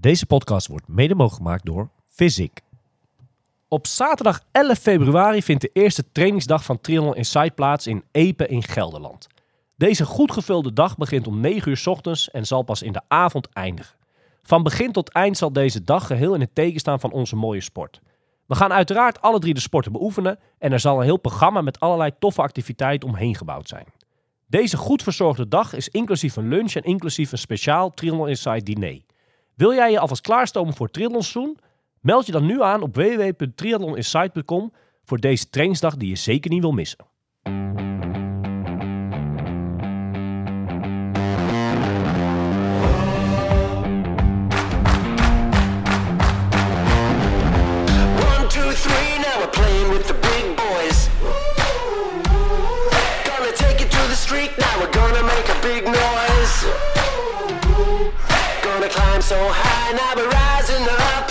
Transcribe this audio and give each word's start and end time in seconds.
Deze 0.00 0.26
podcast 0.26 0.66
wordt 0.66 0.88
mede 0.88 1.14
mogelijk 1.14 1.42
gemaakt 1.42 1.64
door 1.64 1.90
Physic. 2.08 2.60
Op 3.68 3.86
zaterdag 3.86 4.40
11 4.52 4.78
februari 4.78 5.42
vindt 5.42 5.62
de 5.62 5.70
eerste 5.72 6.04
trainingsdag 6.12 6.64
van 6.64 6.80
Triathlon 6.80 7.14
Insight 7.14 7.54
plaats 7.54 7.86
in 7.86 8.04
Epe 8.10 8.46
in 8.46 8.62
Gelderland. 8.62 9.26
Deze 9.76 10.04
goed 10.04 10.32
gevulde 10.32 10.72
dag 10.72 10.96
begint 10.96 11.26
om 11.26 11.40
9 11.40 11.70
uur 11.70 11.76
's 11.76 11.86
ochtends 11.86 12.30
en 12.30 12.46
zal 12.46 12.62
pas 12.62 12.82
in 12.82 12.92
de 12.92 13.00
avond 13.08 13.48
eindigen. 13.48 13.96
Van 14.42 14.62
begin 14.62 14.92
tot 14.92 15.12
eind 15.12 15.36
zal 15.36 15.52
deze 15.52 15.84
dag 15.84 16.06
geheel 16.06 16.34
in 16.34 16.40
het 16.40 16.54
teken 16.54 16.80
staan 16.80 17.00
van 17.00 17.12
onze 17.12 17.36
mooie 17.36 17.60
sport. 17.60 18.00
We 18.46 18.54
gaan 18.54 18.72
uiteraard 18.72 19.20
alle 19.20 19.38
drie 19.38 19.54
de 19.54 19.60
sporten 19.60 19.92
beoefenen 19.92 20.38
en 20.58 20.72
er 20.72 20.80
zal 20.80 20.98
een 20.98 21.04
heel 21.04 21.20
programma 21.20 21.60
met 21.60 21.80
allerlei 21.80 22.10
toffe 22.18 22.42
activiteiten 22.42 23.08
omheen 23.08 23.34
gebouwd 23.34 23.68
zijn. 23.68 23.86
Deze 24.46 24.76
goed 24.76 25.02
verzorgde 25.02 25.48
dag 25.48 25.74
is 25.74 25.88
inclusief 25.88 26.36
een 26.36 26.48
lunch 26.48 26.72
en 26.72 26.82
inclusief 26.82 27.32
een 27.32 27.38
speciaal 27.38 27.94
Triathlon 27.94 28.28
Insight 28.28 28.66
diner. 28.66 29.06
Wil 29.58 29.74
jij 29.74 29.90
je 29.90 29.98
alvast 29.98 30.20
klaarstomen 30.20 30.74
voor 30.74 30.90
triathlonseizoen? 30.90 31.58
Meld 32.00 32.26
je 32.26 32.32
dan 32.32 32.46
nu 32.46 32.62
aan 32.62 32.82
op 32.82 32.94
www.triathloninsight.com 32.94 34.72
voor 35.04 35.18
deze 35.18 35.50
trainingsdag 35.50 35.96
die 35.96 36.08
je 36.08 36.16
zeker 36.16 36.50
niet 36.50 36.60
wil 36.60 36.72
missen. 36.72 37.06
So 59.28 59.36
high, 59.36 59.92
now 59.92 60.12
we're 60.16 60.30
rising 60.30 60.86
up. 61.12 61.26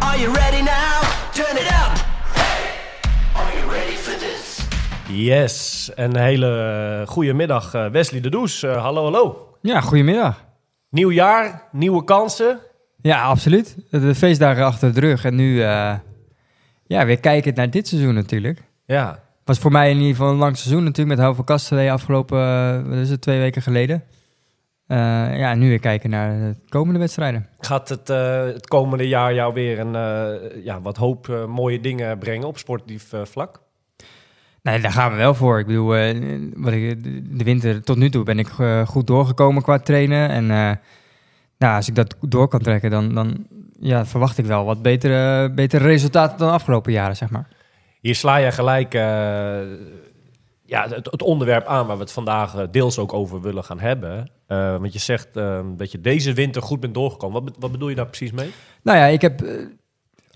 Are 0.00 0.18
you 0.22 0.32
ready 0.32 0.62
now? 0.62 1.00
Turn 1.32 1.56
it 1.56 1.70
up. 1.82 1.92
Are 3.34 3.52
you 3.58 3.70
ready 3.70 3.96
for 3.96 4.18
this? 4.18 4.66
Yes, 5.08 5.90
een 5.94 6.16
hele 6.16 7.04
goede 7.06 7.32
middag 7.32 7.74
eh, 7.74 7.86
Wesley 7.86 8.20
de 8.20 8.30
Does. 8.30 8.62
Eh, 8.62 8.82
hallo, 8.82 9.02
hallo. 9.02 9.56
Ja, 9.60 9.80
goedemiddag. 9.80 10.44
Nieuw 10.90 11.10
jaar, 11.10 11.62
nieuwe 11.72 12.04
kansen. 12.04 12.58
Ja, 13.02 13.22
absoluut. 13.22 13.76
De 13.90 14.14
feestdagen 14.14 14.64
achter 14.64 14.94
de 14.94 15.00
rug. 15.00 15.24
En 15.24 15.34
nu 15.34 15.62
eh, 15.62 15.94
ja, 16.86 17.06
weer 17.06 17.20
kijken 17.20 17.54
naar 17.54 17.70
dit 17.70 17.88
seizoen 17.88 18.14
natuurlijk. 18.14 18.62
Ja, 18.86 19.22
Was 19.44 19.58
voor 19.58 19.72
mij 19.72 19.90
in 19.90 19.96
ieder 19.96 20.16
geval 20.16 20.30
een 20.30 20.38
lang 20.38 20.56
seizoen 20.56 20.84
natuurlijk 20.84 21.16
met 21.16 21.24
Hou 21.24 21.34
van 21.34 21.44
Kastelen 21.44 21.90
afgelopen, 21.90 22.38
eh, 22.38 22.88
wat 22.88 22.98
is 22.98 23.10
het, 23.10 23.20
twee 23.20 23.38
weken 23.38 23.62
geleden. 23.62 24.04
Eh, 24.88 25.38
ja, 25.38 25.54
nu 25.54 25.68
weer 25.68 25.78
kijken 25.78 26.10
naar 26.10 26.30
de 26.38 26.54
komende 26.68 26.98
wedstrijden. 26.98 27.48
gaat 27.58 27.88
het, 27.88 28.10
eh, 28.10 28.44
het 28.44 28.66
komende 28.66 29.08
jaar 29.08 29.34
jou 29.34 29.54
weer 29.54 29.78
een 29.78 29.94
eh, 29.94 30.64
ja, 30.64 30.80
wat 30.80 30.96
hoop 30.96 31.46
mooie 31.48 31.80
dingen 31.80 32.18
brengen 32.18 32.46
op 32.46 32.58
sportief 32.58 33.12
vlak? 33.22 33.60
Nee, 34.62 34.80
daar 34.80 34.92
gaan 34.92 35.10
we 35.10 35.16
wel 35.16 35.34
voor. 35.34 35.58
Ik 35.58 35.66
bedoel, 35.66 35.86
wat 36.56 36.72
ik, 36.72 37.02
de 37.38 37.44
winter 37.44 37.82
tot 37.82 37.96
nu 37.96 38.10
toe 38.10 38.24
ben 38.24 38.38
ik 38.38 38.48
goed 38.86 39.06
doorgekomen 39.06 39.62
qua 39.62 39.78
trainen. 39.78 40.28
En 40.28 40.46
nou, 41.58 41.76
als 41.76 41.88
ik 41.88 41.94
dat 41.94 42.16
door 42.20 42.48
kan 42.48 42.60
trekken, 42.60 42.90
dan, 42.90 43.14
dan 43.14 43.46
ja, 43.80 44.06
verwacht 44.06 44.38
ik 44.38 44.44
wel 44.44 44.64
wat 44.64 44.82
betere, 44.82 45.50
betere 45.50 45.84
resultaten 45.84 46.38
dan 46.38 46.48
de 46.48 46.54
afgelopen 46.54 46.92
jaren, 46.92 47.16
zeg 47.16 47.30
maar. 47.30 47.48
Hier 48.00 48.14
sla 48.14 48.36
je 48.36 48.52
gelijk 48.52 48.92
ja, 50.64 50.88
het, 50.88 51.10
het 51.10 51.22
onderwerp 51.22 51.66
aan 51.66 51.86
waar 51.86 51.96
we 51.96 52.02
het 52.02 52.12
vandaag 52.12 52.70
deels 52.70 52.98
ook 52.98 53.12
over 53.12 53.40
willen 53.40 53.64
gaan 53.64 53.80
hebben. 53.80 54.30
Eh, 54.48 54.76
want 54.76 54.92
je 54.92 54.98
zegt 54.98 55.28
eh, 55.36 55.60
dat 55.76 55.92
je 55.92 56.00
deze 56.00 56.32
winter 56.32 56.62
goed 56.62 56.80
bent 56.80 56.94
doorgekomen. 56.94 57.44
Wat, 57.44 57.54
wat 57.58 57.72
bedoel 57.72 57.88
je 57.88 57.94
daar 57.94 58.06
precies 58.06 58.32
mee? 58.32 58.50
Nou 58.82 58.98
ja, 58.98 59.04
ik 59.04 59.20
heb 59.20 59.42
eh, 59.42 59.52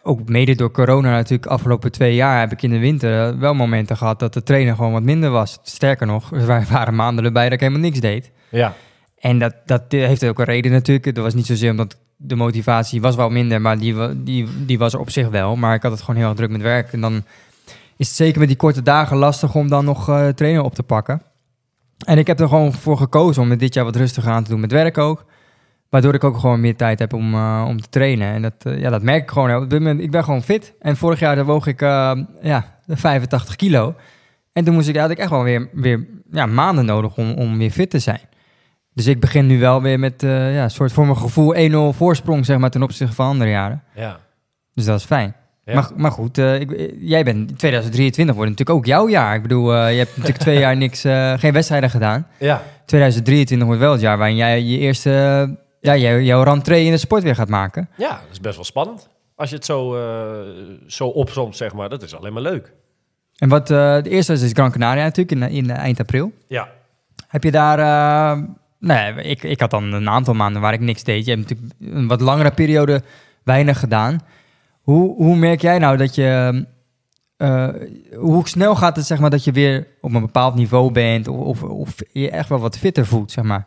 ook 0.03 0.29
mede 0.29 0.55
door 0.55 0.71
corona 0.71 1.11
natuurlijk 1.11 1.47
afgelopen 1.47 1.93
twee 1.93 2.15
jaar 2.15 2.41
heb 2.41 2.53
ik 2.53 2.63
in 2.63 2.71
de 2.71 2.79
winter 2.79 3.29
eh, 3.29 3.39
wel 3.39 3.55
momenten 3.55 3.97
gehad 3.97 4.19
dat 4.19 4.33
de 4.35 4.43
trainer 4.43 4.75
gewoon 4.75 4.93
wat 4.93 5.03
minder 5.03 5.31
was. 5.31 5.59
Sterker 5.63 6.07
nog, 6.07 6.33
er 6.33 6.47
wa- 6.47 6.65
waren 6.71 6.95
maanden 6.95 7.25
erbij 7.25 7.45
dat 7.45 7.53
ik 7.53 7.61
helemaal 7.61 7.81
niks 7.83 8.01
deed. 8.01 8.31
Ja, 8.49 8.75
En 9.19 9.39
dat, 9.39 9.55
dat 9.67 9.83
heeft 9.89 10.25
ook 10.27 10.39
een 10.39 10.45
reden 10.45 10.73
natuurlijk. 10.73 11.15
Dat 11.15 11.25
was 11.25 11.35
niet 11.35 11.47
zozeer 11.47 11.71
omdat 11.71 11.97
de 12.17 12.37
motivatie 12.37 13.01
was 13.01 13.17
wel 13.17 13.31
minder, 13.31 13.61
maar 13.61 13.79
die, 13.79 14.23
die, 14.23 14.49
die 14.67 14.79
was 14.79 14.93
er 14.93 15.01
op 15.01 15.11
zich 15.11 15.29
wel. 15.29 15.57
Maar 15.57 15.75
ik 15.75 15.83
had 15.83 15.93
het 15.93 16.01
gewoon 16.01 16.17
heel 16.17 16.29
erg 16.29 16.37
druk 16.37 16.51
met 16.51 16.61
werk. 16.61 16.93
En 16.93 17.01
dan 17.01 17.15
is 17.97 18.07
het 18.09 18.17
zeker 18.17 18.39
met 18.39 18.49
die 18.49 18.57
korte 18.57 18.83
dagen 18.83 19.17
lastig 19.17 19.55
om 19.55 19.69
dan 19.69 19.85
nog 19.85 20.05
trainen 20.35 20.65
op 20.65 20.75
te 20.75 20.83
pakken. 20.83 21.23
En 22.05 22.19
ik 22.19 22.27
heb 22.27 22.41
er 22.41 22.49
gewoon 22.49 22.73
voor 22.73 22.97
gekozen 22.97 23.43
om 23.43 23.51
het 23.51 23.61
dit 23.61 23.75
jaar 23.75 23.85
wat 23.85 23.97
rustiger 23.97 24.33
aan 24.33 24.45
te 24.45 24.51
doen 24.51 24.61
met 24.61 24.73
werk 24.73 24.99
ook. 24.99 25.25
Waardoor 25.89 26.15
ik 26.15 26.25
ook 26.25 26.39
gewoon 26.39 26.61
meer 26.61 26.77
tijd 26.77 26.99
heb 26.99 27.13
om, 27.13 27.35
eh, 27.35 27.65
om 27.69 27.81
te 27.81 27.89
trainen. 27.89 28.33
En 28.33 28.43
dat, 28.43 28.55
eh, 28.59 28.81
ja, 28.81 28.91
dat 28.91 29.03
merk 29.03 29.23
ik 29.23 29.31
gewoon. 29.31 29.63
Op 29.63 29.71
dit 29.71 29.79
moment, 29.79 30.01
ik 30.01 30.11
ben 30.11 30.25
gewoon 30.25 30.43
fit. 30.43 30.75
En 30.81 30.97
vorig 30.97 31.19
jaar 31.19 31.45
woog 31.45 31.67
ik 31.67 31.83
eh, 31.83 32.19
ja, 32.43 32.75
85 32.89 33.57
kilo. 33.57 33.95
En 34.53 34.65
toen 34.65 34.75
moest 34.75 34.89
ik, 34.89 34.97
had 34.97 35.11
ik 35.11 35.19
echt 35.19 35.31
wel 35.31 35.43
weer, 35.43 35.69
weer 35.73 36.07
ja, 36.31 36.47
maanden 36.47 36.85
nodig 36.85 37.17
om, 37.17 37.33
om 37.33 37.59
weer 37.59 37.71
fit 37.71 37.91
te 37.91 37.99
zijn. 37.99 38.21
Dus 38.95 39.07
ik 39.07 39.21
begin 39.21 39.47
nu 39.47 39.59
wel 39.61 39.83
weer 39.83 39.99
met 39.99 40.15
ja, 40.23 40.63
een 40.63 40.71
soort 40.71 40.93
voor 40.93 41.05
mijn 41.05 41.17
gevoel 41.17 41.55
1-0 41.55 41.97
voorsprong 41.97 42.47
zeg 42.47 42.59
maar, 42.59 42.71
ten 42.71 42.83
opzichte 42.83 43.15
van 43.15 43.27
andere 43.27 43.51
jaren. 43.51 43.83
ja. 43.95 44.21
Dus 44.75 44.85
dat 44.85 44.99
is 44.99 45.05
fijn. 45.05 45.35
Ja. 45.65 45.75
Maar, 45.75 45.91
maar 45.97 46.11
goed, 46.11 46.39
eh, 46.39 46.61
ik, 46.61 46.73
eh, 46.73 46.93
jij 47.01 47.25
bent 47.25 47.59
2023 47.59 48.35
wordt 48.35 48.51
natuurlijk 48.51 48.79
ook 48.79 48.87
jouw 48.87 49.09
jaar. 49.09 49.35
Ik 49.35 49.43
bedoel, 49.43 49.75
eh, 49.75 49.93
je 49.93 49.99
hebt 49.99 50.11
natuurlijk 50.11 50.39
twee 50.45 50.59
jaar 50.59 50.77
niks, 50.77 51.01
geen 51.41 51.53
wedstrijden 51.53 51.91
gedaan. 51.91 52.27
ja. 52.39 52.63
2023 52.87 53.67
wordt 53.67 53.83
wel 53.83 53.93
het 53.93 54.01
jaar 54.01 54.19
waarin 54.19 54.37
jij 54.37 54.63
je 54.63 54.79
eerste, 54.79 55.11
ja, 55.81 55.97
jouw, 55.97 56.19
jouw 56.19 56.43
rentree 56.43 56.85
in 56.85 56.91
de 56.91 56.97
sport 56.97 57.23
weer 57.23 57.35
gaat 57.35 57.49
maken. 57.49 57.89
ja, 57.97 58.09
dat 58.09 58.31
is 58.31 58.41
best 58.41 58.55
wel 58.55 58.65
spannend. 58.65 59.09
Als 59.35 59.51
je 59.51 59.57
het 59.57 59.65
zo, 59.65 59.97
zo 60.87 61.07
opzomt, 61.07 61.57
zeg 61.57 61.73
maar, 61.73 61.89
dat 61.89 62.03
is 62.03 62.15
alleen 62.15 62.33
maar 62.33 62.43
leuk. 62.43 62.73
En 63.37 63.49
wat 63.49 63.67
de 63.67 64.03
eerste 64.05 64.33
is, 64.33 64.43
is 64.43 64.53
Gran 64.53 64.71
Canaria 64.71 65.03
natuurlijk 65.03 65.41
in, 65.41 65.51
in 65.51 65.71
eind 65.71 66.01
april. 66.01 66.33
Ja, 66.49 66.69
Heb 67.29 67.45
je 67.45 67.51
daar, 67.51 68.37
nee, 68.79 69.15
ik, 69.15 69.43
ik 69.43 69.61
had 69.61 69.71
dan 69.71 69.93
een 69.93 70.09
aantal 70.09 70.35
maanden 70.35 70.63
waar 70.63 70.73
ik 70.73 70.81
niks 70.81 71.05
deed. 71.05 71.25
Je 71.25 71.31
hebt 71.31 71.49
natuurlijk 71.49 71.75
een 71.81 72.09
wat 72.09 72.21
langere 72.21 72.51
periode 72.51 73.03
weinig 73.45 73.79
gedaan. 73.79 74.21
Hoe, 74.83 75.15
hoe 75.15 75.37
merk 75.37 75.61
jij 75.61 75.79
nou 75.79 75.97
dat 75.97 76.15
je, 76.15 76.65
eh, 77.37 77.69
hoe 78.17 78.49
snel 78.49 78.77
gaat 78.77 78.97
het 78.97 79.07
zeg 79.07 79.19
maar 79.19 79.31
dat 79.31 79.45
je 79.45 79.53
weer 79.53 79.87
op 80.01 80.15
een 80.15 80.21
bepaald 80.21 80.55
niveau 80.55 80.93
bent 80.93 81.29
of, 81.29 81.39
of, 81.39 81.63
of 81.63 81.97
je 82.13 82.31
echt 82.31 82.49
wel 82.49 82.59
wat 82.59 82.79
fitter 82.79 83.07
voelt, 83.07 83.31
zeg 83.31 83.45
maar? 83.45 83.67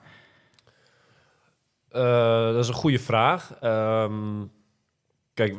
Eh, 1.90 2.54
dat 2.54 2.64
is 2.64 2.68
een 2.68 2.74
goede 2.74 3.00
vraag. 3.00 3.54
Ehm, 3.62 4.44
kijk, 5.34 5.56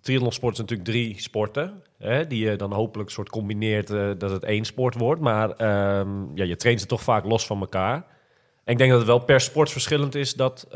triathlonsport 0.00 0.52
is 0.52 0.58
natuurlijk 0.58 0.88
drie 0.88 1.20
sporten. 1.20 1.82
Hè, 1.98 2.26
die 2.26 2.44
je 2.44 2.56
dan 2.56 2.72
hopelijk 2.72 3.10
soort 3.10 3.28
combineert 3.28 3.90
eh, 3.90 4.10
dat 4.18 4.30
het 4.30 4.44
één 4.44 4.64
sport 4.64 4.94
wordt. 4.94 5.20
Maar 5.20 5.50
ehm, 5.50 6.08
ja, 6.34 6.44
je 6.44 6.56
traint 6.56 6.80
ze 6.80 6.86
toch 6.86 7.02
vaak 7.02 7.24
los 7.24 7.46
van 7.46 7.60
elkaar. 7.60 8.06
En 8.64 8.72
ik 8.72 8.78
denk 8.78 8.90
dat 8.90 8.98
het 8.98 9.08
wel 9.08 9.18
per 9.18 9.40
sport 9.40 9.70
verschillend 9.70 10.14
is 10.14 10.34
dat, 10.34 10.66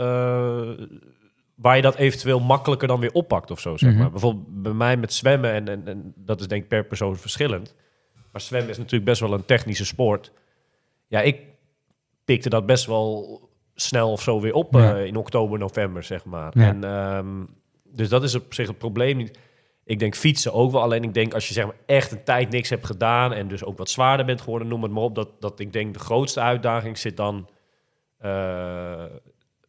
waar 1.54 1.76
je 1.76 1.82
dat 1.82 1.94
eventueel 1.94 2.40
makkelijker 2.40 2.88
dan 2.88 3.00
weer 3.00 3.12
oppakt 3.12 3.50
of 3.50 3.60
zo. 3.60 3.76
Zeg 3.76 3.90
Mhm. 3.90 3.98
maar. 4.00 4.10
Bijvoorbeeld 4.10 4.62
bij 4.62 4.72
mij 4.72 4.96
met 4.96 5.12
zwemmen, 5.12 5.52
en, 5.52 5.68
en, 5.68 5.88
en 5.88 6.12
dat 6.16 6.40
is 6.40 6.48
denk 6.48 6.62
ik 6.62 6.68
per 6.68 6.84
persoon 6.84 7.16
verschillend. 7.16 7.74
Maar 8.32 8.40
zwemmen 8.40 8.70
is 8.70 8.76
natuurlijk 8.76 9.04
best 9.04 9.20
wel 9.20 9.32
een 9.32 9.44
technische 9.44 9.84
sport. 9.84 10.32
Ja, 11.06 11.20
ik 11.20 11.40
pikte 12.24 12.48
dat 12.48 12.66
best 12.66 12.86
wel 12.86 13.40
snel 13.74 14.10
of 14.12 14.22
zo 14.22 14.40
weer 14.40 14.52
op 14.54 14.72
Ja. 14.74 14.96
eh, 14.96 15.04
in 15.04 15.16
oktober, 15.16 15.58
november, 15.58 16.02
zeg 16.02 16.24
maar. 16.24 16.52
Ja. 16.58 16.66
En, 16.66 16.84
ehm, 16.84 17.44
dus 17.84 18.08
dat 18.08 18.22
is 18.22 18.34
op 18.34 18.54
zich 18.54 18.68
het 18.68 18.78
probleem 18.78 19.16
niet. 19.16 19.38
Ik 19.84 19.98
denk 19.98 20.14
fietsen 20.16 20.52
ook 20.52 20.72
wel. 20.72 20.82
Alleen 20.82 21.02
ik 21.02 21.14
denk 21.14 21.34
als 21.34 21.48
je 21.48 21.54
zeg 21.54 21.64
maar 21.64 21.74
echt 21.86 22.12
een 22.12 22.24
tijd 22.24 22.50
niks 22.50 22.68
hebt 22.70 22.86
gedaan 22.86 23.32
en 23.32 23.48
dus 23.48 23.64
ook 23.64 23.78
wat 23.78 23.90
zwaarder 23.90 24.26
bent 24.26 24.40
geworden, 24.40 24.68
noem 24.68 24.82
het 24.82 24.92
maar 24.92 25.02
op. 25.02 25.14
Dat, 25.14 25.28
dat 25.40 25.60
ik 25.60 25.72
denk 25.72 25.94
de 25.94 26.00
grootste 26.00 26.40
uitdaging 26.40 26.98
zit 26.98 27.16
dan 27.16 27.48
eh, 28.18 29.04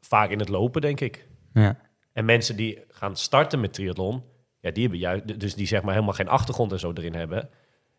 vaak 0.01 0.29
in 0.29 0.40
het 0.40 0.50
lopen, 0.50 0.81
denk 0.81 1.00
ik. 1.01 1.27
Ja. 1.54 1.77
En 2.15 2.25
mensen 2.25 2.56
die 2.56 2.79
gaan 2.89 3.15
starten 3.15 3.59
met 3.59 3.73
triathlon, 3.73 4.23
ja, 4.59 4.71
die 4.71 4.81
hebben 4.81 5.00
juist, 5.00 5.39
dus 5.39 5.56
die 5.56 5.67
zeg 5.67 5.81
maar 5.81 5.94
helemaal 5.94 6.13
geen 6.13 6.27
achtergrond 6.29 6.71
en 6.71 6.79
zo 6.79 6.91
erin 6.95 7.13
hebben, 7.15 7.50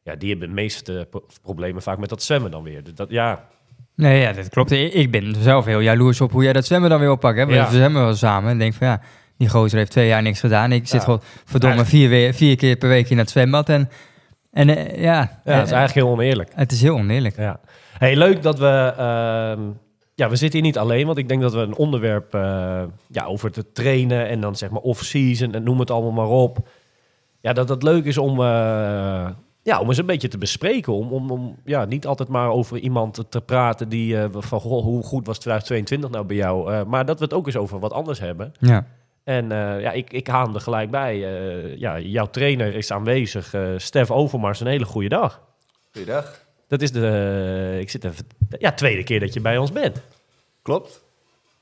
ja, 0.03 0.15
die 0.17 0.31
hebben 0.31 0.49
de 0.49 0.55
meeste 0.55 1.07
pro- 1.11 1.27
problemen 1.43 1.83
vaak 1.83 1.99
met 1.99 2.09
dat 2.09 2.23
zwemmen 2.23 2.51
dan 2.51 2.63
weer. 2.63 2.85
Dus 2.85 2.95
dat, 2.95 3.11
ja, 3.11 3.49
Nee, 3.95 4.21
ja, 4.21 4.33
dat 4.33 4.49
klopt. 4.49 4.71
Ik 4.71 5.11
ben 5.11 5.35
zelf 5.35 5.65
heel 5.65 5.81
jaloers 5.81 6.21
op 6.21 6.33
hoe 6.33 6.43
jij 6.43 6.53
dat 6.53 6.67
zwemmen 6.67 6.91
dan 6.91 7.01
weer 7.01 7.11
oppakt. 7.11 7.39
Hè? 7.39 7.47
We 7.47 7.67
zwemmen 7.71 8.03
wel 8.05 8.15
samen 8.15 8.51
en 8.51 8.59
denk 8.59 8.75
van 8.75 8.87
ja, 8.87 9.01
die 9.39 9.49
gozer 9.49 9.79
heeft 9.79 9.91
twee 9.91 10.07
jaar 10.09 10.23
niks 10.23 10.41
gedaan. 10.41 10.73
Ik 10.73 10.87
zit 10.89 10.99
Ja. 10.99 11.05
gewoon 11.05 11.21
verdomme 11.45 11.85
vier, 11.85 12.35
vier 12.35 12.57
keer 12.57 12.77
per 12.77 12.89
week 12.89 13.11
in 13.11 13.19
het 13.19 13.31
zwembad. 13.31 13.69
En, 13.69 13.89
en 14.51 14.69
eh, 14.69 15.03
ja, 15.03 15.41
ja, 15.45 15.57
dat 15.57 15.67
is 15.67 15.73
eigenlijk 15.73 15.93
heel 15.95 16.09
oneerlijk. 16.09 16.51
het 16.55 16.73
is 16.73 16.83
heel 16.83 16.95
oneerlijk. 16.95 17.37
Ja. 17.37 17.61
Hey, 17.99 18.17
leuk 18.17 18.43
dat 18.43 18.59
we. 18.59 18.93
ehm, 18.97 19.61
ja, 20.17 20.29
we 20.29 20.37
zitten 20.37 20.59
hier 20.59 20.69
niet 20.69 20.79
alleen, 20.79 21.07
want 21.07 21.19
ik 21.19 21.29
denk 21.29 21.43
dat 21.43 21.53
we 21.53 21.59
een 21.59 21.77
onderwerp 21.77 22.35
eh, 22.35 22.83
ja, 23.07 23.25
over 23.25 23.51
te 23.51 23.73
trainen 23.73 24.29
en 24.29 24.41
dan 24.41 24.57
zeg 24.57 24.71
maar 24.71 24.81
off-season 24.81 25.55
en 25.55 25.63
noem 25.63 25.79
het 25.79 25.91
allemaal 25.91 26.13
maar 26.13 26.39
op. 26.39 26.69
Ja, 27.41 27.53
dat 27.53 27.69
het 27.69 27.83
leuk 27.83 28.05
is 28.05 28.19
om, 28.19 28.41
eh, 28.41 29.29
ja, 29.63 29.81
om 29.81 29.89
eens 29.89 29.99
een 29.99 30.07
beetje 30.07 30.29
te 30.29 30.39
bespreken. 30.39 30.93
Om, 30.93 31.13
om, 31.13 31.31
om 31.31 31.57
ja, 31.65 31.85
niet 31.85 32.07
altijd 32.07 32.29
maar 32.29 32.51
over 32.51 32.79
iemand 32.79 33.25
te 33.29 33.41
praten 33.41 33.89
die 33.89 34.21
eh, 34.21 34.29
van 34.31 34.61
goh, 34.61 34.83
hoe 34.83 35.03
goed 35.03 35.27
was 35.27 35.39
2022 35.39 36.11
nou 36.11 36.25
bij 36.25 36.37
jou. 36.37 36.73
Eh, 36.73 36.85
maar 36.85 37.07
dat 37.07 37.19
we 37.19 37.25
het 37.25 37.35
ook 37.35 37.47
eens 37.47 37.57
over 37.57 37.79
wat 37.79 37.93
anders 37.93 38.21
hebben. 38.21 38.53
Ja. 38.59 38.87
En 39.25 39.53
eh, 39.53 39.81
ja, 39.81 39.93
ik, 39.93 40.13
ik 40.13 40.27
haal 40.27 40.45
hem 40.45 40.55
er 40.55 40.61
gelijk 40.61 40.91
bij. 40.91 41.15
Eh, 41.15 41.77
ja, 41.77 41.99
jouw 41.99 42.27
trainer 42.27 42.75
is 42.75 42.91
aanwezig. 42.91 43.55
Stef 43.77 44.11
Overmars, 44.11 44.61
een 44.61 44.67
hele 44.67 44.85
goede 44.85 45.09
dag. 45.09 45.41
Goeiedag. 45.93 46.46
Dat 46.69 46.83
is 46.83 46.93
de, 46.93 47.77
ik 47.81 47.91
zit 47.91 48.05
even, 48.05 48.27
ja, 48.59 48.73
tweede 48.73 49.05
keer 49.05 49.21
dat 49.21 49.33
je 49.35 49.41
bij 49.41 49.59
ons 49.59 49.73
bent. 49.73 50.03
Klopt. 50.63 51.05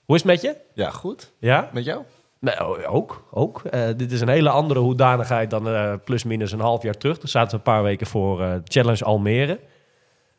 Hoe 0.04 0.16
is 0.16 0.22
het 0.22 0.30
met 0.30 0.40
je? 0.40 0.56
Ja, 0.74 0.90
goed. 0.90 1.32
Ja? 1.38 1.70
Met 1.72 1.84
jou? 1.84 2.02
Nou, 2.38 2.84
ook. 2.84 3.24
ook. 3.30 3.62
Eh, 3.64 3.88
dit 3.96 4.12
is 4.12 4.20
een 4.20 4.28
hele 4.28 4.50
andere 4.50 4.80
hoedanigheid 4.80 5.50
dan 5.50 5.68
eh 5.68 5.94
plus 6.04 6.24
minus 6.24 6.52
een 6.52 6.60
half 6.60 6.82
jaar 6.82 6.96
terug. 6.96 7.18
Toen 7.18 7.28
zaten 7.28 7.50
we 7.50 7.56
een 7.56 7.72
paar 7.72 7.82
weken 7.82 8.06
voor 8.06 8.42
eh, 8.42 8.54
Challenge 8.64 9.04
Almere. 9.04 9.60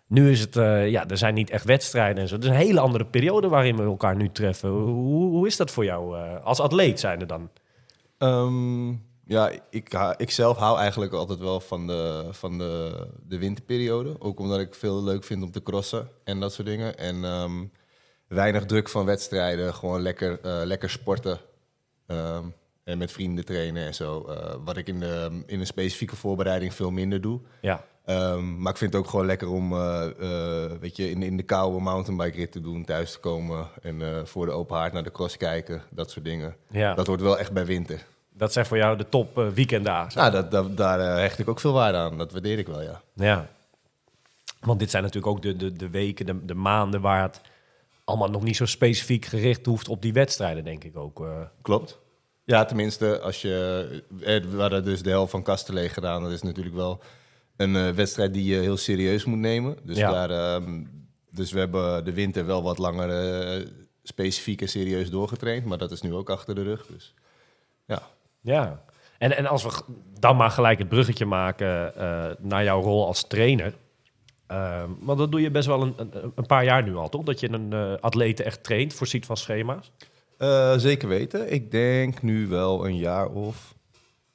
Nu 0.07 0.31
is 0.31 0.39
het, 0.39 0.53
ja, 0.89 1.07
er 1.07 1.17
zijn 1.17 1.33
niet 1.33 1.49
echt 1.49 1.65
wedstrijden 1.65 2.21
en 2.21 2.27
zo. 2.27 2.35
Het 2.35 2.43
is 2.43 2.49
een 2.49 2.55
hele 2.55 2.79
andere 2.79 3.05
periode 3.05 3.47
waarin 3.47 3.75
we 3.75 3.83
elkaar 3.83 4.15
nu 4.15 4.29
treffen. 4.31 4.69
Hoe, 4.69 5.29
hoe 5.29 5.47
is 5.47 5.57
dat 5.57 5.71
voor 5.71 5.85
jou 5.85 6.17
als 6.43 6.59
atleet 6.59 6.99
zijn 6.99 7.19
er 7.21 7.27
dan? 7.27 7.49
Ehm, 8.17 8.93
ja, 9.27 9.51
ik, 9.69 9.97
ik 10.17 10.31
zelf 10.31 10.57
hou 10.57 10.77
eigenlijk 10.77 11.13
altijd 11.13 11.39
wel 11.39 11.59
van 11.59 11.87
de, 11.87 12.27
van 12.31 12.57
de, 12.57 13.07
de 13.27 13.37
winterperiode. 13.37 14.15
Ook 14.19 14.39
omdat 14.39 14.59
ik 14.59 14.73
veel 14.75 15.03
leuk 15.03 15.23
vind 15.23 15.43
om 15.43 15.51
te 15.51 15.63
crossen 15.63 16.09
en 16.23 16.39
dat 16.39 16.53
soort 16.53 16.67
dingen. 16.67 16.97
En 16.97 17.23
ehm, 17.25 17.65
weinig 18.27 18.65
druk 18.65 18.89
van 18.89 19.05
wedstrijden. 19.05 19.73
Gewoon 19.73 20.01
lekker, 20.01 20.39
eh, 20.41 20.61
lekker 20.63 20.89
sporten. 20.89 21.39
Ehm, 22.07 22.45
en 22.83 22.97
met 22.97 23.11
vrienden 23.11 23.45
trainen 23.45 23.85
en 23.85 23.95
zo. 23.95 24.23
Eh, 24.23 24.55
wat 24.63 24.77
ik 24.77 24.87
in, 24.87 24.99
de, 24.99 25.43
in 25.45 25.59
een 25.59 25.65
specifieke 25.65 26.15
voorbereiding 26.15 26.73
veel 26.73 26.91
minder 26.91 27.21
doe. 27.21 27.39
Ja, 27.61 27.85
Ehm, 28.05 28.61
maar 28.61 28.71
ik 28.71 28.77
vind 28.77 28.93
het 28.93 29.01
ook 29.01 29.09
gewoon 29.09 29.25
lekker 29.25 29.49
om 29.49 29.73
eh, 29.73 30.07
weet 30.79 30.95
je, 30.95 31.09
in, 31.09 31.23
in 31.23 31.37
de 31.37 31.43
koude 31.43 31.79
mountainbike 31.79 32.37
rit 32.37 32.51
te 32.51 32.61
doen, 32.61 32.85
thuis 32.85 33.11
te 33.11 33.19
komen 33.19 33.67
en 33.81 34.27
voor 34.27 34.45
de 34.45 34.51
open 34.51 34.77
haard 34.77 34.93
naar 34.93 35.03
de 35.03 35.11
cross 35.11 35.37
kijken, 35.37 35.81
dat 35.91 36.11
soort 36.11 36.25
dingen. 36.25 36.55
ja. 36.69 36.93
Dat 36.93 37.07
hoort 37.07 37.21
wel 37.21 37.39
echt 37.39 37.51
bij 37.51 37.65
winter. 37.65 38.05
Dat 38.37 38.53
zijn 38.53 38.65
voor 38.65 38.77
jou 38.77 38.97
de 38.97 39.09
top. 39.09 39.35
Nou, 40.15 40.31
dat, 40.31 40.51
dat, 40.51 40.77
daar 40.77 40.99
eh, 40.99 41.15
hecht 41.15 41.39
ik 41.39 41.47
ook 41.49 41.59
veel 41.59 41.73
waarde 41.73 41.97
aan. 41.97 42.17
Dat 42.17 42.31
waardeer 42.31 42.57
ik 42.59 42.67
wel, 42.67 42.81
ja. 42.81 43.01
Ja. 43.13 43.47
Want 44.59 44.79
dit 44.79 44.89
zijn 44.89 45.03
natuurlijk 45.03 45.33
ook 45.35 45.41
de, 45.41 45.55
de, 45.55 45.71
de 45.73 45.89
weken, 45.89 46.25
de, 46.25 46.45
de 46.45 46.53
maanden 46.55 47.01
waar 47.01 47.21
het 47.21 47.41
allemaal 48.03 48.29
nog 48.29 48.43
niet 48.43 48.55
zo 48.55 48.65
specifiek 48.65 49.25
gericht 49.25 49.65
hoeft 49.65 49.89
op 49.89 50.01
die 50.01 50.13
wedstrijden, 50.13 50.63
denk 50.63 50.83
ik 50.83 50.97
ook. 50.97 51.19
eh. 51.21 51.41
Klopt. 51.61 51.99
Ja, 52.43 52.65
tenminste, 52.65 53.19
als 53.19 53.41
je... 53.41 54.03
We 54.19 54.55
hadden 54.57 54.83
dus 54.83 55.01
de 55.03 55.09
helft 55.09 55.31
van 55.31 55.43
Kastelee 55.43 55.89
gedaan. 55.89 56.23
Dat 56.23 56.31
is 56.31 56.41
natuurlijk 56.41 56.75
wel 56.75 56.99
een 57.57 57.95
wedstrijd 57.95 58.33
die 58.33 58.43
je 58.55 58.59
heel 58.59 58.77
serieus 58.77 59.25
moet 59.25 59.37
nemen. 59.39 59.77
Dus, 59.83 59.97
Ja. 59.97 60.11
daar, 60.11 60.29
ehm, 60.29 60.83
dus 61.31 61.51
we 61.51 61.59
hebben 61.59 62.05
de 62.05 62.13
winter 62.13 62.45
wel 62.45 62.63
wat 62.63 62.77
langer 62.77 63.67
specifiek 64.03 64.61
en 64.61 64.69
serieus 64.69 65.09
doorgetraind. 65.09 65.65
Maar 65.65 65.77
dat 65.77 65.91
is 65.91 66.01
nu 66.01 66.13
ook 66.13 66.29
achter 66.29 66.55
de 66.55 66.63
rug. 66.63 66.85
Dus 66.85 67.13
ja. 67.85 68.01
Ja, 68.45 68.81
en, 69.17 69.37
en 69.37 69.45
als 69.45 69.63
we 69.63 69.69
dan 70.19 70.35
maar 70.35 70.49
gelijk 70.49 70.79
het 70.79 70.89
bruggetje 70.89 71.25
maken 71.25 71.95
eh, 71.95 72.31
naar 72.39 72.63
jouw 72.63 72.81
rol 72.81 73.05
als 73.05 73.27
trainer. 73.27 73.73
Ehm, 74.47 74.89
want 74.99 75.17
dat 75.17 75.31
doe 75.31 75.41
je 75.41 75.51
best 75.51 75.67
wel 75.67 75.81
een, 75.81 75.95
een, 76.35 76.45
paar 76.45 76.63
jaar 76.63 76.83
nu 76.83 76.95
al, 76.95 77.09
toch? 77.09 77.23
Dat 77.23 77.39
je 77.39 77.51
een 77.51 77.73
eh 77.73 77.93
atlete 77.99 78.43
echt 78.43 78.63
traint, 78.63 78.93
voorziet 78.93 79.25
van 79.25 79.37
schema's. 79.37 79.91
Eh, 80.37 80.77
zeker 80.77 81.07
weten. 81.07 81.53
Ik 81.53 81.71
denk 81.71 82.21
nu 82.21 82.47
wel 82.47 82.85
een 82.85 82.97
jaar 82.97 83.27
of... 83.27 83.73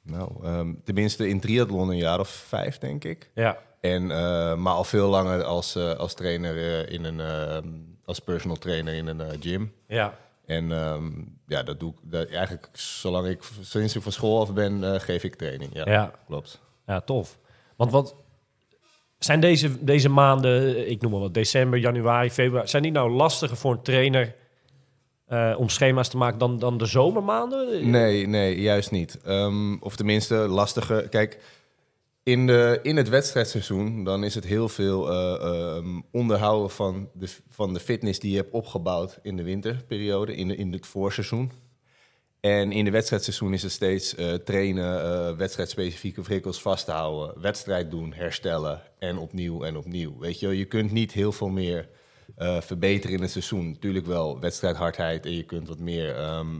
Nou, 0.03 0.43
ehm, 0.43 0.73
tenminste 0.83 1.27
in 1.27 1.39
triathlon 1.39 1.89
een 1.89 1.97
jaar 1.97 2.19
of 2.19 2.29
vijf, 2.29 2.77
denk 2.77 3.03
ik. 3.03 3.31
Ja, 3.35 3.57
En, 3.81 4.07
maar 4.61 4.73
al 4.73 4.83
veel 4.83 5.09
langer 5.09 5.43
als, 5.43 5.77
als 5.77 6.13
trainer 6.13 6.89
in 6.89 7.03
een... 7.03 7.19
ehm, 7.19 7.67
als 8.05 8.19
personal 8.19 8.57
trainer 8.57 8.93
in 8.93 9.07
een 9.07 9.41
gym. 9.41 9.73
ja, 9.87 10.17
En 10.45 10.71
ja, 11.51 11.63
dat 11.63 11.79
doe 11.79 11.91
ik 11.91 12.11
dat, 12.11 12.29
eigenlijk 12.29 12.69
zolang 12.73 13.27
ik... 13.27 13.39
Sinds 13.61 13.95
ik 13.95 14.01
van 14.01 14.11
school 14.11 14.41
af 14.41 14.53
ben, 14.53 14.93
eh, 14.93 14.99
geef 14.99 15.23
ik 15.23 15.35
training. 15.35 15.73
Ja, 15.73 15.83
ja, 15.85 16.11
klopt. 16.25 16.61
ja, 16.85 17.01
tof. 17.01 17.37
Want 17.75 17.91
wat 17.91 18.15
zijn 19.19 19.39
deze, 19.39 19.83
deze 19.85 20.09
maanden, 20.09 20.89
ik 20.89 21.01
noem 21.01 21.11
maar 21.11 21.19
wat, 21.19 21.33
december, 21.33 21.79
januari, 21.79 22.31
februari, 22.31 22.67
zijn 22.67 22.83
die 22.83 22.91
nou 22.91 23.11
lastiger 23.11 23.57
voor 23.57 23.71
een 23.71 23.81
trainer 23.81 24.35
eh, 25.25 25.55
om 25.57 25.69
schema's 25.69 26.09
te 26.09 26.17
maken 26.17 26.39
dan, 26.39 26.59
dan 26.59 26.77
de 26.77 26.85
zomermaanden? 26.85 27.89
Nee, 27.89 28.27
nee, 28.27 28.61
juist 28.61 28.91
niet. 28.91 29.21
Ehm, 29.21 29.77
of 29.77 29.95
tenminste, 29.95 30.35
lastige. 30.35 31.07
Kijk, 31.09 31.39
in, 32.23 32.47
de, 32.47 32.79
in 32.83 32.97
het 32.97 33.09
wedstrijdseizoen 33.09 34.03
dan 34.03 34.23
is 34.23 34.35
het 34.35 34.45
heel 34.45 34.69
veel 34.69 35.09
eh, 35.09 35.33
ehm, 35.41 36.01
onderhouden 36.11 36.69
van 36.69 37.09
de, 37.13 37.27
van 37.49 37.73
de 37.73 37.79
fitness 37.79 38.19
die 38.19 38.31
je 38.31 38.37
hebt 38.37 38.53
opgebouwd 38.53 39.19
in 39.21 39.37
de 39.37 39.43
winterperiode, 39.43 40.35
in, 40.35 40.57
in 40.57 40.71
het 40.71 40.87
voorseizoen. 40.87 41.51
En 42.39 42.71
in 42.71 42.85
de 42.85 42.91
wedstrijdseizoen 42.91 43.53
is 43.53 43.63
het 43.63 43.71
steeds 43.71 44.15
eh, 44.15 44.33
trainen, 44.33 45.03
eh 45.03 45.37
wedstrijdspecifieke 45.37 46.21
prikkels 46.21 46.61
vasthouden, 46.61 47.41
wedstrijd 47.41 47.91
doen, 47.91 48.13
herstellen 48.13 48.81
en 48.99 49.17
opnieuw 49.17 49.63
en 49.63 49.77
opnieuw. 49.77 50.19
Weet 50.19 50.39
je, 50.39 50.57
je 50.57 50.65
kunt 50.65 50.91
niet 50.91 51.11
heel 51.11 51.31
veel 51.31 51.49
meer 51.49 51.89
verbeteren 52.59 53.15
in 53.15 53.21
het 53.21 53.31
seizoen. 53.31 53.69
Natuurlijk 53.69 54.05
wel 54.05 54.39
wedstrijdhardheid 54.39 55.25
en 55.25 55.35
je 55.35 55.43
kunt 55.43 55.67
wat 55.67 55.79
meer 55.79 56.15
ehm, 56.15 56.59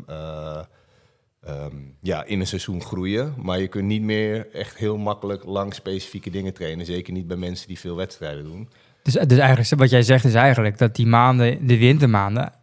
eh, 1.42 1.56
ehm, 1.56 1.76
ja, 2.02 2.24
in 2.24 2.40
een 2.40 2.48
seizoen 2.48 2.82
groeien. 2.82 3.34
Maar 3.38 3.60
je 3.60 3.68
kunt 3.68 3.88
niet 3.88 4.02
meer 4.02 4.48
echt 4.54 4.78
heel 4.78 4.98
makkelijk 4.98 5.44
lang 5.46 5.74
specifieke 5.74 6.30
dingen 6.30 6.54
trainen. 6.54 6.86
Zeker 6.86 7.14
niet 7.14 7.28
bij 7.28 7.38
mensen 7.38 7.68
die 7.68 7.80
veel 7.80 7.96
wedstrijden 7.96 8.44
doen. 8.44 8.70
Dus, 9.04 9.14
dus 9.14 9.38
eigenlijk, 9.38 9.82
wat 9.82 9.90
jij 9.90 10.04
zegt 10.04 10.26
is 10.26 10.34
eigenlijk 10.34 10.78
dat 10.78 10.96
die 10.96 11.08
maanden, 11.08 11.68
de 11.68 11.78
wintermaanden, 11.78 12.54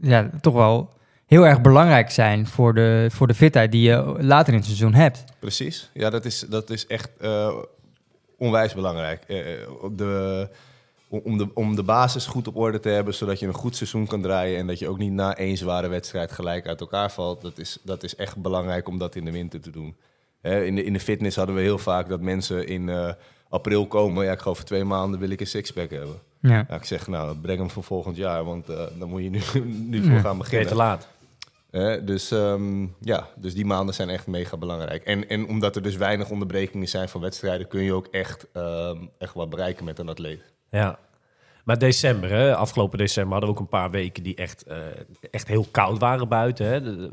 ja, 0.00 0.30
toch 0.40 0.54
wel 0.54 0.92
heel 1.26 1.46
erg 1.46 1.60
belangrijk 1.60 2.10
zijn 2.10 2.46
voor 2.46 2.74
de, 2.74 3.06
voor 3.10 3.26
de 3.26 3.34
fitheid 3.34 3.72
die 3.72 3.82
je 3.82 4.14
later 4.18 4.52
in 4.52 4.58
het 4.58 4.68
seizoen 4.68 4.94
hebt. 4.94 5.24
Precies. 5.38 5.90
Ja, 5.94 6.10
dat 6.10 6.24
is, 6.24 6.40
dat 6.48 6.70
is 6.70 6.86
echt 6.86 7.10
eh, 7.20 7.54
onwijs 8.38 8.74
belangrijk. 8.74 9.24
Eh, 9.26 9.38
op 9.80 9.98
de, 9.98 10.48
om, 11.24 11.38
de, 11.38 11.48
om 11.54 11.76
de 11.76 11.82
basis 11.82 12.26
goed 12.26 12.48
op 12.48 12.56
orde 12.56 12.80
te 12.80 12.88
hebben, 12.88 13.14
zodat 13.14 13.38
je 13.38 13.46
een 13.46 13.52
goed 13.54 13.76
seizoen 13.76 14.06
kan 14.06 14.22
draaien 14.22 14.58
en 14.58 14.66
dat 14.66 14.78
je 14.78 14.88
ook 14.88 14.98
niet 14.98 15.12
na 15.12 15.36
één 15.36 15.56
zware 15.56 15.88
wedstrijd 15.88 16.32
gelijk 16.32 16.66
uit 16.66 16.80
elkaar 16.80 17.12
valt. 17.12 17.40
Dat 17.40 17.58
is, 17.58 17.78
dat 17.82 18.02
is 18.02 18.16
echt 18.16 18.36
belangrijk 18.36 18.88
om 18.88 18.98
dat 18.98 19.14
in 19.14 19.24
de 19.24 19.30
winter 19.32 19.60
te 19.60 19.70
doen. 19.70 19.96
Hè, 20.40 20.64
in, 20.64 20.74
de, 20.74 20.84
in 20.84 20.92
de 20.92 21.00
fitness 21.00 21.36
hadden 21.36 21.54
we 21.54 21.60
heel 21.60 21.78
vaak 21.78 22.08
dat 22.08 22.20
mensen 22.20 22.66
in 22.66 22.88
eh, 22.88 23.12
april 23.48 23.86
komen. 23.86 24.24
Ja, 24.24 24.32
ik 24.32 24.40
ga 24.40 24.50
over 24.50 24.64
twee 24.64 24.84
maanden 24.84 25.20
wil 25.20 25.30
ik 25.30 25.40
een 25.40 25.46
sixpack 25.46 25.90
hebben. 25.90 26.16
Ja. 26.40 26.64
Ja, 26.68 26.74
ik 26.74 26.84
zeg, 26.84 27.06
nou, 27.06 27.36
breng 27.36 27.58
hem 27.58 27.70
voor 27.70 27.82
volgend 27.84 28.16
jaar, 28.16 28.44
want 28.44 28.68
eh, 28.68 28.84
dan 28.98 29.08
moet 29.08 29.22
je 29.22 29.30
nu, 29.30 29.40
nu 29.90 30.02
voor 30.02 30.12
Ja. 30.12 30.20
gaan 30.20 30.38
beginnen. 30.38 30.68
te 30.68 30.74
laat. 30.74 31.08
Hè, 31.70 32.04
dus 32.04 32.30
ehm, 32.30 32.86
ja, 33.00 33.28
dus 33.36 33.54
die 33.54 33.64
maanden 33.64 33.94
zijn 33.94 34.10
echt 34.10 34.26
mega 34.26 34.56
belangrijk. 34.56 35.04
En, 35.04 35.28
en 35.28 35.48
omdat 35.48 35.76
er 35.76 35.82
dus 35.82 35.96
weinig 35.96 36.30
onderbrekingen 36.30 36.88
zijn 36.88 37.08
van 37.08 37.20
wedstrijden, 37.20 37.68
kun 37.68 37.82
je 37.82 37.92
ook 37.92 38.06
echt, 38.06 38.46
ehm, 38.52 38.96
echt 39.18 39.34
wat 39.34 39.50
bereiken 39.50 39.84
met 39.84 39.98
een 39.98 40.08
atleet. 40.08 40.40
Ja. 40.70 40.98
Maar 41.64 41.78
december, 41.78 42.30
hè, 42.30 42.56
afgelopen 42.56 42.98
december 42.98 43.32
hadden 43.32 43.50
we 43.50 43.54
ook 43.56 43.60
een 43.62 43.78
paar 43.78 43.90
weken 43.90 44.22
die 44.22 44.34
echt, 44.34 44.62
eh, 44.62 44.76
echt 45.30 45.48
heel 45.48 45.66
koud 45.70 45.98
waren 45.98 46.28
buiten. 46.28 46.66
Hè. 46.66 46.82
De- 46.82 47.10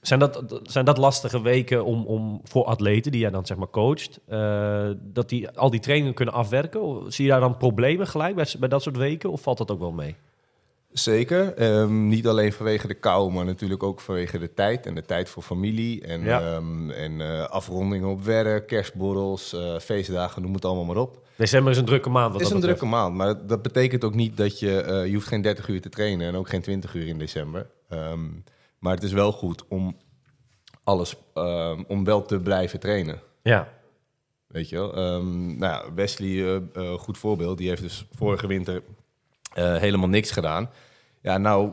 Zijn 0.00 0.18
dat, 0.20 0.60
zijn 0.62 0.84
dat 0.84 0.98
lastige 0.98 1.42
weken 1.42 1.84
om, 1.84 2.04
om 2.06 2.40
voor 2.44 2.64
atleten 2.64 3.12
die 3.12 3.20
jij 3.20 3.30
dan 3.30 3.46
zeg 3.46 3.56
maar 3.56 3.70
coacht, 3.70 4.20
eh, 4.26 4.88
dat 5.02 5.28
die 5.28 5.48
al 5.50 5.70
die 5.70 5.80
trainingen 5.80 6.14
kunnen 6.14 6.34
afwerken? 6.34 7.12
Zie 7.12 7.24
je 7.24 7.30
daar 7.30 7.40
dan 7.40 7.56
problemen 7.56 8.06
gelijk 8.06 8.34
bij, 8.34 8.46
bij 8.58 8.68
dat 8.68 8.82
soort 8.82 8.96
weken 8.96 9.30
of 9.30 9.40
valt 9.42 9.58
dat 9.58 9.70
ook 9.70 9.78
wel 9.80 9.92
mee? 9.92 10.14
Zeker. 10.92 11.54
Ehm, 11.54 12.08
niet 12.08 12.26
alleen 12.26 12.52
vanwege 12.52 12.86
de 12.86 12.94
kou, 12.94 13.32
maar 13.32 13.44
natuurlijk 13.44 13.82
ook 13.82 14.00
vanwege 14.00 14.38
de 14.38 14.54
tijd. 14.54 14.86
En 14.86 14.94
de 14.94 15.02
tijd 15.04 15.28
voor 15.28 15.42
familie. 15.42 16.02
En, 16.06 16.22
Ja. 16.22 16.40
ehm, 16.40 16.90
en 16.90 17.20
eh, 17.20 17.48
afrondingen 17.48 18.08
op 18.08 18.22
werk, 18.24 18.66
kerstborrels, 18.66 19.56
feestdagen, 19.80 20.42
noem 20.42 20.54
het 20.54 20.64
allemaal 20.64 20.84
maar 20.84 20.96
op. 20.96 21.20
December 21.42 21.72
is 21.72 21.78
een 21.78 21.84
drukke 21.84 22.08
maand. 22.08 22.32
Wat 22.32 22.40
Het 22.40 22.42
is 22.42 22.48
dat 22.48 22.56
een 22.62 22.68
drukke 22.68 22.86
maand, 22.86 23.14
maar 23.14 23.46
dat 23.46 23.62
betekent 23.62 24.04
ook 24.04 24.14
niet 24.14 24.36
dat 24.36 24.58
je... 24.58 24.80
eh, 24.80 25.06
je 25.06 25.14
hoeft 25.14 25.26
geen 25.26 25.42
30 25.42 25.68
uur 25.68 25.80
te 25.80 25.88
trainen 25.88 26.28
en 26.28 26.34
ook 26.36 26.48
geen 26.48 26.62
20 26.62 26.94
uur 26.94 27.06
in 27.06 27.18
december. 27.18 27.70
Ehm, 27.88 28.20
maar 28.78 28.94
het 28.94 29.02
is 29.02 29.12
wel 29.12 29.32
goed 29.32 29.64
om 29.68 29.96
alles... 30.84 31.16
ehm, 31.34 31.82
om 31.88 32.04
wel 32.04 32.22
te 32.22 32.40
blijven 32.40 32.80
trainen. 32.80 33.20
Ja, 33.42 33.68
Weet 34.46 34.68
je 34.68 34.76
wel? 34.76 34.94
Ehm, 34.94 35.46
nou 35.46 35.72
ja, 35.72 35.94
Wesley, 35.94 36.62
eh, 36.72 36.92
goed 36.92 37.18
voorbeeld, 37.18 37.58
die 37.58 37.68
heeft 37.68 37.82
dus 37.82 38.06
vorige 38.16 38.46
winter 38.46 38.82
helemaal 39.54 40.08
niks 40.08 40.30
gedaan. 40.30 40.70
Ja, 41.22 41.38
nou, 41.38 41.70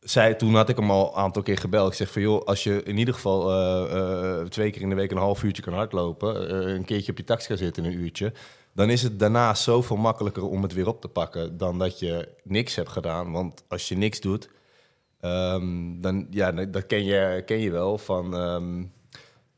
zij, 0.00 0.34
toen 0.34 0.54
had 0.54 0.68
ik 0.68 0.76
hem 0.76 0.90
al 0.90 1.08
een 1.08 1.14
aantal 1.14 1.42
keer 1.42 1.58
gebeld. 1.58 1.90
Ik 1.90 1.96
zeg 1.96 2.10
van, 2.12 2.22
joh, 2.22 2.44
als 2.44 2.64
je 2.64 2.82
in 2.82 2.98
ieder 2.98 3.14
geval 3.14 3.42
twee 4.48 4.70
keer 4.70 4.82
in 4.82 4.88
de 4.88 4.94
week 4.94 5.10
een 5.10 5.16
half 5.16 5.42
uurtje 5.42 5.62
kan 5.62 5.72
hardlopen... 5.74 6.54
een 6.74 6.84
keertje 6.84 7.10
op 7.12 7.18
je 7.18 7.24
tax 7.24 7.46
gaan 7.46 7.56
zitten, 7.56 7.84
een 7.84 7.92
uurtje... 7.92 8.32
dan 8.74 8.90
is 8.90 9.02
het 9.02 9.18
daarna 9.18 9.54
zoveel 9.54 9.96
makkelijker 9.96 10.46
om 10.48 10.62
het 10.62 10.72
weer 10.72 10.86
op 10.88 11.00
te 11.00 11.08
pakken... 11.08 11.56
dan 11.56 11.78
dat 11.78 11.98
je 11.98 12.28
niks 12.44 12.74
hebt 12.74 12.88
gedaan. 12.88 13.32
Want 13.32 13.64
als 13.68 13.88
je 13.88 13.96
niks 13.96 14.20
doet, 14.20 14.48
ehm, 15.20 16.00
dan, 16.00 16.26
ja, 16.30 16.52
dat 16.52 16.86
ken 16.86 17.04
je, 17.04 17.42
ken 17.46 17.58
je 17.60 17.70
wel 17.70 17.98
van... 17.98 18.34
ehm, 18.36 18.82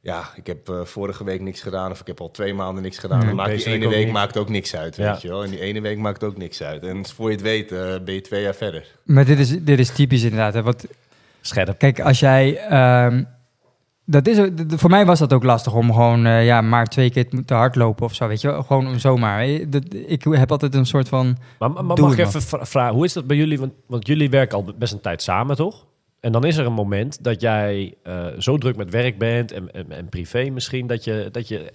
ja, 0.01 0.31
ik 0.35 0.47
heb 0.47 0.69
eh, 0.69 0.81
vorige 0.85 1.25
week 1.25 1.41
niks 1.41 1.61
gedaan 1.63 1.91
of 1.91 2.01
ik 2.01 2.07
heb 2.07 2.21
al 2.21 2.31
twee 2.31 2.55
maanden 2.55 2.83
niks 2.83 2.99
gedaan. 2.99 3.19
Nee, 3.19 3.27
dan 3.27 3.37
maakt 3.37 3.57
die 3.57 3.67
ene 3.67 3.89
week 3.89 4.05
niet. 4.05 4.13
maakt 4.13 4.37
ook 4.37 4.49
niks 4.49 4.77
uit, 4.77 4.97
Ja. 4.97 5.13
weet 5.13 5.23
je 5.23 5.29
wel. 5.29 5.45
En 5.45 5.51
die 5.51 5.61
ene 5.61 5.81
week 5.81 5.99
maakt 5.99 6.25
ook 6.25 6.37
niks 6.37 6.63
uit. 6.63 6.83
En 6.83 7.07
voor 7.07 7.29
je 7.29 7.35
het 7.35 7.45
weet 7.45 7.73
eh, 7.73 7.95
ben 8.05 8.15
je 8.15 8.21
twee 8.21 8.43
jaar 8.43 8.55
verder. 8.55 8.87
Maar 9.05 9.25
dit 9.25 9.39
is, 9.39 9.65
dit 9.65 9.79
is 9.79 9.91
typisch 9.91 10.23
inderdaad. 10.23 10.55
Hè? 10.55 10.63
Want 10.63 10.85
Scherp. 11.41 11.79
Kijk, 11.79 12.01
als 12.01 12.21
jij. 12.21 12.57
ehm, 12.59 13.25
dat 14.05 14.27
is, 14.27 14.41
voor 14.69 14.91
mij 14.91 15.07
was 15.07 15.19
dat 15.19 15.33
ook 15.33 15.43
lastig 15.43 15.75
om 15.75 15.93
gewoon 15.93 16.27
eh, 16.27 16.45
ja, 16.47 16.61
maar 16.61 16.87
twee 16.87 17.11
keer 17.11 17.29
te 17.45 17.55
hardlopen 17.55 18.05
of 18.05 18.15
zo. 18.15 18.29
Weet 18.29 18.41
je? 18.41 18.63
Gewoon 18.67 19.01
zomaar. 19.01 19.47
Ik 19.47 20.25
heb 20.31 20.51
altijd 20.51 20.75
een 20.75 20.87
soort 20.87 21.09
van. 21.09 21.37
Maar, 21.59 21.71
mag 21.85 22.13
ik 22.13 22.19
even 22.19 22.43
vra- 22.43 22.67
vragen, 22.67 22.95
hoe 22.95 23.05
is 23.05 23.13
dat 23.13 23.27
bij 23.27 23.37
jullie? 23.37 23.59
Want, 23.59 23.73
want 23.87 24.07
jullie 24.07 24.31
werken 24.31 24.59
al 24.59 24.75
best 24.79 24.93
een 24.93 25.01
tijd 25.01 25.23
samen, 25.23 25.57
toch? 25.57 25.87
En 26.21 26.33
dan 26.33 26.45
is 26.45 26.57
er 26.57 26.67
een 26.67 26.73
moment 26.73 27.25
dat 27.25 27.41
jij 27.41 27.95
eh, 28.03 28.27
zo 28.39 28.59
druk 28.59 28.77
met 28.77 28.91
werk 28.91 29.19
bent 29.19 29.53
en, 29.53 29.73
en, 29.73 29.93
en 29.93 30.09
privé 30.09 30.51
misschien, 30.51 30.87
dat 30.87 31.05
je, 31.05 31.29
dat 31.33 31.49
je 31.49 31.73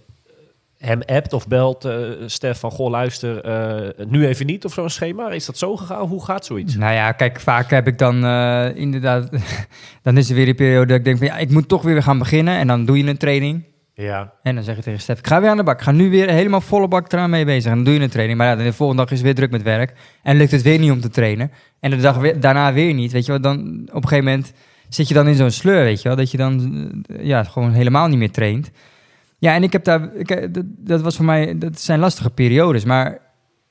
hem 0.77 1.01
appt 1.05 1.33
of 1.33 1.47
belt, 1.47 1.85
eh 1.85 1.99
Stef, 2.25 2.59
van 2.59 2.71
goh, 2.71 2.89
luister, 2.89 3.41
eh, 3.41 4.05
nu 4.07 4.27
even 4.27 4.45
niet 4.45 4.65
of 4.65 4.73
zo'n 4.73 4.89
schema. 4.89 5.29
Is 5.29 5.45
dat 5.45 5.57
zo 5.57 5.75
gegaan? 5.77 6.07
Hoe 6.07 6.23
gaat 6.25 6.45
zoiets? 6.45 6.75
Nou 6.75 6.93
ja, 6.93 7.11
kijk, 7.11 7.39
vaak 7.39 7.69
heb 7.69 7.87
ik 7.87 7.97
dan 7.97 8.25
eh, 8.25 8.75
inderdaad. 8.75 9.29
dan 10.03 10.17
is 10.17 10.29
er 10.29 10.35
weer 10.35 10.47
een 10.47 10.55
periode 10.55 10.85
dat 10.87 10.97
ik 10.97 11.05
denk 11.05 11.17
van 11.17 11.27
ja, 11.27 11.37
ik 11.37 11.49
moet 11.51 11.67
toch 11.67 11.81
weer 11.81 12.03
gaan 12.03 12.17
beginnen. 12.19 12.57
En 12.57 12.67
dan 12.67 12.85
doe 12.85 12.97
je 12.97 13.03
een 13.07 13.17
training. 13.17 13.63
Ja, 13.93 14.33
En 14.43 14.55
dan 14.55 14.63
zeg 14.63 14.75
je 14.75 14.81
tegen 14.81 14.99
Stef, 15.01 15.19
ik 15.19 15.27
ga 15.27 15.41
weer 15.41 15.49
aan 15.49 15.57
de 15.57 15.63
bak. 15.63 15.77
Ik 15.77 15.83
ga 15.83 15.91
nu 15.91 16.09
weer 16.09 16.29
helemaal 16.29 16.61
volle 16.61 16.87
bak 16.87 17.11
eraan 17.11 17.29
mee 17.29 17.45
bezig. 17.45 17.69
En 17.71 17.75
dan 17.75 17.85
doe 17.85 17.93
je 17.93 17.99
een 17.99 18.09
training. 18.09 18.37
Maar 18.37 18.47
ja, 18.57 18.63
de 18.63 18.73
volgende 18.73 19.01
dag 19.03 19.11
is 19.11 19.21
weer 19.21 19.35
druk 19.35 19.51
met 19.51 19.63
werk. 19.63 19.93
En 20.23 20.37
lukt 20.37 20.51
het 20.51 20.61
weer 20.61 20.79
niet 20.79 20.91
om 20.91 21.01
te 21.01 21.09
trainen. 21.09 21.51
En 21.79 21.89
de 21.91 21.97
dag 21.97 22.17
weer- 22.17 22.39
daarna 22.39 22.73
weer 22.73 22.93
niet. 22.93 23.11
Weet 23.11 23.25
je 23.25 23.31
wel, 23.31 23.41
dan 23.41 23.59
op 23.91 24.01
een 24.03 24.07
gegeven 24.09 24.25
moment 24.25 24.53
zit 24.89 25.07
je 25.07 25.13
dan 25.13 25.27
in 25.27 25.35
zo'n 25.35 25.51
sleur, 25.51 25.83
weet 25.83 26.01
je 26.01 26.07
wel. 26.07 26.17
Dat 26.17 26.31
je 26.31 26.37
dan 26.37 27.05
ja, 27.21 27.43
gewoon 27.43 27.71
helemaal 27.71 28.07
niet 28.07 28.17
meer 28.17 28.31
traint. 28.31 28.71
Ja, 29.37 29.53
en 29.53 29.63
ik 29.63 29.71
heb 29.71 29.83
daar, 29.83 30.13
ik, 30.13 30.31
eh, 30.31 30.47
dat, 30.51 30.63
dat 30.67 31.01
was 31.01 31.15
voor 31.15 31.25
mij, 31.25 31.57
dat 31.57 31.79
zijn 31.79 31.99
lastige 31.99 32.29
periodes. 32.29 32.85
Maar 32.85 33.17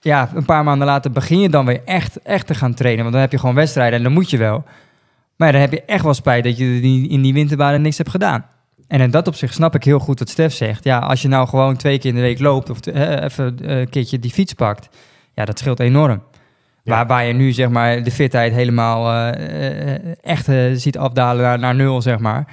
ja, 0.01 0.31
een 0.35 0.45
paar 0.45 0.65
maanden 0.65 0.87
later 0.87 1.11
begin 1.11 1.41
je 1.41 1.49
dan 1.49 1.67
weer 1.67 1.81
echt, 1.85 2.23
echt 2.23 2.47
te 2.47 2.55
gaan 2.55 2.75
trainen. 2.75 3.01
Want 3.01 3.13
dan 3.13 3.23
heb 3.23 3.33
je 3.33 3.39
gewoon 3.39 3.55
wedstrijden 3.55 3.97
en 3.97 4.03
dan 4.03 4.13
moet 4.13 4.31
je 4.31 4.37
wel. 4.37 4.65
Maar 5.37 5.47
ja, 5.47 5.53
dan 5.53 5.63
heb 5.63 5.73
je 5.73 5.83
echt 5.83 6.05
wel 6.05 6.15
spijt 6.15 6.45
dat 6.45 6.59
je 6.59 6.81
in 7.09 7.23
die 7.23 7.33
winterbaden 7.33 7.83
niks 7.83 7.97
hebt 7.97 8.11
gedaan. 8.11 8.47
En 8.89 9.01
in 9.01 9.11
dat 9.11 9.27
opzicht 9.27 9.55
snap 9.55 9.75
ik 9.75 9.85
heel 9.85 9.99
goed 9.99 10.19
wat 10.19 10.29
Stef 10.29 10.55
zegt. 10.55 10.85
Ja, 10.85 10.99
als 10.99 11.23
je 11.23 11.29
nou 11.29 11.49
gewoon 11.49 11.77
twee 11.77 11.99
keer 11.99 12.11
in 12.11 12.17
de 12.17 12.23
week 12.23 12.39
loopt 12.39 12.71
of 12.71 12.81
eh, 12.81 13.23
even 13.23 13.59
eh, 13.59 13.79
een 13.79 13.89
keertje 13.89 14.19
die 14.19 14.31
fiets 14.31 14.53
pakt, 14.53 14.89
ja, 15.33 15.45
dat 15.45 15.59
scheelt 15.59 15.81
enorm. 15.81 16.23
Ja. 16.87 16.93
Waar, 16.93 17.07
waar 17.07 17.25
je 17.25 17.33
nu 17.33 17.53
zeg 17.53 17.69
maar 17.69 18.03
de 18.03 18.11
fitheid 18.11 18.53
helemaal 18.53 19.13
eh, 19.13 19.95
eh, 19.95 20.15
echt 20.23 20.49
eh, 20.49 20.65
ziet 20.73 20.99
afdalen 20.99 21.43
naar, 21.43 21.59
naar 21.59 21.75
nul, 21.75 22.03
zeg 22.03 22.19
maar. 22.19 22.47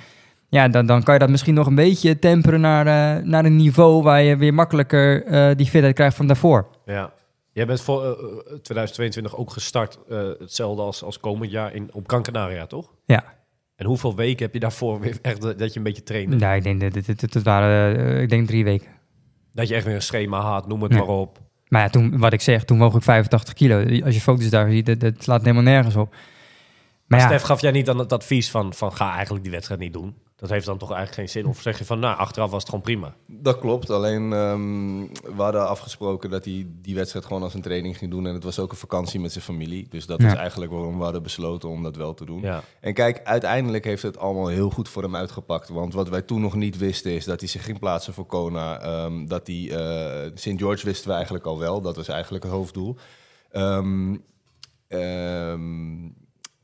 Ja, 0.53 0.67
dan, 0.67 0.85
dan 0.85 1.03
kan 1.03 1.13
je 1.13 1.19
dat 1.19 1.29
misschien 1.29 1.53
nog 1.53 1.67
een 1.67 1.75
beetje 1.75 2.19
temperen 2.19 2.61
naar, 2.61 2.87
eh, 2.87 3.23
naar 3.23 3.45
een 3.45 3.55
niveau 3.55 4.03
waar 4.03 4.21
je 4.21 4.37
weer 4.37 4.53
makkelijker 4.53 5.25
eh, 5.25 5.55
die 5.55 5.65
fitheid 5.65 5.93
krijgt 5.93 6.15
van 6.15 6.27
daarvoor. 6.27 6.67
ja. 6.85 7.13
Jij 7.51 7.65
bent 7.65 7.81
voor 7.81 8.03
eh, 8.03 8.09
eh, 8.09 8.15
2022 8.45 9.37
ook 9.37 9.51
gestart, 9.51 9.99
hetzelfde 10.39 10.81
als, 10.81 11.03
als 11.03 11.19
komend 11.19 11.51
jaar 11.51 11.73
in, 11.73 11.89
op 11.91 12.07
Gran 12.07 12.23
Canaria, 12.23 12.65
toch? 12.65 12.93
Ja. 13.05 13.23
En 13.75 13.85
hoeveel 13.85 14.15
weken 14.15 14.45
heb 14.45 14.53
je 14.53 14.59
daarvoor 14.59 14.99
weer 14.99 15.17
echt 15.21 15.41
dat 15.41 15.73
je 15.73 15.77
een 15.77 15.83
beetje 15.83 16.03
trainde? 16.03 16.37
Ja, 16.37 16.51
ik 16.51 16.63
denk 16.63 16.93
dat 16.93 17.05
het 17.05 17.43
waren 17.43 18.21
ik 18.21 18.29
denk 18.29 18.47
drie 18.47 18.63
weken. 18.63 18.87
Dat 19.51 19.67
je 19.67 19.75
echt 19.75 19.85
weer 19.85 19.95
een 19.95 20.01
schema 20.01 20.39
had, 20.39 20.67
noem 20.67 20.83
het 20.83 20.91
maar 20.91 21.07
op. 21.07 21.39
Maar 21.67 21.81
ja, 21.81 21.89
toen, 21.89 22.17
wat 22.17 22.33
ik 22.33 22.41
zeg, 22.41 22.63
toen 22.63 22.77
woog 22.77 22.95
ik 22.95 23.03
85 23.03 23.53
kilo. 23.53 24.03
Als 24.05 24.15
je 24.15 24.21
foto's 24.21 24.49
daar 24.49 24.69
ziet, 24.69 24.85
dat, 24.85 24.99
dat 24.99 25.13
slaat 25.23 25.41
helemaal 25.41 25.63
nergens 25.63 25.95
op. 25.95 26.15
Maar 27.07 27.19
ja, 27.19 27.25
Stef, 27.25 27.41
gaf 27.41 27.61
jij 27.61 27.71
niet 27.71 27.85
dan 27.85 27.97
het 27.97 28.13
advies 28.13 28.51
van, 28.51 28.73
van 28.73 28.93
ga 28.93 29.13
eigenlijk 29.13 29.43
die 29.43 29.51
wedstrijd 29.51 29.79
niet 29.79 29.93
doen? 29.93 30.15
Dat 30.43 30.51
heeft 30.51 30.65
dan 30.65 30.77
toch 30.77 30.91
eigenlijk 30.91 31.19
geen 31.19 31.41
zin? 31.41 31.51
Of 31.51 31.61
zeg 31.61 31.77
je 31.77 31.85
van, 31.85 31.99
nou, 31.99 32.17
achteraf 32.17 32.49
was 32.51 32.59
het 32.59 32.69
gewoon 32.69 32.83
prima? 32.83 33.15
Dat 33.27 33.59
klopt, 33.59 33.89
alleen 33.89 34.33
ehm, 34.33 34.99
we 35.35 35.41
hadden 35.41 35.67
afgesproken 35.67 36.29
dat 36.29 36.45
hij 36.45 36.67
die 36.81 36.95
wedstrijd 36.95 37.25
gewoon 37.25 37.43
als 37.43 37.53
een 37.53 37.61
training 37.61 37.97
ging 37.97 38.11
doen. 38.11 38.27
En 38.27 38.33
het 38.33 38.43
was 38.43 38.59
ook 38.59 38.71
een 38.71 38.77
vakantie 38.77 39.19
met 39.19 39.31
zijn 39.31 39.43
familie. 39.43 39.87
Dus 39.89 40.05
dat 40.05 40.21
Ja. 40.21 40.27
is 40.27 40.33
eigenlijk 40.33 40.71
waarom 40.71 40.97
we 40.97 41.03
hadden 41.03 41.23
besloten 41.23 41.69
om 41.69 41.83
dat 41.83 41.95
wel 41.95 42.13
te 42.13 42.25
doen. 42.25 42.41
Ja. 42.41 42.63
En 42.79 42.93
kijk, 42.93 43.21
uiteindelijk 43.23 43.83
heeft 43.85 44.03
het 44.03 44.17
allemaal 44.17 44.47
heel 44.47 44.69
goed 44.69 44.89
voor 44.89 45.03
hem 45.03 45.15
uitgepakt. 45.15 45.69
Want 45.69 45.93
wat 45.93 46.09
wij 46.09 46.21
toen 46.21 46.41
nog 46.41 46.55
niet 46.55 46.77
wisten 46.77 47.11
is 47.11 47.25
dat 47.25 47.39
hij 47.39 47.49
zich 47.49 47.63
ging 47.63 47.79
plaatsen 47.79 48.13
voor 48.13 48.25
Kona. 48.25 48.79
Ehm, 48.81 49.25
dat 49.25 49.47
hij, 49.47 49.69
eh 49.71 50.31
St. 50.35 50.53
George 50.59 50.85
wisten 50.85 51.07
we 51.07 51.13
eigenlijk 51.13 51.45
al 51.45 51.59
wel. 51.59 51.81
Dat 51.81 51.95
was 51.95 52.07
eigenlijk 52.07 52.43
het 52.43 52.53
hoofddoel. 52.53 52.95
Ehm, 53.51 54.15
ehm, 54.87 56.09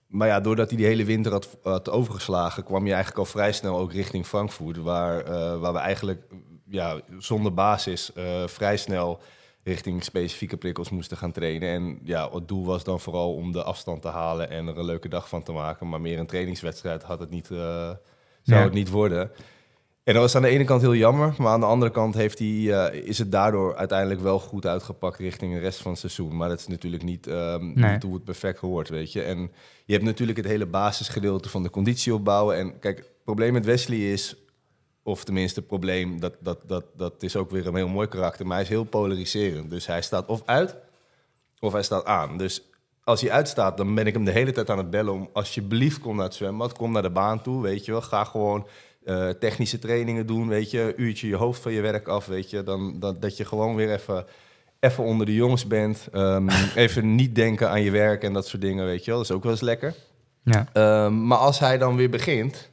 maar 0.09 0.27
ja, 0.27 0.39
doordat 0.39 0.69
hij 0.69 0.77
die 0.77 0.87
hele 0.87 1.05
winter 1.05 1.31
had, 1.31 1.57
had 1.63 1.89
overgeslagen, 1.89 2.63
kwam 2.63 2.85
je 2.85 2.93
eigenlijk 2.93 3.19
al 3.19 3.31
vrij 3.31 3.51
snel 3.51 3.77
ook 3.77 3.93
richting 3.93 4.25
Frankfurt. 4.25 4.77
Waar, 4.77 5.21
eh, 5.25 5.59
waar 5.59 5.73
we 5.73 5.79
eigenlijk 5.79 6.23
ja, 6.65 6.99
zonder 7.17 7.53
basis 7.53 8.13
eh, 8.13 8.47
vrij 8.47 8.77
snel 8.77 9.19
richting 9.63 10.03
specifieke 10.03 10.57
prikkels 10.57 10.89
moesten 10.89 11.17
gaan 11.17 11.31
trainen. 11.31 11.69
En 11.69 11.99
ja, 12.03 12.29
het 12.31 12.47
doel 12.47 12.65
was 12.65 12.83
dan 12.83 12.99
vooral 12.99 13.33
om 13.33 13.51
de 13.51 13.63
afstand 13.63 14.01
te 14.01 14.07
halen 14.07 14.49
en 14.49 14.67
er 14.67 14.77
een 14.77 14.85
leuke 14.85 15.09
dag 15.09 15.29
van 15.29 15.43
te 15.43 15.51
maken. 15.51 15.89
Maar 15.89 16.01
meer 16.01 16.19
een 16.19 16.27
trainingswedstrijd 16.27 17.03
had 17.03 17.19
het 17.19 17.29
niet, 17.29 17.51
eh, 17.51 17.57
zou 17.57 17.97
Ja. 18.43 18.63
het 18.63 18.73
niet 18.73 18.89
worden. 18.89 19.31
En 20.09 20.15
dat 20.15 20.23
was 20.23 20.35
aan 20.35 20.41
de 20.41 20.47
ene 20.47 20.63
kant 20.63 20.81
heel 20.81 20.95
jammer, 20.95 21.33
maar 21.37 21.51
aan 21.51 21.59
de 21.59 21.65
andere 21.65 21.91
kant 21.91 22.15
heeft 22.15 22.39
hij, 22.39 22.47
eh, 22.47 23.07
is 23.07 23.17
het 23.17 23.31
daardoor 23.31 23.75
uiteindelijk 23.75 24.21
wel 24.21 24.39
goed 24.39 24.65
uitgepakt 24.65 25.19
richting 25.19 25.53
de 25.53 25.59
rest 25.59 25.81
van 25.81 25.91
het 25.91 25.99
seizoen. 25.99 26.37
Maar 26.37 26.49
dat 26.49 26.59
is 26.59 26.67
natuurlijk 26.67 27.03
niet, 27.03 27.27
ehm, 27.27 27.71
Nee. 27.73 27.91
niet 27.91 28.03
hoe 28.03 28.13
het 28.13 28.23
perfect 28.23 28.59
hoort, 28.59 28.89
weet 28.89 29.11
je. 29.11 29.21
En 29.21 29.51
je 29.85 29.93
hebt 29.93 30.05
natuurlijk 30.05 30.37
het 30.37 30.47
hele 30.47 30.65
basisgedeelte 30.65 31.49
van 31.49 31.63
de 31.63 31.69
conditie 31.69 32.13
opbouwen. 32.13 32.57
En 32.57 32.79
kijk, 32.79 32.97
het 32.97 33.23
probleem 33.23 33.53
met 33.53 33.65
Wesley 33.65 33.97
is, 33.97 34.35
of 35.03 35.23
tenminste 35.23 35.59
het 35.59 35.67
probleem, 35.67 36.19
dat, 36.19 36.35
dat, 36.39 36.63
dat, 36.67 36.85
dat 36.95 37.23
is 37.23 37.35
ook 37.35 37.51
weer 37.51 37.67
een 37.67 37.75
heel 37.75 37.87
mooi 37.87 38.07
karakter, 38.07 38.45
maar 38.45 38.55
hij 38.55 38.63
is 38.63 38.69
heel 38.69 38.83
polariserend. 38.83 39.69
Dus 39.69 39.85
hij 39.85 40.01
staat 40.01 40.27
of 40.27 40.41
uit, 40.45 40.75
of 41.59 41.71
hij 41.73 41.83
staat 41.83 42.05
aan. 42.05 42.37
Dus 42.37 42.61
als 43.03 43.21
hij 43.21 43.31
uitstaat, 43.31 43.77
dan 43.77 43.95
ben 43.95 44.07
ik 44.07 44.13
hem 44.13 44.23
de 44.25 44.31
hele 44.31 44.51
tijd 44.51 44.69
aan 44.69 44.77
het 44.77 44.89
bellen 44.89 45.13
om 45.13 45.29
alsjeblieft 45.33 45.99
kom 45.99 46.15
naar 46.15 46.25
het 46.25 46.33
zwembad, 46.33 46.73
kom 46.73 46.91
naar 46.91 47.01
de 47.01 47.09
baan 47.09 47.41
toe, 47.41 47.61
weet 47.61 47.85
je 47.85 47.91
wel. 47.91 48.01
Ga 48.01 48.23
gewoon 48.23 48.67
eh, 49.05 49.29
technische 49.29 49.79
trainingen 49.79 50.25
doen, 50.25 50.47
weet 50.47 50.71
je. 50.71 50.93
Uurtje 50.97 51.27
je 51.27 51.35
hoofd 51.35 51.61
van 51.61 51.71
je 51.71 51.81
werk 51.81 52.07
af, 52.07 52.25
weet 52.25 52.49
je. 52.49 52.63
Dan, 52.63 52.99
dan, 52.99 53.17
dat 53.19 53.37
je 53.37 53.45
gewoon 53.45 53.75
weer 53.75 53.93
even, 53.93 54.25
even 54.79 55.03
onder 55.03 55.25
de 55.25 55.33
jongens 55.35 55.67
bent. 55.67 56.07
Ehm, 56.11 56.49
even 56.75 57.15
niet 57.15 57.35
denken 57.35 57.69
aan 57.69 57.81
je 57.81 57.91
werk 57.91 58.23
en 58.23 58.33
dat 58.33 58.47
soort 58.47 58.61
dingen, 58.61 58.85
weet 58.85 59.05
je 59.05 59.11
wel. 59.11 59.19
Dat 59.19 59.29
is 59.29 59.35
ook 59.35 59.43
wel 59.43 59.51
eens 59.51 59.61
lekker. 59.61 59.93
ja. 60.43 60.67
Ehm, 60.73 61.27
maar 61.27 61.37
als 61.37 61.59
hij 61.59 61.77
dan 61.77 61.95
weer 61.95 62.09
begint, 62.09 62.69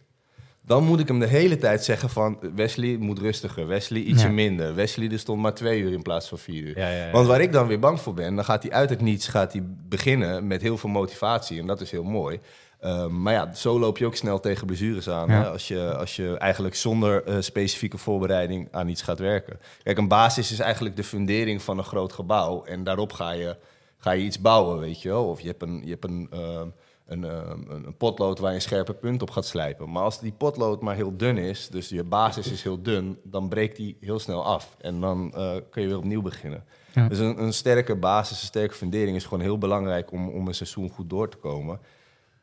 dan 0.63 0.85
moet 0.85 1.01
ik 1.01 1.09
hem 1.09 1.19
de 1.19 1.27
hele 1.27 1.59
tijd 1.59 1.85
zeggen 1.85 2.11
van... 2.11 2.39
Wesley 2.55 2.97
moet 2.97 3.19
rustiger, 3.19 3.67
Wesley 3.67 4.01
ietsje 4.01 4.27
Ja. 4.27 4.33
minder. 4.33 4.75
Wesley, 4.75 5.11
er 5.11 5.19
stond 5.19 5.43
maar 5.43 5.55
twee 5.55 5.81
uur 5.81 5.93
in 5.93 6.03
plaats 6.03 6.29
van 6.29 6.39
vier 6.39 6.63
uur. 6.63 6.79
Ja, 6.79 6.89
ja. 6.91 7.11
Want 7.11 7.27
waar 7.27 7.41
ik 7.41 7.53
dan 7.53 7.67
weer 7.67 7.79
bang 7.79 8.01
voor 8.01 8.15
ben, 8.15 8.35
dan 8.35 8.45
gaat 8.45 8.63
hij 8.63 8.73
uit 8.73 8.91
het 8.91 9.01
niets 9.01 9.29
gaat 9.29 9.53
hij 9.53 9.63
beginnen 9.89 10.47
met 10.47 10.63
heel 10.63 10.77
veel 10.77 10.91
motivatie. 10.91 11.61
En 11.61 11.67
dat 11.67 11.81
is 11.81 11.91
heel 11.91 12.05
mooi. 12.05 12.41
Ehm, 12.81 13.23
maar 13.23 13.33
ja, 13.33 13.55
zo 13.55 13.79
loop 13.79 13.99
je 13.99 14.07
ook 14.07 14.17
snel 14.17 14.41
tegen 14.41 14.67
blessures 14.67 15.09
aan. 15.09 15.29
Ja. 15.29 15.41
Hè? 15.41 15.49
Als, 15.51 15.69
je, 15.69 15.97
als 15.97 16.17
je 16.17 16.37
eigenlijk 16.39 16.75
zonder 16.75 17.25
eh, 17.25 17.37
specifieke 17.41 17.99
voorbereiding 17.99 18.69
aan 18.71 18.89
iets 18.89 19.03
gaat 19.03 19.19
werken. 19.19 19.59
Kijk, 19.83 19.99
een 19.99 20.09
basis 20.09 20.53
is 20.53 20.59
eigenlijk 20.59 20.97
de 20.97 21.05
fundering 21.05 21.63
van 21.63 21.79
een 21.79 21.85
groot 21.85 22.13
gebouw. 22.13 22.65
En 22.65 22.85
daarop 22.85 23.13
ga 23.13 23.31
je, 23.31 23.57
ga 23.99 24.11
je 24.11 24.25
iets 24.25 24.41
bouwen, 24.41 24.79
weet 24.79 25.03
je 25.03 25.09
wel. 25.09 25.29
Of 25.29 25.41
je 25.41 25.47
hebt 25.47 25.63
een, 25.63 25.81
je 25.85 25.91
hebt 25.91 26.05
een, 26.05 26.29
ehm, 26.31 26.69
een, 27.07 27.25
ehm, 27.25 27.61
een, 27.69 27.87
een 27.87 27.97
potlood 27.97 28.39
waar 28.39 28.51
je 28.51 28.57
een 28.57 28.63
scherpe 28.63 28.95
punt 28.95 29.23
op 29.23 29.31
gaat 29.31 29.47
slijpen. 29.47 29.91
Maar 29.91 30.03
als 30.03 30.21
die 30.21 30.33
potlood 30.33 30.83
maar 30.83 30.95
heel 30.95 31.17
dun 31.17 31.39
is, 31.39 31.69
dus 31.69 31.89
je 31.89 32.05
basis 32.05 32.51
is 32.51 32.63
heel 32.63 32.83
dun, 32.83 33.19
dan 33.23 33.49
breekt 33.49 33.77
die 33.77 33.97
heel 34.01 34.19
snel 34.19 34.45
af. 34.45 34.77
En 34.81 35.01
dan 35.01 35.35
eh, 35.35 35.55
kun 35.71 35.83
je 35.83 35.89
weer 35.89 35.97
opnieuw 35.97 36.23
beginnen. 36.23 36.65
Ja. 36.93 37.09
Dus 37.09 37.19
een, 37.19 37.43
een 37.43 37.53
sterke 37.53 37.97
basis, 37.97 38.41
een 38.41 38.47
sterke 38.47 38.75
fundering 38.75 39.17
is 39.17 39.25
gewoon 39.25 39.41
heel 39.41 39.59
belangrijk 39.59 40.13
om, 40.13 40.29
om 40.29 40.49
een 40.49 40.55
seizoen 40.55 40.91
goed 40.91 41.11
door 41.11 41.29
te 41.29 41.37
komen. 41.37 41.81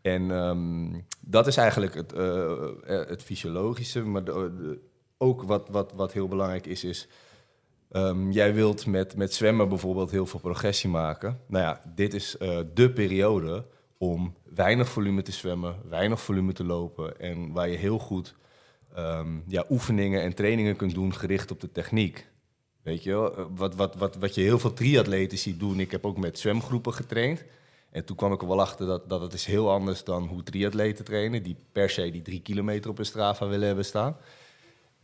En 0.03 0.31
ehm, 0.31 1.01
dat 1.19 1.48
is 1.48 1.57
eigenlijk 1.57 1.93
het, 1.95 2.13
eh, 2.13 2.51
eh, 2.51 3.07
het 3.07 3.24
fysiologische. 3.24 4.03
Maar 4.03 4.24
de- 4.24 4.79
ook 5.17 5.43
wat, 5.43 5.69
wat, 5.69 5.91
wat 5.95 6.13
heel 6.13 6.27
belangrijk 6.27 6.65
is, 6.65 6.83
is... 6.83 7.07
ehm, 7.91 8.31
jij 8.31 8.53
wilt 8.53 8.86
met, 8.86 9.15
met 9.15 9.33
zwemmen 9.33 9.69
bijvoorbeeld 9.69 10.12
heel 10.12 10.25
veel 10.25 10.39
progressie 10.39 10.89
maken. 10.89 11.39
Nou 11.48 11.63
ja, 11.63 11.81
dit 11.95 12.13
is 12.13 12.38
eh 12.38 12.60
de 12.74 12.91
periode 12.91 13.65
om 13.98 14.36
weinig 14.53 14.89
volume 14.89 15.22
te 15.22 15.31
zwemmen, 15.31 15.75
weinig 15.89 16.22
volume 16.22 16.53
te 16.53 16.63
lopen. 16.63 17.19
En 17.19 17.51
waar 17.51 17.69
je 17.69 17.77
heel 17.77 18.00
goed 18.00 18.36
ehm, 18.95 19.39
ja, 19.48 19.65
oefeningen 19.69 20.22
en 20.22 20.33
trainingen 20.33 20.75
kunt 20.75 20.93
doen 20.93 21.13
gericht 21.13 21.51
op 21.51 21.60
de 21.62 21.72
techniek. 21.72 22.27
Weet 22.81 23.03
je 23.03 23.10
wel, 23.10 23.50
wat, 23.55 23.75
wat, 23.75 23.95
wat, 23.95 24.15
wat 24.15 24.36
je 24.36 24.41
heel 24.41 24.60
veel 24.60 24.74
triatleten 24.74 25.38
ziet 25.38 25.60
doen. 25.60 25.79
Ik 25.79 25.91
heb 25.91 26.05
ook 26.05 26.17
met 26.17 26.39
zwemgroepen 26.39 26.93
getraind. 26.93 27.43
En 27.94 28.06
toen 28.06 28.16
kwam 28.16 28.34
ik 28.34 28.42
er 28.42 28.48
wel 28.48 28.62
achter 28.62 28.88
dat, 28.88 29.10
dat 29.10 29.22
het 29.22 29.34
is 29.34 29.46
heel 29.46 29.72
anders 29.72 30.04
dan 30.04 30.28
hoe 30.28 30.44
triatleten 30.44 31.06
trainen. 31.06 31.44
Die 31.44 31.56
per 31.72 31.90
se 31.90 32.12
die 32.12 32.22
drie 32.22 32.42
kilometer 32.42 32.90
op 32.90 33.00
een 33.00 33.06
Strava 33.06 33.48
willen 33.48 33.68
hebben 33.68 33.86
staan. 33.86 34.18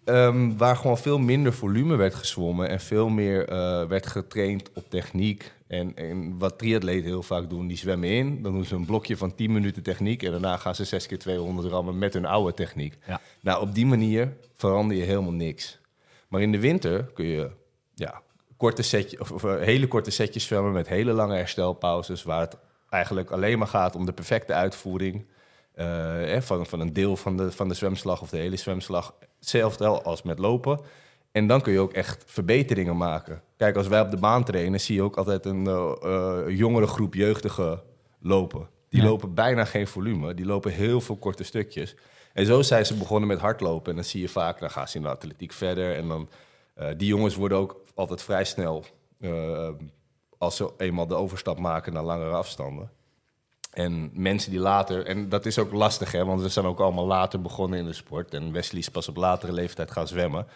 ehm, 0.03 0.57
waar 0.57 0.75
gewoon 0.75 0.97
veel 0.97 1.19
minder 1.19 1.53
volume 1.53 1.95
werd 1.95 2.15
gezwommen 2.15 2.69
en 2.69 2.79
veel 2.79 3.09
meer 3.09 3.47
eh, 3.47 3.87
werd 3.87 4.07
getraind 4.07 4.69
op 4.73 4.89
techniek. 4.89 5.53
En, 5.67 5.95
en 5.95 6.37
wat 6.37 6.57
triatleten 6.57 7.05
heel 7.05 7.23
vaak 7.23 7.49
doen, 7.49 7.67
die 7.67 7.77
zwemmen 7.77 8.09
in, 8.09 8.41
dan 8.41 8.53
doen 8.53 8.65
ze 8.65 8.75
een 8.75 8.85
blokje 8.85 9.17
van 9.17 9.35
10 9.35 9.51
minuten 9.51 9.83
techniek 9.83 10.23
en 10.23 10.31
daarna 10.31 10.57
gaan 10.57 10.75
ze 10.75 10.85
6 10.85 11.05
keer 11.05 11.19
200 11.19 11.67
rammen 11.67 11.97
met 11.97 12.13
hun 12.13 12.25
oude 12.25 12.53
techniek. 12.53 12.97
Ja. 13.07 13.21
Nou, 13.41 13.61
op 13.61 13.73
die 13.75 13.85
manier 13.85 14.33
verander 14.53 14.97
je 14.97 15.03
helemaal 15.03 15.31
niks. 15.31 15.79
Maar 16.27 16.41
in 16.41 16.51
de 16.51 16.59
winter 16.59 17.03
kun 17.13 17.25
je 17.25 17.49
ja, 17.95 18.21
korte 18.57 18.81
setje, 18.81 19.19
of, 19.19 19.31
of, 19.31 19.43
eh, 19.43 19.59
hele 19.59 19.87
korte 19.87 20.11
setjes 20.11 20.45
zwemmen 20.45 20.71
met 20.71 20.87
hele 20.87 21.11
lange 21.11 21.35
herstelpauzes, 21.35 22.23
waar 22.23 22.41
het 22.41 22.57
eigenlijk 22.89 23.31
alleen 23.31 23.57
maar 23.57 23.67
gaat 23.67 23.95
om 23.95 24.05
de 24.05 24.13
perfecte 24.13 24.53
uitvoering 24.53 25.25
eh, 25.73 26.41
van, 26.41 26.65
van 26.65 26.79
een 26.79 26.93
deel 26.93 27.15
van 27.15 27.37
de, 27.37 27.51
van 27.51 27.67
de 27.67 27.73
zwemslag 27.73 28.21
of 28.21 28.29
de 28.29 28.37
hele 28.37 28.57
zwemslag. 28.57 29.13
Hetzelfde 29.39 29.87
als 29.87 30.21
met 30.21 30.39
lopen. 30.39 30.79
En 31.31 31.47
dan 31.47 31.61
kun 31.61 31.73
je 31.73 31.79
ook 31.79 31.93
echt 31.93 32.23
verbeteringen 32.27 32.97
maken. 32.97 33.41
Kijk, 33.57 33.75
als 33.75 33.87
wij 33.87 34.01
op 34.01 34.11
de 34.11 34.17
baan 34.17 34.43
trainen, 34.43 34.79
zie 34.79 34.95
je 34.95 35.01
ook 35.01 35.17
altijd 35.17 35.45
een 35.45 35.67
eh, 35.67 35.91
eh, 36.01 36.57
jongere 36.57 36.87
groep 36.87 37.13
jeugdigen 37.13 37.81
lopen. 38.19 38.67
Die 38.89 39.01
Ja. 39.01 39.07
lopen 39.07 39.33
bijna 39.33 39.65
geen 39.65 39.87
volume, 39.87 40.33
die 40.33 40.45
lopen 40.45 40.71
heel 40.71 41.01
veel 41.01 41.15
korte 41.17 41.43
stukjes. 41.43 41.95
En 42.33 42.45
zo 42.45 42.61
zijn 42.61 42.85
ze 42.85 42.97
begonnen 42.97 43.27
met 43.27 43.39
hardlopen. 43.39 43.89
En 43.89 43.95
dan 43.95 44.05
zie 44.05 44.21
je 44.21 44.29
vaak, 44.29 44.59
dan 44.59 44.69
gaan 44.71 44.87
ze 44.87 44.97
in 44.97 45.03
de 45.03 45.09
atletiek 45.09 45.51
verder. 45.51 45.95
En 45.95 46.07
dan, 46.07 46.29
die 46.97 47.07
jongens 47.07 47.35
worden 47.35 47.57
ook 47.57 47.81
altijd 47.95 48.21
vrij 48.21 48.43
snel, 48.45 48.85
als 50.39 50.55
ze 50.55 50.71
eenmaal 50.77 51.07
de 51.07 51.15
overstap 51.15 51.59
maken 51.59 51.93
naar 51.93 52.03
langere 52.03 52.35
afstanden. 52.35 52.91
En 53.73 54.09
mensen 54.13 54.51
die 54.51 54.59
later, 54.59 55.05
en 55.05 55.29
dat 55.29 55.45
is 55.45 55.59
ook 55.59 55.71
lastig, 55.71 56.11
hè, 56.11 56.25
want 56.25 56.41
we 56.41 56.49
zijn 56.49 56.65
ook 56.65 56.79
allemaal 56.79 57.05
later 57.05 57.41
begonnen 57.41 57.79
in 57.79 57.85
de 57.85 57.93
sport. 57.93 58.33
En 58.33 58.51
Wesley 58.51 58.79
is 58.79 58.89
pas 58.89 59.07
op 59.07 59.15
latere 59.15 59.51
leeftijd 59.51 59.91
gaan 59.91 60.07
zwemmen. 60.07 60.47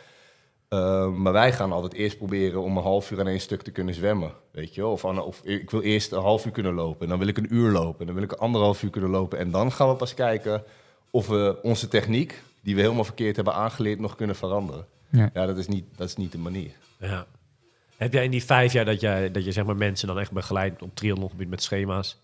Uh, 0.69 1.07
maar 1.07 1.33
wij 1.33 1.53
gaan 1.53 1.71
altijd 1.71 1.93
eerst 1.93 2.17
proberen 2.17 2.61
om 2.61 2.77
een 2.77 2.83
half 2.83 3.11
uur 3.11 3.19
aan 3.19 3.27
één 3.27 3.39
stuk 3.39 3.61
te 3.61 3.71
kunnen 3.71 3.93
zwemmen. 3.93 4.31
Weet 4.51 4.75
je? 4.75 4.85
Of, 4.85 5.03
of 5.03 5.41
ik 5.43 5.71
wil 5.71 5.81
eerst 5.81 6.11
een 6.11 6.21
half 6.21 6.45
uur 6.45 6.51
kunnen 6.51 6.73
lopen. 6.73 7.01
En 7.01 7.09
dan 7.09 7.19
wil 7.19 7.27
ik 7.27 7.37
een 7.37 7.53
uur 7.53 7.71
lopen. 7.71 7.99
En 7.99 8.05
dan 8.05 8.15
wil 8.15 8.23
ik 8.23 8.31
een 8.31 8.37
anderhalf 8.37 8.83
uur 8.83 8.89
kunnen 8.89 9.09
lopen. 9.09 9.39
En 9.39 9.51
dan 9.51 9.71
gaan 9.71 9.89
we 9.89 9.95
pas 9.95 10.13
kijken 10.13 10.63
of 11.11 11.27
we 11.27 11.59
onze 11.61 11.87
techniek, 11.87 12.41
die 12.61 12.75
we 12.75 12.81
helemaal 12.81 13.03
verkeerd 13.03 13.35
hebben 13.35 13.53
aangeleerd, 13.53 13.99
nog 13.99 14.15
kunnen 14.15 14.35
veranderen. 14.35 14.85
Ja. 15.09 15.29
Ja, 15.33 15.45
dat, 15.45 15.57
is 15.57 15.67
niet, 15.67 15.85
dat 15.95 16.07
is 16.07 16.15
niet 16.15 16.31
de 16.31 16.37
manier. 16.37 16.71
Ja. 16.99 17.25
Heb 17.97 18.13
jij 18.13 18.23
in 18.23 18.31
die 18.31 18.43
vijf 18.43 18.73
jaar 18.73 18.85
dat, 18.85 18.99
jij, 18.99 19.31
dat 19.31 19.45
je 19.45 19.51
zeg 19.51 19.65
maar, 19.65 19.75
mensen 19.75 20.07
dan 20.07 20.19
echt 20.19 20.31
begeleidt 20.31 20.81
op 20.81 20.95
triathlongebied 20.95 21.49
met 21.49 21.63
schema's, 21.63 22.19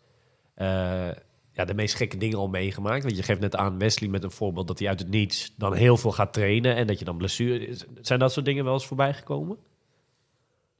eh, 0.53 1.07
ja, 1.51 1.65
de 1.65 1.73
meest 1.73 1.95
gekke 1.95 2.17
dingen 2.17 2.37
al 2.37 2.47
meegemaakt? 2.47 3.03
Want 3.03 3.15
je 3.15 3.23
geeft 3.23 3.39
net 3.39 3.55
aan 3.55 3.77
Wesley 3.77 4.09
met 4.09 4.23
een 4.23 4.31
voorbeeld 4.31 4.67
dat 4.67 4.79
hij 4.79 4.87
uit 4.87 4.99
het 4.99 5.09
niets 5.09 5.53
dan 5.57 5.73
heel 5.73 5.97
veel 5.97 6.11
gaat 6.11 6.33
trainen 6.33 6.75
en 6.75 6.87
dat 6.87 6.99
je 6.99 7.05
dan 7.05 7.17
blessure... 7.17 7.77
Zijn 8.01 8.19
dat 8.19 8.31
soort 8.31 8.45
dingen 8.45 8.63
wel 8.63 8.73
eens 8.73 8.87
voorbij 8.87 9.13
gekomen? 9.13 9.57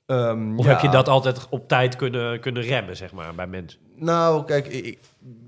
Ehm, 0.06 0.58
Of 0.58 0.66
ja. 0.66 0.72
heb 0.72 0.82
je 0.82 0.90
dat 0.90 1.08
altijd 1.08 1.50
op 1.50 1.68
tijd 1.68 1.96
kunnen, 1.96 2.40
kunnen 2.40 2.64
remmen, 2.64 2.98
zeg 2.98 3.14
maar, 3.14 3.36
bij 3.36 3.48
mensen? 3.48 3.80
Nou, 3.96 4.46
kijk, 4.46 4.98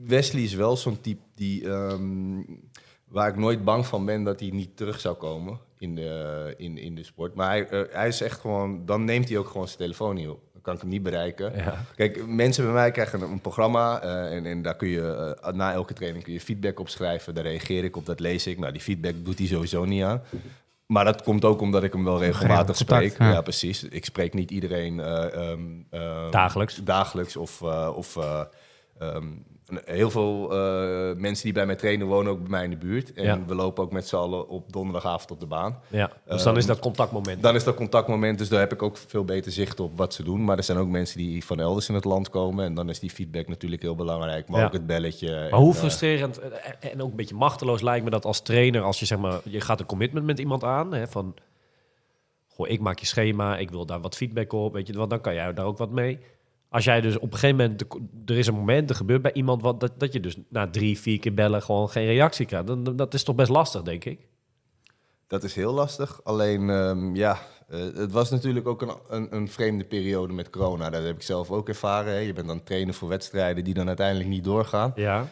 Wesley 0.06 0.44
is 0.44 0.54
wel 0.54 0.78
zo'n 0.78 1.02
type 1.02 1.22
die, 1.36 1.70
ehm, 1.70 2.42
waar 3.08 3.30
ik 3.30 3.38
nooit 3.38 3.64
bang 3.64 3.86
van 3.86 4.06
ben 4.06 4.24
dat 4.24 4.40
hij 4.40 4.50
niet 4.50 4.78
terug 4.78 5.00
zou 5.00 5.16
komen 5.16 5.60
in 5.82 5.96
de, 5.96 6.54
in, 6.58 6.78
in 6.78 6.96
de 6.96 7.04
sport. 7.04 7.34
Maar 7.36 7.48
hij, 7.50 7.68
eh, 7.68 7.82
hij 7.92 8.08
is 8.08 8.22
echt 8.22 8.40
gewoon, 8.40 8.86
dan 8.86 9.06
neemt 9.06 9.30
hij 9.30 9.38
ook 9.38 9.48
gewoon 9.48 9.68
zijn 9.68 9.80
telefoon 9.80 10.16
niet 10.16 10.28
op. 10.28 10.40
Dan 10.54 10.62
kan 10.62 10.74
ik 10.74 10.82
hem 10.82 10.90
niet 10.90 11.04
bereiken. 11.04 11.56
Ja. 11.56 11.86
Kijk, 11.96 12.28
mensen 12.28 12.64
bij 12.64 12.74
mij 12.74 12.92
krijgen 12.92 13.22
een, 13.22 13.32
een 13.32 13.42
programma 13.42 14.02
eh, 14.02 14.36
en, 14.36 14.46
en 14.46 14.62
daar 14.62 14.76
kun 14.76 14.88
je 14.88 15.36
eh, 15.42 15.54
na 15.54 15.74
elke 15.74 15.94
training 15.94 16.24
kun 16.24 16.34
je 16.34 16.42
feedback 16.42 16.80
op 16.80 16.90
schrijven. 16.90 17.34
Daar 17.34 17.44
reageer 17.44 17.84
ik 17.84 17.96
op, 17.96 18.06
dat 18.06 18.20
lees 18.20 18.48
ik. 18.48 18.60
Nou, 18.60 18.72
die 18.72 18.82
feedback 18.82 19.14
doet 19.24 19.38
hij 19.38 19.48
sowieso 19.48 19.86
niet 19.86 20.04
aan. 20.04 20.22
Maar 20.86 21.06
dat 21.06 21.24
komt 21.24 21.46
ook 21.46 21.62
omdat 21.62 21.84
ik 21.84 21.94
hem 21.94 22.04
wel 22.04 22.20
regelmatig 22.20 22.78
Contact, 22.78 22.78
spreek. 22.78 23.18
ja. 23.18 23.32
Ja. 23.32 23.42
precies. 23.42 23.84
Ik 23.84 24.06
spreek 24.06 24.34
niet 24.34 24.52
iedereen 24.52 25.00
eh, 25.00 25.34
ehm, 25.34 25.62
ehm, 25.90 26.32
Dagelijks. 26.32 26.76
dagelijks 26.84 27.36
of, 27.38 27.62
of 27.96 28.18
eh, 28.18 28.42
ehm, 29.00 29.28
heel 29.86 30.10
veel 30.10 30.52
eh, 30.52 31.16
mensen 31.18 31.44
die 31.44 31.54
bij 31.54 31.66
mij 31.66 31.76
trainen 31.76 32.08
wonen 32.08 32.32
ook 32.32 32.40
bij 32.40 32.50
mij 32.50 32.64
in 32.64 32.70
de 32.70 32.78
buurt. 32.78 33.14
En 33.14 33.24
Ja. 33.24 33.40
we 33.48 33.56
lopen 33.56 33.84
ook 33.84 33.92
met 33.92 34.08
z'n 34.08 34.16
allen 34.16 34.48
op 34.48 34.72
donderdagavond 34.74 35.32
op 35.32 35.40
de 35.40 35.46
baan. 35.46 35.80
Ja, 35.88 36.12
dus 36.28 36.44
dan 36.44 36.58
is 36.58 36.66
dat 36.66 36.80
contactmoment. 36.80 37.42
Dan 37.44 37.56
is 37.56 37.64
dat 37.64 37.76
contactmoment, 37.76 38.38
dus 38.38 38.50
daar 38.50 38.60
heb 38.60 38.72
ik 38.74 38.82
ook 38.84 38.98
veel 38.98 39.26
beter 39.26 39.52
zicht 39.52 39.80
op 39.80 39.98
wat 39.98 40.14
ze 40.14 40.24
doen. 40.24 40.44
Maar 40.44 40.58
er 40.58 40.64
zijn 40.64 40.78
ook 40.78 40.88
mensen 40.88 41.18
die 41.18 41.46
van 41.46 41.60
elders 41.60 41.90
in 41.90 41.96
het 41.96 42.06
land 42.06 42.30
komen. 42.30 42.66
En 42.66 42.74
dan 42.74 42.90
is 42.90 43.00
die 43.00 43.10
feedback 43.10 43.48
natuurlijk 43.48 43.82
heel 43.82 43.96
belangrijk. 43.96 44.48
Maar 44.48 44.60
Ja. 44.60 44.66
ook 44.66 44.74
het 44.74 44.88
belletje. 44.88 45.30
Maar 45.50 45.60
hoe 45.60 45.70
en, 45.70 45.74
eh, 45.76 45.80
frustrerend 45.80 46.40
en 46.80 47.02
ook 47.02 47.10
een 47.10 47.16
beetje 47.16 47.36
machteloos 47.36 47.82
lijkt 47.82 48.04
me 48.04 48.10
dat 48.10 48.26
als 48.26 48.42
trainer, 48.42 48.82
als 48.82 49.00
je 49.00 49.06
zeg 49.06 49.18
maar, 49.18 49.40
je 49.44 49.62
gaat 49.62 49.80
een 49.80 49.86
commitment 49.86 50.26
met 50.26 50.40
iemand 50.40 50.64
aan, 50.64 50.94
hè, 50.94 51.08
van, 51.08 51.34
goh, 52.48 52.70
ik 52.70 52.80
maak 52.80 53.00
je 53.00 53.06
schema, 53.06 53.58
ik 53.58 53.70
wil 53.72 53.86
daar 53.86 54.02
wat 54.02 54.16
feedback 54.16 54.54
op, 54.54 54.74
weet 54.74 54.88
je, 54.88 54.94
want 54.94 55.10
dan 55.10 55.22
kan 55.22 55.34
jij 55.34 55.54
daar 55.54 55.66
ook 55.66 55.78
wat 55.78 55.92
mee. 55.92 56.20
Als 56.72 56.84
jij 56.84 57.02
dus 57.02 57.16
op 57.18 57.32
een 57.34 57.38
gegeven 57.38 57.56
moment, 57.56 57.82
er 58.30 58.38
is 58.38 58.48
een 58.48 58.54
moment, 58.54 58.90
er 58.90 58.96
gebeurt 58.96 59.22
bij 59.22 59.34
iemand 59.34 59.62
wat, 59.62 59.80
dat, 59.80 59.92
dat 60.00 60.14
je 60.14 60.20
dus 60.20 60.36
na 60.50 60.70
drie, 60.70 61.00
vier 61.00 61.20
keer 61.20 61.34
bellen 61.34 61.62
gewoon 61.62 61.90
geen 61.90 62.06
reactie 62.06 62.46
krijgt, 62.46 62.68
dan, 62.68 62.84
dan- 62.84 62.96
dat 62.96 63.14
is 63.14 63.24
toch 63.24 63.36
best 63.36 63.50
lastig, 63.50 63.82
denk 63.82 64.06
ik. 64.06 64.28
Dat 65.28 65.44
is 65.44 65.56
heel 65.56 65.74
lastig. 65.74 66.20
Alleen, 66.24 66.70
ehm, 66.70 67.16
ja, 67.16 67.40
eh, 67.68 67.80
het 67.80 68.12
was 68.12 68.30
natuurlijk 68.30 68.68
ook 68.68 68.82
een, 68.82 68.92
een, 69.10 69.36
een 69.36 69.48
vreemde 69.50 69.84
periode 69.84 70.34
met 70.34 70.50
corona. 70.50 70.90
Dat 70.90 71.04
heb 71.04 71.16
ik 71.16 71.22
zelf 71.22 71.52
ook 71.52 71.68
ervaren. 71.70 72.14
Hè. 72.14 72.20
Je 72.20 72.34
bent 72.34 72.50
aan 72.50 72.56
het 72.56 72.66
trainen 72.66 72.94
voor 72.94 73.10
wedstrijden 73.10 73.64
die 73.64 73.74
dan 73.74 73.88
uiteindelijk 73.88 74.30
niet 74.30 74.44
doorgaan. 74.44 74.92
Ja. 74.96 75.28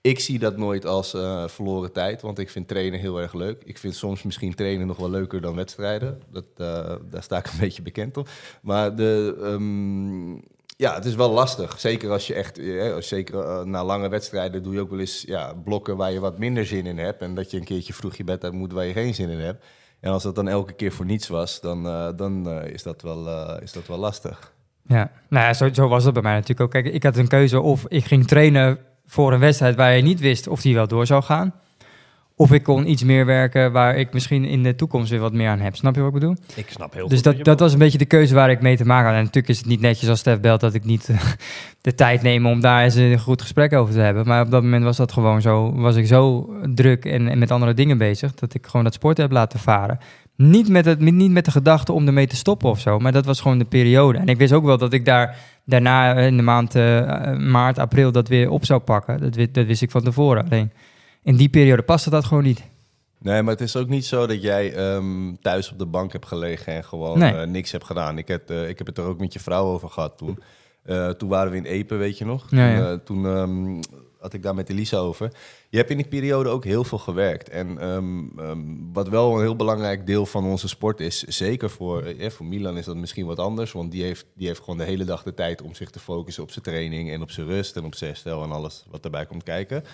Ik 0.00 0.20
zie 0.20 0.38
dat 0.38 0.56
nooit 0.56 0.86
als 0.86 1.14
eh, 1.14 1.48
verloren 1.48 1.92
tijd, 1.92 2.22
want 2.22 2.38
ik 2.38 2.50
vind 2.50 2.68
trainen 2.68 3.00
heel 3.00 3.20
erg 3.20 3.32
leuk. 3.34 3.62
Ik 3.64 3.78
vind 3.78 3.94
soms 3.94 4.22
misschien 4.22 4.54
trainen 4.54 4.86
nog 4.86 4.96
wel 4.96 5.10
leuker 5.10 5.40
dan 5.40 5.54
wedstrijden. 5.54 6.20
Dat, 6.30 6.44
eh, 6.56 6.94
daar 7.10 7.22
sta 7.22 7.38
ik 7.38 7.46
een 7.46 7.58
beetje 7.66 7.82
bekend 7.82 8.16
op. 8.16 8.28
Maar 8.62 8.96
de, 8.96 9.36
ehm, 9.42 10.32
ja, 10.76 10.94
het 10.94 11.04
is 11.04 11.14
wel 11.14 11.30
lastig. 11.30 11.80
Zeker 11.80 12.10
als 12.10 12.26
je 12.26 12.34
echt, 12.34 12.58
eh, 12.58 12.96
zeker 12.98 13.40
eh, 13.40 13.64
na 13.64 13.84
lange 13.84 14.08
wedstrijden 14.08 14.62
doe 14.62 14.74
je 14.74 14.80
ook 14.80 14.90
wel 14.90 15.00
eens 15.00 15.22
ja, 15.26 15.54
blokken 15.64 15.96
waar 15.96 16.12
je 16.12 16.20
wat 16.20 16.38
minder 16.38 16.66
zin 16.66 16.86
in 16.86 16.98
hebt. 16.98 17.20
En 17.20 17.34
dat 17.34 17.50
je 17.50 17.56
een 17.56 17.64
keertje 17.64 17.92
vroeg 17.92 18.16
je 18.16 18.24
bed 18.24 18.44
uit 18.44 18.52
moet 18.52 18.72
waar 18.72 18.84
je 18.84 18.92
geen 18.92 19.14
zin 19.14 19.28
in 19.28 19.40
hebt. 19.40 19.64
En 20.02 20.10
als 20.10 20.22
dat 20.22 20.34
dan 20.34 20.48
elke 20.48 20.72
keer 20.72 20.92
voor 20.92 21.04
niets 21.04 21.28
was, 21.28 21.60
dan, 21.60 21.86
eh, 21.86 22.08
dan 22.16 22.48
eh, 22.48 22.72
is, 22.72 22.82
dat 22.82 23.02
wel, 23.02 23.28
eh, 23.28 23.62
is 23.62 23.72
dat 23.72 23.86
wel 23.86 23.98
lastig. 23.98 24.52
Ja, 24.86 25.10
nou 25.28 25.46
ja, 25.46 25.52
zo, 25.52 25.72
zo 25.72 25.88
was 25.88 26.04
het 26.04 26.12
bij 26.12 26.22
mij 26.22 26.32
natuurlijk 26.32 26.60
ook. 26.60 26.70
Kijk, 26.70 26.94
ik 26.94 27.02
had 27.02 27.16
een 27.16 27.28
keuze 27.28 27.60
of 27.60 27.84
ik 27.88 28.04
ging 28.04 28.26
trainen 28.26 28.78
voor 29.06 29.32
een 29.32 29.40
wedstrijd 29.40 29.76
waar 29.76 29.96
je 29.96 30.02
niet 30.02 30.20
wist 30.20 30.46
of 30.46 30.60
die 30.60 30.74
wel 30.74 30.88
door 30.88 31.06
zou 31.06 31.22
gaan. 31.22 31.54
Of 32.36 32.52
ik 32.52 32.62
kon 32.62 32.90
iets 32.90 33.04
meer 33.04 33.26
werken 33.26 33.72
waar 33.72 33.96
ik 33.96 34.12
misschien 34.12 34.44
in 34.44 34.62
de 34.62 34.74
toekomst 34.74 35.10
weer 35.10 35.20
wat 35.20 35.32
meer 35.32 35.48
aan 35.48 35.60
heb. 35.60 35.76
Snap 35.76 35.94
je 35.94 36.00
wat 36.00 36.14
ik 36.14 36.20
bedoel? 36.20 36.36
Ik 36.54 36.70
snap 36.70 36.94
heel 36.94 37.08
Dus 37.08 37.16
goed. 37.16 37.26
wat 37.26 37.36
dat, 37.36 37.44
dat 37.44 37.60
was 37.60 37.72
een 37.72 37.78
beetje 37.78 37.98
de 37.98 38.04
keuze 38.04 38.34
waar 38.34 38.50
ik 38.50 38.60
mee 38.60 38.76
te 38.76 38.86
maken 38.86 39.06
had. 39.06 39.14
En 39.14 39.20
natuurlijk 39.20 39.48
is 39.48 39.58
het 39.58 39.66
niet 39.66 39.80
netjes 39.80 40.08
als 40.08 40.18
Stef 40.18 40.40
belt 40.40 40.60
dat 40.60 40.74
ik 40.74 40.84
niet 40.84 41.08
eh, 41.08 41.20
de 41.80 41.94
tijd 41.94 42.22
neem 42.22 42.46
om 42.46 42.60
daar 42.60 42.82
eens 42.82 42.94
een 42.94 43.18
goed 43.18 43.42
gesprek 43.42 43.72
over 43.72 43.94
te 43.94 44.00
hebben. 44.00 44.26
Maar 44.26 44.44
op 44.44 44.50
dat 44.50 44.62
moment 44.62 44.84
was 44.84 44.96
dat 44.96 45.12
gewoon 45.12 45.40
zo. 45.40 45.72
Was 45.74 45.96
ik 45.96 46.06
zo 46.06 46.50
druk 46.74 47.04
en, 47.04 47.28
en 47.28 47.38
met 47.38 47.50
andere 47.50 47.74
dingen 47.74 47.98
bezig 47.98 48.34
dat 48.34 48.54
ik 48.54 48.66
gewoon 48.66 48.84
dat 48.84 48.94
sport 48.94 49.16
heb 49.16 49.30
laten 49.30 49.58
varen. 49.58 49.98
Niet 50.36 50.68
met, 50.68 50.84
het, 50.84 51.00
niet 51.00 51.30
met 51.30 51.44
de 51.44 51.50
gedachte 51.50 51.92
om 51.92 52.06
ermee 52.06 52.26
te 52.26 52.36
stoppen 52.36 52.70
of 52.70 52.80
zo, 52.80 52.98
maar 52.98 53.12
dat 53.12 53.24
was 53.24 53.40
gewoon 53.40 53.58
de 53.58 53.64
periode. 53.64 54.18
En 54.18 54.26
ik 54.26 54.38
wist 54.38 54.52
ook 54.52 54.64
wel 54.64 54.78
dat 54.78 54.92
ik 54.92 55.04
daar 55.04 55.36
daarna 55.64 56.14
eh, 56.14 56.26
in 56.26 56.36
de 56.36 56.42
maand 56.42 56.74
eh, 56.74 57.36
maart, 57.36 57.78
april 57.78 58.12
dat 58.12 58.28
weer 58.28 58.50
op 58.50 58.64
zou 58.64 58.80
pakken. 58.80 59.20
Dat, 59.20 59.54
dat 59.54 59.66
wist 59.66 59.82
ik 59.82 59.90
van 59.90 60.02
tevoren. 60.02 60.44
Alleen 60.44 60.70
in 61.22 61.36
die 61.36 61.48
periode 61.48 61.82
paste 61.82 62.10
dat 62.10 62.24
gewoon 62.24 62.42
niet. 62.42 62.62
Nee, 63.18 63.42
maar 63.42 63.52
het 63.52 63.62
is 63.62 63.76
ook 63.76 63.88
niet 63.88 64.06
zo 64.06 64.26
dat 64.26 64.42
jij 64.42 64.74
ehm, 64.74 65.34
thuis 65.40 65.70
op 65.72 65.78
de 65.78 65.86
bank 65.86 66.12
hebt 66.12 66.26
gelegen 66.26 66.72
en 66.74 66.84
gewoon 66.84 67.18
Nee. 67.18 67.32
eh, 67.34 67.46
niks 67.46 67.72
hebt 67.72 67.84
gedaan. 67.84 68.18
Ik 68.18 68.28
heb, 68.28 68.50
eh, 68.50 68.68
ik 68.68 68.78
heb 68.78 68.86
het 68.86 68.98
er 68.98 69.04
ook 69.04 69.18
met 69.18 69.32
je 69.32 69.40
vrouw 69.40 69.64
over 69.64 69.88
gehad 69.88 70.18
toen. 70.18 70.38
Eh, 70.82 71.08
toen 71.08 71.28
waren 71.28 71.50
we 71.50 71.56
in 71.56 71.64
Epen, 71.64 71.98
weet 71.98 72.18
je 72.18 72.24
nog? 72.24 72.50
Ja, 72.50 72.56
toen 72.56 72.58
ja. 72.84 72.90
eh, 72.92 72.98
toen 73.04 73.26
ehm, 73.26 73.80
had 74.20 74.32
ik 74.32 74.42
daar 74.42 74.54
met 74.54 74.68
Elisa 74.70 74.96
over. 74.96 75.32
Je 75.68 75.76
hebt 75.76 75.90
in 75.90 75.96
die 75.96 76.06
periode 76.08 76.48
ook 76.48 76.64
heel 76.64 76.84
veel 76.84 76.98
gewerkt. 76.98 77.48
En 77.48 77.78
ehm, 77.78 78.06
wat 78.92 79.08
wel 79.08 79.34
een 79.34 79.40
heel 79.40 79.56
belangrijk 79.56 80.06
deel 80.06 80.26
van 80.26 80.44
onze 80.44 80.68
sport 80.68 81.00
is, 81.00 81.22
zeker 81.22 81.70
voor, 81.70 82.02
eh, 82.02 82.30
voor 82.30 82.46
Milan 82.46 82.76
is 82.78 82.84
dat 82.84 82.96
misschien 82.96 83.26
wat 83.26 83.38
anders. 83.38 83.72
Want 83.72 83.90
die 83.92 84.02
heeft, 84.02 84.26
die 84.34 84.46
heeft 84.46 84.60
gewoon 84.60 84.78
de 84.78 84.84
hele 84.84 85.04
dag 85.04 85.22
de 85.22 85.34
tijd 85.34 85.62
om 85.62 85.74
zich 85.74 85.90
te 85.90 85.98
focussen 86.00 86.42
op 86.42 86.50
zijn 86.50 86.64
training 86.64 87.10
en 87.10 87.22
op 87.22 87.30
zijn 87.30 87.46
rust 87.46 87.76
en 87.76 87.84
op 87.84 87.94
zijn 87.94 88.10
herstel 88.10 88.42
en 88.42 88.52
alles 88.52 88.84
wat 88.90 89.04
erbij 89.04 89.26
komt 89.26 89.42
kijken. 89.42 89.84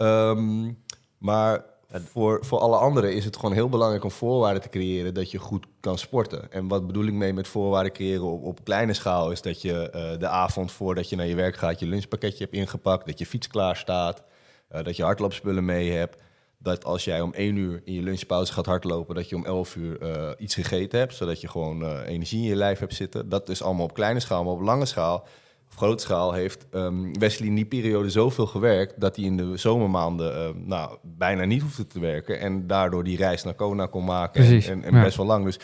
Ehm, 0.00 0.72
maar 1.18 1.64
voor, 1.90 2.44
voor 2.44 2.58
alle 2.58 2.76
anderen 2.76 3.14
is 3.14 3.24
het 3.24 3.36
gewoon 3.36 3.54
heel 3.54 3.68
belangrijk 3.68 4.04
om 4.04 4.10
voorwaarden 4.10 4.62
te 4.62 4.68
creëren 4.68 5.14
dat 5.14 5.30
je 5.30 5.38
goed 5.38 5.66
kan 5.80 5.98
sporten. 5.98 6.52
En 6.52 6.68
wat 6.68 6.86
bedoel 6.86 7.04
ik 7.04 7.12
mee 7.12 7.32
met 7.32 7.48
voorwaarden 7.48 7.92
creëren 7.92 8.24
op, 8.24 8.44
op 8.44 8.64
kleine 8.64 8.92
schaal 8.92 9.30
is 9.30 9.42
dat 9.42 9.62
je 9.62 9.90
eh, 9.90 10.18
de 10.18 10.28
avond 10.28 10.72
voordat 10.72 11.08
je 11.08 11.16
naar 11.16 11.26
je 11.26 11.34
werk 11.34 11.56
gaat 11.56 11.80
je 11.80 11.86
lunchpakketje 11.86 12.44
hebt 12.44 12.56
ingepakt, 12.56 13.06
dat 13.06 13.18
je 13.18 13.26
fiets 13.26 13.46
klaar 13.46 13.76
staat, 13.76 14.22
eh, 14.68 14.84
dat 14.84 14.96
je 14.96 15.02
hardloopspullen 15.02 15.64
mee 15.64 15.90
hebt. 15.92 16.22
Dat 16.58 16.84
als 16.84 17.04
jij 17.04 17.20
om 17.20 17.32
1 17.34 17.56
uur 17.56 17.82
in 17.84 17.92
je 17.92 18.02
lunchpauze 18.02 18.52
gaat 18.52 18.66
hardlopen, 18.66 19.14
dat 19.14 19.28
je 19.28 19.36
om 19.36 19.44
11 19.44 19.76
uur 19.76 20.00
eh, 20.00 20.30
iets 20.38 20.54
gegeten 20.54 20.98
hebt, 20.98 21.14
zodat 21.14 21.40
je 21.40 21.48
gewoon 21.48 22.02
energie 22.02 22.42
in 22.42 22.48
je 22.48 22.56
lijf 22.56 22.78
hebt 22.78 22.94
zitten. 22.94 23.28
Dat 23.28 23.48
is 23.48 23.62
allemaal 23.62 23.84
op 23.84 23.94
kleine 23.94 24.20
schaal, 24.20 24.44
maar 24.44 24.52
op 24.52 24.60
lange 24.60 24.86
schaal 24.86 25.26
of 25.70 25.76
grootschaal 25.76 26.32
heeft 26.32 26.66
ehm, 26.70 27.12
Wesley 27.18 27.48
in 27.48 27.54
die 27.54 27.64
periode 27.64 28.10
zoveel 28.10 28.46
gewerkt 28.46 29.00
dat 29.00 29.16
hij 29.16 29.24
in 29.24 29.36
de 29.36 29.56
zomermaanden 29.56 30.34
eh, 30.34 30.48
nou, 30.66 30.96
bijna 31.02 31.44
niet 31.44 31.62
hoefde 31.62 31.86
te 31.86 32.00
werken 32.00 32.40
en 32.40 32.66
daardoor 32.66 33.04
die 33.04 33.16
reis 33.16 33.44
naar 33.44 33.54
Kona 33.54 33.86
kon 33.86 34.04
maken 34.04 34.44
Precies, 34.44 34.68
en, 34.68 34.84
en 34.84 34.94
ja. 34.94 35.02
best 35.02 35.16
wel 35.16 35.26
lang. 35.26 35.44
Dus 35.44 35.58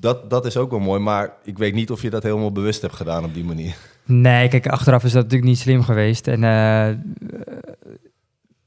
dat, 0.00 0.30
dat 0.30 0.46
is 0.46 0.56
ook 0.56 0.70
wel 0.70 0.78
mooi, 0.78 1.00
maar 1.00 1.32
ik 1.44 1.58
weet 1.58 1.74
niet 1.74 1.90
of 1.90 2.02
je 2.02 2.10
dat 2.10 2.22
helemaal 2.22 2.52
bewust 2.52 2.82
hebt 2.82 2.94
gedaan 2.94 3.24
op 3.24 3.34
die 3.34 3.44
manier. 3.44 3.76
Nee, 4.04 4.48
kijk, 4.48 4.66
achteraf 4.66 5.04
is 5.04 5.12
dat 5.12 5.22
natuurlijk 5.22 5.50
niet 5.50 5.58
slim 5.58 5.82
geweest. 5.82 6.26
En 6.26 6.44
eh, 6.44 6.94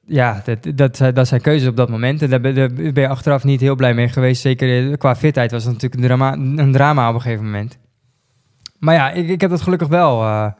ja, 0.06 0.42
dat, 0.46 0.78
dat, 0.78 1.16
dat 1.16 1.28
zijn 1.28 1.42
keuzes 1.42 1.68
op 1.68 1.76
dat 1.76 1.90
moment. 1.90 2.22
En 2.22 2.30
daar 2.30 2.42
ben, 2.42 2.56
daar 2.56 2.74
ben 2.74 3.04
je 3.04 3.08
achteraf 3.08 3.44
niet 3.44 3.62
heel 3.62 3.76
blij 3.76 3.94
mee 3.94 4.10
geweest. 4.10 4.42
Zeker 4.42 4.92
eh, 4.92 4.98
qua 4.98 5.16
fitheid 5.16 5.52
was 5.52 5.64
het 5.64 5.74
natuurlijk 5.74 6.02
een 6.02 6.08
drama, 6.08 6.34
een 6.34 6.72
drama 6.72 7.10
op 7.10 7.16
een 7.16 7.22
gegeven 7.22 7.46
moment. 7.46 7.78
Maar 8.80 8.96
ja, 8.96 9.12
ik, 9.12 9.30
ik 9.30 9.42
heb 9.42 9.50
dat 9.50 9.62
gelukkig 9.62 9.88
wel... 9.88 10.22
eh, 10.22 10.52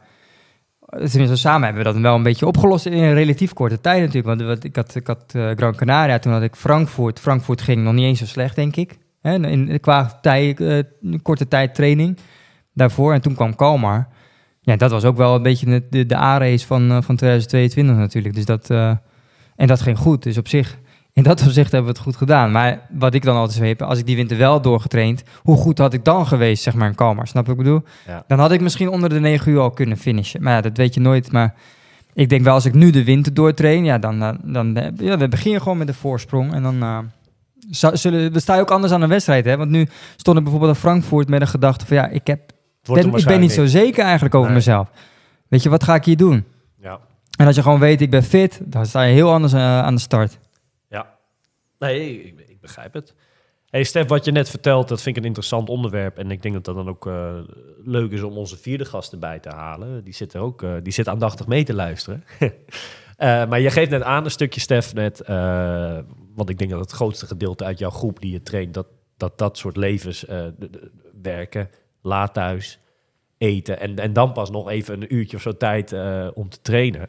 tenminste, 0.98 1.36
samen 1.36 1.64
hebben 1.64 1.84
we 1.84 1.92
dat 1.92 2.02
wel 2.02 2.14
een 2.14 2.22
beetje 2.22 2.46
opgelost 2.46 2.86
in 2.86 2.92
een 2.92 3.14
relatief 3.14 3.52
korte 3.52 3.80
tijd 3.80 4.00
natuurlijk. 4.00 4.40
Want 4.40 4.64
ik 4.64 4.76
had, 4.76 4.94
ik 4.94 5.06
had 5.06 5.24
eh, 5.32 5.50
Gran 5.56 5.74
Canaria, 5.74 6.18
toen 6.18 6.32
had 6.32 6.42
ik 6.42 6.54
Frankfurt. 6.54 7.20
Frankfurt 7.20 7.62
ging 7.62 7.82
nog 7.82 7.92
niet 7.92 8.04
eens 8.04 8.18
zo 8.18 8.26
slecht, 8.26 8.56
denk 8.56 8.76
ik. 8.76 8.98
Hè, 9.20 9.46
in, 9.46 9.80
qua 9.80 10.18
tijd, 10.20 10.60
eh, 10.60 10.78
korte 11.22 11.48
tijd 11.48 11.74
training 11.74 12.18
daarvoor. 12.74 13.12
En 13.12 13.20
toen 13.20 13.34
kwam 13.34 13.54
Kalmar. 13.54 14.08
Ja, 14.60 14.76
dat 14.76 14.90
was 14.90 15.04
ook 15.04 15.16
wel 15.16 15.34
een 15.34 15.42
beetje 15.42 15.86
de, 15.90 16.06
de, 16.06 16.16
A-race 16.16 16.66
van, 16.66 16.82
eh, 16.90 17.02
van 17.02 17.16
2022 17.16 17.96
natuurlijk. 17.96 18.34
Dus 18.34 18.44
dat, 18.44 18.70
en 19.56 19.66
dat 19.66 19.80
ging 19.80 19.98
goed. 19.98 20.22
Dus 20.22 20.38
op 20.38 20.48
zich, 20.48 20.78
in 21.12 21.22
dat 21.22 21.42
opzicht 21.42 21.72
hebben 21.72 21.90
we 21.92 21.96
het 21.98 22.06
goed 22.06 22.16
gedaan. 22.16 22.50
Maar 22.50 22.86
wat 22.90 23.14
ik 23.14 23.22
dan 23.22 23.36
altijd 23.36 23.58
zo 23.58 23.64
heb, 23.64 23.82
als 23.82 23.98
ik 23.98 24.06
die 24.06 24.16
winter 24.16 24.36
wel 24.36 24.60
doorgetraind, 24.60 25.22
hoe 25.42 25.56
goed 25.56 25.78
had 25.78 25.92
ik 25.92 26.04
dan 26.04 26.26
geweest, 26.26 26.62
zeg 26.62 26.74
maar, 26.74 26.88
in 26.88 26.94
Kalmar? 26.94 27.26
Snap 27.26 27.48
ik 27.48 27.56
bedoel? 27.56 27.82
Ja. 28.06 28.24
Dan 28.26 28.38
had 28.38 28.52
ik 28.52 28.60
misschien 28.60 28.88
onder 28.88 29.08
de 29.08 29.20
9 29.20 29.52
uur 29.52 29.60
al 29.60 29.70
kunnen 29.70 29.96
finishen. 29.96 30.42
Maar 30.42 30.52
ja, 30.52 30.60
dat 30.60 30.76
weet 30.76 30.94
je 30.94 31.00
nooit. 31.00 31.32
Maar 31.32 31.54
ik 32.14 32.28
denk 32.28 32.44
wel, 32.44 32.54
als 32.54 32.64
ik 32.64 32.74
nu 32.74 32.90
de 32.90 33.04
winter 33.04 33.34
doortrain, 33.34 33.84
ja, 33.84 33.98
dan, 33.98 34.18
dan, 34.18 34.38
dan, 34.44 34.92
ja, 34.96 35.16
dan 35.16 35.30
begin 35.30 35.52
je 35.52 35.58
gewoon 35.60 35.78
met 35.78 35.86
de 35.86 35.94
voorsprong. 35.94 36.52
En 36.54 36.62
dan, 36.62 36.82
eh, 36.82 36.98
zullen, 37.92 38.32
dan 38.32 38.40
sta 38.40 38.54
je 38.54 38.60
ook 38.60 38.70
anders 38.70 38.92
aan 38.92 39.02
een 39.02 39.08
wedstrijd, 39.08 39.44
hè? 39.44 39.56
Want 39.56 39.70
nu 39.70 39.88
stond 40.16 40.36
ik 40.36 40.42
bijvoorbeeld 40.42 40.74
in 40.74 40.80
Frankfurt 40.80 41.28
met 41.28 41.40
een 41.40 41.46
gedachte 41.48 41.86
van, 41.86 41.96
ja, 41.96 42.08
ik 42.08 42.26
heb 42.26 42.40
ben, 42.82 43.14
ik 43.14 43.24
ben 43.24 43.40
niet 43.40 43.52
zo 43.52 43.66
zeker 43.66 44.04
eigenlijk 44.04 44.34
over 44.34 44.48
Nee. 44.48 44.56
mezelf. 44.56 44.88
Weet 45.48 45.62
je, 45.62 45.68
wat 45.68 45.82
ga 45.84 45.94
ik 45.94 46.04
hier 46.04 46.16
doen? 46.16 46.44
Ja. 46.80 46.98
En 47.38 47.46
als 47.46 47.56
je 47.56 47.62
gewoon 47.62 47.78
weet, 47.78 48.00
ik 48.00 48.10
ben 48.10 48.22
fit, 48.22 48.60
dan 48.64 48.86
sta 48.86 49.02
je 49.02 49.14
heel 49.14 49.32
anders 49.32 49.52
eh, 49.52 49.78
aan 49.82 49.94
de 49.94 50.00
start. 50.00 50.38
Nee, 51.82 52.22
ik, 52.22 52.40
ik 52.48 52.60
begrijp 52.60 52.92
het. 52.92 53.14
Hey 53.70 53.84
Stef, 53.84 54.08
wat 54.08 54.24
je 54.24 54.32
net 54.32 54.48
vertelt, 54.48 54.88
dat 54.88 55.02
vind 55.02 55.16
ik 55.16 55.22
een 55.22 55.28
interessant 55.28 55.68
onderwerp. 55.68 56.18
En 56.18 56.30
ik 56.30 56.42
denk 56.42 56.54
dat 56.54 56.64
dat 56.64 56.74
dan 56.74 56.88
ook 56.88 57.06
eh, 57.06 57.38
leuk 57.84 58.10
is 58.10 58.22
om 58.22 58.36
onze 58.36 58.56
vierde 58.56 58.84
gast 58.84 59.12
erbij 59.12 59.38
te 59.38 59.48
halen. 59.48 60.04
Die 60.04 60.14
zit 60.14 60.32
er 60.32 60.40
ook, 60.40 60.62
eh, 60.62 60.74
die 60.82 60.92
zit 60.92 61.08
aandachtig 61.08 61.46
mee 61.46 61.64
te 61.64 61.74
luisteren. 61.74 62.24
Eh, 63.16 63.48
maar 63.48 63.60
je 63.60 63.70
geeft 63.70 63.90
net 63.90 64.02
aan 64.02 64.24
een 64.24 64.30
stukje, 64.30 64.60
Stef, 64.60 64.94
net. 64.94 65.22
want 66.34 66.48
ik 66.48 66.58
denk 66.58 66.70
dat 66.70 66.80
het 66.80 66.90
grootste 66.90 67.26
gedeelte 67.26 67.64
uit 67.64 67.78
jouw 67.78 67.90
groep 67.90 68.20
die 68.20 68.32
je 68.32 68.42
traint, 68.42 68.74
dat 68.74 68.86
dat, 69.16 69.38
dat 69.38 69.58
soort 69.58 69.76
levens 69.76 70.24
werken, 71.22 71.70
laat 72.00 72.34
thuis, 72.34 72.78
eten. 73.38 73.80
En, 73.80 73.96
en 73.96 74.12
dan 74.12 74.32
pas 74.32 74.50
nog 74.50 74.70
even 74.70 75.02
een 75.02 75.14
uurtje 75.14 75.36
of 75.36 75.42
zo 75.42 75.56
tijd 75.56 75.92
om 76.34 76.48
te 76.48 76.60
trainen. 76.62 77.08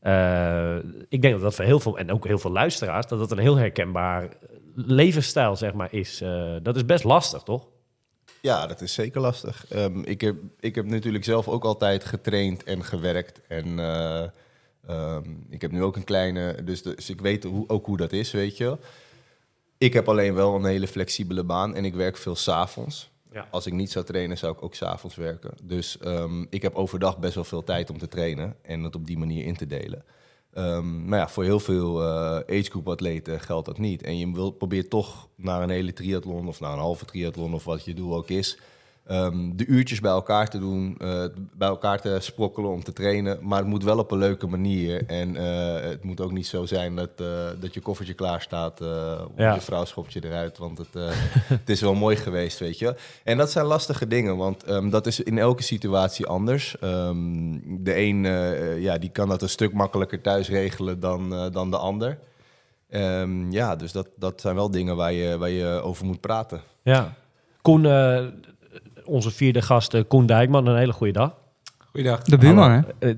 Eh, 0.00 0.76
ik 1.08 1.22
denk 1.22 1.34
dat 1.34 1.42
dat 1.42 1.54
voor 1.54 1.64
heel 1.64 1.80
veel, 1.80 1.98
en 1.98 2.12
ook 2.12 2.26
heel 2.26 2.38
veel 2.38 2.50
luisteraars, 2.50 3.06
dat 3.06 3.18
dat 3.18 3.30
een 3.30 3.38
heel 3.38 3.56
herkenbaar 3.56 4.28
levensstijl 4.74 5.56
zeg 5.56 5.72
maar, 5.72 5.92
is. 5.92 6.20
Eh, 6.20 6.56
dat 6.62 6.76
is 6.76 6.84
best 6.84 7.04
lastig, 7.04 7.42
toch? 7.42 7.68
Ja, 8.40 8.66
dat 8.66 8.80
is 8.80 8.92
zeker 8.92 9.20
lastig. 9.20 9.66
Ehm, 9.68 10.00
ik, 10.00 10.20
heb, 10.20 10.36
ik 10.60 10.74
heb 10.74 10.86
natuurlijk 10.86 11.24
zelf 11.24 11.48
ook 11.48 11.64
altijd 11.64 12.04
getraind 12.04 12.64
en 12.64 12.84
gewerkt. 12.84 13.40
En 13.46 13.78
eh, 13.78 14.24
ehm, 14.86 15.24
ik 15.48 15.60
heb 15.60 15.70
nu 15.70 15.82
ook 15.82 15.96
een 15.96 16.04
kleine, 16.04 16.64
dus, 16.64 16.82
dus 16.82 17.10
ik 17.10 17.20
weet 17.20 17.44
hoe, 17.44 17.68
ook 17.68 17.86
hoe 17.86 17.96
dat 17.96 18.12
is, 18.12 18.30
weet 18.30 18.56
je. 18.56 18.78
Ik 19.78 19.92
heb 19.92 20.08
alleen 20.08 20.34
wel 20.34 20.54
een 20.54 20.64
hele 20.64 20.88
flexibele 20.88 21.44
baan 21.44 21.74
en 21.74 21.84
ik 21.84 21.94
werk 21.94 22.16
veel 22.16 22.36
s'avonds. 22.36 23.10
Ja. 23.32 23.48
Als 23.50 23.66
ik 23.66 23.72
niet 23.72 23.90
zou 23.90 24.04
trainen, 24.04 24.38
zou 24.38 24.52
ik 24.52 24.62
ook 24.62 24.74
s'avonds 24.74 25.16
werken. 25.16 25.54
Dus 25.62 25.98
ehm, 25.98 26.44
ik 26.50 26.62
heb 26.62 26.74
overdag 26.74 27.18
best 27.18 27.34
wel 27.34 27.44
veel 27.44 27.64
tijd 27.64 27.90
om 27.90 27.98
te 27.98 28.08
trainen 28.08 28.56
en 28.62 28.82
het 28.82 28.94
op 28.94 29.06
die 29.06 29.18
manier 29.18 29.44
in 29.44 29.56
te 29.56 29.66
delen. 29.66 30.04
Ehm, 30.52 31.04
maar 31.04 31.18
ja, 31.18 31.28
voor 31.28 31.44
heel 31.44 31.60
veel 31.60 32.02
eh 32.02 32.58
agegroep 32.58 32.88
atleten 32.88 33.40
geldt 33.40 33.66
dat 33.66 33.78
niet. 33.78 34.02
En 34.02 34.18
je 34.18 34.52
probeert 34.58 34.90
toch 34.90 35.28
naar 35.34 35.62
een 35.62 35.70
hele 35.70 35.92
triathlon 35.92 36.48
of 36.48 36.60
naar 36.60 36.72
een 36.72 36.78
halve 36.78 37.04
triathlon 37.04 37.54
of 37.54 37.64
wat 37.64 37.84
je 37.84 37.94
doel 37.94 38.16
ook 38.16 38.28
is... 38.28 38.58
ehm, 39.10 39.50
de 39.56 39.66
uurtjes 39.66 40.00
bij 40.00 40.10
elkaar 40.10 40.48
te 40.48 40.58
doen, 40.58 40.94
eh, 40.98 41.24
bij 41.54 41.68
elkaar 41.68 42.00
te 42.00 42.16
sprokkelen 42.20 42.70
om 42.70 42.82
te 42.82 42.92
trainen. 42.92 43.38
Maar 43.42 43.58
het 43.58 43.66
moet 43.66 43.84
wel 43.84 43.98
op 43.98 44.10
een 44.10 44.18
leuke 44.18 44.46
manier. 44.46 45.06
En 45.06 45.36
eh, 45.36 45.88
het 45.88 46.04
moet 46.04 46.20
ook 46.20 46.32
niet 46.32 46.46
zo 46.46 46.66
zijn 46.66 46.96
dat, 46.96 47.10
eh, 47.16 47.26
dat 47.60 47.74
je 47.74 47.80
koffertje 47.80 48.14
klaar 48.14 48.40
staat. 48.40 48.80
of 48.80 48.86
Ja. 49.36 49.54
je 49.54 49.60
vrouw 49.60 49.84
schopt 49.84 50.12
je 50.12 50.24
eruit, 50.24 50.58
want 50.58 50.78
het, 50.78 50.88
het 51.60 51.68
is 51.70 51.80
wel 51.80 51.94
mooi 51.94 52.16
geweest, 52.16 52.58
weet 52.58 52.78
je. 52.78 52.94
En 53.24 53.36
dat 53.36 53.50
zijn 53.50 53.66
lastige 53.66 54.06
dingen, 54.06 54.36
want 54.36 54.64
ehm, 54.64 54.90
dat 54.90 55.06
is 55.06 55.22
in 55.22 55.38
elke 55.38 55.62
situatie 55.62 56.26
anders. 56.26 56.78
Ehm, 56.78 57.58
de 57.64 57.96
een 57.96 58.22
ja, 58.80 58.98
die 58.98 59.10
kan 59.10 59.28
dat 59.28 59.42
een 59.42 59.48
stuk 59.48 59.72
makkelijker 59.72 60.20
thuis 60.20 60.48
regelen 60.48 61.00
dan, 61.00 61.50
dan 61.52 61.70
de 61.70 61.78
ander. 61.78 62.18
Ja, 63.50 63.76
dus 63.76 63.92
dat, 63.92 64.08
dat 64.16 64.40
zijn 64.40 64.54
wel 64.54 64.70
dingen 64.70 64.96
waar 64.96 65.12
je, 65.12 65.38
waar 65.38 65.50
je 65.50 65.66
over 65.66 66.06
moet 66.06 66.20
praten. 66.20 66.60
Ja. 66.82 67.14
Koen, 67.62 67.82
onze 69.04 69.30
vierde 69.30 69.62
gast, 69.62 69.94
eh, 69.94 70.02
Koen 70.08 70.26
Dijkman, 70.26 70.66
een 70.66 70.76
hele 70.78 70.92
goede 70.92 71.12
dag. 71.12 71.34
Goeiedag. 71.90 72.22
De 72.22 72.38
buurman, 72.38 72.70
hè? 72.70 72.78
Eh, 73.08 73.14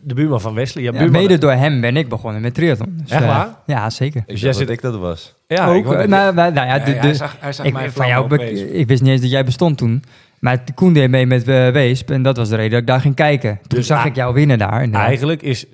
de 0.00 0.14
buurman 0.14 0.40
van 0.40 0.54
Wesley. 0.54 0.84
Ja, 0.84 0.92
Ja, 0.92 0.98
buurman. 0.98 1.20
mede 1.20 1.38
door 1.38 1.52
hem 1.52 1.80
ben 1.80 1.96
ik 1.96 2.08
begonnen 2.08 2.40
met 2.42 2.54
triathlon. 2.54 2.98
Dus, 3.02 3.10
Echt 3.10 3.22
eh, 3.22 3.28
waar? 3.28 3.54
ja, 3.66 3.90
zeker. 3.90 4.22
Ik 4.26 4.36
jij 4.36 4.52
zit- 4.52 4.66
dat 4.66 4.76
ik 4.76 4.82
dat 4.82 4.96
was. 4.96 5.34
Ja, 5.46 5.66
ik 5.72 5.86
ook, 5.86 5.92
eh, 5.92 6.06
nou, 6.06 6.34
nou, 6.34 6.52
nou 6.52 6.66
ja, 6.66 6.78
de, 6.78 6.90
Ja, 6.90 7.00
de, 7.00 7.06
hij 7.06 7.14
zag, 7.14 7.36
hij 7.40 7.52
zag 7.52 7.66
ik, 7.66 7.72
mij 7.72 7.90
van 7.90 8.06
jou, 8.08 8.36
ik 8.72 8.86
wist 8.86 9.02
niet 9.02 9.10
eens 9.10 9.20
dat 9.20 9.30
jij 9.30 9.44
bestond 9.44 9.78
toen. 9.78 10.02
Maar 10.38 10.64
Koen 10.74 10.92
deed 10.92 11.10
mee 11.10 11.26
met 11.26 11.48
eh, 11.48 11.70
Weesp 11.70 12.10
en 12.10 12.22
dat 12.22 12.36
was 12.36 12.48
de 12.48 12.56
reden 12.56 12.70
dat 12.70 12.80
ik 12.80 12.86
daar 12.86 13.00
ging 13.00 13.14
kijken. 13.14 13.58
Toen 13.66 13.78
Dus 13.78 13.86
zag 13.86 14.04
ik 14.04 14.14
jou 14.14 14.34
winnen 14.34 14.58
daar. 14.58 14.80
En, 14.80 14.94
Eigenlijk 14.94 15.42
is 15.42 15.66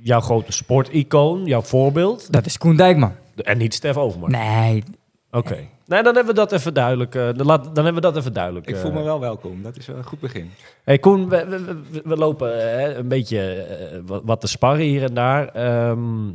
jouw 0.00 0.20
grote 0.20 0.52
sporticoon, 0.52 1.44
jouw 1.44 1.62
voorbeeld, 1.62 2.32
dat 2.32 2.46
is 2.46 2.58
Koen 2.58 2.76
Dijkman. 2.76 3.12
en 3.44 3.58
niet 3.58 3.74
Stef 3.74 3.96
Overmars. 3.96 4.32
Nee, 4.32 4.82
Oké. 5.30 5.56
Nee, 5.86 6.02
dan 6.02 6.14
hebben 6.14 6.34
we 6.34 6.40
dat 6.40 6.52
even 6.52 6.74
duidelijk. 6.74 7.14
eh, 7.14 7.28
dan, 7.34 7.46
laat, 7.46 7.64
dan 7.64 7.84
hebben 7.84 7.94
we 7.94 8.00
dat 8.00 8.16
even 8.16 8.32
duidelijk. 8.32 8.66
Ik 8.66 8.76
voel 8.76 8.90
eh. 8.90 8.96
me 8.96 9.02
wel 9.02 9.20
welkom. 9.20 9.62
Dat 9.62 9.76
is 9.76 9.86
wel 9.86 9.96
een 9.96 10.04
goed 10.04 10.20
begin. 10.20 10.50
Hey 10.84 10.98
Koen, 10.98 11.28
we, 11.28 11.44
we, 11.46 11.64
we- 11.64 12.00
we 12.04 12.16
lopen 12.16 12.78
eh, 12.78 12.96
een 12.96 13.08
beetje 13.08 13.52
eh, 13.52 13.98
wat, 14.24 14.40
te 14.40 14.46
sparren 14.48 14.84
hier 14.84 15.02
en 15.02 15.14
daar. 15.14 15.48
Ehm, 15.48 16.28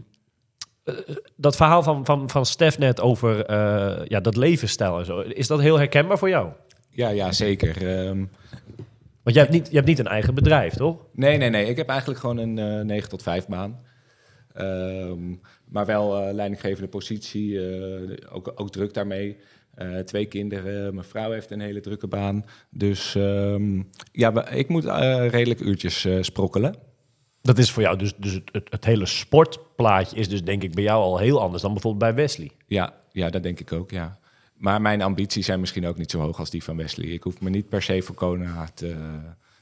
eh, 0.84 0.94
dat 1.36 1.56
verhaal 1.56 1.84
van, 1.84 2.06
van, 2.06 2.30
van 2.30 2.46
Stef 2.46 2.78
net 2.78 3.02
over 3.02 3.52
ja, 4.12 4.20
dat 4.20 4.36
levensstijl 4.36 5.00
en 5.00 5.06
zo. 5.06 5.20
Is 5.20 5.48
dat 5.48 5.60
heel 5.60 5.78
herkenbaar 5.78 6.18
voor 6.18 6.30
jou? 6.30 6.50
Ja, 6.90 7.10
ja 7.10 7.32
zeker. 7.32 7.88
Ehm, 7.88 8.18
Want 9.24 9.36
jij 9.36 9.44
hebt 9.44 9.50
niet, 9.56 9.68
je 9.70 9.76
hebt 9.76 9.88
niet 9.88 10.00
een 10.00 10.08
eigen 10.08 10.34
bedrijf, 10.34 10.74
toch? 10.74 10.98
nee, 11.14 11.38
nee, 11.38 11.50
nee. 11.50 11.66
Ik 11.66 11.78
heb 11.78 11.90
eigenlijk 11.90 12.20
gewoon 12.20 12.38
een 12.38 12.58
eh 12.60 12.86
9 12.86 13.10
tot 13.10 13.24
5 13.24 13.48
baan. 13.48 13.80
Ehm, 14.54 15.20
maar 15.72 15.86
wel 15.86 16.18
eh, 16.18 16.34
leidinggevende 16.34 16.90
positie. 16.90 17.60
eh, 17.60 18.36
ook, 18.36 18.52
ook 18.56 18.72
druk 18.72 18.94
daarmee. 18.94 19.38
Eh, 19.74 20.00
twee 20.00 20.26
kinderen. 20.26 20.94
Mijn 20.94 21.08
vrouw 21.08 21.32
heeft 21.32 21.52
een 21.52 21.60
hele 21.60 21.80
drukke 21.80 22.08
baan. 22.08 22.46
Dus 22.70 23.16
ehm, 23.16 23.82
ja, 24.12 24.50
ik 24.50 24.68
moet 24.68 24.86
redelijk 25.30 25.60
uurtjes 25.60 26.06
eh, 26.06 26.22
sprokkelen. 26.22 26.76
Dat 27.42 27.58
is 27.58 27.72
voor 27.72 27.84
jou 27.84 27.98
dus, 27.98 28.14
dus 28.18 28.34
het, 28.34 28.50
het, 28.52 28.72
het 28.72 28.86
hele 28.86 29.06
sportplaatje 29.06 30.18
is 30.18 30.30
dus 30.30 30.44
denk 30.44 30.64
ik 30.64 30.74
bij 30.74 30.84
jou 30.84 31.04
al 31.04 31.18
heel 31.18 31.42
anders 31.42 31.62
dan 31.62 31.74
bijvoorbeeld 31.74 32.04
bij 32.04 32.24
Wesley. 32.24 32.52
Ja, 32.68 32.94
ja, 33.12 33.30
dat 33.30 33.44
denk 33.44 33.60
ik 33.60 33.72
ook, 33.72 33.92
ja. 33.92 34.20
Maar 34.54 34.82
mijn 34.82 35.02
ambities 35.02 35.46
zijn 35.46 35.60
misschien 35.60 35.88
ook 35.88 35.98
niet 35.98 36.12
zo 36.12 36.20
hoog 36.20 36.40
als 36.40 36.50
die 36.50 36.64
van 36.64 36.78
Wesley. 36.78 37.08
Ik 37.08 37.24
hoef 37.24 37.42
me 37.42 37.50
niet 37.50 37.70
per 37.70 37.82
se 37.82 38.02
voor 38.02 38.16
Kona 38.16 38.68
te, 38.74 38.96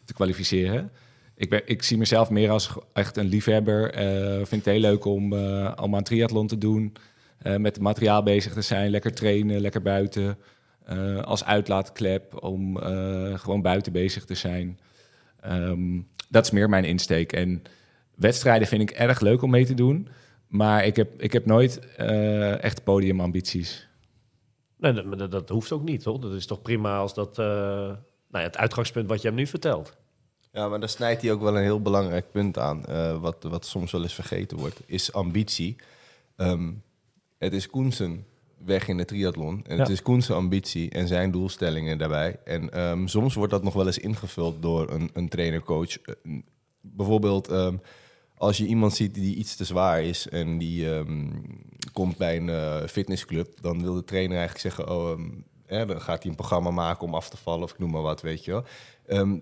te 0.06 0.14
kwalificeren. 0.14 0.92
Ik, 1.40 1.50
ben, 1.50 1.62
ik 1.66 1.84
zie 1.84 1.98
mezelf 1.98 2.30
meer 2.30 2.50
als 2.50 2.70
echt 2.94 3.18
een 3.18 3.26
liefhebber. 3.26 3.94
Eh 3.94 4.36
vind 4.36 4.66
het 4.66 4.74
heel 4.74 4.80
leuk 4.80 5.06
om 5.06 5.34
eh 5.34 5.74
allemaal 5.74 5.98
aan 5.98 6.04
triathlon 6.04 6.48
te 6.48 6.58
doen. 6.58 6.94
eh, 7.40 7.56
met 7.56 7.74
het 7.76 7.84
materiaal 7.84 8.24
bezig 8.24 8.54
te 8.54 8.62
zijn. 8.62 8.90
Lekker 8.90 9.14
trainen, 9.14 9.62
lekker 9.62 9.82
buiten. 9.82 10.38
Als 11.22 11.46
uitlaatklep 11.46 12.44
om 12.44 12.78
gewoon 13.36 13.62
buiten 13.62 13.92
bezig 13.92 14.26
te 14.26 14.36
zijn. 14.36 14.80
Ehm, 15.42 16.00
dat 16.30 16.46
is 16.46 16.52
meer 16.52 16.70
mijn 16.70 16.84
insteek. 16.86 17.34
En 17.34 17.64
wedstrijden 18.16 18.68
vind 18.68 18.82
ik 18.82 18.92
erg 18.92 19.20
leuk 19.20 19.42
om 19.42 19.50
mee 19.50 19.66
te 19.66 19.74
doen. 19.74 20.08
Maar 20.48 20.86
ik 20.86 20.96
heb, 20.96 21.22
ik 21.22 21.34
heb 21.34 21.46
nooit 21.46 21.96
echt 22.60 22.84
podiumambities. 22.84 23.88
Nee, 24.78 25.28
dat, 25.30 25.50
hoeft 25.50 25.72
ook 25.72 25.84
niet, 25.84 26.02
toch? 26.02 26.20
Dat 26.20 26.34
is 26.34 26.46
toch 26.46 26.62
prima 26.62 26.98
als 26.98 27.14
dat... 27.14 27.38
nou 27.38 27.98
ja, 28.32 28.40
het 28.40 28.58
uitgangspunt 28.58 29.10
wat 29.10 29.22
je 29.22 29.28
hem 29.28 29.38
nu 29.38 29.48
vertelt. 29.48 29.98
Ja, 30.52 30.68
maar 30.68 30.80
daar 30.80 30.90
snijdt 30.90 31.22
hij 31.22 31.32
ook 31.32 31.42
wel 31.42 31.56
een 31.58 31.64
heel 31.64 31.82
belangrijk 31.82 32.32
punt 32.32 32.58
aan. 32.58 32.86
eh, 32.86 33.22
wat, 33.22 33.44
wat 33.44 33.66
soms 33.66 33.92
wel 33.92 34.02
eens 34.02 34.14
vergeten 34.14 34.58
wordt, 34.58 34.80
is 34.86 35.14
ambitie. 35.14 35.76
Ehm, 36.36 36.72
het 37.38 37.54
is 37.54 37.70
Koensen 37.70 38.26
weg 38.58 38.88
in 38.88 38.98
de 38.98 39.06
triathlon. 39.06 39.64
En 39.68 39.76
Ja. 39.76 39.82
het 39.82 39.92
is 39.92 40.02
Koen's 40.02 40.30
ambitie 40.30 40.90
en 40.90 41.08
zijn 41.08 41.32
doelstellingen 41.32 41.98
daarbij. 41.98 42.40
En 42.44 42.74
ehm, 42.74 43.08
soms 43.08 43.34
wordt 43.34 43.52
dat 43.52 43.64
nog 43.64 43.74
wel 43.74 43.86
eens 43.86 43.98
ingevuld 44.00 44.62
door 44.62 44.90
een, 44.92 45.10
een 45.14 45.30
trainer-coach. 45.30 45.98
Eh, 46.02 46.16
bijvoorbeeld 46.82 47.48
ehm, 47.48 47.78
als 48.38 48.58
je 48.58 48.66
iemand 48.66 48.94
ziet 48.96 49.14
die 49.14 49.36
iets 49.36 49.56
te 49.56 49.66
zwaar 49.66 50.04
is 50.04 50.30
en 50.30 50.58
die 50.58 50.88
komt 51.94 52.18
bij 52.18 52.38
een 52.38 52.50
eh, 52.50 52.88
fitnessclub, 52.88 53.62
dan 53.62 53.82
wil 53.82 53.94
de 53.94 54.04
trainer 54.04 54.38
eigenlijk 54.38 54.76
zeggen, 54.76 54.90
oh, 54.96 55.20
dan 55.68 56.02
gaat 56.02 56.22
hij 56.22 56.30
een 56.32 56.36
programma 56.38 56.72
maken 56.72 57.04
om 57.08 57.14
af 57.16 57.30
te 57.30 57.38
vallen 57.38 57.64
of 57.64 57.72
ik 57.72 57.80
noem 57.80 57.92
maar 57.92 58.02
wat, 58.02 58.22
weet 58.22 58.46
je 58.46 58.52
wel. 58.52 58.64
Ehm, 59.08 59.38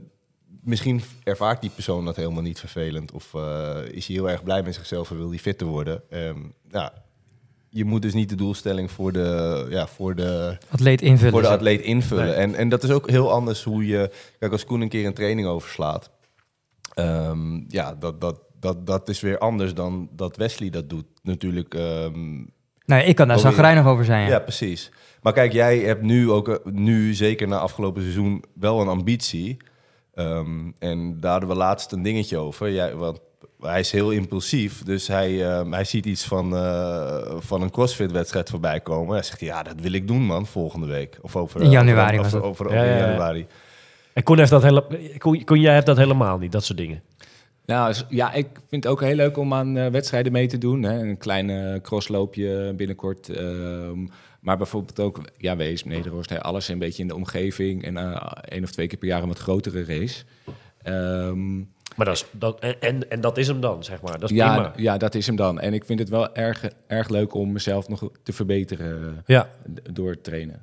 misschien 0.63 1.01
ervaart 1.23 1.61
die 1.61 1.69
persoon 1.69 2.05
dat 2.05 2.15
helemaal 2.15 2.41
niet 2.41 2.59
vervelend 2.59 3.11
of 3.11 3.33
eh, 3.33 3.77
is 3.91 4.07
hij 4.07 4.15
heel 4.15 4.29
erg 4.29 4.43
blij 4.43 4.63
met 4.63 4.75
zichzelf 4.75 5.09
en 5.11 5.17
wil 5.17 5.29
hij 5.29 5.37
fitter 5.37 5.67
worden. 5.67 6.01
Ehm, 6.09 6.37
ja, 6.71 6.93
je 7.69 7.85
moet 7.85 8.01
dus 8.01 8.13
niet 8.13 8.29
de 8.29 8.35
doelstelling 8.35 8.91
voor 8.91 9.11
de, 9.11 9.65
ja, 9.69 9.87
voor 9.87 10.15
de, 10.15 10.57
Atleet 10.69 11.01
invullen. 11.01 11.31
voor 11.33 11.41
de 11.41 11.47
atleet 11.47 11.81
invullen. 11.81 12.25
Nee. 12.25 12.33
En, 12.33 12.55
en 12.55 12.69
dat 12.69 12.83
is 12.83 12.89
ook 12.91 13.09
heel 13.09 13.31
anders 13.31 13.63
hoe 13.63 13.85
je... 13.87 14.11
Kijk, 14.39 14.51
als 14.51 14.65
Koen 14.65 14.81
een 14.81 14.89
keer 14.89 15.05
een 15.05 15.13
training 15.13 15.47
overslaat... 15.47 16.09
ehm, 16.93 17.61
ja, 17.67 17.95
dat, 17.95 18.21
dat, 18.21 18.39
dat, 18.59 18.85
dat 18.85 19.09
is 19.09 19.19
weer 19.21 19.37
anders 19.37 19.73
dan 19.73 20.09
dat 20.11 20.35
Wesley 20.35 20.69
dat 20.69 20.89
doet. 20.89 21.05
Natuurlijk... 21.23 21.75
Nee, 22.85 23.05
ik 23.05 23.15
kan 23.15 23.27
daar 23.27 23.37
Oh, 23.37 23.43
zagrijnig 23.43 23.85
over 23.85 24.05
zijn. 24.05 24.23
ja. 24.23 24.29
Ja. 24.29 24.39
precies. 24.39 24.91
Maar 25.21 25.33
kijk, 25.33 25.51
jij 25.53 25.77
hebt 25.79 26.01
nu 26.01 26.31
ook, 26.31 26.49
eh, 26.49 26.55
nu 26.63 27.13
zeker 27.13 27.47
na 27.47 27.57
afgelopen 27.57 28.01
seizoen, 28.01 28.43
wel 28.53 28.81
een 28.81 28.87
ambitie. 28.87 29.57
Ehm, 30.17 30.71
en 30.79 31.19
daar 31.19 31.31
hadden 31.31 31.49
we 31.49 31.55
laatst 31.55 31.91
een 31.91 32.01
dingetje 32.01 32.37
over. 32.37 32.71
Jij, 32.71 32.95
want 32.95 33.19
hij 33.61 33.79
is 33.79 33.91
heel 33.91 34.11
impulsief, 34.11 34.83
dus 34.83 35.07
hij, 35.07 35.45
ehm, 35.49 35.71
hij 35.71 35.83
ziet 35.83 36.05
iets 36.05 36.23
van, 36.25 36.55
eh, 36.55 37.35
van 37.39 37.61
een 37.61 37.71
CrossFit-wedstrijd 37.71 38.49
voorbij 38.49 38.79
komen. 38.79 39.13
Hij 39.13 39.23
zegt, 39.23 39.39
ja, 39.39 39.63
dat 39.63 39.79
wil 39.81 39.91
ik 39.91 40.07
doen, 40.07 40.21
man, 40.21 40.45
volgende 40.45 40.87
week. 40.87 41.17
Of 41.21 41.35
over, 41.35 41.61
In 41.61 41.69
januari 41.69 42.19
over, 42.19 42.31
was 42.31 42.33
over, 42.33 42.49
over, 42.49 42.65
over 42.65 42.77
Ja, 42.77 42.83
ja, 42.83 42.97
ja. 42.97 43.05
januari. 43.07 43.47
En 44.13 44.23
Koen 44.23 44.37
heeft 44.37 44.49
dat 44.49 44.63
hele, 44.63 44.85
Koen, 45.45 45.59
jij 45.61 45.73
hebt 45.73 45.85
dat 45.85 45.97
helemaal 45.97 46.37
niet, 46.37 46.51
dat 46.51 46.63
soort 46.63 46.77
dingen. 46.77 47.01
Nou, 47.65 47.95
ja, 48.09 48.33
ik 48.33 48.47
vind 48.69 48.83
het 48.83 48.87
ook 48.93 49.01
heel 49.01 49.15
leuk 49.15 49.37
om 49.37 49.53
aan 49.53 49.77
eh, 49.77 49.87
wedstrijden 49.91 50.31
mee 50.31 50.47
te 50.47 50.57
doen. 50.57 50.83
Hè. 50.83 50.99
Een 50.99 51.17
klein 51.17 51.49
eh, 51.49 51.81
crossloopje 51.81 52.73
binnenkort. 52.75 53.29
ehm, 53.29 54.05
maar 54.39 54.57
bijvoorbeeld 54.57 54.99
ook, 54.99 55.21
ja, 55.37 55.55
Wees, 55.55 55.83
Nederhorst, 55.83 56.29
hè, 56.29 56.41
alles 56.41 56.67
een 56.67 56.79
beetje 56.79 57.01
in 57.01 57.07
de 57.07 57.15
omgeving. 57.15 57.83
En 57.83 57.97
eh 57.97 58.31
één 58.41 58.63
of 58.63 58.71
twee 58.71 58.87
keer 58.87 58.97
per 58.97 59.07
jaar 59.07 59.21
een 59.21 59.27
wat 59.27 59.39
grotere 59.39 59.83
race. 59.85 60.23
Ehm, 60.83 61.57
Maar 61.95 62.05
dat 62.05 62.15
is, 62.15 62.25
dat, 62.31 62.59
en, 62.59 63.09
en, 63.09 63.21
dat 63.21 63.37
is 63.37 63.47
hem 63.47 63.61
dan, 63.61 63.83
zeg 63.83 64.01
maar. 64.01 64.19
Dat 64.19 64.29
is 64.29 64.35
ja, 64.37 64.53
prima. 64.53 64.73
ja, 64.75 64.97
dat 64.97 65.15
is 65.15 65.27
hem 65.27 65.35
dan. 65.35 65.59
En 65.59 65.73
ik 65.73 65.85
vind 65.85 65.99
het 65.99 66.09
wel 66.09 66.35
erg, 66.35 66.69
erg 66.87 67.09
leuk 67.09 67.33
om 67.33 67.51
mezelf 67.51 67.87
nog 67.87 68.09
te 68.23 68.33
verbeteren 68.33 69.23
Ja, 69.25 69.49
door 69.91 70.09
het 70.09 70.23
trainen. 70.23 70.61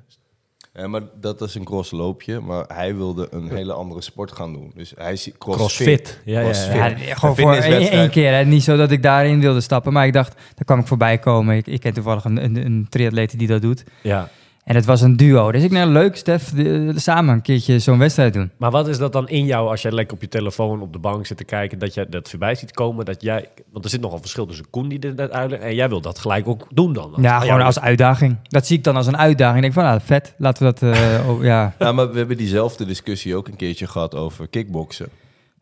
Ja, 0.75 0.87
maar 0.87 1.01
dat 1.19 1.41
is 1.41 1.55
een 1.55 1.63
crossloopje, 1.63 2.39
maar 2.39 2.65
hij 2.67 2.95
wilde 2.95 3.27
een 3.31 3.49
hele 3.49 3.73
andere 3.73 4.01
sport 4.01 4.31
gaan 4.31 4.53
doen. 4.53 4.71
Dus 4.75 4.93
hij 4.97 5.15
ziet 5.15 5.37
crossfit. 5.37 6.19
Ja, 6.25 6.39
ja, 6.39 6.39
ja. 6.39 6.43
Crossfit. 6.43 6.75
Ja, 6.75 7.09
Een 7.09 7.17
gewoon 7.17 7.35
voor 7.35 7.53
één, 7.53 8.09
keer. 8.09 8.33
Hè. 8.33 8.45
Niet 8.45 8.63
zo 8.63 8.77
dat 8.77 8.91
ik 8.91 9.03
daarin 9.03 9.39
wilde 9.39 9.61
stappen, 9.61 9.93
maar 9.93 10.05
ik 10.05 10.13
dacht, 10.13 10.33
daar 10.33 10.65
kwam 10.65 10.79
ik 10.79 10.87
voorbij 10.87 11.17
komen. 11.17 11.55
Ik, 11.55 11.67
ik 11.67 11.79
ken 11.79 11.93
toevallig 11.93 12.23
een, 12.23 12.43
een, 12.43 12.65
een 12.65 12.87
triatleet 12.89 13.39
die 13.39 13.47
dat 13.47 13.61
doet. 13.61 13.83
ja. 14.01 14.29
En 14.65 14.75
het 14.75 14.85
was 14.85 15.01
een 15.01 15.17
duo. 15.17 15.51
Dus 15.51 15.63
ik 15.63 15.71
nou 15.71 15.89
leuk, 15.91 16.15
Stef, 16.15 16.49
de- 16.49 16.91
samen 16.95 17.33
een 17.33 17.41
keertje 17.41 17.79
zo'n 17.79 17.97
wedstrijd 17.97 18.33
doen. 18.33 18.51
Maar 18.57 18.71
wat 18.71 18.87
is 18.87 18.97
dat 18.97 19.13
dan 19.13 19.27
in 19.29 19.45
jou 19.45 19.69
als 19.69 19.81
jij 19.81 19.91
lekker 19.91 20.15
op 20.15 20.21
je 20.21 20.27
telefoon 20.27 20.81
op 20.81 20.93
de 20.93 20.99
bank 20.99 21.25
zit 21.25 21.37
te 21.37 21.43
kijken, 21.43 21.79
dat 21.79 21.93
jij 21.93 22.05
dat 22.09 22.29
voorbij 22.29 22.55
ziet 22.55 22.71
komen, 22.71 23.05
dat 23.05 23.21
jij, 23.21 23.49
want 23.71 23.83
er 23.85 23.89
zit 23.91 24.01
nogal 24.01 24.19
verschil 24.19 24.45
tussen 24.45 24.69
Koen 24.69 24.87
die 24.89 24.99
dit 24.99 25.15
net 25.15 25.31
uitlegt 25.31 25.63
en 25.63 25.75
jij 25.75 25.89
wil 25.89 26.01
dat 26.01 26.19
gelijk 26.19 26.47
ook 26.47 26.67
doen 26.73 26.93
dan. 26.93 27.13
Ja, 27.17 27.39
gewoon 27.39 27.61
als 27.61 27.79
uitdaging. 27.79 28.35
Dat 28.43 28.65
zie 28.67 28.77
ik 28.77 28.83
dan 28.83 28.95
als 28.95 29.07
een 29.07 29.17
uitdaging. 29.17 29.55
Ik 29.55 29.61
denk 29.61 29.73
van, 29.73 29.83
nou, 29.83 29.99
vet, 30.03 30.33
laten 30.37 30.65
we 30.65 30.73
dat... 30.79 30.95
eh, 30.97 31.29
oh, 31.29 31.43
ja. 31.43 31.73
Ja, 31.79 31.91
maar 31.91 32.11
we 32.11 32.17
hebben 32.17 32.37
diezelfde 32.37 32.85
discussie 32.85 33.35
ook 33.35 33.47
een 33.47 33.55
keertje 33.55 33.87
gehad 33.87 34.15
over 34.15 34.47
kickboksen. 34.47 35.07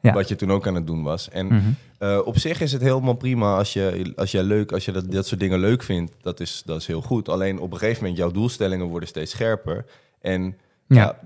Ja. 0.09 0.13
Wat 0.13 0.27
je 0.27 0.35
toen 0.35 0.51
ook 0.51 0.67
aan 0.67 0.75
het 0.75 0.87
doen 0.87 1.03
was. 1.03 1.29
En 1.29 1.45
Mhm. 1.45 1.57
eh, 1.97 2.19
op 2.25 2.37
zich 2.37 2.61
is 2.61 2.71
het 2.71 2.81
helemaal 2.81 3.13
prima 3.13 3.57
als 3.57 3.73
je, 3.73 4.13
als 4.15 4.31
jij 4.31 4.43
leuk, 4.43 4.71
als 4.71 4.85
je 4.85 4.91
dat, 4.91 5.11
dat 5.11 5.27
soort 5.27 5.39
dingen 5.39 5.59
leuk 5.59 5.83
vindt. 5.83 6.11
Dat 6.21 6.39
is, 6.39 6.61
dat 6.65 6.79
is 6.81 6.87
heel 6.87 7.01
goed. 7.01 7.29
Alleen 7.29 7.59
op 7.59 7.71
een 7.71 7.77
gegeven 7.77 8.01
moment, 8.01 8.17
jouw 8.19 8.31
doelstellingen 8.31 8.85
worden 8.85 9.09
steeds 9.09 9.31
scherper. 9.31 9.85
En 10.21 10.43
ja. 10.87 10.95
Ja. 10.95 11.19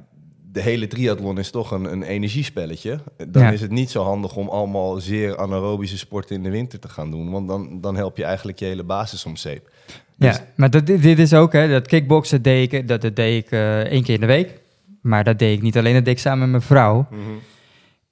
de 0.51 0.61
hele 0.61 0.87
triathlon 0.87 1.39
is 1.39 1.51
toch 1.51 1.71
een, 1.71 1.91
een 1.91 2.03
energiespelletje. 2.03 2.99
Dan 3.27 3.41
Ja. 3.43 3.51
is 3.51 3.61
het 3.61 3.71
niet 3.71 3.89
zo 3.89 4.03
handig 4.03 4.35
om 4.35 4.47
allemaal 4.49 4.95
zeer 4.99 5.37
anaerobische 5.37 5.97
sporten 5.97 6.35
in 6.35 6.43
de 6.43 6.49
winter 6.49 6.79
te 6.79 6.89
gaan 6.89 7.11
doen. 7.11 7.31
Want 7.31 7.47
dan, 7.47 7.81
dan 7.81 7.95
help 7.95 8.17
je 8.17 8.23
eigenlijk 8.23 8.59
je 8.59 8.65
hele 8.65 8.83
basis 8.83 9.25
om 9.25 9.35
zeep. 9.35 9.69
Dus- 10.15 10.35
Ja, 10.35 10.45
maar 10.55 10.69
dat, 10.69 10.85
dit, 10.85 11.19
is 11.19 11.33
ook, 11.33 11.53
hè, 11.53 11.69
dat 11.69 11.87
kickboksen 11.87 12.41
deed 12.41 12.73
ik, 12.73 12.87
dat, 12.87 13.01
dat 13.01 13.15
deed 13.15 13.43
ik 13.45 13.51
eh, 13.51 13.79
één 13.79 14.03
keer 14.03 14.13
in 14.13 14.19
de 14.21 14.25
week. 14.25 14.59
Maar 15.01 15.23
dat 15.23 15.39
deed 15.39 15.57
ik 15.57 15.61
niet 15.63 15.77
alleen, 15.77 15.93
dat 15.93 16.05
deed 16.05 16.13
ik 16.13 16.19
samen 16.19 16.39
met 16.39 16.49
mijn 16.49 16.61
vrouw. 16.61 17.07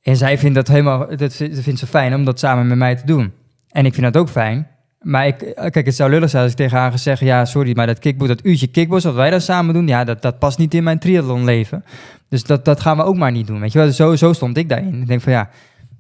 En 0.06 0.18
zij 0.18 0.38
vindt 0.38 0.56
dat 0.56 0.68
helemaal, 0.68 1.18
dat 1.18 1.36
vindt, 1.36 1.80
ze 1.80 1.88
fijn 1.88 2.14
om 2.14 2.26
dat 2.26 2.40
samen 2.40 2.68
met 2.68 2.78
mij 2.78 2.96
te 2.96 3.06
doen. 3.06 3.32
En 3.70 3.86
ik 3.86 3.94
vind 3.94 4.14
dat 4.14 4.22
ook 4.22 4.30
fijn. 4.30 4.68
Maar 5.02 5.28
ik, 5.28 5.38
kijk, 5.56 5.86
het 5.86 5.96
zou 5.96 6.10
lullig 6.10 6.30
zijn 6.30 6.44
als 6.44 6.52
ik 6.52 6.58
tegen 6.58 6.78
haar 6.78 6.92
ga 6.92 6.98
zeggen, 6.98 7.28
ja, 7.28 7.46
sorry, 7.46 7.76
maar 7.76 7.88
dat, 7.88 8.00
kickbo 8.00 8.28
dat 8.28 8.46
uurtje 8.46 8.68
kickboksen 8.68 9.10
wat 9.10 9.20
wij 9.20 9.30
dan 9.30 9.42
samen 9.42 9.74
doen, 9.74 9.88
ja, 9.88 10.04
dat, 10.04 10.22
dat 10.22 10.40
past 10.40 10.58
niet 10.58 10.74
in 10.74 10.84
mijn 10.84 11.00
triathlonleven. 11.00 11.86
Dus 12.30 12.44
dat, 12.44 12.66
dat 12.66 12.80
gaan 12.80 12.98
we 12.98 13.04
ook 13.04 13.16
maar 13.16 13.32
niet 13.32 13.48
doen, 13.48 13.60
weet 13.60 13.72
je 13.72 13.78
wel. 13.78 13.88
Dus 13.88 13.96
zo, 13.96 14.16
zo 14.16 14.34
stond 14.34 14.58
ik 14.58 14.70
daarin. 14.70 15.02
Ik 15.02 15.08
denk 15.08 15.22
van, 15.22 15.32
ja, 15.32 15.50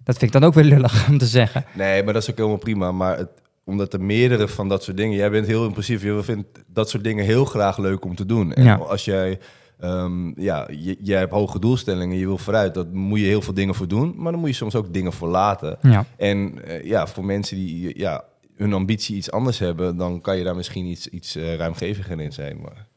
dat 0.04 0.18
vind 0.18 0.34
ik 0.34 0.39
dan 0.39 0.48
ook 0.50 0.54
weer 0.56 0.63
lullig 0.63 1.08
om 1.10 1.18
te 1.18 1.26
zeggen. 1.26 1.63
Nee, 1.74 2.04
maar 2.04 2.13
dat 2.13 2.22
is 2.24 2.30
ook 2.30 2.38
helemaal 2.38 2.58
prima. 2.58 2.91
Maar 2.91 3.18
het, 3.18 3.30
omdat 3.63 3.94
er 3.94 4.02
meerdere 4.02 4.48
van 4.48 4.70
dat 4.70 4.84
soort 4.84 4.98
dingen... 4.98 5.18
Jij 5.18 5.30
bent 5.30 5.48
heel 5.48 5.65
impulsief. 5.65 6.04
Je 6.04 6.24
vindt 6.24 6.48
dat 6.68 6.89
soort 6.89 7.04
dingen 7.04 7.26
heel 7.26 7.46
graag 7.46 7.78
leuk 7.78 8.06
om 8.06 8.15
te 8.15 8.26
doen. 8.26 8.54
En 8.54 8.63
Ja. 8.63 8.76
als 8.76 9.06
jij... 9.06 9.39
ehm, 9.86 10.41
ja, 10.41 10.67
je, 10.71 10.98
jij 11.00 11.19
hebt 11.19 11.32
hoge 11.32 11.60
doelstellingen, 11.60 12.17
je 12.17 12.26
wil 12.26 12.38
vooruit. 12.38 12.74
Dat 12.74 12.91
moet 12.91 13.19
je 13.19 13.26
heel 13.26 13.41
veel 13.41 13.54
dingen 13.54 13.76
voor 13.76 13.88
doen. 13.88 14.13
Maar 14.17 14.32
dan 14.32 14.41
moet 14.41 14.50
je 14.50 14.56
soms 14.56 14.76
ook 14.76 14.93
dingen 14.93 15.13
voor 15.13 15.28
laten. 15.28 15.78
Ja. 15.82 16.06
En 16.17 16.63
eh, 16.63 16.84
ja, 16.84 17.08
voor 17.08 17.26
mensen 17.26 17.58
die 17.58 18.00
ja, 18.00 18.24
hun 18.56 18.74
ambitie 18.74 19.15
iets 19.15 19.32
anders 19.32 19.60
hebben... 19.60 19.98
dan 19.98 20.21
kan 20.21 20.38
je 20.38 20.43
daar 20.43 20.56
misschien 20.56 20.86
iets, 20.86 21.08
iets 21.08 21.36
eh, 21.36 21.56
ruimgeviger 21.56 22.21
in 22.21 22.34
zijn. 22.34 22.62
Maar... 22.62 22.88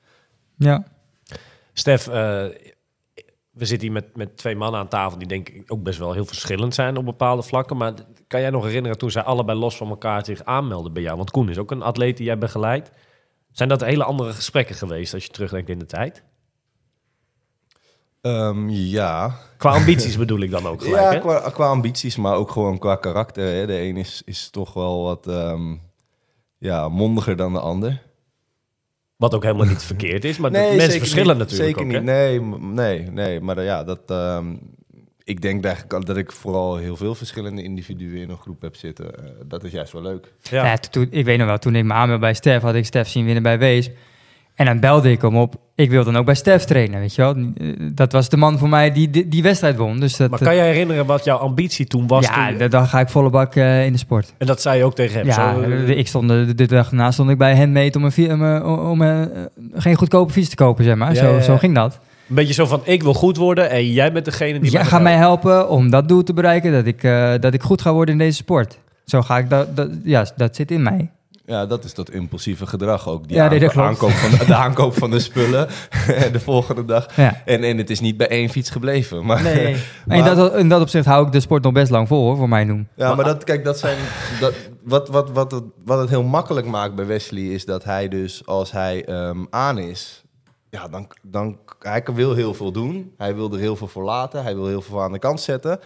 Ja. 0.56 0.86
Stef, 1.72 2.08
eh, 2.08 2.14
we 3.50 3.64
zitten 3.64 3.80
hier 3.80 3.92
met, 3.92 4.16
met 4.16 4.36
twee 4.36 4.56
mannen 4.56 4.80
aan 4.80 4.88
tafel 4.88 5.18
die 5.18 5.28
denk 5.28 5.48
ik 5.48 5.72
ook 5.72 5.82
best 5.82 5.98
wel 5.98 6.12
heel 6.12 6.24
verschillend 6.24 6.74
zijn 6.74 6.96
op 6.96 7.04
bepaalde 7.04 7.42
vlakken. 7.42 7.76
Maar 7.76 7.94
kan 8.26 8.40
jij 8.40 8.50
nog 8.50 8.64
herinneren 8.64 8.98
toen 8.98 9.10
zij 9.10 9.22
allebei 9.22 9.58
los 9.58 9.76
van 9.76 9.88
elkaar 9.88 10.24
zich 10.24 10.44
aanmelden 10.44 10.92
bij 10.92 11.02
jou? 11.02 11.16
Want 11.16 11.30
Koen 11.30 11.48
is 11.48 11.58
ook 11.58 11.70
een 11.70 11.82
atleet 11.82 12.16
die 12.16 12.26
jij 12.26 12.38
begeleidt. 12.38 12.90
Zijn 13.52 13.68
dat 13.68 13.80
hele 13.80 14.04
andere 14.04 14.32
gesprekken 14.32 14.74
geweest 14.74 15.14
als 15.14 15.24
je 15.24 15.30
terugdenkt 15.30 15.68
in 15.68 15.78
de 15.78 15.86
tijd? 15.86 16.22
Ehm, 18.20 18.68
ja, 18.68 19.34
Qua 19.56 19.70
ambities 19.72 20.16
bedoel 20.18 20.40
ik 20.40 20.50
dan 20.50 20.66
ook 20.66 20.82
gelijk, 20.84 21.02
ja 21.02 21.10
hè? 21.12 21.18
qua, 21.18 21.50
qua 21.50 21.66
ambities, 21.68 22.16
maar 22.16 22.34
ook 22.34 22.50
gewoon 22.50 22.78
qua 22.78 22.96
karakter. 22.96 23.54
Hè. 23.54 23.66
De 23.66 23.80
een 23.80 23.96
is, 23.96 24.22
is 24.24 24.50
toch 24.50 24.72
wel 24.74 25.02
wat 25.02 25.26
ehm, 25.26 25.74
ja, 26.58 26.88
mondiger 26.88 27.36
dan 27.36 27.52
de 27.52 27.60
ander. 27.60 28.02
Wat 29.16 29.34
ook 29.34 29.42
helemaal 29.42 29.66
niet 29.66 29.82
verkeerd 29.82 30.24
is, 30.24 30.38
maar 30.38 30.50
Nee, 30.60 30.76
mensen 30.76 30.98
verschillen 30.98 31.36
niet. 31.38 31.48
natuurlijk 31.50 31.78
Zeker 31.78 31.80
ook, 31.80 31.86
niet. 31.86 31.96
hè? 31.96 32.02
Nee, 32.14 32.40
nee, 32.60 33.10
nee. 33.10 33.40
Maar 33.40 33.58
eh, 33.58 33.64
ja, 33.64 33.84
dat, 33.84 34.00
ehm, 34.06 34.54
ik 35.24 35.40
denk 35.42 35.64
eigenlijk 35.64 36.06
dat 36.06 36.16
ik 36.16 36.32
vooral 36.32 36.76
heel 36.76 36.96
veel 36.96 37.14
verschillende 37.14 37.62
individuen 37.62 38.20
in 38.20 38.30
een 38.30 38.36
groep 38.38 38.62
heb 38.62 38.76
zitten. 38.76 39.14
Eh, 39.24 39.30
dat 39.46 39.64
is 39.64 39.72
juist 39.72 39.92
wel 39.92 40.02
leuk. 40.02 40.32
Ja. 40.42 40.64
Ja. 40.64 40.76
toen, 40.76 41.06
ik 41.10 41.24
weet 41.24 41.38
nog 41.38 41.46
wel, 41.46 41.58
toen 41.58 41.74
ik 41.74 41.84
me 41.84 41.92
aanmeldde 41.92 42.18
bij 42.26 42.34
Stef, 42.34 42.62
had 42.62 42.74
ik 42.74 42.84
Stef 42.86 43.08
zien 43.08 43.24
winnen 43.24 43.42
bij 43.42 43.58
Wees. 43.58 43.90
En 44.58 44.66
dan 44.66 44.80
belde 44.80 45.10
ik 45.10 45.22
hem 45.22 45.36
op. 45.36 45.54
Ik 45.74 45.90
wil 45.90 46.04
dan 46.04 46.16
ook 46.16 46.24
bij 46.24 46.34
Stef 46.34 46.64
trainen, 46.64 47.00
weet 47.00 47.14
je 47.14 47.22
wel. 47.22 47.34
Eh, 47.36 47.72
Dat 47.94 48.12
was 48.12 48.28
de 48.28 48.36
man 48.36 48.58
voor 48.58 48.68
mij 48.68 48.92
die 48.92 49.10
die, 49.10 49.28
die 49.28 49.42
wedstrijd 49.42 49.76
won. 49.76 50.00
Dus 50.00 50.16
dat, 50.16 50.30
Maar 50.30 50.38
kan 50.38 50.54
je 50.54 50.60
herinneren 50.62 51.06
wat 51.06 51.24
jouw 51.24 51.36
ambitie 51.36 51.86
toen 51.86 52.06
was? 52.06 52.24
ja, 52.26 52.48
toen- 52.58 52.68
dan 52.68 52.86
ga 52.86 53.00
ik 53.00 53.08
volle 53.08 53.30
bak 53.30 53.54
eh, 53.54 53.84
in 53.86 53.92
de 53.92 53.98
sport. 53.98 54.32
en 54.38 54.46
dat 54.46 54.60
zei 54.60 54.78
je 54.78 54.84
ook 54.84 54.94
tegen 54.94 55.16
hem? 55.18 55.26
Ja, 55.26 55.54
Zo, 55.54 55.60
eh, 55.62 55.88
ik 55.88 56.06
stond 56.08 56.28
de, 56.28 56.66
dag 56.66 56.88
daarna 56.88 57.10
stond 57.10 57.30
ik 57.30 57.38
bij 57.38 57.56
Handmade 57.56 57.98
om, 57.98 58.04
een, 58.04 58.32
om, 58.32 58.44
eh, 58.44 58.90
om 58.90 59.02
eh, 59.02 59.20
geen 59.74 59.94
goedkope 59.94 60.32
fiets 60.32 60.48
te 60.48 60.56
kopen, 60.56 60.84
zeg 60.84 60.94
maar. 60.96 61.08
Ja, 61.14 61.20
zo, 61.20 61.28
ja, 61.28 61.36
ja. 61.36 61.40
zo 61.42 61.56
ging 61.56 61.74
dat. 61.74 61.98
Een 62.28 62.34
beetje 62.34 62.54
zo 62.54 62.66
van, 62.66 62.80
ik 62.84 63.02
wil 63.02 63.14
goed 63.14 63.36
worden 63.36 63.70
en 63.70 63.92
jij 63.92 64.12
bent 64.12 64.24
degene 64.24 64.58
die... 64.58 64.70
Jij 64.70 64.84
gaat 64.84 65.02
mij 65.02 65.16
helpen 65.16 65.68
om 65.68 65.90
dat 65.90 66.08
doel 66.08 66.22
te 66.22 66.32
bereiken, 66.34 66.72
dat 66.72 66.86
ik, 66.86 67.02
eh, 67.02 67.32
dat 67.40 67.54
ik 67.54 67.62
goed 67.62 67.82
ga 67.82 67.92
worden 67.92 68.12
in 68.14 68.18
deze 68.20 68.36
sport. 68.36 68.78
Zo 69.04 69.22
ga 69.22 69.38
ik, 69.38 69.50
dat, 69.50 69.76
dat, 69.76 69.88
ja, 70.04 70.26
dat 70.36 70.56
zit 70.56 70.70
in 70.70 70.82
mij. 70.82 71.10
Ja, 71.48 71.66
dat 71.66 71.84
is 71.84 71.94
dat 71.94 72.10
impulsieve 72.10 72.66
gedrag 72.66 73.08
ook. 73.08 73.28
Die 73.28 73.36
Ja, 73.36 73.70
aankoop 73.74 74.10
van 74.10 74.30
de, 74.30 74.44
de 74.46 74.54
aankoop 74.54 74.94
van 74.94 75.10
de 75.10 75.18
spullen 75.18 75.68
de 76.32 76.40
volgende 76.40 76.84
dag. 76.84 77.16
Ja. 77.16 77.42
En, 77.44 77.62
en 77.64 77.78
het 77.78 77.90
is 77.90 78.00
niet 78.00 78.16
bij 78.16 78.28
één 78.28 78.48
fiets 78.48 78.70
gebleven. 78.70 79.24
Maar, 79.24 79.42
Nee. 79.42 79.76
Maar- 80.06 80.16
in, 80.16 80.24
dat, 80.24 80.54
in 80.54 80.68
dat 80.68 80.80
opzicht 80.80 81.06
hou 81.06 81.26
ik 81.26 81.32
de 81.32 81.40
sport 81.40 81.62
nog 81.62 81.72
best 81.72 81.90
lang 81.90 82.08
vol, 82.08 82.24
hoor, 82.24 82.36
voor 82.36 82.48
mij 82.48 82.64
doen. 82.64 82.88
Ja, 82.94 83.14
maar 83.14 83.24
dat, 83.24 83.44
kijk, 83.44 83.64
dat 83.64 83.78
zijn. 83.78 83.98
Dat, 84.40 84.54
wat, 84.82 85.08
wat, 85.08 85.30
wat, 85.30 85.50
het, 85.50 85.62
wat 85.84 85.98
het 85.98 86.08
heel 86.08 86.22
makkelijk 86.22 86.66
maakt 86.66 86.94
bij 86.94 87.06
Wesley 87.06 87.42
is 87.42 87.64
dat 87.64 87.84
hij 87.84 88.08
dus 88.08 88.46
als 88.46 88.72
hij 88.72 89.04
ehm, 89.04 89.44
aan 89.50 89.78
is. 89.78 90.22
Ja, 90.70 90.88
dan, 90.88 91.08
dan 91.22 91.58
hij 91.78 92.02
wil 92.14 92.34
heel 92.34 92.54
veel 92.54 92.72
doen. 92.72 93.12
Hij 93.16 93.34
wil 93.34 93.52
er 93.52 93.58
heel 93.58 93.76
veel 93.76 93.88
voor 93.88 94.04
laten. 94.04 94.42
Hij 94.42 94.54
wil 94.54 94.66
heel 94.66 94.82
veel 94.82 95.02
aan 95.02 95.12
de 95.12 95.18
kant 95.18 95.40
zetten. 95.40 95.80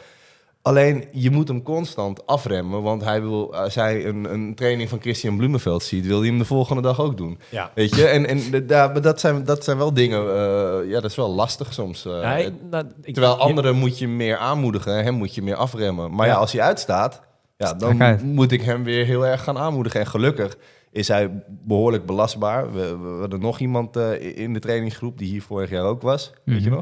Alleen 0.62 1.04
je 1.12 1.30
moet 1.30 1.48
hem 1.48 1.62
constant 1.62 2.26
afremmen, 2.26 2.82
want 2.82 3.04
hij 3.04 3.20
wil, 3.20 3.54
als 3.54 3.74
hij 3.74 4.06
een, 4.06 4.32
een 4.32 4.54
training 4.54 4.88
van 4.88 5.00
Christian 5.00 5.36
Bloemenveld 5.36 5.82
ziet, 5.82 6.06
wil 6.06 6.18
hij 6.18 6.28
hem 6.28 6.38
de 6.38 6.44
volgende 6.44 6.82
dag 6.82 7.00
ook 7.00 7.16
doen. 7.16 7.38
Ja. 7.48 7.70
Weet 7.74 7.94
je, 7.96 8.06
en, 8.06 8.26
en 8.26 8.66
daar- 8.66 9.00
dat, 9.02 9.20
zijn, 9.20 9.44
dat 9.44 9.64
zijn 9.64 9.76
wel 9.78 9.92
dingen, 9.94 10.20
eh, 10.20 10.88
ja, 10.90 11.00
dat 11.00 11.10
is 11.10 11.16
wel 11.16 11.30
lastig 11.34 11.72
soms. 11.72 12.06
eh. 12.06 12.12
Ja, 12.12 12.36
ik- 12.36 12.52
nou, 12.70 12.84
ik- 13.02 13.12
Terwijl 13.14 13.36
anderen 13.38 13.76
moet 13.76 13.98
je 13.98 14.08
meer 14.08 14.36
aanmoedigen, 14.36 15.02
hem 15.04 15.14
moet 15.14 15.34
je 15.34 15.42
meer 15.42 15.56
afremmen. 15.56 16.14
Maar 16.14 16.26
ja, 16.26 16.32
als 16.36 16.52
hij 16.52 16.60
uitstaat, 16.62 17.20
ja, 17.56 17.74
dan 17.74 17.96
moet 18.24 18.52
ik 18.52 18.62
hem 18.62 18.84
weer 18.84 19.04
heel 19.04 19.26
erg 19.26 19.42
gaan 19.44 19.58
aanmoedigen. 19.58 20.00
En 20.00 20.06
gelukkig 20.06 20.56
is 20.92 21.08
hij 21.08 21.42
behoorlijk 21.48 22.06
belastbaar. 22.06 22.72
We, 22.72 22.98
we 22.98 23.16
hadden 23.20 23.40
nog 23.40 23.58
iemand 23.58 23.96
eh, 23.96 24.36
in 24.38 24.52
de 24.52 24.58
trainingsgroep 24.60 25.18
die 25.18 25.28
hier 25.28 25.42
vorig 25.42 25.70
jaar 25.70 25.84
ook 25.84 26.02
was, 26.02 26.32
weet 26.44 26.62
je 26.64 26.70
Mhm. 26.70 26.80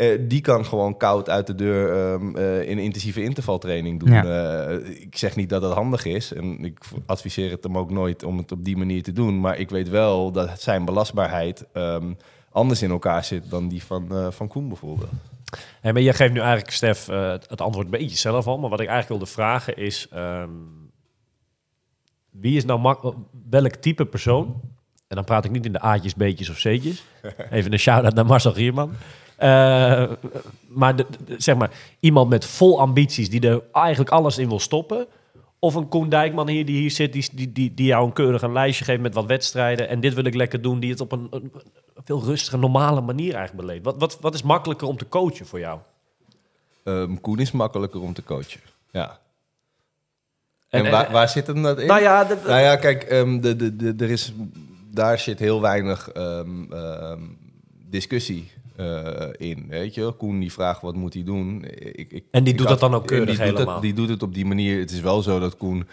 Eh, 0.00 0.18
die 0.20 0.40
kan 0.40 0.64
gewoon 0.64 0.96
koud 0.96 1.28
uit 1.28 1.46
de 1.46 1.54
deur 1.54 1.92
ehm, 2.12 2.36
eh, 2.36 2.68
in 2.68 2.78
intensieve 2.78 3.22
intervaltraining 3.22 4.00
doen. 4.00 4.08
Eh, 4.24 5.00
ik 5.02 5.16
zeg 5.16 5.36
niet 5.36 5.48
dat 5.48 5.62
dat 5.62 5.74
handig 5.74 6.04
is. 6.04 6.32
En 6.32 6.64
ik 6.64 6.78
adviseer 7.06 7.50
het 7.50 7.62
hem 7.62 7.78
ook 7.78 7.90
nooit 7.90 8.22
om 8.22 8.36
het 8.38 8.52
op 8.52 8.64
die 8.64 8.76
manier 8.76 9.02
te 9.02 9.12
doen. 9.12 9.40
Maar 9.40 9.58
ik 9.58 9.70
weet 9.70 9.88
wel 9.88 10.32
dat 10.32 10.60
zijn 10.60 10.84
belastbaarheid 10.84 11.64
ehm, 11.72 12.12
anders 12.50 12.82
in 12.82 12.90
elkaar 12.90 13.24
zit 13.24 13.50
dan 13.50 13.68
die 13.68 13.82
van, 13.84 14.32
van 14.32 14.48
Koen 14.48 14.68
bijvoorbeeld. 14.68 15.10
Hey, 15.80 15.92
maar 15.92 16.02
je 16.02 16.12
geeft 16.12 16.32
nu 16.32 16.38
eigenlijk, 16.40 16.70
Stef, 16.70 17.06
het- 17.06 17.60
antwoord 17.60 17.84
een 17.84 17.90
beetje 17.98 18.16
zelf 18.16 18.46
al. 18.46 18.58
Maar 18.58 18.70
wat 18.70 18.80
ik 18.80 18.88
eigenlijk 18.88 19.18
wilde 19.20 19.34
vragen 19.34 19.76
is... 19.76 20.06
ehm, 20.10 20.50
wie 22.30 22.56
is 22.56 22.64
nou 22.64 22.80
mak- 22.80 23.14
welk 23.50 23.74
type 23.74 24.04
persoon... 24.06 24.60
En 25.08 25.16
dan 25.16 25.24
praat 25.24 25.44
ik 25.44 25.50
niet 25.50 25.64
in 25.66 25.72
de 25.72 25.80
A'tjes, 25.80 26.14
B'tjes 26.14 26.50
of 26.50 26.56
C'tjes. 26.56 27.04
Even 27.50 27.72
een 27.72 27.78
shout-out 27.78 28.14
naar 28.14 28.26
Marcel 28.26 28.52
Gierman. 28.52 28.92
Eh, 29.40 30.10
maar 30.68 30.96
de- 30.96 31.06
de- 31.24 31.34
zeg 31.38 31.56
maar, 31.56 31.70
iemand 32.00 32.28
met 32.28 32.44
vol 32.44 32.80
ambities... 32.80 33.30
die 33.30 33.48
er 33.48 33.62
eigenlijk 33.72 34.10
alles 34.10 34.38
in 34.38 34.48
wil 34.48 34.60
stoppen... 34.60 35.06
Of 35.62 35.74
een 35.74 35.88
Koen 35.88 36.08
Dijkman 36.08 36.48
hier 36.48 36.66
die 36.66 36.80
hier 36.80 36.90
zit, 36.90 37.12
die, 37.12 37.28
die, 37.32 37.52
die, 37.52 37.74
die 37.74 37.86
jou 37.86 38.06
een 38.06 38.12
keurig 38.12 38.42
een 38.42 38.52
lijstje 38.52 38.84
geeft 38.84 39.00
met 39.00 39.14
wat 39.14 39.26
wedstrijden. 39.26 39.88
En 39.88 40.00
dit 40.00 40.14
wil 40.14 40.24
ik 40.24 40.34
lekker 40.34 40.62
doen, 40.62 40.80
die 40.80 40.90
het 40.90 41.00
op 41.00 41.12
een, 41.12 41.52
veel 42.04 42.22
rustige, 42.24 42.56
normale 42.56 43.00
manier 43.00 43.34
eigenlijk 43.34 43.66
beleeft. 43.66 43.84
Wat, 43.84 43.94
wat, 43.98 44.18
wat 44.20 44.34
is 44.34 44.42
makkelijker 44.42 44.86
om 44.86 44.96
te 44.96 45.08
coachen 45.08 45.46
voor 45.46 45.58
jou? 45.58 45.78
Ehm, 46.84 47.14
Koen 47.20 47.38
is 47.38 47.50
makkelijker 47.50 48.00
om 48.00 48.12
te 48.12 48.24
coachen. 48.24 48.60
Ja. 48.90 49.18
En, 50.68 50.78
En- 50.80 50.84
en- 50.86 50.90
waar, 50.92 51.10
waar 51.12 51.28
zit 51.28 51.46
hem 51.46 51.62
dat 51.62 51.78
in? 51.80 51.86
Nou 51.86 52.00
ja, 52.00 52.24
dat- 52.24 52.46
Nou 52.46 52.60
ja, 52.60 52.76
kijk, 52.76 53.02
ehm, 53.02 53.40
de, 53.40 53.56
de, 53.56 53.76
de, 53.76 53.94
er 54.04 54.10
is, 54.10 54.32
daar 54.90 55.18
zit 55.18 55.38
heel 55.38 55.60
weinig 55.60 56.08
ehm, 56.08 57.18
discussie 57.90 58.50
eh, 58.80 59.48
in. 59.50 59.66
Weet 59.68 59.94
je, 59.94 60.12
Koen 60.18 60.40
die 60.40 60.52
vraagt 60.52 60.80
wat 60.82 60.94
moet 60.94 61.14
hij 61.14 61.22
doen. 61.24 61.64
Ik, 61.64 62.12
ik, 62.12 62.24
En 62.30 62.44
die 62.44 62.52
ik 62.52 62.58
doet 62.58 62.68
had- 62.68 62.80
dat 62.80 62.90
dan 62.90 63.00
ook 63.00 63.06
keurig 63.06 63.38
die 63.38 63.52
doet. 63.52 63.58
Het, 63.68 63.82
die 63.82 63.94
doet 63.94 64.08
het 64.08 64.22
op 64.22 64.34
die 64.34 64.44
manier. 64.46 64.78
Het 64.78 64.90
is 64.90 65.00
wel 65.00 65.22
zo 65.22 65.38
dat 65.38 65.56
Koen 65.56 65.86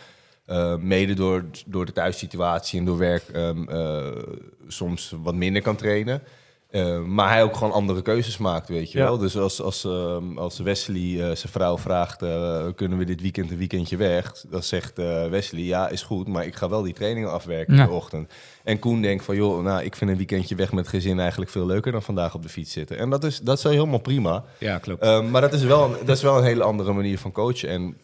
eh, 0.46 0.76
mede 0.78 1.14
door, 1.14 1.46
door 1.66 1.86
de 1.86 1.92
thuissituatie 1.92 2.80
en 2.80 2.86
door 2.86 2.98
werk 2.98 3.24
ehm, 3.28 3.70
eh, 3.70 4.08
soms 4.68 5.14
wat 5.24 5.36
minder 5.36 5.62
kan 5.62 5.76
trainen. 5.76 6.22
Eh, 6.70 7.00
maar 7.00 7.30
hij 7.30 7.44
ook 7.44 7.56
gewoon 7.56 7.74
andere 7.74 8.02
keuzes 8.02 8.38
maakt, 8.38 8.68
weet 8.68 8.92
je 8.92 8.98
Ja. 8.98 9.04
wel. 9.04 9.18
Dus 9.18 9.38
als, 9.38 9.62
als, 9.62 9.84
ehm, 9.86 10.38
als 10.38 10.60
Wesley 10.60 11.02
eh, 11.02 11.36
zijn 11.36 11.52
vrouw 11.52 11.78
vraagt... 11.78 12.22
eh, 12.22 12.66
kunnen 12.76 12.98
we 12.98 13.06
dit 13.06 13.22
weekend 13.22 13.52
een 13.52 13.58
weekendje 13.58 13.98
weg? 13.98 14.32
Dan 14.50 14.64
zegt 14.64 15.00
eh, 15.00 15.28
Wesley, 15.30 15.62
ja, 15.62 15.90
is 15.90 16.02
goed... 16.02 16.28
maar 16.28 16.46
ik 16.46 16.56
ga 16.56 16.70
wel 16.70 16.82
die 16.82 16.94
trainingen 16.94 17.32
afwerken 17.32 17.76
Ja. 17.76 17.82
in 17.82 17.88
de 17.88 17.94
ochtend. 17.94 18.34
En 18.64 18.80
Koen 18.80 19.02
denkt 19.02 19.26
van, 19.26 19.36
joh, 19.36 19.64
nou, 19.64 19.84
ik 19.84 19.96
vind 19.96 20.10
een 20.12 20.18
weekendje 20.18 20.56
weg 20.56 20.72
met 20.72 20.88
gezin... 20.88 21.20
eigenlijk 21.20 21.52
veel 21.52 21.66
leuker 21.66 21.92
dan 21.92 22.02
vandaag 22.04 22.34
op 22.34 22.42
de 22.44 22.50
fiets 22.50 22.72
zitten. 22.72 22.98
En 22.98 23.10
dat 23.10 23.24
is, 23.24 23.40
dat 23.40 23.58
is 23.58 23.64
helemaal 23.64 24.00
prima. 24.00 24.44
Ja, 24.58 24.78
klopt. 24.78 25.02
Ehm, 25.02 25.30
maar 25.32 25.42
dat 25.42 25.54
is, 25.54 25.64
wel, 25.64 25.84
een- 25.86 26.06
dat 26.06 26.16
is 26.16 26.22
wel 26.24 26.38
een 26.38 26.44
hele 26.44 26.64
andere 26.64 26.94
manier 26.94 27.20
van 27.20 27.32
coachen. 27.32 27.70
En 27.70 27.98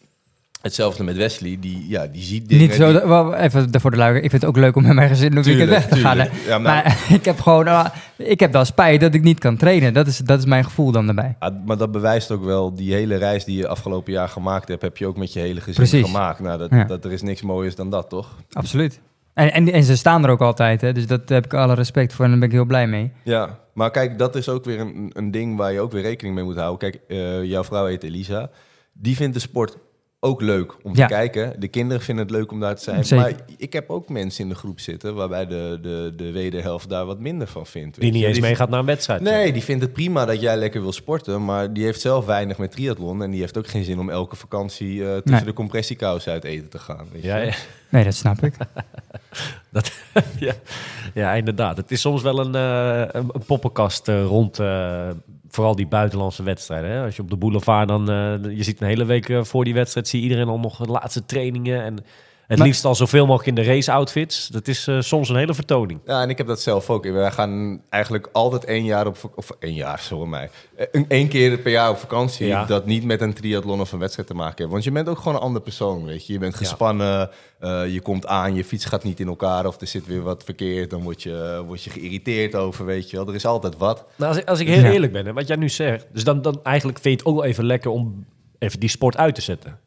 hetzelfde 0.64 1.04
met 1.04 1.16
Wesley, 1.16 1.56
die, 1.60 1.84
ja, 1.88 2.06
die 2.06 2.22
ziet 2.22 2.48
dingen... 2.48 2.66
Niet 2.66 2.74
zo, 2.74 2.90
die- 2.92 3.00
wel, 3.08 3.34
even 3.34 3.80
voor 3.80 3.90
de 3.90 3.96
luider. 3.96 4.22
Ik 4.22 4.30
vind 4.30 4.42
het 4.42 4.50
ook 4.50 4.56
leuk 4.56 4.76
om 4.76 4.82
met 4.82 4.92
mijn 4.94 5.08
gezin 5.08 5.36
een 5.36 5.42
weekend 5.42 5.68
weg 5.68 5.88
te 5.88 5.96
gaan. 5.96 6.16
Ja, 6.16 6.28
maar 6.48 6.60
maar- 6.60 7.04
ik 7.18 7.24
heb 7.24 7.40
gewoon, 7.40 7.68
ah, 7.68 7.86
ik 8.16 8.40
heb 8.40 8.52
wel 8.52 8.64
spijt 8.64 9.00
dat 9.00 9.14
ik 9.14 9.22
niet 9.22 9.38
kan 9.38 9.56
trainen. 9.56 9.92
Dat 9.94 10.06
is, 10.06 10.18
dat 10.18 10.38
is 10.38 10.44
mijn 10.44 10.64
gevoel 10.64 10.90
dan 10.92 11.06
daarbij. 11.06 11.36
Ja, 11.40 11.62
maar 11.66 11.76
dat 11.76 11.92
bewijst 11.92 12.30
ook 12.30 12.44
wel, 12.44 12.74
die 12.74 12.92
hele 12.94 13.16
reis 13.16 13.44
die 13.44 13.56
je 13.56 13.68
afgelopen 13.68 14.12
jaar 14.12 14.28
gemaakt 14.28 14.68
hebt, 14.68 14.82
heb 14.82 14.96
je 14.96 15.06
ook 15.06 15.16
met 15.16 15.32
je 15.32 15.40
hele 15.40 15.60
gezin 15.60 15.74
Precies. 15.74 16.04
gemaakt. 16.06 16.40
Nou, 16.40 16.58
dat, 16.58 16.70
Ja. 16.70 16.84
dat, 16.84 17.04
er 17.04 17.12
is 17.12 17.22
niks 17.22 17.42
mooiers 17.42 17.74
dan 17.74 17.90
dat, 17.90 18.08
toch? 18.08 18.36
Absoluut. 18.52 19.00
En, 19.34 19.52
en, 19.52 19.72
en 19.72 19.82
ze 19.84 19.96
staan 19.96 20.24
er 20.24 20.30
ook 20.30 20.40
altijd, 20.40 20.80
hè? 20.80 20.92
dus 20.92 21.06
dat 21.06 21.28
heb 21.28 21.44
ik 21.44 21.54
alle 21.54 21.74
respect 21.74 22.12
voor 22.12 22.24
en 22.24 22.30
daar 22.30 22.40
ben 22.40 22.48
ik 22.48 22.54
heel 22.54 22.64
blij 22.64 22.86
mee. 22.86 23.12
Ja, 23.22 23.58
maar 23.72 23.90
kijk, 23.90 24.18
dat 24.18 24.36
is 24.36 24.48
ook 24.48 24.64
weer 24.64 24.80
een, 24.80 25.10
een 25.12 25.30
ding 25.30 25.56
waar 25.56 25.72
je 25.72 25.80
ook 25.80 25.92
weer 25.92 26.02
rekening 26.02 26.34
mee 26.34 26.44
moet 26.44 26.56
houden. 26.56 26.78
Kijk, 26.90 27.02
eh, 27.08 27.44
jouw 27.44 27.64
vrouw 27.64 27.86
heet 27.86 28.02
Elisa. 28.02 28.50
Die 28.92 29.16
vindt 29.16 29.34
de 29.34 29.40
sport 29.40 29.76
ook 30.24 30.40
leuk 30.40 30.74
om 30.82 30.96
Ja. 30.96 31.06
te 31.06 31.12
kijken. 31.14 31.60
De 31.60 31.68
kinderen 31.68 32.02
vinden 32.02 32.24
het 32.26 32.34
leuk 32.34 32.52
om 32.52 32.60
daar 32.60 32.76
te 32.76 32.82
zijn. 32.82 33.04
Zeker. 33.04 33.24
Maar 33.24 33.34
ik 33.56 33.72
heb 33.72 33.90
ook 33.90 34.08
mensen 34.08 34.42
in 34.42 34.48
de 34.48 34.54
groep 34.54 34.80
zitten 34.80 35.14
waarbij 35.14 35.46
de, 35.46 35.78
de, 35.82 36.12
de 36.16 36.30
wederhelft 36.30 36.88
daar 36.88 37.04
wat 37.06 37.18
minder 37.20 37.46
van 37.46 37.66
vindt. 37.66 38.00
Die 38.00 38.10
niet 38.12 38.20
je. 38.20 38.26
eens 38.26 38.36
Die- 38.38 38.44
meegaat 38.46 38.68
naar 38.68 38.78
een 38.80 38.86
wedstrijd. 38.86 39.20
Nee, 39.20 39.52
die 39.52 39.62
vindt 39.62 39.82
het 39.82 39.92
prima 39.92 40.24
dat 40.24 40.40
jij 40.40 40.56
lekker 40.56 40.80
wil 40.82 40.92
sporten, 40.92 41.44
maar 41.44 41.72
die 41.72 41.84
heeft 41.84 42.00
zelf 42.00 42.26
weinig 42.26 42.58
met 42.58 42.70
triathlon 42.72 43.22
en 43.22 43.30
die 43.30 43.40
heeft 43.40 43.58
ook 43.58 43.66
geen 43.68 43.84
zin 43.84 43.98
om 43.98 44.10
elke 44.10 44.36
vakantie 44.36 45.00
eh, 45.02 45.06
tussen 45.12 45.22
Nee. 45.32 45.44
de 45.44 45.52
compressiekousen 45.52 46.32
uit 46.32 46.44
eten 46.44 46.68
te 46.68 46.78
gaan. 46.78 47.06
Weet 47.12 47.22
je. 47.22 47.28
Ja, 47.28 47.36
ja, 47.36 47.54
Nee, 47.88 48.04
dat 48.04 48.14
snap 48.14 48.42
ik. 48.44 48.54
dat, 49.72 49.92
ja, 50.38 50.52
ja, 51.14 51.32
inderdaad. 51.34 51.76
Het 51.76 51.90
is 51.90 52.00
soms 52.00 52.22
wel 52.22 52.38
een, 52.38 52.54
eh, 52.54 53.20
een, 53.20 53.30
poppenkast 53.46 54.08
eh, 54.08 54.24
rond 54.24 54.58
eh, 54.58 55.08
vooral 55.54 55.76
die 55.76 55.86
buitenlandse 55.86 56.42
wedstrijden. 56.42 56.90
Hè? 56.90 57.04
Als 57.04 57.16
je 57.16 57.22
op 57.22 57.30
de 57.30 57.36
boulevard 57.36 57.88
dan, 57.88 58.10
eh, 58.10 58.56
je 58.56 58.62
ziet 58.62 58.80
een 58.80 58.86
hele 58.86 59.04
week 59.04 59.28
eh, 59.28 59.44
voor 59.44 59.64
die 59.64 59.74
wedstrijd, 59.74 60.08
zie 60.08 60.22
iedereen 60.22 60.48
al 60.48 60.58
nog 60.58 60.76
de 60.76 60.90
laatste 60.90 61.24
trainingen 61.24 61.82
en 61.82 62.04
het 62.46 62.58
Maar- 62.58 62.66
liefst 62.66 62.84
al 62.84 62.94
zoveel 62.94 63.26
mogelijk 63.26 63.58
in 63.58 63.64
de 63.64 63.70
race 63.70 63.92
outfits. 63.92 64.48
Dat 64.48 64.68
is 64.68 64.86
eh, 64.86 65.00
soms 65.00 65.28
een 65.28 65.36
hele 65.36 65.54
vertoning. 65.54 66.00
Ja, 66.06 66.22
en 66.22 66.30
ik 66.30 66.38
heb 66.38 66.46
dat 66.46 66.60
zelf 66.60 66.90
ook. 66.90 67.04
Wij 67.06 67.30
gaan 67.30 67.82
eigenlijk 67.88 68.28
altijd 68.32 68.64
één 68.64 68.84
jaar 68.84 69.06
op 69.06 69.32
of 69.34 69.50
één 69.58 69.74
jaar, 69.74 69.98
sorry 69.98 70.28
mij, 70.28 70.50
Eh, 70.76 70.86
een 70.92 71.04
één 71.08 71.28
keer 71.28 71.58
per 71.58 71.70
jaar 71.70 71.90
op 71.90 71.96
vakantie. 71.96 72.46
Ja. 72.46 72.64
Dat 72.64 72.86
niet 72.86 73.04
met 73.04 73.20
een 73.20 73.32
triathlon 73.34 73.80
of 73.80 73.92
een 73.92 73.98
wedstrijd 73.98 74.28
te 74.28 74.34
maken 74.34 74.56
heeft. 74.58 74.70
Want 74.70 74.84
je 74.84 74.90
bent 74.90 75.08
ook 75.08 75.18
gewoon 75.18 75.34
een 75.34 75.40
ander 75.40 75.62
persoon, 75.62 76.04
weet 76.04 76.26
je. 76.26 76.32
Je 76.32 76.38
bent 76.38 76.54
gespannen, 76.54 77.30
eh, 77.58 77.92
je 77.92 78.00
komt 78.00 78.26
aan, 78.26 78.54
je 78.54 78.64
fiets 78.64 78.84
gaat 78.84 79.04
niet 79.04 79.20
in 79.20 79.26
elkaar 79.28 79.66
of 79.66 79.80
er 79.80 79.86
zit 79.86 80.06
weer 80.06 80.22
wat 80.22 80.44
verkeerd. 80.44 80.90
Dan 80.90 81.02
word 81.02 81.22
je, 81.22 81.62
word 81.66 81.82
je 81.82 81.90
geïrriteerd 81.90 82.54
over, 82.54 82.84
weet 82.84 83.10
je 83.10 83.16
wel. 83.16 83.28
Er 83.28 83.34
is 83.34 83.46
altijd 83.46 83.76
wat. 83.76 84.04
Nou, 84.16 84.30
als, 84.30 84.40
ik, 84.40 84.48
als 84.48 84.60
ik 84.60 84.66
heel 84.68 84.82
Ja. 84.84 84.90
eerlijk 84.90 85.12
ben, 85.12 85.26
hè, 85.26 85.32
wat 85.32 85.46
jij 85.46 85.56
nu 85.56 85.68
zegt, 85.68 86.06
dus 86.12 86.24
dan, 86.24 86.42
dan 86.42 86.60
eigenlijk 86.62 86.98
vind 86.98 87.14
je 87.14 87.20
het 87.20 87.28
ook 87.34 87.40
wel 87.40 87.50
even 87.50 87.64
lekker 87.66 87.90
om 87.90 88.26
even 88.58 88.80
die 88.80 88.88
sport 88.88 89.16
uit 89.16 89.34
te 89.34 89.40
zetten. 89.40 89.78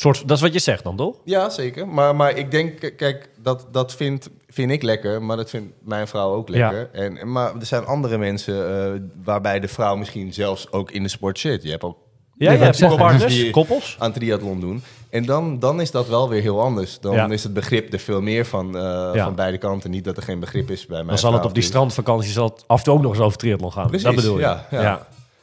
Soort, 0.00 0.28
dat 0.28 0.36
is 0.36 0.42
wat 0.42 0.52
je 0.52 0.58
zegt 0.58 0.84
dan, 0.84 0.96
toch? 0.96 1.16
Ja, 1.24 1.48
zeker. 1.50 1.88
Maar, 1.88 2.16
maar 2.16 2.36
ik 2.36 2.50
denk, 2.50 2.92
kijk, 2.96 3.28
dat, 3.42 3.66
dat 3.72 3.94
vind, 3.94 4.28
vind 4.48 4.70
ik 4.70 4.82
lekker, 4.82 5.22
maar 5.22 5.36
dat 5.36 5.50
vindt 5.50 5.72
mijn 5.84 6.08
vrouw 6.08 6.34
ook 6.34 6.48
lekker. 6.48 6.88
En, 6.92 7.16
en- 7.16 7.32
maar 7.32 7.54
er 7.56 7.66
zijn 7.66 7.84
andere 7.86 8.18
mensen 8.18 8.84
eh, 8.94 9.00
waarbij 9.24 9.60
de 9.60 9.68
vrouw 9.68 9.96
misschien 9.96 10.32
zelfs 10.32 10.72
ook 10.72 10.90
in 10.90 11.02
de 11.02 11.08
sport 11.08 11.38
zit. 11.38 11.62
Je 11.62 11.70
hebt 11.70 11.82
ook 11.82 11.96
Ja, 12.36 12.70
partners, 12.96 13.34
die- 13.34 13.50
koppels. 13.50 13.96
aan 13.98 14.12
triathlon 14.12 14.60
doen. 14.60 14.82
En 15.10 15.24
dan, 15.24 15.58
dan 15.58 15.80
is 15.80 15.90
dat 15.90 16.08
wel 16.08 16.28
weer 16.28 16.42
heel 16.42 16.60
anders. 16.60 17.00
Dan 17.00 17.14
Ja. 17.14 17.28
is 17.30 17.42
het 17.42 17.52
begrip 17.54 17.92
er 17.92 17.98
veel 17.98 18.20
meer 18.20 18.44
van, 18.46 18.76
eh, 18.76 18.82
Ja. 19.14 19.24
van 19.24 19.34
beide 19.34 19.58
kanten. 19.58 19.90
Niet 19.90 20.04
dat 20.04 20.16
er 20.16 20.22
geen 20.22 20.40
begrip 20.40 20.70
is 20.70 20.86
bij 20.86 20.98
mij. 20.98 21.06
Dan 21.08 21.18
zal 21.18 21.32
het 21.32 21.44
op 21.44 21.54
die 21.54 21.62
strandvakantie 21.62 22.30
zal 22.30 22.44
het 22.48 22.64
af 22.66 22.78
en 22.78 22.84
toe 22.84 22.94
ook 22.94 23.02
nog 23.02 23.12
eens 23.12 23.20
over 23.22 23.38
triathlon 23.38 23.72
gaan. 23.72 23.86
Precies, 23.86 24.06
dat 24.06 24.14
bedoel 24.14 24.36
je. 24.36 24.40
ja, 24.42 24.66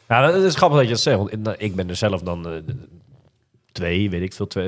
ja. 0.07 0.21
dat 0.31 0.43
is 0.43 0.55
grappig 0.55 0.77
dat 0.77 0.87
je 0.87 0.93
dat 0.93 1.01
zegt. 1.01 1.17
Want 1.17 1.31
ik- 1.31 1.55
ik 1.57 1.75
ben 1.75 1.89
er 1.89 1.95
zelf 1.95 2.21
dan 2.21 2.47
eh, 2.47 2.51
twee, 3.77 4.09
weet 4.09 4.21
ik 4.21 4.33
veel, 4.33 4.47
twee, 4.47 4.67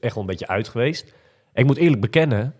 echt 0.00 0.14
wel 0.14 0.22
een 0.22 0.28
beetje 0.28 0.46
uit 0.48 0.68
geweest. 0.68 1.12
Ik 1.54 1.66
moet 1.66 1.76
eerlijk 1.76 2.00
bekennen 2.00 2.54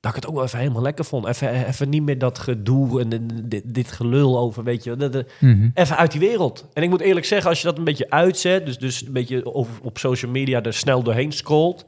dat 0.00 0.10
ik 0.10 0.16
het 0.22 0.26
ook 0.30 0.34
wel 0.34 0.44
even 0.44 0.58
helemaal 0.58 0.82
lekker 0.82 1.04
vond. 1.04 1.26
Even, 1.26 1.66
even 1.66 1.88
niet 1.88 2.02
meer 2.02 2.18
dat 2.18 2.38
gedoe 2.38 3.00
en 3.00 3.28
dit, 3.44 3.62
dit 3.64 3.92
gelul 3.92 4.38
over, 4.38 4.64
weet 4.64 4.84
je. 4.84 5.24
Mhm. 5.40 5.68
Even 5.74 5.96
uit 5.96 6.10
die 6.12 6.20
wereld. 6.20 6.68
En 6.72 6.82
ik 6.82 6.88
moet 6.88 7.00
eerlijk 7.00 7.26
zeggen, 7.26 7.48
als 7.50 7.60
je 7.60 7.66
dat 7.66 7.78
een 7.78 7.84
beetje 7.84 8.10
uitzet, 8.10 8.66
dus, 8.66 8.78
dus 8.78 9.06
een 9.06 9.12
beetje 9.12 9.54
over, 9.54 9.72
op 9.82 9.98
social 9.98 10.30
media 10.30 10.62
er 10.62 10.72
snel 10.74 11.02
doorheen 11.02 11.32
scrolt, 11.32 11.84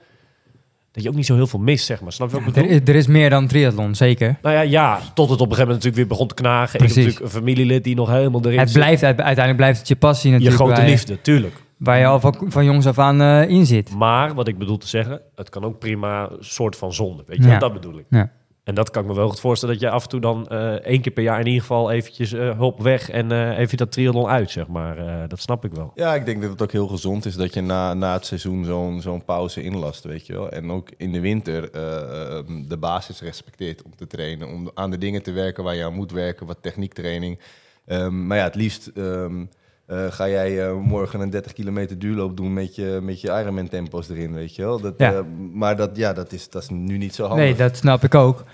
dat 0.92 1.02
je 1.02 1.08
ook 1.08 1.14
niet 1.14 1.26
zo 1.26 1.34
heel 1.34 1.46
veel 1.46 1.58
mist, 1.58 1.86
zeg 1.86 2.00
maar. 2.00 2.12
Snap 2.12 2.30
je 2.30 2.44
wat 2.44 2.56
ik 2.56 2.70
Er, 2.70 2.88
er 2.88 2.94
is 2.94 3.06
meer 3.06 3.30
dan 3.30 3.46
triathlon, 3.46 3.94
zeker. 3.94 4.38
Nou 4.42 4.54
ja, 4.54 4.60
ja, 4.60 5.00
tot 5.14 5.30
het 5.30 5.40
op 5.40 5.46
een 5.50 5.54
gegeven 5.54 5.58
moment 5.58 5.68
natuurlijk 5.68 5.96
weer 5.96 6.06
begon 6.06 6.26
te 6.28 6.34
knagen. 6.34 6.64
Ik 6.74 6.80
heb 6.80 6.80
Precies. 6.80 6.96
natuurlijk 7.04 7.24
een 7.24 7.38
familielid 7.40 7.84
die 7.84 7.94
nog 7.94 8.08
helemaal 8.10 8.40
erin 8.44 8.58
Het 8.58 8.68
zit. 8.70 8.78
blijft, 8.78 9.02
uit- 9.02 9.16
uiteindelijk 9.16 9.56
blijft 9.56 9.78
het 9.78 9.88
je 9.88 9.96
passie 9.96 10.30
Je 10.30 10.36
natuurlijk. 10.38 10.62
grote 10.64 10.80
je- 10.80 10.86
liefde, 10.88 11.20
tuurlijk. 11.20 11.54
Waar 11.78 11.98
je 11.98 12.06
al 12.06 12.20
van, 12.20 12.34
van 12.48 12.64
jongs 12.64 12.86
af 12.86 12.98
aan 12.98 13.20
eh, 13.20 13.48
in 13.48 13.66
zit. 13.66 13.90
Maar 13.94 14.34
wat 14.34 14.48
ik 14.48 14.58
bedoel 14.58 14.78
te 14.78 14.88
zeggen, 14.88 15.20
het 15.34 15.48
kan 15.48 15.64
ook 15.64 15.78
prima 15.78 16.30
een 16.30 16.36
soort 16.44 16.76
van 16.76 16.92
zonde. 16.92 17.22
Weet 17.26 17.42
je, 17.44 17.48
Ja. 17.48 17.58
dat 17.58 17.72
bedoel 17.72 17.98
ik. 17.98 18.04
Ja. 18.10 18.30
En 18.64 18.74
dat 18.74 18.90
kan 18.90 19.02
ik 19.02 19.08
me 19.08 19.14
wel 19.14 19.28
goed 19.28 19.40
voorstellen 19.40 19.74
dat 19.74 19.84
je 19.84 19.90
af 19.90 20.02
en 20.02 20.08
toe 20.08 20.20
dan 20.20 20.46
eh, 20.48 20.72
één 20.72 21.00
keer 21.00 21.12
per 21.12 21.22
jaar 21.22 21.40
in 21.40 21.46
ieder 21.46 21.60
geval 21.60 21.90
eventjes 21.90 22.32
eh 22.32 22.56
hulp 22.56 22.80
weg 22.82 23.10
en 23.10 23.32
eh, 23.32 23.58
even 23.58 23.76
dat 23.76 23.92
triathlon 23.92 24.26
uit, 24.26 24.50
zeg 24.50 24.66
maar. 24.66 24.98
Eh, 24.98 25.28
dat 25.28 25.40
snap 25.40 25.64
ik 25.64 25.72
wel. 25.72 25.92
Ja, 25.94 26.14
ik 26.14 26.24
denk 26.24 26.40
dat 26.42 26.50
het 26.50 26.62
ook 26.62 26.72
heel 26.72 26.86
gezond 26.86 27.24
is 27.24 27.34
dat 27.36 27.54
je 27.54 27.60
na, 27.60 27.94
na 27.94 28.12
het 28.12 28.26
seizoen 28.26 28.64
zo'n 28.64 29.00
zo'n 29.00 29.24
pauze 29.24 29.62
inlast, 29.62 30.04
weet 30.04 30.26
je 30.26 30.32
wel. 30.32 30.50
En 30.50 30.70
ook 30.70 30.90
in 30.96 31.12
de 31.12 31.20
winter 31.20 31.64
eh, 31.70 32.40
de 32.68 32.76
basis 32.78 33.20
respecteert 33.20 33.82
om 33.82 33.96
te 33.96 34.06
trainen. 34.06 34.48
Om 34.48 34.70
aan 34.74 34.90
de 34.90 34.98
dingen 34.98 35.22
te 35.22 35.32
werken 35.32 35.64
waar 35.64 35.74
je 35.74 35.84
aan 35.84 35.94
moet 35.94 36.12
werken, 36.12 36.46
wat 36.46 36.58
techniektraining. 36.62 37.38
Ehm, 37.86 38.26
maar 38.26 38.36
ja, 38.36 38.44
het 38.44 38.54
liefst 38.54 38.86
ehm, 38.86 39.44
eh, 39.88 40.06
ga 40.10 40.28
jij 40.28 40.66
eh, 40.68 40.74
morgen 40.74 41.20
een 41.20 41.30
30 41.30 41.52
kilometer 41.52 41.98
duurloop 41.98 42.36
doen 42.36 42.52
met 42.52 42.74
je, 42.74 42.98
met 43.02 43.20
je 43.20 43.28
Ironman 43.28 43.68
tempo's 43.68 44.08
erin, 44.08 44.34
weet 44.34 44.54
je 44.54 44.62
wel? 44.62 44.80
Dat, 44.80 44.94
Ja. 44.96 45.12
eh, 45.12 45.20
maar 45.52 45.76
dat, 45.76 45.90
ja, 45.96 46.12
dat, 46.12 46.32
is, 46.32 46.50
dat 46.50 46.62
is 46.62 46.68
nu 46.68 46.96
niet 46.98 47.14
zo 47.14 47.26
handig. 47.26 47.44
Nee, 47.44 47.54
dat 47.54 47.76
snap 47.76 48.04
ik 48.04 48.14
ook. 48.14 48.44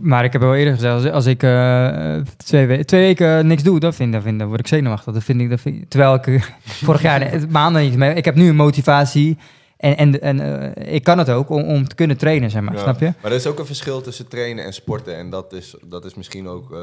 Maar 0.00 0.24
ik 0.24 0.32
heb 0.32 0.42
al 0.42 0.54
eerder 0.54 0.74
gezegd, 0.74 0.94
als, 0.94 1.10
als 1.10 1.26
ik 1.26 1.42
eh, 1.42 2.16
twee, 2.36 2.66
we- 2.66 2.84
twee 2.84 3.00
weken 3.06 3.46
niks 3.46 3.62
doe, 3.62 3.80
dan, 3.80 3.94
vind, 3.94 4.12
dan, 4.12 4.22
vind, 4.22 4.38
dan 4.38 4.48
word 4.48 4.60
ik 4.60 4.66
zenuwachtig. 4.66 5.12
Dat 5.14 5.22
vind 5.24 5.40
ik, 5.40 5.50
dat 5.50 5.60
vind 5.60 5.82
ik- 5.82 5.88
terwijl 5.88 6.14
ik 6.14 6.52
vorig 6.84 7.02
jaar 7.02 7.40
maanden 7.50 7.82
niet 7.82 7.96
mee... 7.96 8.14
Ik 8.14 8.24
heb 8.24 8.34
nu 8.34 8.48
een 8.48 8.56
motivatie 8.56 9.38
en, 9.76 9.96
en, 9.96 10.20
en 10.20 10.40
eh, 10.74 10.94
ik 10.94 11.04
kan 11.04 11.18
het 11.18 11.30
ook 11.30 11.48
om, 11.50 11.62
om 11.62 11.88
te 11.88 11.94
kunnen 11.94 12.16
trainen, 12.16 12.50
zeg 12.50 12.62
maar. 12.62 12.74
Ja. 12.74 12.80
Snap 12.80 13.00
je? 13.00 13.12
Maar 13.22 13.30
er 13.30 13.36
is 13.36 13.46
ook 13.46 13.58
een 13.58 13.66
verschil 13.66 14.00
tussen 14.00 14.28
trainen 14.28 14.64
en 14.64 14.72
sporten. 14.72 15.16
En 15.16 15.30
dat 15.30 15.52
is, 15.52 15.74
dat 15.86 16.04
is 16.04 16.14
misschien 16.14 16.48
ook 16.48 16.72
eh, 16.72 16.78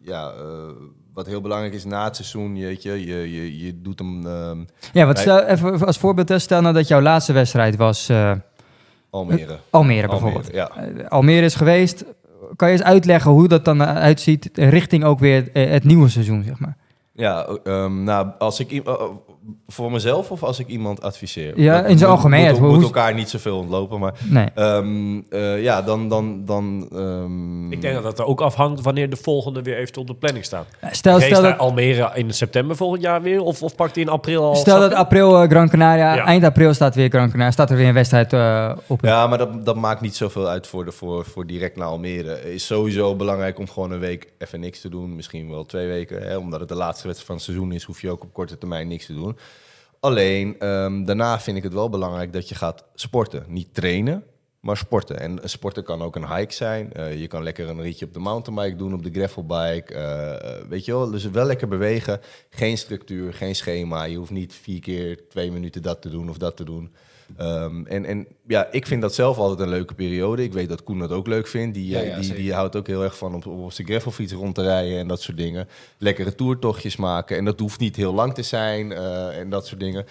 ja, 0.00 0.30
eh, 0.30 0.42
wat 1.14 1.26
heel 1.26 1.40
belangrijk 1.40 1.74
is 1.74 1.84
na 1.84 2.04
het 2.04 2.16
seizoen. 2.16 2.54
Weet 2.54 2.82
je, 2.82 3.06
je, 3.06 3.32
je, 3.32 3.64
je 3.64 3.80
doet 3.80 3.98
hem 3.98 4.26
ehm, 4.26 4.58
Ja, 4.92 5.06
wat 5.06 5.18
stel, 5.18 5.42
even 5.42 5.86
als 5.86 5.98
voorbeeld, 5.98 6.40
stel 6.40 6.60
nou 6.60 6.74
dat 6.74 6.88
jouw 6.88 7.00
laatste 7.00 7.32
wedstrijd 7.32 7.76
was 7.76 8.08
eh, 8.08 8.32
Almere. 9.12 9.58
Almere 9.70 10.08
bijvoorbeeld. 10.08 10.46
Almere, 10.54 10.94
ja. 10.94 11.02
Eh, 11.02 11.08
Almere 11.08 11.44
is 11.44 11.54
geweest. 11.54 12.04
Kan 12.56 12.68
je 12.68 12.74
eens 12.74 12.82
uitleggen 12.82 13.30
hoe 13.30 13.48
dat 13.48 13.64
dan 13.64 13.82
uitziet 13.82 14.50
richting 14.52 15.04
ook 15.04 15.18
weer 15.18 15.50
eh, 15.52 15.70
het 15.70 15.84
nieuwe 15.84 16.08
seizoen, 16.08 16.42
zeg 16.42 16.58
maar? 16.58 16.76
Ja, 17.12 17.46
ehm, 17.64 18.02
nou, 18.02 18.28
als 18.38 18.60
ik 18.60 18.82
voor 19.72 19.92
mezelf 19.92 20.30
of 20.30 20.42
als 20.42 20.58
ik 20.58 20.66
iemand 20.66 21.02
adviseer? 21.02 21.60
Ja, 21.60 21.80
Dat 21.80 21.90
in 21.90 21.98
zijn 21.98 22.10
moet- 22.10 22.18
algemeenheid. 22.18 22.60
Moet, 22.60 22.70
moet 22.70 22.82
elkaar 22.82 23.14
niet 23.14 23.30
zoveel 23.30 23.58
ontlopen, 23.58 24.00
maar 24.00 24.14
Nee. 24.28 24.46
ehm, 24.54 25.20
eh, 25.30 25.62
ja, 25.62 25.82
dan, 25.82 26.08
dan, 26.08 26.44
dan. 26.44 26.88
ehm, 26.92 27.72
Ik 27.72 27.80
denk 27.80 27.94
dat 27.94 28.02
dat 28.02 28.18
er 28.18 28.24
ook 28.24 28.40
afhangt 28.40 28.80
wanneer 28.82 29.10
de 29.10 29.16
volgende 29.16 29.62
weer 29.62 29.76
even 29.76 29.96
op 29.96 30.06
de 30.06 30.14
planning 30.14 30.44
staat. 30.44 30.66
Stel, 30.90 31.20
stel 31.20 31.42
dat, 31.42 31.58
Almere 31.58 32.10
in 32.14 32.32
september 32.32 32.76
volgend 32.76 33.02
jaar 33.02 33.22
weer? 33.22 33.40
Of, 33.42 33.62
of 33.62 33.74
pakt 33.74 33.94
hij 33.94 34.04
in 34.04 34.10
april 34.10 34.42
al? 34.44 34.54
stel 34.54 34.80
dat 34.80 34.92
april 34.94 35.42
eh, 35.42 35.48
Gran 35.50 35.68
Canaria, 35.68 36.14
Ja. 36.14 36.24
eind 36.24 36.44
april 36.44 36.74
staat 36.74 36.94
weer 36.94 37.08
Gran 37.08 37.30
Canaria, 37.30 37.50
staat 37.52 37.70
er 37.70 37.76
weer 37.76 37.88
een 37.88 37.94
wedstrijd 37.94 38.32
eh, 38.32 38.72
op. 38.86 39.00
Ja, 39.04 39.26
maar 39.26 39.38
dat, 39.38 39.64
dat 39.64 39.76
maakt 39.76 40.00
niet 40.00 40.16
zoveel 40.16 40.48
uit 40.48 40.66
voor, 40.66 40.84
de, 40.84 40.92
voor, 40.92 41.24
voor 41.24 41.46
direct 41.46 41.76
naar 41.76 41.86
Almere. 41.86 42.28
Het 42.28 42.44
is 42.44 42.66
sowieso 42.66 43.14
belangrijk 43.16 43.58
om 43.58 43.68
gewoon 43.68 43.90
een 43.90 43.98
week 43.98 44.26
even 44.38 44.60
niks 44.60 44.80
te 44.80 44.88
doen. 44.88 45.16
Misschien 45.16 45.50
wel 45.50 45.64
twee 45.64 45.86
weken. 45.88 46.22
Hè? 46.22 46.36
Omdat 46.36 46.60
het 46.60 46.68
de 46.68 46.74
laatste 46.74 47.06
wedstrijd 47.06 47.26
van 47.26 47.34
het 47.34 47.44
seizoen 47.44 47.72
is, 47.72 47.84
hoef 47.84 48.00
je 48.00 48.10
ook 48.10 48.22
op 48.22 48.32
korte 48.32 48.58
termijn 48.58 48.88
niks 48.88 49.06
te 49.06 49.14
doen. 49.14 49.36
Alleen, 50.04 50.58
ehm, 50.58 51.04
daarna 51.04 51.40
vind 51.40 51.56
ik 51.56 51.62
het 51.62 51.72
wel 51.72 51.88
belangrijk 51.88 52.32
dat 52.32 52.48
je 52.48 52.54
gaat 52.54 52.84
sporten. 52.94 53.44
Niet 53.48 53.74
trainen, 53.74 54.24
maar 54.60 54.76
sporten. 54.76 55.20
En 55.20 55.38
sporten 55.44 55.84
kan 55.84 56.02
ook 56.02 56.16
een 56.16 56.36
hike 56.36 56.52
zijn. 56.52 56.92
Eh, 56.92 57.20
je 57.20 57.26
kan 57.26 57.42
lekker 57.42 57.68
een 57.68 57.80
ritje 57.82 58.06
op 58.06 58.12
de 58.12 58.18
mountainbike 58.18 58.76
doen, 58.76 58.94
op 58.94 59.02
de 59.02 59.10
gravelbike. 59.10 59.94
eh, 59.94 60.68
weet 60.68 60.84
je 60.84 60.92
wel, 60.92 61.10
dus 61.10 61.24
wel 61.24 61.46
lekker 61.46 61.68
bewegen. 61.68 62.20
Geen 62.50 62.78
structuur, 62.78 63.34
geen 63.34 63.54
schema. 63.54 64.04
Je 64.04 64.16
hoeft 64.16 64.30
niet 64.30 64.54
vier 64.54 64.80
keer 64.80 65.28
twee 65.28 65.52
minuten 65.52 65.82
dat 65.82 66.02
te 66.02 66.08
doen 66.10 66.28
of 66.28 66.38
dat 66.38 66.56
te 66.56 66.64
doen. 66.64 66.92
Ehm, 67.36 67.86
en, 67.86 68.04
en 68.04 68.26
ja, 68.46 68.68
ik 68.70 68.86
vind 68.86 69.02
dat 69.02 69.14
zelf 69.14 69.38
altijd 69.38 69.60
een 69.60 69.68
leuke 69.68 69.94
periode. 69.94 70.42
Ik 70.42 70.52
weet 70.52 70.68
dat 70.68 70.82
Koen 70.82 70.98
dat 70.98 71.10
ook 71.10 71.26
leuk 71.26 71.46
vindt. 71.46 71.74
Die, 71.74 71.88
Ja, 71.88 72.00
eh, 72.00 72.08
ja, 72.08 72.20
die, 72.20 72.34
die 72.34 72.52
houdt 72.52 72.76
ook 72.76 72.86
heel 72.86 73.02
erg 73.02 73.16
van 73.16 73.34
op, 73.34 73.46
op 73.46 73.72
zijn 73.72 73.86
gravelfiets 73.86 74.32
rond 74.32 74.54
te 74.54 74.62
rijden 74.62 74.98
en 74.98 75.08
dat 75.08 75.20
soort 75.20 75.36
dingen. 75.36 75.68
Lekkere 75.98 76.34
toertochtjes 76.34 76.96
maken. 76.96 77.36
En 77.36 77.44
dat 77.44 77.60
hoeft 77.60 77.80
niet 77.80 77.96
heel 77.96 78.14
lang 78.14 78.34
te 78.34 78.42
zijn 78.42 78.92
eh, 78.92 79.38
en 79.38 79.50
dat 79.50 79.66
soort 79.66 79.80
dingen. 79.80 80.06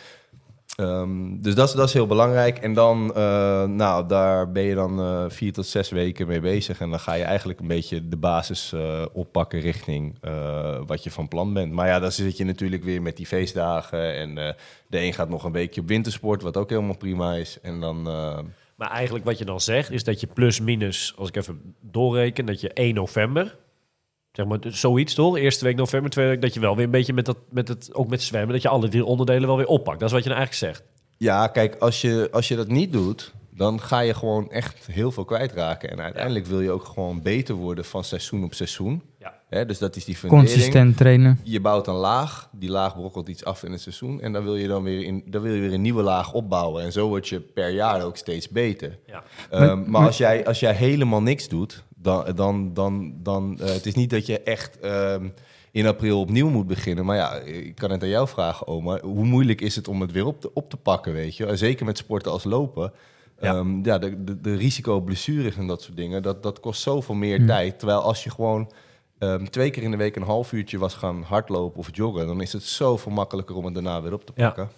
Ehm, 0.82 1.42
dus 1.42 1.56
dat 1.56 1.68
is, 1.68 1.74
dat 1.74 1.88
is 1.88 1.94
heel 1.94 2.08
belangrijk. 2.08 2.58
En 2.58 2.74
dan, 2.74 3.16
eh, 3.16 3.64
nou, 3.64 4.08
daar 4.08 4.52
ben 4.52 4.64
je 4.64 4.76
dan 4.76 5.00
eh, 5.00 5.26
vier 5.28 5.54
tot 5.54 5.66
zes 5.66 5.90
weken 5.90 6.28
mee 6.28 6.40
bezig. 6.40 6.80
En 6.80 6.90
dan 6.90 7.00
ga 7.00 7.14
je 7.14 7.24
eigenlijk 7.24 7.60
een 7.60 7.68
beetje 7.68 8.08
de 8.08 8.18
basis 8.18 8.74
eh, 8.74 9.06
oppakken 9.14 9.60
richting 9.60 10.20
wat 10.86 11.04
je 11.04 11.12
van 11.12 11.28
plan 11.28 11.54
bent. 11.54 11.72
Maar 11.72 11.88
ja, 11.88 12.00
dan 12.00 12.12
zit 12.12 12.38
je 12.38 12.44
natuurlijk 12.44 12.84
weer 12.84 13.02
met 13.02 13.18
die 13.18 13.26
feestdagen. 13.26 14.16
En 14.16 14.36
de 14.88 15.00
een 15.00 15.14
gaat 15.14 15.30
nog 15.30 15.44
een 15.44 15.52
weekje 15.52 15.82
op 15.82 15.88
wintersport, 15.88 16.42
wat 16.42 16.58
ook 16.58 16.70
helemaal 16.70 16.98
prima 16.98 17.34
is. 17.34 17.60
En 17.62 17.80
dan, 17.80 18.02
Maar 18.76 18.92
eigenlijk 18.92 19.26
wat 19.26 19.38
je 19.38 19.46
dan 19.46 19.62
zegt, 19.62 19.92
is 19.92 20.04
dat 20.04 20.20
je 20.20 20.28
plus 20.28 20.60
minus, 20.60 21.14
als 21.18 21.28
ik 21.28 21.36
even 21.36 21.76
doorreken, 21.82 22.46
dat 22.46 22.62
je 22.62 22.74
1 22.74 22.94
november, 22.96 23.58
zeg 24.32 24.46
maar 24.46 24.60
zoiets 24.62 25.14
toch? 25.14 25.38
Eerste 25.38 25.66
week 25.66 25.76
november, 25.76 26.12
tweede 26.12 26.32
week, 26.32 26.42
dat 26.42 26.54
je 26.54 26.60
wel 26.60 26.76
weer 26.76 26.86
een 26.86 26.92
beetje 26.92 27.14
met 27.14 27.26
dat, 27.26 27.38
met 27.50 27.68
het, 27.68 27.94
ook 27.94 28.10
met 28.10 28.22
zwemmen, 28.22 28.54
dat 28.54 28.62
je 28.62 28.70
alle 28.70 28.90
drie 28.90 29.06
onderdelen 29.06 29.48
wel 29.48 29.58
weer 29.58 29.68
oppakt. 29.68 30.00
Dat 30.00 30.08
is 30.08 30.14
wat 30.14 30.24
je 30.24 30.30
nou 30.30 30.42
eigenlijk 30.42 30.74
zegt. 30.76 30.90
ja, 31.18 31.48
kijk, 31.48 31.76
als 31.76 32.02
je, 32.02 32.30
als 32.32 32.48
je 32.48 32.56
dat 32.56 32.68
niet 32.68 32.92
doet, 32.92 33.34
dan 33.62 33.82
ga 33.82 34.00
je 34.00 34.14
gewoon 34.14 34.52
echt 34.52 34.88
heel 34.92 35.12
veel 35.12 35.26
kwijtraken. 35.26 35.90
En 35.90 36.02
uiteindelijk 36.02 36.46
wil 36.46 36.62
je 36.62 36.72
ook 36.72 36.86
gewoon 36.86 37.22
beter 37.22 37.56
worden 37.56 37.86
van 37.86 38.04
seizoen 38.04 38.44
op 38.44 38.54
seizoen. 38.54 39.02
Ja. 39.20 39.40
Hè, 39.50 39.66
dus 39.66 39.78
dat 39.78 39.96
is 39.96 40.06
die 40.06 40.16
fundering. 40.16 40.50
Consistent 40.50 40.98
trainen. 40.98 41.40
je 41.44 41.60
bouwt 41.60 41.88
een 41.88 41.94
laag, 41.94 42.50
die 42.52 42.70
laag 42.70 42.96
brokkelt 42.96 43.28
iets 43.28 43.46
af 43.46 43.64
in 43.64 43.72
het 43.72 43.82
seizoen 43.82 44.22
en 44.22 44.34
dan 44.34 44.44
wil 44.44 44.56
je 44.56 44.68
dan 44.68 44.84
weer, 44.84 45.04
in, 45.04 45.24
dan 45.26 45.42
wil 45.42 45.54
je 45.54 45.62
weer 45.62 45.74
een 45.74 45.82
nieuwe 45.82 46.02
laag 46.02 46.34
opbouwen. 46.34 46.84
En 46.84 46.92
zo 46.92 47.08
word 47.08 47.28
je 47.28 47.40
per 47.40 47.70
jaar 47.70 48.04
ook 48.04 48.18
steeds 48.18 48.50
beter. 48.50 49.00
Ja. 49.06 49.24
Ehm, 49.50 49.90
maar 49.90 50.06
als 50.06 50.18
jij, 50.18 50.46
als 50.46 50.60
jij 50.60 50.74
helemaal 50.74 51.22
niks 51.22 51.48
doet, 51.48 51.84
dan, 52.02 52.26
dan, 52.36 52.74
dan, 52.74 53.14
dan 53.24 53.60
eh, 53.60 53.68
het 53.74 53.86
is 53.86 53.96
niet 53.96 54.10
dat 54.10 54.26
je 54.26 54.40
echt 54.42 54.80
ehm, 54.80 55.28
in 55.72 55.88
april 55.88 56.20
opnieuw 56.20 56.50
moet 56.50 56.68
beginnen. 56.68 57.06
Maar 57.06 57.16
ja, 57.16 57.34
ik 57.36 57.76
kan 57.76 57.92
het 57.92 58.04
aan 58.04 58.10
jou 58.10 58.28
vragen, 58.28 58.68
oma. 58.68 59.00
Hoe 59.02 59.26
moeilijk 59.26 59.62
is 59.62 59.76
het 59.76 59.88
om 59.88 60.02
het 60.02 60.12
weer 60.12 60.26
op 60.26 60.42
te, 60.42 60.52
op 60.54 60.70
te 60.70 60.78
pakken, 60.78 61.14
weet 61.14 61.38
je? 61.38 61.56
Zeker 61.56 61.86
met 61.86 61.98
sporten 61.98 62.32
als 62.32 62.44
lopen. 62.44 62.92
Ja. 63.40 63.54
Ja, 63.54 63.64
ja 63.84 63.98
de, 63.98 64.24
de, 64.24 64.42
de 64.42 64.56
risico 64.56 64.96
op 64.96 65.06
blessures 65.06 65.56
en 65.56 65.68
dat 65.68 65.82
soort 65.82 65.98
dingen, 65.98 66.22
dat, 66.24 66.44
dat 66.44 66.60
kost 66.60 66.82
zoveel 66.82 67.16
meer 67.16 67.40
Hm. 67.40 67.46
tijd. 67.46 67.78
Terwijl 67.80 68.02
als 68.02 68.24
je 68.24 68.30
gewoon 68.30 68.72
ehm, 69.18 69.46
twee 69.46 69.70
keer 69.70 69.84
in 69.84 69.92
de 69.92 69.98
week 69.98 70.16
een 70.16 70.22
half 70.24 70.52
uurtje 70.52 70.78
was 70.78 70.94
gaan 70.94 71.24
hardlopen 71.24 71.80
of 71.80 71.90
joggen, 71.92 72.28
dan 72.28 72.42
is 72.42 72.54
het 72.54 72.64
zoveel 72.64 73.12
makkelijker 73.12 73.56
om 73.56 73.66
het 73.66 73.74
daarna 73.74 74.02
weer 74.02 74.14
op 74.14 74.26
te 74.26 74.32
Ja. 74.36 74.46
pakken. 74.46 74.70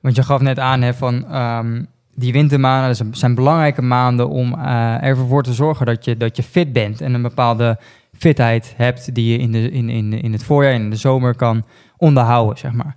Want 0.00 0.16
je 0.16 0.22
gaf 0.22 0.40
net 0.40 0.58
aan 0.58 0.82
hè, 0.82 0.94
van 0.94 1.26
ehm, 1.26 1.84
die 2.14 2.32
wintermaanden 2.32 3.16
zijn 3.16 3.34
belangrijke 3.34 3.82
maanden 3.82 4.28
om 4.28 4.54
eh, 4.54 5.02
ervoor 5.02 5.42
te 5.42 5.52
zorgen 5.52 5.86
dat 5.86 6.04
je, 6.04 6.16
dat 6.16 6.36
je 6.36 6.42
fit 6.42 6.72
bent 6.72 7.00
en 7.00 7.14
een 7.14 7.22
bepaalde 7.22 7.78
fitheid 8.18 8.74
hebt 8.76 9.14
die 9.14 9.32
je 9.32 9.38
in, 9.38 9.52
de, 9.52 9.70
in, 9.70 9.88
in, 9.88 10.12
in 10.12 10.32
het 10.32 10.44
voorjaar 10.44 10.72
en 10.72 10.82
in 10.82 10.90
de 10.90 10.96
zomer 10.96 11.34
kan 11.34 11.64
onderhouden, 11.96 12.58
zeg 12.58 12.72
maar. 12.72 12.96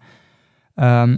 Ehm, 0.76 1.18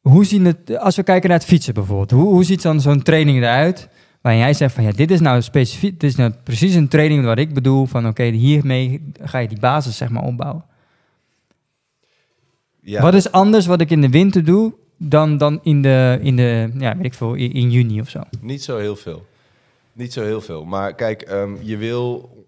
hoe 0.00 0.24
zien 0.24 0.44
het, 0.44 0.78
als 0.78 0.96
we 0.96 1.02
kijken 1.02 1.28
naar 1.28 1.38
het 1.38 1.48
fietsen 1.48 1.74
bijvoorbeeld, 1.74 2.10
hoe, 2.10 2.32
hoe 2.32 2.44
ziet 2.44 2.62
dan 2.62 2.80
zo'n 2.80 3.02
training 3.02 3.38
eruit? 3.38 3.88
Waarin 4.20 4.40
jij 4.40 4.54
zegt 4.54 4.74
van 4.74 4.84
ja, 4.84 4.92
dit 4.92 5.10
is 5.10 5.20
nou 5.20 5.42
specifiek, 5.42 6.00
dit 6.00 6.10
is 6.10 6.16
nou 6.16 6.32
precies 6.44 6.74
een 6.74 6.88
training 6.88 7.24
wat 7.24 7.38
ik 7.38 7.54
bedoel 7.54 7.86
van 7.86 8.06
oké, 8.06 8.24
hiermee 8.24 9.12
ga 9.22 9.38
je 9.38 9.48
die 9.48 9.60
basis 9.60 9.96
zeg 9.96 10.08
maar 10.10 10.22
opbouwen. 10.22 10.64
Ja. 12.82 13.02
Wat 13.02 13.14
is 13.14 13.32
anders 13.32 13.66
wat 13.66 13.80
ik 13.80 13.90
in 13.90 14.00
de 14.00 14.08
winter 14.08 14.44
doe 14.44 14.74
dan, 15.02 15.38
dan 15.38 15.60
in 15.62 15.82
de, 15.82 16.18
in 16.22 16.36
de 16.36 16.70
ja, 16.78 16.96
weet 16.96 17.04
ik 17.04 17.14
veel, 17.14 17.34
in, 17.34 17.52
in 17.52 17.70
juni 17.70 18.00
of 18.00 18.08
zo? 18.08 18.20
Niet 18.40 18.62
zo 18.62 18.76
heel 18.78 18.96
veel. 18.96 19.26
Niet 19.92 20.12
zo 20.12 20.22
heel 20.22 20.40
veel. 20.40 20.64
Maar 20.64 20.94
kijk, 20.94 21.22
ehm, 21.22 21.50
je 21.60 21.76
wil. 21.76 22.38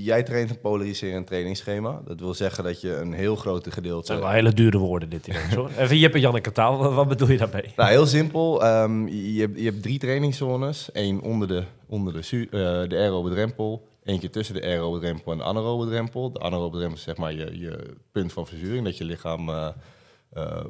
Jij 0.00 0.22
traint 0.22 0.50
een 0.50 0.60
polariserend 0.60 1.26
trainingsschema. 1.26 2.00
Dat 2.06 2.20
wil 2.20 2.34
zeggen 2.34 2.64
dat 2.64 2.80
je 2.80 2.96
een 2.96 3.12
heel 3.12 3.36
grote 3.36 3.64
Het 3.64 3.74
gedeelte. 3.74 4.06
zijn 4.06 4.18
wel 4.18 4.30
hele 4.30 4.52
dure 4.52 4.78
woorden 4.78 5.08
dit 5.08 5.26
ineens 5.26 5.54
hoor. 5.54 5.70
Even 5.78 5.98
Jip 5.98 6.14
en 6.14 6.20
Janneke 6.20 6.52
taal, 6.52 6.92
wat, 6.94 7.08
bedoel 7.08 7.30
je 7.30 7.36
daarmee? 7.38 7.72
Nou, 7.76 7.90
heel 7.90 8.06
simpel. 8.06 8.62
Ehm, 8.64 9.06
je, 9.06 9.40
hebt, 9.40 9.58
je 9.58 9.64
hebt 9.64 9.82
drie 9.82 9.98
trainingszones. 9.98 10.88
Eén 10.92 11.20
onder 11.20 11.48
de, 11.48 11.62
onder 11.86 12.12
de, 12.12 12.22
su- 12.22 12.44
eh, 12.50 12.60
de 12.88 12.96
aerobe 12.96 13.30
drempel. 13.30 13.88
Eentje 14.04 14.30
tussen 14.30 14.54
de 14.54 14.62
aerobe 14.62 14.98
drempel 14.98 15.32
en 15.32 15.38
de 15.38 15.44
anaerobe 15.44 15.86
drempel. 15.86 16.32
De 16.32 16.40
anaerobe 16.40 16.76
drempel 16.76 16.96
is 16.96 17.02
zeg 17.02 17.16
maar 17.16 17.32
je, 17.34 17.58
je 17.58 17.94
punt 18.12 18.32
van 18.32 18.46
verzuring. 18.46 18.84
Dat 18.84 18.98
je 18.98 19.04
lichaam 19.04 19.48
eh, 19.48 19.68
eh, 20.32 20.64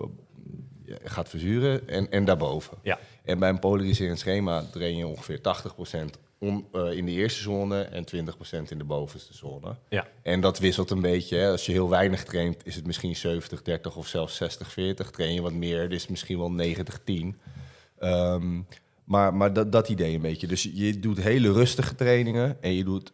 gaat 1.04 1.28
verzuren. 1.28 1.88
En, 1.88 2.10
en 2.10 2.24
daarboven. 2.24 2.78
Ja. 2.82 2.98
En 3.24 3.38
bij 3.38 3.48
een 3.48 3.58
polariserend 3.58 4.18
schema 4.18 4.64
train 4.72 4.96
je 4.96 5.06
ongeveer 5.06 5.38
80% 5.38 6.18
on, 6.38 6.66
eh, 6.72 6.92
in 6.92 7.04
de 7.06 7.12
eerste 7.12 7.40
zone 7.40 7.82
en 7.82 8.04
20% 8.04 8.70
in 8.70 8.78
de 8.78 8.84
bovenste 8.84 9.34
zone. 9.34 9.76
Ja. 9.88 10.06
En 10.22 10.40
dat 10.40 10.58
wisselt 10.58 10.90
een 10.90 11.00
beetje. 11.00 11.36
Hè. 11.36 11.50
Als 11.50 11.66
je 11.66 11.72
heel 11.72 11.88
weinig 11.88 12.24
traint, 12.24 12.66
is 12.66 12.74
het 12.74 12.86
misschien 12.86 13.16
70-30 13.16 13.96
of 13.96 14.06
zelfs 14.06 14.36
60-40. 14.36 15.10
Train 15.10 15.34
je 15.34 15.42
wat 15.42 15.52
meer, 15.52 15.88
dus 15.88 16.06
misschien 16.06 16.38
wel 16.38 16.50
90-10. 16.50 17.40
Ehm, 17.98 18.60
maar 19.04 19.34
maar 19.34 19.52
dat, 19.52 19.72
dat 19.72 19.88
idee 19.88 20.14
een 20.14 20.20
beetje. 20.20 20.46
Dus 20.46 20.70
je 20.74 20.98
doet 20.98 21.20
hele 21.20 21.52
rustige 21.52 21.94
trainingen 21.94 22.62
en 22.62 22.74
je 22.74 22.84
doet 22.84 23.12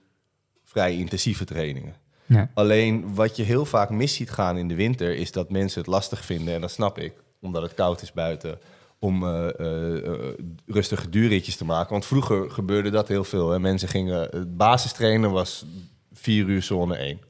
vrij 0.64 0.97
intensieve 0.97 1.45
trainingen. 1.45 1.95
Ja. 2.27 2.51
Alleen 2.55 3.14
wat 3.14 3.37
je 3.37 3.43
heel 3.43 3.64
vaak 3.64 3.91
mis 3.91 4.14
ziet 4.14 4.31
gaan 4.31 4.57
in 4.57 4.68
de 4.68 4.75
winter, 4.75 5.16
is 5.16 5.33
dat 5.33 5.51
mensen 5.51 5.81
het 5.81 5.91
lastig 5.91 6.25
vinden. 6.25 6.55
En 6.55 6.61
dat 6.61 6.70
snap 6.70 6.99
ik, 6.99 7.12
omdat 7.45 7.62
het 7.62 7.74
koud 7.74 8.03
is 8.03 8.12
buiten. 8.12 8.59
Om 8.99 9.24
eh, 9.24 9.49
eh, 9.61 10.07
eh, 10.07 10.34
rustige 10.66 11.09
duurritjes 11.09 11.57
te 11.57 11.64
maken. 11.64 11.90
Want 11.92 12.07
vroeger 12.07 12.51
gebeurde 12.51 12.90
dat 12.90 13.09
heel 13.09 13.24
veel. 13.24 13.51
Hè. 13.51 13.59
Mensen 13.59 13.88
gingen. 13.88 14.20
Het 14.20 14.57
basistrainen 14.57 15.30
was 15.30 15.64
4 16.12 16.47
uur 16.47 16.62
zone 16.62 16.97
1. 16.97 17.20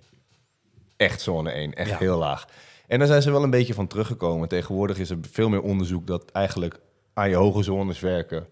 Echt 0.96 1.20
zone 1.20 1.50
1. 1.50 1.74
Echt 1.74 1.90
Ja. 1.90 1.98
heel 1.98 2.18
laag. 2.18 2.46
En 2.86 2.98
daar 2.98 3.08
zijn 3.08 3.22
ze 3.22 3.30
wel 3.30 3.42
een 3.42 3.50
beetje 3.50 3.74
van 3.74 3.86
teruggekomen. 3.86 4.48
Tegenwoordig 4.48 4.98
is 4.98 5.10
er 5.10 5.18
veel 5.30 5.48
meer 5.48 5.62
onderzoek 5.62 6.06
dat 6.06 6.30
eigenlijk 6.30 6.80
aan 7.14 7.28
je 7.28 7.36
hoge 7.36 7.62
zones 7.62 8.00
werken. 8.00 8.46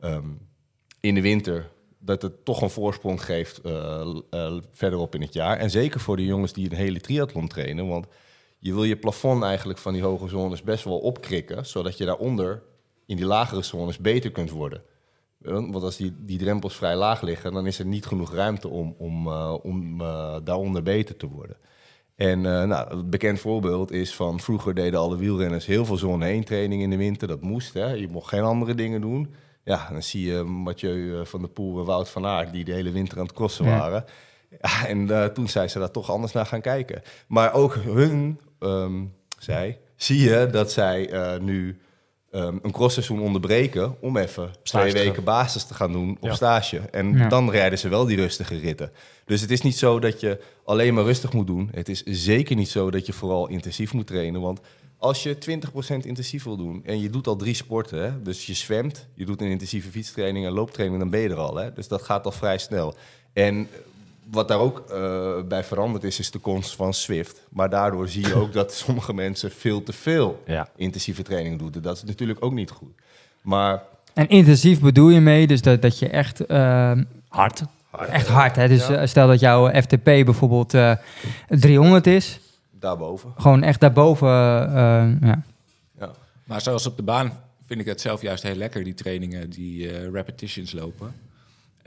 ehm, 0.00 0.26
in 1.00 1.14
de 1.14 1.20
winter 1.20 1.68
dat 1.98 2.22
het 2.22 2.44
toch 2.44 2.62
een 2.62 2.70
voorsprong 2.70 3.24
geeft 3.24 3.60
verderop 4.72 5.14
in 5.14 5.20
het 5.22 5.32
jaar. 5.32 5.56
En 5.56 5.70
zeker 5.70 6.00
voor 6.00 6.16
de 6.16 6.24
jongens 6.24 6.52
die 6.52 6.70
een 6.70 6.76
hele 6.76 7.00
triathlon 7.00 7.48
trainen. 7.48 7.88
Want 7.88 8.06
je 8.58 8.74
wil 8.74 8.84
je 8.84 8.96
plafond 8.96 9.42
eigenlijk 9.42 9.78
van 9.78 9.92
die 9.92 10.02
hoge 10.02 10.28
zones 10.28 10.62
best 10.62 10.84
wel 10.84 10.98
opkrikken, 10.98 11.66
zodat 11.66 11.98
je 11.98 12.04
daaronder 12.04 12.62
in 13.06 13.16
die 13.16 13.26
lagere 13.26 13.62
zones 13.62 13.98
beter 13.98 14.30
kunt 14.30 14.50
worden. 14.50 14.82
Want 15.38 15.82
als 15.82 15.96
die, 15.96 16.14
die 16.18 16.38
drempels 16.38 16.76
vrij 16.76 16.96
laag 16.96 17.20
liggen, 17.20 17.52
dan 17.52 17.66
is 17.66 17.78
er 17.78 17.86
niet 17.86 18.06
genoeg 18.06 18.34
ruimte 18.34 18.68
om, 18.68 18.94
om, 18.98 19.26
eh, 19.26 19.54
om 19.62 20.00
eh, 20.00 20.36
daaronder 20.44 20.82
beter 20.82 21.16
te 21.16 21.28
worden. 21.28 21.56
En 22.16 22.46
eh, 22.46 22.64
nou, 22.64 22.90
een 22.90 23.10
bekend 23.10 23.40
voorbeeld 23.40 23.92
is 23.92 24.14
van 24.14 24.40
vroeger 24.40 24.74
deden 24.74 25.00
alle 25.00 25.16
wielrenners 25.16 25.66
heel 25.66 25.84
veel 25.84 25.96
zone 25.96 26.26
1 26.26 26.44
training 26.44 26.82
in 26.82 26.90
de 26.90 26.96
winter. 26.96 27.28
Dat 27.28 27.40
moest, 27.40 27.74
hè. 27.74 27.92
je 27.92 28.08
mocht 28.08 28.28
geen 28.28 28.42
andere 28.42 28.74
dingen 28.74 29.00
doen. 29.00 29.34
Ja, 29.64 29.88
dan 29.90 30.02
zie 30.02 30.26
je 30.26 30.42
Mathieu 30.42 31.26
van 31.26 31.40
der 31.40 31.50
Poel 31.50 31.78
en 31.78 31.84
Wout 31.84 32.08
van 32.08 32.26
Aert 32.26 32.52
die 32.52 32.64
de 32.64 32.72
hele 32.72 32.90
winter 32.90 33.18
aan 33.18 33.24
het 33.24 33.34
crossen 33.34 33.64
waren. 33.64 34.04
Ja, 34.60 34.86
en 34.86 35.10
eh, 35.10 35.24
toen 35.24 35.48
zijn 35.48 35.70
ze 35.70 35.78
daar 35.78 35.90
toch 35.90 36.10
anders 36.10 36.32
naar 36.32 36.46
gaan 36.46 36.60
kijken. 36.60 37.02
Maar 37.28 37.52
ook 37.52 37.74
hun, 37.74 38.40
ehm 38.58 39.04
zij, 39.38 39.78
zie 39.96 40.18
je 40.30 40.48
dat 40.50 40.72
zij 40.72 41.10
eh, 41.10 41.40
nu 41.40 41.78
ehm, 42.30 42.56
een 42.62 42.70
crossseizoen 42.72 43.20
onderbreken 43.20 43.96
om 44.00 44.16
even 44.16 44.50
Stage 44.62 44.88
twee 44.90 45.04
weken 45.04 45.24
basis 45.24 45.64
te 45.64 45.74
gaan 45.74 45.92
doen 45.92 46.10
op 46.20 46.28
Ja. 46.28 46.34
stage. 46.34 46.78
En 46.78 47.12
Ja. 47.16 47.28
dan 47.28 47.50
rijden 47.50 47.78
ze 47.78 47.88
wel 47.88 48.04
die 48.04 48.16
rustige 48.16 48.56
ritten. 48.58 48.92
Dus 49.24 49.40
het 49.40 49.50
is 49.50 49.60
niet 49.62 49.76
zo 49.76 49.98
dat 49.98 50.20
je 50.20 50.40
alleen 50.64 50.94
maar 50.94 51.04
rustig 51.04 51.32
moet 51.32 51.46
doen. 51.46 51.68
Het 51.72 51.88
is 51.88 52.02
zeker 52.04 52.56
niet 52.56 52.68
zo 52.68 52.90
dat 52.90 53.06
je 53.06 53.12
vooral 53.12 53.48
intensief 53.48 53.92
moet 53.92 54.06
trainen. 54.06 54.40
Want 54.40 54.60
als 54.98 55.22
je 55.22 55.38
20% 55.38 56.06
intensief 56.06 56.44
wil 56.44 56.56
doen 56.56 56.84
en 56.84 57.00
je 57.00 57.10
doet 57.10 57.26
al 57.26 57.36
drie 57.36 57.54
sporten, 57.54 58.02
hè, 58.02 58.22
dus 58.22 58.46
je 58.46 58.54
zwemt, 58.54 59.06
je 59.14 59.24
doet 59.24 59.40
een 59.40 59.48
intensieve 59.50 59.90
fietstraining 59.90 60.46
en 60.46 60.52
looptraining, 60.52 61.00
dan 61.00 61.10
ben 61.10 61.20
je 61.20 61.28
er 61.28 61.36
al. 61.36 61.56
Hè, 61.56 61.72
dus 61.72 61.88
dat 61.88 62.02
gaat 62.02 62.24
al 62.24 62.32
vrij 62.32 62.58
snel. 62.58 62.94
En 63.32 63.68
wat 64.30 64.48
daar 64.48 64.58
ook 64.58 64.84
eh, 64.90 65.42
bij 65.48 65.64
veranderd 65.64 66.04
is, 66.04 66.18
is 66.18 66.30
de 66.30 66.38
komst 66.38 66.74
van 66.74 66.94
Swift. 66.94 67.46
Maar 67.50 67.70
daardoor 67.70 68.08
zie 68.08 68.26
je 68.26 68.34
ook 68.34 68.52
dat 68.52 68.72
sommige 68.84 69.14
mensen 69.14 69.50
veel 69.50 69.82
te 69.82 69.92
veel 69.92 70.42
Ja. 70.46 70.68
intensieve 70.76 71.22
training 71.22 71.58
doen. 71.58 71.72
Dat 71.82 71.96
is 71.96 72.04
natuurlijk 72.04 72.44
ook 72.44 72.52
niet 72.52 72.70
goed. 72.70 72.92
Maar 73.42 73.82
En 74.14 74.28
intensief 74.28 74.80
bedoel 74.80 75.08
je 75.08 75.20
mee, 75.20 75.46
dus 75.46 75.62
dat, 75.62 75.82
dat 75.82 75.98
je 75.98 76.08
echt, 76.08 76.46
ehm, 76.46 77.04
Hard. 77.28 77.62
echt 78.08 78.28
hard, 78.28 78.56
hè? 78.56 78.68
Dus 78.68 78.86
Ja. 78.86 78.94
eh, 78.96 79.06
stel 79.06 79.26
dat 79.26 79.40
jouw 79.40 79.70
FTP 79.82 80.04
bijvoorbeeld 80.04 80.74
eh 80.74 80.92
300 81.48 82.06
is, 82.06 82.40
daarboven. 82.70 83.32
gewoon 83.36 83.62
echt 83.62 83.80
daarboven, 83.80 84.28
eh, 84.28 85.28
ja. 85.28 85.42
Ja. 85.98 86.10
Maar 86.44 86.60
zoals 86.60 86.86
op 86.86 86.96
de 86.96 87.02
baan 87.02 87.32
vind 87.66 87.80
ik 87.80 87.86
het 87.86 88.00
zelf 88.00 88.22
juist 88.22 88.42
heel 88.42 88.54
lekker, 88.54 88.84
die 88.84 88.94
trainingen, 88.94 89.50
die 89.50 89.90
eh, 89.90 90.10
repetitions 90.12 90.72
lopen. 90.72 91.14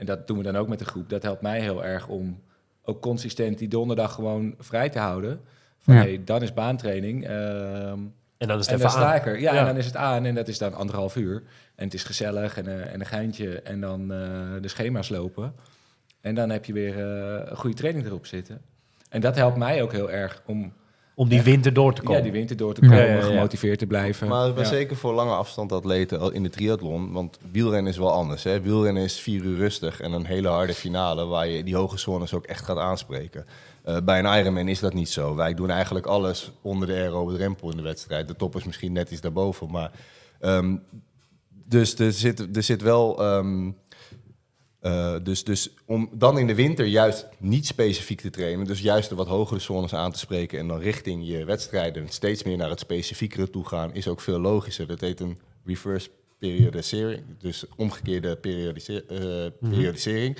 En 0.02 0.08
dat 0.08 0.26
doen 0.26 0.36
we 0.36 0.42
dan 0.42 0.56
ook 0.56 0.68
met 0.68 0.78
de 0.78 0.84
groep. 0.84 1.08
Dat 1.08 1.22
helpt 1.22 1.42
mij 1.42 1.60
heel 1.60 1.84
erg 1.84 2.08
om 2.08 2.40
ook 2.84 3.00
consistent 3.02 3.58
die 3.58 3.68
donderdag 3.68 4.12
gewoon 4.14 4.54
vrij 4.58 4.88
te 4.88 4.98
houden. 4.98 5.40
Van 5.78 5.94
Ja. 5.94 6.00
hey, 6.00 6.20
dan 6.24 6.42
is 6.42 6.54
baantraining. 6.54 7.26
ehm, 7.26 7.98
En 8.38 8.48
dan 8.48 8.58
is 8.58 8.66
het 8.66 8.68
en 8.68 8.74
even 8.74 8.78
dan 8.80 8.90
sta 8.90 9.10
aan. 9.10 9.16
ik 9.16 9.26
er. 9.26 9.40
Ja, 9.40 9.52
Ja. 9.52 9.60
en 9.60 9.66
dan 9.66 9.76
is 9.76 9.86
het 9.86 9.96
aan 9.96 10.24
en 10.24 10.34
dat 10.34 10.48
is 10.48 10.58
dan 10.58 10.74
anderhalf 10.74 11.16
uur. 11.16 11.42
En 11.74 11.84
het 11.84 11.94
is 11.94 12.04
gezellig 12.04 12.56
en, 12.56 12.66
eh, 12.66 12.92
en 12.92 13.00
een 13.00 13.06
geintje 13.06 13.60
en 13.62 13.80
dan 13.80 14.12
eh, 14.12 14.18
de 14.60 14.68
schema's 14.68 15.08
lopen. 15.08 15.54
En 16.20 16.34
dan 16.34 16.50
heb 16.50 16.64
je 16.64 16.72
weer 16.72 16.98
eh, 16.98 17.50
een 17.50 17.56
goede 17.56 17.76
training 17.76 18.06
erop 18.06 18.26
zitten. 18.26 18.60
En 19.08 19.20
dat 19.20 19.36
helpt 19.36 19.56
mij 19.56 19.82
ook 19.82 19.92
heel 19.92 20.10
erg 20.10 20.42
om 20.46 20.72
Om 21.22 21.28
die 21.28 21.42
winter 21.42 21.72
door 21.72 21.94
te 21.94 22.00
komen. 22.00 22.16
ja, 22.16 22.22
die 22.22 22.32
winter 22.32 22.56
door 22.56 22.74
te 22.74 22.80
komen, 22.80 22.96
ja, 22.98 23.14
ja. 23.14 23.20
gemotiveerd 23.20 23.78
te 23.78 23.86
blijven. 23.86 24.28
Maar 24.28 24.48
ik 24.48 24.54
ben 24.54 24.62
Ja. 24.64 24.68
zeker 24.70 24.96
voor 24.96 25.12
lange 25.12 25.34
afstand 25.34 25.72
atleten 25.72 26.20
al 26.20 26.30
in 26.30 26.42
de 26.42 26.48
triathlon. 26.48 27.12
Want 27.12 27.38
wielrennen 27.50 27.92
is 27.92 27.98
wel 27.98 28.12
anders. 28.12 28.42
Hè? 28.42 28.60
Wielrennen 28.60 29.02
is 29.02 29.20
vier 29.20 29.42
uur 29.42 29.56
rustig 29.56 30.00
en 30.00 30.12
een 30.12 30.24
hele 30.26 30.48
harde 30.48 30.74
finale 30.74 31.24
waar 31.26 31.48
je 31.48 31.64
die 31.64 31.76
hoge 31.76 31.98
zones 31.98 32.34
ook 32.34 32.44
echt 32.46 32.64
gaat 32.64 32.78
aanspreken. 32.78 33.46
Eh, 33.84 33.96
bij 34.04 34.18
een 34.18 34.38
Ironman 34.38 34.68
is 34.68 34.80
dat 34.80 34.94
niet 34.94 35.08
zo. 35.08 35.34
Wij 35.34 35.54
doen 35.54 35.70
eigenlijk 35.70 36.06
alles 36.06 36.50
onder 36.62 36.88
de 36.88 36.94
aerobe 36.94 37.34
drempel 37.34 37.70
in 37.70 37.76
de 37.76 37.82
wedstrijd. 37.82 38.28
De 38.28 38.36
top 38.36 38.56
is 38.56 38.64
misschien 38.64 38.92
net 38.92 39.10
iets 39.10 39.20
daarboven. 39.20 39.70
Maar, 39.70 39.90
ehm, 40.40 40.76
dus 41.68 41.98
er 41.98 42.12
zit, 42.12 42.56
er 42.56 42.62
zit 42.62 42.82
wel... 42.82 43.22
ehm, 43.22 43.70
eh, 44.82 45.14
dus, 45.22 45.44
dus 45.44 45.70
om 45.86 46.08
dan 46.12 46.38
in 46.38 46.46
de 46.46 46.54
winter 46.54 46.86
juist 46.86 47.28
niet 47.38 47.66
specifiek 47.66 48.20
te 48.20 48.30
trainen, 48.30 48.66
dus 48.66 48.80
juist 48.80 49.08
de 49.08 49.14
wat 49.14 49.26
hogere 49.26 49.60
zones 49.60 49.94
aan 49.94 50.12
te 50.12 50.18
spreken 50.18 50.58
en 50.58 50.68
dan 50.68 50.78
richting 50.78 51.26
je 51.26 51.44
wedstrijden 51.44 52.08
steeds 52.08 52.42
meer 52.42 52.56
naar 52.56 52.70
het 52.70 52.80
specifiekere 52.80 53.50
toe 53.50 53.64
gaan, 53.66 53.94
is 53.94 54.08
ook 54.08 54.20
veel 54.20 54.38
logischer. 54.38 54.86
Dat 54.86 55.00
heet 55.00 55.20
een 55.20 55.38
reverse 55.64 56.10
periodisering, 56.38 57.22
dus 57.38 57.64
omgekeerde 57.76 58.38
eh, 58.40 59.68
periodisering. 59.70 60.38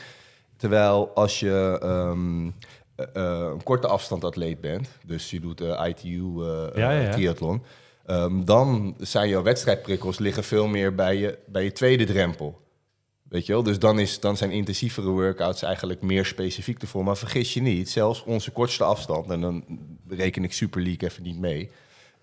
Terwijl 0.57 1.11
als 1.15 1.41
je 1.41 1.79
ehm, 1.83 2.47
eh, 2.97 3.51
een 3.53 3.63
korte 3.63 3.87
afstand 3.87 4.25
atleet 4.25 4.61
bent, 4.61 4.89
dus 5.07 5.31
je 5.31 5.41
doet 5.41 5.61
ITU 5.61 6.43
Ja, 6.43 6.71
ja, 6.75 6.91
ja. 6.91 7.13
triathlon, 7.13 7.63
ehm, 8.07 8.45
dan 8.45 8.95
zijn 8.99 9.29
jouw 9.29 9.43
wedstrijdprikkels 9.43 10.19
liggen 10.19 10.45
veel 10.45 10.67
meer 10.67 10.95
bij 10.95 11.17
je, 11.17 11.39
bij 11.47 11.65
je 11.65 11.73
tweede 11.73 12.05
drempel. 12.05 12.61
Weet 13.33 13.47
je 13.47 13.53
wel? 13.53 13.63
Dus 13.63 13.79
dan, 13.79 13.99
is, 13.99 14.21
dan 14.21 14.37
zijn 14.37 14.51
intensievere 14.51 15.09
workouts 15.09 15.63
eigenlijk 15.63 16.03
meer 16.03 16.25
specifiek 16.27 16.83
ervoor. 16.83 17.05
Maar 17.05 17.17
vergis 17.17 17.55
je 17.55 17.63
niet, 17.63 17.91
zelfs 17.91 18.25
onze 18.25 18.51
kortste 18.51 18.85
afstand, 18.85 19.31
en 19.31 19.41
dan 19.41 19.65
reken 20.09 20.45
ik 20.45 20.53
Super 20.53 20.83
League 20.83 21.09
even 21.09 21.23
niet 21.23 21.39
mee, 21.39 21.71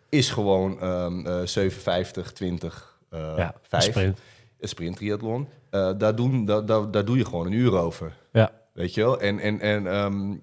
is 0.10 0.30
gewoon 0.30 0.80
ehm 0.82 1.26
eh 1.28 1.42
57, 1.46 2.32
20, 2.34 2.98
eh 3.10 3.34
Ja, 3.38 3.56
5. 3.62 3.84
sprint. 3.84 4.20
Een 4.60 4.68
sprint 4.70 4.96
triathlon. 4.96 5.48
Eh, 5.70 5.92
daar, 5.98 6.16
doen, 6.16 6.46
daar, 6.46 6.66
daar, 6.66 6.92
daar 6.92 7.06
doe 7.06 7.18
je 7.18 7.26
gewoon 7.26 7.46
een 7.46 7.54
uur 7.54 7.78
over. 7.78 8.14
Ja. 8.32 8.52
Weet 8.74 8.94
je 8.94 9.02
wel? 9.02 9.20
En, 9.22 9.40
en, 9.40 9.60
en 9.60 9.88
ehm, 9.88 10.36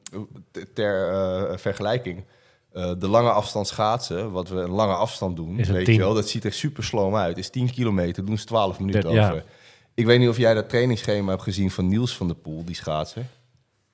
ter 0.75 1.11
eh, 1.11 1.57
vergelijking, 1.57 2.25
eh, 2.73 2.93
de 2.99 3.09
lange 3.09 3.31
afstand 3.31 3.67
schaatsen, 3.67 4.31
wat 4.31 4.49
we 4.49 4.57
een 4.61 4.71
lange 4.71 4.95
afstand 4.95 5.37
doen, 5.37 5.59
Is 5.59 5.69
weet 5.69 5.85
10. 5.85 5.95
je 5.95 6.01
wel, 6.01 6.15
dat 6.15 6.29
ziet 6.29 6.45
er 6.45 6.53
super 6.53 6.85
sloom 6.85 7.17
uit. 7.17 7.39
Is 7.39 7.49
10 7.51 7.71
kilometer, 7.73 8.25
doen 8.25 8.39
ze 8.39 8.45
12 8.45 8.79
minuten 8.81 9.03
Dat- 9.03 9.13
ja. 9.13 9.43
Ik 9.97 10.07
weet 10.07 10.19
niet 10.19 10.29
of 10.29 10.37
jij 10.37 10.55
dat 10.55 10.69
trainingsschema 10.69 11.31
hebt 11.31 11.43
gezien 11.43 11.71
van 11.71 11.89
Niels 11.89 12.17
van 12.17 12.27
der 12.27 12.37
Poel, 12.37 12.65
die 12.65 12.75
schaatser. 12.75 13.25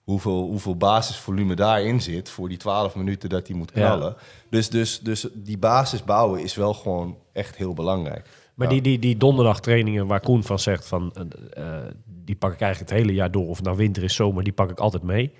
Hoeveel, 0.03 0.43
hoeveel 0.47 0.77
basisvolume 0.77 1.55
daarin 1.55 2.01
zit 2.01 2.29
voor 2.29 2.49
die 2.49 2.59
12 2.59 2.95
minuten 2.95 3.29
dat 3.29 3.47
hij 3.49 3.57
moet 3.57 3.71
Ja. 3.75 3.81
knallen. 3.81 4.17
Dus, 4.51 4.71
dus, 4.71 5.01
dus 5.01 5.27
die 5.35 5.59
basis 5.59 6.05
bouwen 6.05 6.43
is 6.43 6.55
wel 6.55 6.75
gewoon 6.75 7.17
echt 7.33 7.57
heel 7.57 7.73
belangrijk. 7.75 8.29
Maar 8.55 8.67
Ja. 8.67 8.73
die, 8.73 8.83
die, 8.83 8.99
die 8.99 9.17
donderdagtrainingen 9.17 10.07
waar 10.07 10.21
Koen 10.21 10.43
van 10.43 10.59
zegt 10.59 10.87
van 10.87 11.13
eh, 11.15 11.77
eh, 11.77 11.85
die 12.05 12.37
pak 12.37 12.53
ik 12.53 12.61
eigenlijk 12.61 12.91
het 12.91 13.01
hele 13.01 13.15
jaar 13.15 13.31
door. 13.31 13.49
Of 13.49 13.63
nou 13.63 13.77
winter 13.77 14.03
is 14.03 14.15
zomer, 14.15 14.45
die 14.45 14.53
pak 14.53 14.71
ik 14.71 14.79
altijd 14.79 15.03
mee. 15.03 15.33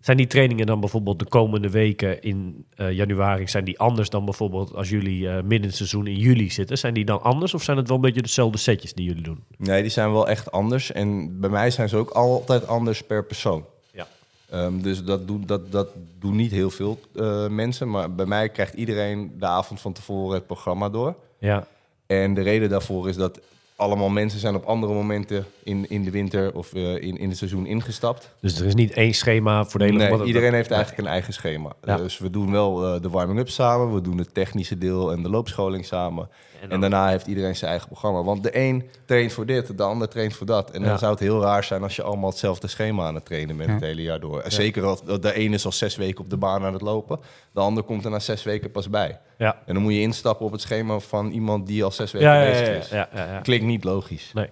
Zijn 0.00 0.16
die 0.16 0.26
trainingen 0.26 0.66
dan 0.66 0.80
bijvoorbeeld 0.80 1.18
de 1.18 1.24
komende 1.24 1.70
weken 1.70 2.22
in 2.22 2.64
eh, 2.76 2.92
januari, 2.92 3.48
zijn 3.48 3.64
die 3.64 3.78
anders 3.78 4.10
dan 4.10 4.24
bijvoorbeeld 4.24 4.74
als 4.74 4.88
jullie 4.88 5.28
eh 5.28 5.42
midden 5.42 5.72
seizoen 5.72 6.06
in 6.06 6.16
juli 6.16 6.50
zitten? 6.50 6.78
Zijn 6.78 6.94
die 6.94 7.04
dan 7.04 7.22
anders 7.22 7.54
of 7.54 7.62
zijn 7.62 7.76
het 7.76 7.88
wel 7.88 7.96
een 7.96 8.02
beetje 8.02 8.22
dezelfde 8.22 8.58
setjes 8.58 8.92
die 8.92 9.06
jullie 9.06 9.22
doen? 9.22 9.44
Nee, 9.56 9.82
die 9.82 9.90
zijn 9.90 10.12
wel 10.12 10.28
echt 10.28 10.50
anders. 10.52 10.92
En 10.92 11.40
bij 11.40 11.50
mij 11.50 11.70
zijn 11.70 11.88
ze 11.88 11.96
ook 11.96 12.10
altijd 12.10 12.66
anders 12.66 13.02
per 13.02 13.24
persoon. 13.24 13.64
Ja. 13.92 14.06
Ehm, 14.50 14.80
dus 14.80 15.04
dat 15.04 15.26
doen, 15.26 15.42
dat, 15.46 15.72
dat 15.72 15.88
doen 16.18 16.36
niet 16.36 16.50
heel 16.50 16.70
veel 16.70 16.98
eh, 17.14 17.48
mensen. 17.48 17.90
Maar 17.90 18.14
bij 18.14 18.26
mij 18.26 18.48
krijgt 18.48 18.74
iedereen 18.74 19.32
de 19.38 19.46
avond 19.46 19.80
van 19.80 19.92
tevoren 19.92 20.34
het 20.34 20.46
programma 20.46 20.88
door. 20.88 21.14
Ja, 21.38 21.66
En 22.06 22.34
de 22.34 22.42
reden 22.42 22.68
daarvoor 22.68 23.08
is 23.08 23.16
dat 23.16 23.40
allemaal 23.80 24.08
mensen 24.08 24.40
zijn 24.40 24.54
op 24.54 24.64
andere 24.64 24.92
momenten 24.92 25.44
in, 25.62 25.88
in 25.88 26.04
de 26.04 26.10
winter 26.10 26.54
of 26.54 26.72
eh, 26.72 26.94
in, 26.94 27.18
in 27.18 27.28
het 27.28 27.38
seizoen 27.38 27.66
ingestapt. 27.66 28.30
dus 28.40 28.60
er 28.60 28.66
is 28.66 28.74
niet 28.74 28.92
één 28.92 29.14
schema 29.14 29.64
voor 29.64 29.80
de 29.80 29.86
hele... 29.86 29.98
Nee, 29.98 30.24
iedereen 30.24 30.54
heeft 30.54 30.70
eigenlijk 30.70 31.02
een 31.02 31.12
eigen 31.12 31.32
schema. 31.32 31.72
Ja. 31.84 31.96
Dus 31.96 32.18
we 32.18 32.30
doen 32.30 32.50
wel 32.50 32.94
eh, 32.94 33.02
de 33.02 33.08
warming-up 33.08 33.48
samen, 33.48 33.94
we 33.94 34.00
doen 34.00 34.18
het 34.18 34.34
technische 34.34 34.78
deel 34.78 35.12
en 35.12 35.22
de 35.22 35.30
loopscholing 35.30 35.86
samen. 35.86 36.28
En 36.68 36.80
daarna 36.80 37.08
heeft 37.08 37.26
iedereen 37.26 37.56
zijn 37.56 37.70
eigen 37.70 37.88
programma. 37.88 38.22
Want 38.22 38.42
de 38.42 38.58
een 38.58 38.88
traint 39.06 39.32
voor 39.32 39.46
dit, 39.46 39.76
de 39.76 39.82
ander 39.82 40.08
traint 40.08 40.34
voor 40.34 40.46
dat. 40.46 40.70
En 40.70 40.80
Ja. 40.82 40.88
dan 40.88 40.98
zou 40.98 41.10
het 41.10 41.20
heel 41.20 41.42
raar 41.42 41.64
zijn 41.64 41.82
als 41.82 41.96
je 41.96 42.02
allemaal 42.02 42.30
hetzelfde 42.30 42.66
schema 42.68 43.06
aan 43.06 43.14
het 43.14 43.24
trainen 43.24 43.56
bent 43.56 43.68
Ja. 43.68 43.74
het 43.74 43.84
hele 43.84 44.02
jaar 44.02 44.20
door. 44.20 44.42
Zeker 44.46 44.84
als 44.84 45.02
de 45.20 45.32
ene 45.34 45.54
is 45.54 45.64
al 45.64 45.72
zes 45.72 45.96
weken 45.96 46.24
op 46.24 46.30
de 46.30 46.36
baan 46.36 46.64
aan 46.64 46.72
het 46.72 46.82
lopen, 46.82 47.20
de 47.52 47.60
ander 47.60 47.82
komt 47.82 48.04
er 48.04 48.10
na 48.10 48.18
zes 48.18 48.42
weken 48.42 48.70
pas 48.70 48.90
bij. 48.90 49.18
Ja, 49.38 49.56
En 49.66 49.74
dan 49.74 49.82
moet 49.82 49.92
je 49.92 50.00
instappen 50.00 50.46
op 50.46 50.52
het 50.52 50.60
schema 50.60 50.98
van 50.98 51.30
iemand 51.30 51.66
die 51.66 51.84
al 51.84 51.90
zes 51.90 52.12
weken 52.12 52.28
ja, 52.28 52.34
ja, 52.34 52.42
ja, 52.42 52.50
bezig 52.50 52.68
ja, 52.68 52.74
is. 52.78 52.88
ja, 52.90 53.08
ja, 53.14 53.32
ja. 53.32 53.40
Klinkt 53.40 53.64
niet 53.66 53.84
logisch. 53.84 54.30
Nee. 54.34 54.48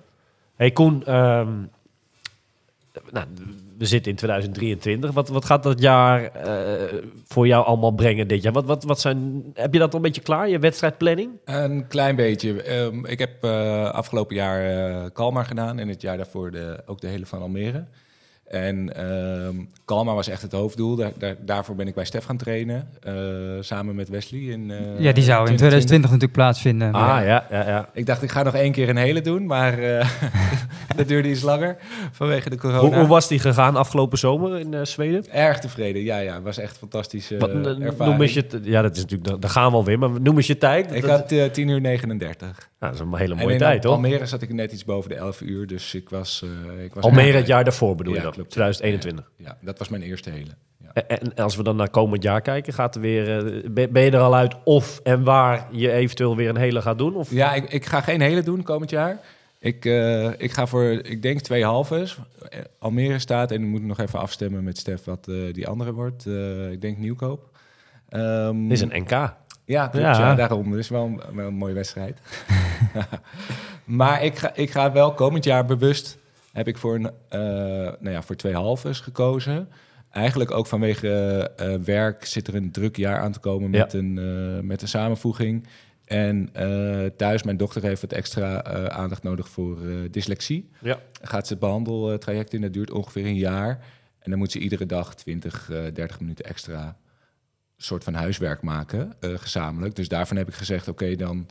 Hey 0.56 0.70
Koen, 0.70 1.04
ehm, 1.04 1.52
nou, 3.10 3.26
we 3.78 3.86
zitten 3.86 4.10
in 4.10 4.16
2023. 4.16 5.12
Wat, 5.12 5.28
wat 5.28 5.44
gaat 5.44 5.62
dat 5.62 5.80
jaar 5.80 6.24
eh, 6.24 6.98
voor 7.24 7.46
jou 7.46 7.64
allemaal 7.64 7.92
brengen 7.92 8.28
dit 8.28 8.42
jaar? 8.42 8.52
Wat, 8.52 8.64
wat, 8.64 8.84
wat 8.84 9.00
zijn, 9.00 9.44
heb 9.54 9.72
je 9.72 9.78
dat 9.78 9.90
al 9.90 9.96
een 9.96 10.02
beetje 10.02 10.20
klaar, 10.20 10.48
je 10.48 10.58
wedstrijdplanning? 10.58 11.30
Een 11.44 11.86
klein 11.86 12.16
beetje. 12.16 12.62
Ehm, 12.62 13.04
ik 13.04 13.18
heb 13.18 13.44
eh, 13.44 13.90
afgelopen 13.90 14.36
jaar 14.36 14.62
eh 14.64 15.10
Kalmar 15.12 15.44
gedaan 15.44 15.78
en 15.78 15.88
het 15.88 16.02
jaar 16.02 16.16
daarvoor 16.16 16.50
de, 16.50 16.82
ook 16.86 17.00
de 17.00 17.06
hele 17.06 17.26
van 17.26 17.42
Almere. 17.42 17.84
En 18.48 18.94
ehm 18.96 19.54
Kalmar 19.84 20.14
was 20.14 20.28
echt 20.28 20.42
het 20.42 20.52
hoofddoel. 20.52 20.96
Daar, 20.96 21.10
daar- 21.18 21.36
daarvoor 21.40 21.74
ben 21.74 21.86
ik 21.88 21.94
bij 21.94 22.04
Stef 22.04 22.24
gaan 22.24 22.36
trainen. 22.36 22.88
eh, 23.02 23.12
samen 23.60 23.94
met 23.94 24.08
Wesley. 24.08 24.40
In, 24.40 24.70
eh, 24.70 25.00
ja, 25.00 25.12
die 25.12 25.22
zou 25.24 25.40
in 25.50 25.56
2020 25.56 26.10
natuurlijk 26.10 26.32
plaatsvinden. 26.38 26.92
Ah, 26.92 27.24
ja, 27.24 27.46
ja, 27.50 27.66
ja. 27.68 27.88
Ik 27.92 28.06
dacht, 28.06 28.22
ik 28.22 28.30
ga 28.30 28.42
nog 28.42 28.54
één 28.54 28.72
keer 28.72 28.88
een 28.88 28.96
hele 28.96 29.20
doen. 29.20 29.46
Maar 29.46 29.78
eh, 29.78 30.08
dat 30.96 31.08
duurde 31.08 31.30
iets 31.30 31.42
langer 31.42 31.76
vanwege 32.12 32.50
de 32.50 32.56
corona. 32.56 32.80
Hoe, 32.80 32.94
hoe 32.96 33.06
was 33.06 33.28
die 33.28 33.38
gegaan 33.38 33.76
afgelopen 33.76 34.18
zomer 34.18 34.58
in 34.58 34.74
eh, 34.74 34.80
Zweden? 34.84 35.24
Erg 35.32 35.58
tevreden. 35.58 36.02
Ja, 36.02 36.18
ja. 36.18 36.34
Het 36.34 36.42
was 36.42 36.58
echt 36.58 36.70
een 36.72 36.78
fantastische 36.78 37.36
Wat, 37.38 37.50
eh, 37.50 37.56
ervaring. 37.66 37.98
noem 37.98 38.20
eens 38.22 38.34
je, 38.34 38.44
ja, 38.62 38.82
dat 38.82 38.96
is 38.96 39.02
natuurlijk, 39.02 39.40
daar 39.40 39.50
gaan 39.50 39.70
we 39.70 39.76
alweer, 39.76 39.98
maar 39.98 40.20
noem 40.20 40.36
eens 40.36 40.46
je 40.46 40.58
tijd. 40.58 40.92
Ik 40.94 41.00
Dat- 41.02 41.10
had 41.10 41.32
eh 41.32 41.44
10 41.44 41.68
uur 41.68 41.80
39. 41.80 42.68
Nou, 42.80 42.92
dat 42.92 43.00
is 43.00 43.00
een 43.12 43.18
hele 43.18 43.34
mooie 43.34 43.58
tijd, 43.58 43.84
hoor. 43.84 43.92
Almere 43.92 44.26
zat 44.26 44.42
ik 44.42 44.52
net 44.52 44.72
iets 44.72 44.84
boven 44.84 45.10
de 45.10 45.16
11 45.16 45.40
uur. 45.40 45.66
Dus 45.66 45.94
ik 45.94 46.08
was... 46.08 46.42
eh, 46.76 46.84
ik 46.84 46.94
was 46.94 47.04
Almere 47.04 47.36
het 47.36 47.46
jaar 47.46 47.64
daarvoor 47.64 47.94
bedoel 47.94 48.14
je 48.14 48.20
dat? 48.20 48.32
klopt. 48.34 48.50
2021. 48.50 49.30
Ja, 49.36 49.58
dat 49.60 49.78
was 49.78 49.88
mijn 49.88 50.02
eerste 50.02 50.30
hele. 50.30 50.50
Ja. 50.76 50.92
En, 51.06 51.34
als 51.34 51.56
we 51.56 51.62
dan 51.62 51.76
naar 51.76 51.90
komend 51.90 52.22
jaar 52.22 52.40
kijken, 52.40 52.72
gaat 52.72 52.94
er 52.94 53.00
weer, 53.00 53.46
eh, 53.46 53.88
ben, 53.90 54.02
je 54.02 54.10
er 54.10 54.18
al 54.20 54.34
uit 54.34 54.54
of 54.64 55.00
en 55.02 55.24
waar 55.24 55.68
je 55.70 55.92
eventueel 55.92 56.36
weer 56.36 56.48
een 56.48 56.56
hele 56.56 56.82
gaat 56.82 56.98
doen? 56.98 57.14
Of? 57.16 57.30
Ja, 57.30 57.54
ik, 57.54 57.72
ik 57.72 57.86
ga 57.86 58.00
geen 58.00 58.20
hele 58.20 58.42
doen 58.42 58.62
komend 58.62 58.90
jaar. 58.90 59.18
Ik, 59.60 59.84
eh, 59.84 60.30
ik 60.36 60.52
ga 60.52 60.66
voor, 60.66 60.84
ik 60.84 61.22
denk 61.22 61.40
twee 61.40 61.64
halves. 61.64 62.18
Almere 62.78 63.18
staat 63.18 63.50
en 63.50 63.60
dan 63.60 63.70
moet 63.70 63.80
ik 63.80 63.86
nog 63.86 64.00
even 64.00 64.18
afstemmen 64.18 64.64
met 64.64 64.78
Stef 64.78 65.04
wat 65.04 65.24
die 65.52 65.68
andere 65.68 65.92
wordt. 65.92 66.26
Ik 66.72 66.80
denk 66.80 66.98
Nieuwkoop. 66.98 67.50
Ehm, 68.08 68.62
Dit 68.62 68.72
is 68.72 68.80
een 68.80 69.02
NK. 69.02 69.34
Ja, 69.68 69.86
klopt, 69.86 70.06
Ja. 70.06 70.18
ja. 70.18 70.34
daarom. 70.34 70.78
Is 70.78 70.88
wel 70.88 71.04
een, 71.04 71.36
wel 71.36 71.46
een 71.46 71.54
mooie 71.54 71.74
wedstrijd. 71.74 72.20
maar 74.00 74.24
ik 74.24 74.38
ga, 74.38 74.54
ik 74.54 74.70
ga 74.70 74.92
wel 74.92 75.14
komend 75.14 75.44
jaar 75.44 75.64
bewust... 75.64 76.18
heb 76.52 76.68
ik 76.68 76.78
voor, 76.78 76.94
een, 76.94 77.10
eh, 77.28 77.40
nou 77.98 78.10
ja, 78.10 78.22
voor 78.22 78.36
twee 78.36 78.54
halves 78.54 79.00
gekozen. 79.00 79.68
Eigenlijk 80.10 80.50
ook 80.50 80.66
vanwege 80.66 81.08
eh, 81.56 81.74
werk 81.74 82.24
zit 82.24 82.48
er 82.48 82.54
een 82.54 82.70
druk 82.70 82.96
jaar 82.96 83.20
aan 83.20 83.32
te 83.32 83.38
komen... 83.38 83.70
met, 83.70 83.92
een, 83.92 84.18
eh, 84.18 84.64
met 84.66 84.82
een 84.82 84.88
samenvoeging. 84.88 85.66
En 86.04 86.50
thuis, 87.16 87.42
mijn 87.42 87.56
dochter 87.56 87.82
heeft 87.82 88.00
wat 88.00 88.12
extra 88.12 88.62
aandacht 88.88 89.22
nodig 89.22 89.48
voor 89.48 89.78
dyslexie. 90.10 90.70
Ja. 90.80 90.98
Gaat 91.22 91.46
ze 91.46 91.52
het 91.52 91.62
behandeltraject 91.62 92.52
in, 92.54 92.60
dat 92.60 92.72
duurt 92.72 92.90
ongeveer 92.90 93.26
een 93.26 93.36
jaar. 93.36 93.78
En 94.18 94.30
dan 94.30 94.38
moet 94.38 94.52
ze 94.52 94.58
iedere 94.58 94.86
dag 94.86 95.14
20, 95.14 95.70
eh 95.70 95.94
30 95.94 96.20
minuten 96.20 96.44
extra 96.44 96.96
soort 97.78 98.04
van 98.04 98.14
huiswerk 98.14 98.62
maken, 98.62 99.12
eh, 99.20 99.34
gezamenlijk. 99.34 99.96
Dus 99.96 100.08
daarvan 100.08 100.36
heb 100.36 100.48
ik 100.48 100.54
gezegd, 100.54 100.88
oké, 100.88 101.16
dan... 101.16 101.46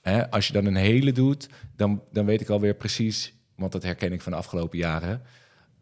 Hè, 0.00 0.30
als 0.30 0.46
je 0.46 0.52
dan 0.52 0.64
een 0.64 0.76
hele 0.76 1.12
doet, 1.12 1.48
dan, 1.76 2.02
dan 2.12 2.24
weet 2.24 2.40
ik 2.40 2.48
alweer 2.48 2.74
precies... 2.74 3.34
want 3.54 3.72
dat 3.72 3.82
herken 3.82 4.12
ik 4.12 4.22
van 4.22 4.32
de 4.32 4.38
afgelopen 4.38 4.78
jaren... 4.78 5.22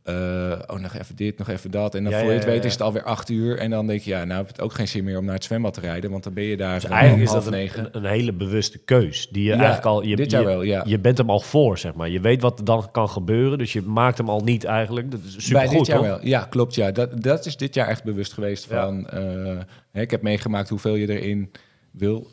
eh, 0.04 0.58
oh, 0.66 0.78
nog 0.78 0.94
even 0.94 1.16
dit, 1.16 1.38
nog 1.38 1.48
even 1.48 1.70
dat. 1.70 1.94
En 1.94 2.02
dan 2.04 2.12
Ja, 2.12 2.18
voor 2.18 2.28
je 2.28 2.34
het 2.34 2.44
ja, 2.44 2.50
weet 2.50 2.64
is 2.64 2.72
het 2.72 2.80
alweer 2.80 3.02
acht 3.02 3.28
uur. 3.28 3.58
En 3.58 3.70
dan 3.70 3.86
denk 3.86 4.00
je, 4.00 4.10
ja, 4.10 4.24
nou 4.24 4.38
heb 4.38 4.48
ik 4.48 4.56
het 4.56 4.60
ook 4.60 4.72
geen 4.72 4.88
zin 4.88 5.04
meer 5.04 5.18
om 5.18 5.24
naar 5.24 5.34
het 5.34 5.44
zwembad 5.44 5.74
te 5.74 5.80
rijden... 5.80 6.10
want 6.10 6.24
dan 6.24 6.32
ben 6.32 6.44
je 6.44 6.56
daar 6.56 6.74
Dus 6.74 6.84
om 6.84 6.90
eigenlijk 6.90 7.22
is 7.22 7.30
half 7.30 7.44
dat 7.44 7.52
een, 7.52 7.58
negen. 7.58 7.84
een, 7.84 7.96
een 7.96 8.10
hele 8.10 8.32
bewuste 8.32 8.78
keus. 8.78 9.28
Die 9.28 9.44
je 9.44 9.52
eigenlijk 9.52 9.84
al. 9.84 10.02
Je, 10.02 10.16
dit 10.16 10.30
jaar 10.30 10.40
je, 10.40 10.46
wel, 10.46 10.62
ja. 10.62 10.82
je 10.86 10.98
bent 10.98 11.18
hem 11.18 11.30
al 11.30 11.40
voor, 11.40 11.78
zeg 11.78 11.94
maar. 11.94 12.08
Je 12.08 12.20
weet 12.20 12.42
wat 12.42 12.58
er 12.58 12.64
dan 12.64 12.90
kan 12.90 13.08
gebeuren, 13.08 13.58
dus 13.58 13.72
je 13.72 13.82
maakt 13.82 14.18
hem 14.18 14.28
al 14.28 14.40
niet 14.40 14.64
eigenlijk. 14.64 15.10
Dat 15.10 15.20
is 15.24 15.32
super 15.32 15.52
Bij 15.52 15.66
goed, 15.66 15.78
dit 15.78 15.86
jaar 15.86 16.00
wel. 16.00 16.26
Ja, 16.26 16.40
klopt. 16.44 16.74
Ja. 16.74 16.90
Dat, 16.90 17.22
dat 17.22 17.46
is 17.46 17.56
dit 17.56 17.74
jaar 17.74 17.88
echt 17.88 18.04
bewust 18.04 18.32
geweest 18.32 18.66
van... 18.66 19.08
eh, 19.08 20.02
ik 20.02 20.10
heb 20.10 20.22
meegemaakt 20.22 20.68
hoeveel 20.68 20.94
je 20.94 21.20
erin 21.20 21.50
wil 21.90 22.30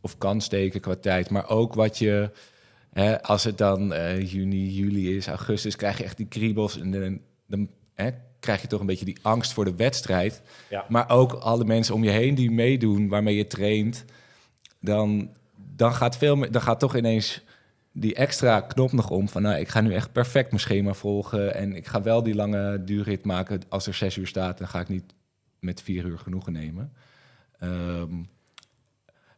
of 0.00 0.18
kan 0.18 0.40
steken 0.40 0.80
qua 0.80 0.94
tijd. 0.94 1.30
Maar 1.30 1.48
ook 1.48 1.74
wat 1.74 1.98
je... 1.98 2.30
Hè, 2.94 3.22
als 3.22 3.44
het 3.44 3.58
dan 3.58 3.92
eh, 3.92 4.32
juni, 4.32 4.70
juli 4.70 5.16
is, 5.16 5.26
augustus... 5.26 5.76
krijg 5.76 5.98
je 5.98 6.04
echt 6.04 6.16
die 6.16 6.26
kriebels. 6.26 6.78
En 6.78 6.90
dan, 6.90 7.20
dan 7.46 7.68
hè, 7.94 8.10
krijg 8.40 8.62
je 8.62 8.66
toch 8.66 8.80
een 8.80 8.86
beetje 8.86 9.04
die 9.04 9.18
angst 9.22 9.52
voor 9.52 9.64
de 9.64 9.74
wedstrijd. 9.74 10.42
Ja. 10.70 10.84
Maar 10.88 11.10
ook 11.10 11.32
alle 11.32 11.64
mensen 11.64 11.94
om 11.94 12.04
je 12.04 12.10
heen 12.10 12.34
die 12.34 12.50
meedoen, 12.50 13.08
waarmee 13.08 13.36
je 13.36 13.46
traint... 13.46 14.04
dan, 14.80 15.30
dan, 15.56 15.94
gaat 15.94 16.16
veel 16.16 16.36
meer, 16.36 16.50
dan 16.50 16.62
gaat 16.62 16.80
toch 16.80 16.96
ineens 16.96 17.42
die 17.92 18.14
extra 18.14 18.60
knop 18.60 18.92
nog 18.92 19.10
om 19.10 19.28
van 19.28 19.42
nou, 19.42 19.58
ik 19.58 19.68
ga 19.68 19.80
nu 19.80 19.94
echt 19.94 20.12
perfect 20.12 20.50
mijn 20.50 20.62
schema 20.62 20.92
volgen 20.92 21.54
en 21.54 21.76
ik 21.76 21.86
ga 21.86 22.02
wel 22.02 22.22
die 22.22 22.34
lange 22.34 22.84
duurrit 22.84 23.24
maken. 23.24 23.60
Als 23.68 23.86
er 23.86 23.94
zes 23.94 24.16
uur 24.16 24.26
staat, 24.26 24.58
dan 24.58 24.68
ga 24.68 24.80
ik 24.80 24.88
niet 24.88 25.14
met 25.58 25.82
vier 25.82 26.04
uur 26.04 26.18
genoegen 26.18 26.52
nemen. 26.52 26.92
Ehm, 27.58 28.22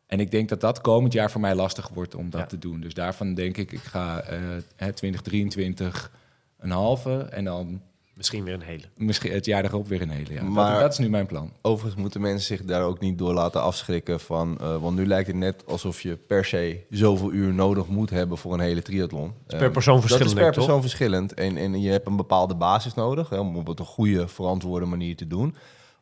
en 0.07 0.21
ik 0.21 0.31
denk 0.31 0.49
dat 0.49 0.61
dat 0.61 0.81
komend 0.81 1.13
jaar 1.13 1.31
voor 1.31 1.41
mij 1.41 1.55
lastig 1.55 1.89
wordt 1.89 2.15
om 2.15 2.31
dat 2.31 2.41
Ja. 2.41 2.47
te 2.47 2.59
doen. 2.59 2.81
Dus 2.81 2.95
daarvan 2.95 3.35
denk 3.35 3.57
ik, 3.57 3.73
ik 3.73 3.83
ga 3.83 4.21
eh, 4.21 4.39
hè, 4.77 4.93
2023 4.93 6.11
een 6.59 6.71
halve 6.71 7.19
en 7.19 7.45
dan 7.45 7.81
Misschien 8.15 8.45
weer 8.45 8.55
een 8.55 8.63
hele. 8.63 8.85
misschien 8.97 9.33
het 9.33 9.45
jaar 9.47 9.65
erop 9.65 9.89
weer 9.89 10.03
een 10.03 10.11
hele. 10.11 10.33
Ja. 10.35 10.43
Maar- 10.43 10.71
dat, 10.73 10.81
dat 10.81 10.93
is 10.93 10.99
nu 10.99 11.09
mijn 11.09 11.27
plan. 11.27 11.53
Overigens 11.63 12.03
moeten 12.03 12.21
mensen 12.21 12.57
zich 12.57 12.67
daar 12.67 12.83
ook 12.83 13.01
niet 13.01 13.19
door 13.19 13.33
laten 13.35 13.63
afschrikken 13.63 14.21
van... 14.21 14.59
eh, 14.61 14.77
want 14.77 14.97
nu 14.97 15.07
lijkt 15.07 15.27
het 15.27 15.37
net 15.37 15.67
alsof 15.67 16.01
je 16.01 16.17
per 16.17 16.45
se 16.45 16.81
zoveel 16.91 17.33
uur 17.33 17.55
nodig 17.55 17.87
moet 17.87 18.11
hebben 18.11 18.39
voor 18.39 18.55
een 18.55 18.61
hele 18.61 18.83
triathlon. 18.83 19.33
per 19.47 19.61
Ehm, 19.63 19.73
persoon 19.73 19.93
Dat 19.95 20.03
verschillend, 20.03 20.37
is 20.39 20.43
per 20.43 20.53
toch? 20.53 20.65
persoon 20.65 20.81
verschillend. 20.83 21.35
En, 21.35 21.57
en 21.57 21.81
je 21.81 21.91
hebt 21.91 22.07
een 22.07 22.17
bepaalde 22.17 22.55
basis 22.55 22.95
nodig 22.95 23.29
hè, 23.29 23.39
om 23.39 23.57
op 23.57 23.79
een 23.79 23.85
goede, 23.85 24.29
verantwoorde 24.29 24.87
manier 24.87 25.17
te 25.17 25.27
doen. 25.27 25.55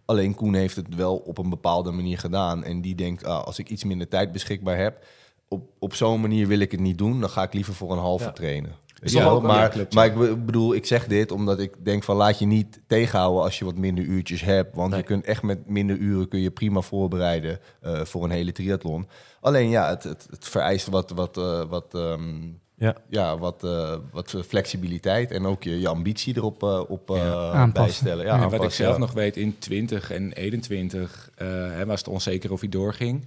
Alleen 0.04 0.34
Koen 0.34 0.54
heeft 0.54 0.76
het 0.76 0.94
wel 0.94 1.16
op 1.16 1.38
een 1.38 1.50
bepaalde 1.50 1.90
manier 1.90 2.18
gedaan. 2.18 2.64
En 2.64 2.80
die 2.80 2.94
denkt, 2.94 3.24
ah, 3.24 3.44
als 3.44 3.58
ik 3.58 3.68
iets 3.68 3.84
minder 3.84 4.08
tijd 4.08 4.32
beschikbaar 4.32 4.76
heb... 4.78 5.04
op, 5.48 5.68
op 5.78 5.94
zo'n 5.94 6.20
manier 6.20 6.46
wil 6.46 6.58
ik 6.58 6.70
het 6.70 6.80
niet 6.80 6.98
doen. 6.98 7.20
Dan 7.20 7.30
ga 7.30 7.42
ik 7.42 7.52
liever 7.54 7.74
voor 7.74 7.92
een 7.92 7.98
halve 7.98 8.24
Ja. 8.24 8.32
trainen. 8.32 8.72
Ja, 9.06 9.24
wel? 9.24 9.30
ook- 9.30 9.42
maar 9.42 9.68
klopt, 9.68 9.94
maar 9.94 10.06
ja. 10.06 10.12
ik 10.12 10.18
be- 10.18 10.36
bedoel, 10.36 10.74
ik 10.74 10.86
zeg 10.86 11.06
dit 11.06 11.30
omdat 11.32 11.58
ik 11.58 11.84
denk 11.84 12.02
van 12.04 12.16
laat 12.16 12.38
je 12.38 12.46
niet 12.46 12.80
tegenhouden 12.86 13.42
als 13.42 13.58
je 13.58 13.64
wat 13.64 13.76
minder 13.76 14.04
uurtjes 14.04 14.40
hebt. 14.40 14.76
Want 14.76 14.90
Nee. 14.90 14.98
je 15.00 15.04
kunt 15.06 15.24
echt 15.24 15.42
met 15.42 15.68
minder 15.68 15.96
uren 15.96 16.28
kun 16.28 16.40
je 16.40 16.50
prima 16.50 16.80
voorbereiden 16.80 17.58
eh, 17.80 18.00
voor 18.04 18.24
een 18.24 18.30
hele 18.30 18.52
triathlon. 18.52 19.06
Alleen 19.40 19.68
ja, 19.68 19.88
het, 19.88 20.02
het, 20.02 20.26
het 20.30 20.48
vereist 20.48 20.86
wat, 20.86 21.10
wat, 21.10 21.36
eh, 21.36 21.62
wat, 21.68 21.94
ehm, 21.94 22.42
Ja. 22.76 22.96
ja, 23.08 23.38
wat, 23.38 23.64
eh, 23.64 23.96
wat 24.12 24.34
flexibiliteit 24.46 25.30
en 25.30 25.46
ook 25.46 25.62
je, 25.62 25.80
je 25.80 25.88
ambitie 25.88 26.36
erop 26.36 26.62
eh, 26.62 26.80
op, 26.88 27.10
eh, 27.10 27.16
Aanpassen. 27.52 27.72
bijstellen. 27.72 28.24
Ja, 28.24 28.32
en 28.34 28.38
wat 28.38 28.46
ik 28.48 28.52
aanpassen, 28.58 28.84
zelf 28.84 28.94
ja. 28.94 29.00
nog 29.00 29.12
weet, 29.12 29.36
in 29.36 29.58
20 29.58 30.10
en 30.10 30.32
21 30.32 31.30
eh, 31.34 31.46
hè, 31.48 31.86
was 31.86 31.98
het 31.98 32.08
onzeker 32.08 32.52
of 32.52 32.60
hij 32.60 32.68
doorging. 32.68 33.24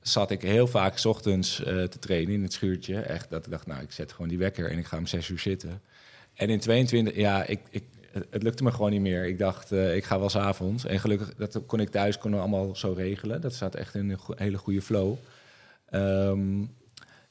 Zat 0.00 0.30
ik 0.30 0.42
heel 0.42 0.66
vaak 0.66 0.98
's 0.98 1.04
ochtends 1.04 1.62
eh, 1.64 1.82
te 1.82 1.98
trainen 1.98 2.34
in 2.34 2.42
het 2.42 2.52
schuurtje. 2.52 3.00
Echt 3.00 3.30
dat 3.30 3.44
ik 3.44 3.50
dacht, 3.50 3.66
nou, 3.66 3.82
ik 3.82 3.92
zet 3.92 4.12
gewoon 4.12 4.28
die 4.28 4.38
wekker 4.38 4.70
en 4.70 4.78
ik 4.78 4.86
ga 4.86 4.96
om 4.98 5.06
6 5.06 5.28
uur 5.28 5.38
zitten. 5.38 5.80
En 6.34 6.48
in 6.50 6.60
22, 6.60 7.14
ja, 7.16 7.44
ik, 7.44 7.60
ik, 7.70 7.84
het- 8.30 8.42
lukte 8.42 8.62
me 8.62 8.70
gewoon 8.70 8.90
niet 8.90 9.00
meer. 9.00 9.26
Ik 9.26 9.38
dacht, 9.38 9.72
eh, 9.72 9.96
ik 9.96 10.04
ga 10.04 10.18
wel 10.18 10.28
's 10.30 10.36
avonds. 10.36 10.84
En 10.84 11.00
gelukkig, 11.00 11.34
dat 11.34 11.60
kon 11.66 11.80
ik 11.80 11.88
thuis 11.90 12.18
kon 12.18 12.34
allemaal 12.34 12.76
zo 12.76 12.92
regelen. 12.92 13.40
Dat 13.40 13.54
staat 13.54 13.74
echt 13.74 13.94
in 13.94 14.10
een 14.10 14.18
go- 14.18 14.34
hele 14.36 14.58
goede 14.58 14.82
flow. 14.82 15.14
Ehm, 15.90 16.60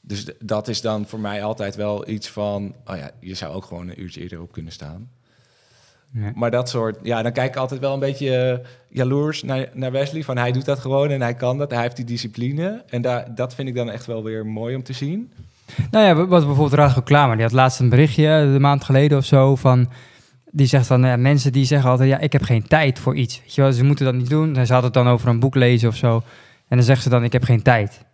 dus 0.04 0.26
dat 0.38 0.68
is 0.68 0.80
dan 0.80 1.06
voor 1.06 1.20
mij 1.20 1.44
altijd 1.44 1.76
wel 1.76 2.08
iets 2.08 2.28
van... 2.28 2.74
Oh 2.86 2.96
ja, 2.96 3.10
je 3.20 3.34
zou 3.34 3.54
ook 3.54 3.64
gewoon 3.64 3.88
een 3.88 4.00
uurtje 4.00 4.20
eerder 4.20 4.40
op 4.40 4.52
kunnen 4.52 4.72
staan. 4.72 5.10
Ja. 6.12 6.32
Maar 6.34 6.50
dat 6.50 6.68
soort... 6.68 6.98
Ja, 7.02 7.22
dan 7.22 7.32
kijk 7.32 7.50
ik 7.50 7.56
altijd 7.56 7.80
wel 7.80 7.94
een 7.94 8.00
beetje 8.00 8.36
eh, 8.36 8.66
jaloers 8.88 9.42
naar, 9.42 9.68
naar 9.72 9.92
Wesley. 9.92 10.22
Van 10.22 10.36
hij 10.36 10.52
doet 10.52 10.64
dat 10.64 10.78
gewoon 10.78 11.10
en 11.10 11.20
hij 11.20 11.34
kan 11.34 11.58
dat. 11.58 11.70
Hij 11.70 11.82
heeft 11.82 11.96
die 11.96 12.04
discipline. 12.04 12.82
En 12.88 13.02
daar, 13.02 13.34
dat 13.34 13.54
vind 13.54 13.68
ik 13.68 13.74
dan 13.74 13.90
echt 13.90 14.06
wel 14.06 14.22
weer 14.22 14.46
mooi 14.46 14.74
om 14.74 14.82
te 14.82 14.92
zien. 14.92 15.32
Nou 15.90 16.04
ja, 16.04 16.14
wat 16.14 16.28
bijvoorbeeld 16.28 16.72
Radko 16.72 17.00
Klamer, 17.00 17.36
die 17.36 17.44
had 17.44 17.54
laatst 17.54 17.80
een 17.80 17.88
berichtje, 17.88 18.26
een 18.26 18.60
maand 18.60 18.84
geleden 18.84 19.18
of 19.18 19.24
zo, 19.24 19.56
van... 19.56 19.90
Die 20.54 20.66
zegt 20.66 20.88
dan, 20.88 21.02
ja, 21.02 21.16
mensen 21.16 21.52
die 21.52 21.64
zeggen 21.64 21.90
altijd, 21.90 22.08
ja, 22.08 22.18
ik 22.18 22.32
heb 22.32 22.42
geen 22.42 22.66
tijd 22.66 22.98
voor 22.98 23.16
iets. 23.16 23.40
Weet 23.40 23.54
je 23.54 23.62
wel, 23.62 23.72
ze 23.72 23.84
moeten 23.84 24.04
dat 24.04 24.14
niet 24.14 24.30
doen. 24.30 24.66
Ze 24.66 24.72
had 24.72 24.82
het 24.82 24.94
dan 24.94 25.08
over 25.08 25.28
een 25.28 25.40
boek 25.40 25.54
lezen 25.54 25.88
of 25.88 25.96
zo. 25.96 26.22
En 26.68 26.76
dan 26.76 26.82
zegt 26.82 27.02
ze 27.02 27.08
dan, 27.08 27.24
ik 27.24 27.32
heb 27.32 27.42
geen 27.42 27.62
tijd. 27.62 28.04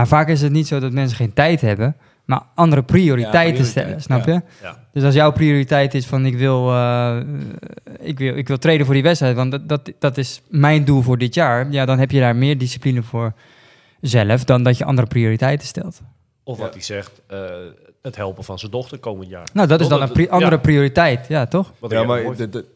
Maar 0.00 0.08
vaak 0.08 0.28
is 0.28 0.42
het 0.42 0.52
niet 0.52 0.66
zo 0.66 0.80
dat 0.80 0.92
mensen 0.92 1.16
geen 1.16 1.32
tijd 1.32 1.60
hebben, 1.60 1.96
maar 2.24 2.42
andere 2.54 2.82
prioriteiten 2.82 3.64
Ja, 3.64 3.70
stellen, 3.70 4.02
snap 4.02 4.26
je? 4.26 4.42
Ja. 4.62 4.86
Dus 4.92 5.04
als 5.04 5.14
jouw 5.14 5.32
prioriteit 5.32 5.94
is 5.94 6.06
van, 6.06 6.26
ik 6.26 6.36
wil, 6.36 6.70
eh, 6.70 7.20
ik 7.98 8.18
wil, 8.18 8.36
ik 8.36 8.48
wil 8.48 8.58
trainen 8.58 8.86
voor 8.86 8.94
die 8.94 9.02
wedstrijd, 9.02 9.36
want 9.36 9.50
dat, 9.50 9.68
dat, 9.68 9.92
dat 9.98 10.18
is 10.18 10.42
mijn 10.48 10.84
doel 10.84 11.02
voor 11.02 11.18
dit 11.18 11.34
jaar. 11.34 11.70
Ja, 11.70 11.84
dan 11.84 11.98
heb 11.98 12.10
je 12.10 12.20
daar 12.20 12.36
meer 12.36 12.58
discipline 12.58 13.02
voor 13.02 13.32
zelf 14.00 14.44
dan 14.44 14.62
dat 14.62 14.78
je 14.78 14.84
andere 14.84 15.06
prioriteiten 15.06 15.66
stelt. 15.66 16.00
Of 16.44 16.58
wat 16.58 16.72
hij 16.72 16.82
zegt, 16.82 17.22
eh, 17.26 17.38
het 18.02 18.16
helpen 18.16 18.44
van 18.44 18.58
zijn 18.58 18.70
dochter 18.70 18.98
komend 18.98 19.28
jaar. 19.28 19.48
Nou, 19.52 19.68
dat 19.68 19.80
is 19.80 19.88
dan 19.88 20.02
een 20.02 20.12
pri- 20.12 20.28
andere 20.28 20.54
ja, 20.54 20.60
prioriteit, 20.60 21.26
ja, 21.28 21.46
toch? 21.46 21.72
wat 21.78 21.90
Ja, 21.90 22.00
ik 22.00 22.06
maar 22.06 22.22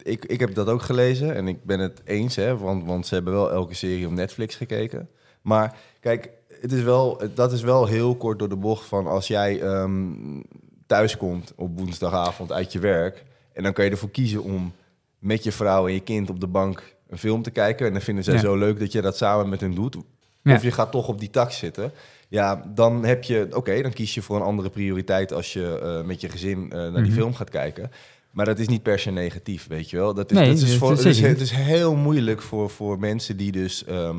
ik, 0.03 0.25
ik 0.25 0.41
heb 0.41 0.55
dat 0.55 0.69
ook 0.69 0.83
gelezen 0.83 1.35
en 1.35 1.49
ik 1.49 1.65
ben 1.65 1.81
het 1.81 2.01
eens, 2.05 2.37
hè, 2.37 2.57
want, 2.57 2.85
want 2.85 3.07
ze 3.07 3.15
hebben 3.15 3.33
wel 3.33 3.53
elke 3.53 3.75
serie 3.75 4.07
op 4.07 4.13
Netflix 4.13 4.55
gekeken. 4.55 5.09
Maar 5.43 5.75
kijk, 6.01 6.31
het 6.65 6.73
is 6.73 6.83
wel, 6.83 7.21
dat 7.35 7.53
is 7.53 7.63
wel 7.63 7.87
heel 7.87 8.17
kort 8.17 8.39
door 8.39 8.49
de 8.49 8.57
bocht 8.57 8.87
van 8.87 9.07
als 9.07 9.27
jij 9.27 9.61
ehm 9.61 10.13
thuis 10.87 11.17
komt 11.17 11.53
op 11.57 11.79
woensdagavond 11.79 12.53
uit 12.53 12.73
je 12.73 12.79
werk 12.79 13.25
en 13.53 13.63
dan 13.63 13.73
kan 13.73 13.85
je 13.85 13.91
ervoor 13.91 14.11
kiezen 14.11 14.43
om 14.43 14.73
met 15.19 15.45
je 15.45 15.53
vrouw 15.53 15.87
en 15.87 15.93
je 15.93 16.01
kind 16.01 16.31
op 16.31 16.41
de 16.41 16.47
bank 16.47 16.95
een 17.09 17.19
film 17.19 17.43
te 17.43 17.51
kijken 17.51 17.87
en 17.87 17.93
dan 17.93 18.01
vinden 18.03 18.25
zij 18.25 18.35
Ja. 18.35 18.41
zo 18.41 18.57
leuk 18.57 18.79
dat 18.79 18.93
je 18.93 19.01
dat 19.01 19.17
samen 19.17 19.49
met 19.49 19.61
hen 19.61 19.75
doet. 19.75 19.97
Ja. 20.43 20.55
Of 20.55 20.63
je 20.63 20.71
gaat 20.73 20.91
toch 20.91 21.09
op 21.09 21.19
die 21.21 21.31
tax 21.31 21.59
zitten. 21.59 21.93
Ja, 22.29 22.65
dan 22.75 23.05
heb 23.05 23.25
je, 23.25 23.47
oké, 23.51 23.83
dan 23.83 23.93
kies 23.93 24.15
je 24.15 24.23
voor 24.23 24.37
een 24.37 24.43
andere 24.43 24.71
prioriteit 24.71 25.33
als 25.33 25.53
je 25.53 25.79
eh, 25.83 26.07
met 26.07 26.21
je 26.21 26.29
gezin 26.29 26.63
eh, 26.73 26.79
naar 26.79 26.93
die 26.93 27.03
Mhm. 27.03 27.13
film 27.13 27.35
gaat 27.35 27.51
kijken. 27.51 27.91
Maar 28.35 28.45
dat 28.47 28.59
is 28.59 28.69
niet 28.69 28.83
per 28.83 28.99
se 28.99 29.11
negatief, 29.11 29.67
weet 29.67 29.91
je 29.91 29.97
wel. 29.97 30.15
Dat 30.15 30.31
is, 30.31 30.37
Nee, 30.37 30.49
dat 30.49 30.57
is, 30.57 30.69
dat 30.69 30.79
voor, 30.79 30.91
het, 30.91 31.05
is, 31.05 31.21
het 31.21 31.41
is 31.41 31.51
heel 31.51 31.97
moeilijk 31.97 32.43
voor, 32.43 32.71
voor 32.71 32.99
mensen 32.99 33.37
die 33.37 33.53
dus, 33.53 33.85
ehm, 33.85 34.19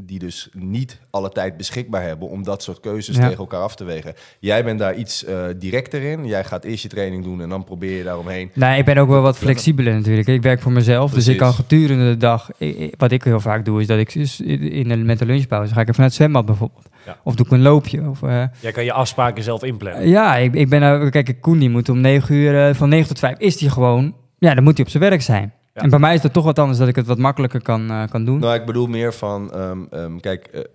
die 0.00 0.18
dus 0.18 0.48
niet 0.52 0.98
alle 1.10 1.28
tijd 1.30 1.56
beschikbaar 1.56 2.02
hebben 2.02 2.28
om 2.28 2.42
dat 2.42 2.62
soort 2.62 2.80
keuzes 2.80 3.16
Ja. 3.16 3.22
tegen 3.22 3.38
elkaar 3.38 3.60
af 3.60 3.74
te 3.76 3.84
wegen. 3.84 4.14
Jij 4.40 4.64
bent 4.64 4.78
daar 4.78 4.94
iets 4.94 5.24
eh, 5.24 5.44
directer 5.56 6.02
in. 6.02 6.26
Jij 6.26 6.44
gaat 6.44 6.64
eerst 6.64 6.82
je 6.82 6.88
training 6.88 7.24
doen 7.24 7.40
en 7.42 7.48
dan 7.48 7.64
probeer 7.64 7.96
je 7.96 8.04
daaromheen. 8.04 8.50
Nee, 8.54 8.78
ik 8.78 8.84
ben 8.84 8.96
ook 8.98 9.08
wel 9.08 9.22
wat 9.22 9.38
flexibeler 9.38 9.94
natuurlijk. 9.94 10.28
Ik 10.28 10.42
werk 10.42 10.60
voor 10.60 10.72
mezelf, 10.72 11.12
dus 11.12 11.28
ik 11.28 11.36
kan 11.36 11.52
gedurende 11.52 12.04
de 12.04 12.16
dag... 12.16 12.50
Wat 12.96 13.12
ik 13.12 13.22
heel 13.24 13.40
vaak 13.40 13.64
doe, 13.64 13.80
is 13.80 13.86
dat 13.86 13.98
ik 13.98 14.12
dus 14.12 14.40
in 14.40 14.88
de, 14.88 14.96
met 14.96 15.18
de 15.18 15.26
lunchpauze 15.26 15.72
ga 15.74 15.80
ik 15.80 15.88
even 15.88 16.00
naar 16.00 16.06
het 16.08 16.16
zwembad 16.16 16.46
bijvoorbeeld. 16.46 16.88
Ja. 17.06 17.16
Of 17.24 17.34
doe 17.34 17.46
ik 17.46 17.52
een 17.52 17.62
loopje. 17.62 18.08
Of, 18.08 18.22
eh, 18.22 18.44
Jij 18.60 18.72
kan 18.72 18.84
je 18.84 18.92
afspraken 18.92 19.42
zelf 19.42 19.62
inplannen. 19.62 20.08
ja, 20.08 20.36
ik, 20.36 20.54
ik 20.54 20.68
ben... 20.68 20.80
nou- 20.80 21.08
Kijk, 21.10 21.36
Koen 21.40 21.58
die 21.58 21.70
moet 21.70 21.88
om 21.88 22.00
9 22.00 22.34
uur, 22.34 22.68
eh, 22.68 22.74
van 22.74 22.88
9 22.88 23.08
tot 23.08 23.18
5 23.18 23.38
is 23.38 23.60
hij 23.60 23.68
gewoon... 23.70 24.14
Ja, 24.38 24.54
dan 24.54 24.64
moet 24.64 24.76
hij 24.76 24.84
op 24.84 24.90
zijn 24.90 25.02
werk 25.02 25.22
zijn. 25.22 25.52
Ja. 25.74 25.82
En 25.82 25.90
bij 25.90 25.98
mij 25.98 26.14
is 26.14 26.20
dat 26.20 26.32
toch 26.32 26.44
wat 26.44 26.58
anders, 26.58 26.78
dat 26.78 26.88
ik 26.88 26.96
het 26.96 27.06
wat 27.06 27.18
makkelijker 27.18 27.62
kan, 27.62 27.90
eh, 27.90 28.02
kan 28.10 28.24
doen. 28.24 28.38
Nou, 28.38 28.54
ik 28.54 28.64
bedoel 28.66 28.86
meer 28.86 29.12
van, 29.14 29.52
ehm, 29.52 29.78
ehm, 29.90 30.16
kijk, 30.18 30.66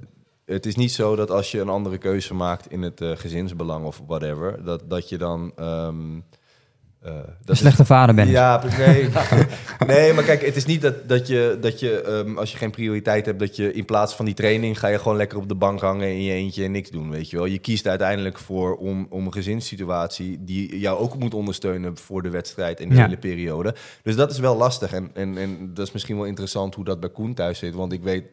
het 0.45 0.65
is 0.65 0.75
niet 0.75 0.91
zo 0.91 1.15
dat 1.15 1.31
als 1.31 1.51
je 1.51 1.59
een 1.61 1.69
andere 1.69 1.97
keuze 1.97 2.33
maakt 2.33 2.71
in 2.71 2.81
het 2.81 3.01
eh, 3.01 3.11
gezinsbelang 3.15 3.85
of 3.85 4.01
whatever, 4.07 4.63
dat, 4.63 4.83
dat 4.89 5.09
je 5.09 5.17
dan... 5.17 5.51
ehm, 5.55 5.95
eh, 7.01 7.13
dat 7.13 7.23
een 7.45 7.53
is- 7.53 7.59
slechte 7.59 7.85
vader 7.85 8.15
ben. 8.15 8.27
Ja, 8.27 8.63
nee. 8.77 9.09
nee, 9.87 10.13
maar 10.13 10.23
kijk, 10.23 10.45
het 10.45 10.55
is 10.55 10.65
niet 10.65 10.81
dat, 10.81 11.07
dat 11.09 11.27
je, 11.27 11.57
dat 11.61 11.79
je 11.79 12.01
ehm, 12.01 12.37
als 12.37 12.51
je 12.51 12.57
geen 12.57 12.71
prioriteit 12.71 13.25
hebt, 13.25 13.39
dat 13.39 13.55
je 13.55 13.73
in 13.73 13.85
plaats 13.85 14.15
van 14.15 14.25
die 14.25 14.33
training 14.33 14.79
ga 14.79 14.87
je 14.87 14.99
gewoon 14.99 15.17
lekker 15.17 15.37
op 15.37 15.47
de 15.47 15.55
bank 15.55 15.81
hangen 15.81 16.07
in 16.07 16.21
je 16.23 16.31
eentje 16.33 16.63
en 16.63 16.71
niks 16.71 16.89
doen, 16.89 17.09
weet 17.09 17.29
je 17.29 17.37
wel. 17.37 17.45
Je 17.45 17.59
kiest 17.59 17.87
uiteindelijk 17.87 18.37
voor 18.39 18.75
om, 18.75 19.07
om 19.09 19.25
een 19.25 19.33
gezinssituatie 19.33 20.43
die 20.43 20.79
jou 20.79 20.99
ook 20.99 21.17
moet 21.19 21.33
ondersteunen 21.33 21.97
voor 21.97 22.21
de 22.21 22.29
wedstrijd 22.29 22.79
en 22.79 22.89
de 22.89 22.95
Ja. 22.95 23.03
hele 23.03 23.17
periode. 23.17 23.75
Dus 24.03 24.15
dat 24.15 24.31
is 24.31 24.39
wel 24.39 24.57
lastig 24.57 24.93
en, 24.93 25.09
en, 25.13 25.37
en 25.37 25.73
dat 25.73 25.87
is 25.87 25.93
misschien 25.93 26.15
wel 26.17 26.25
interessant 26.25 26.75
hoe 26.75 26.85
dat 26.85 26.99
bij 26.99 27.09
Koen 27.09 27.33
thuis 27.33 27.59
zit, 27.59 27.73
want 27.73 27.91
ik 27.91 28.03
weet 28.03 28.23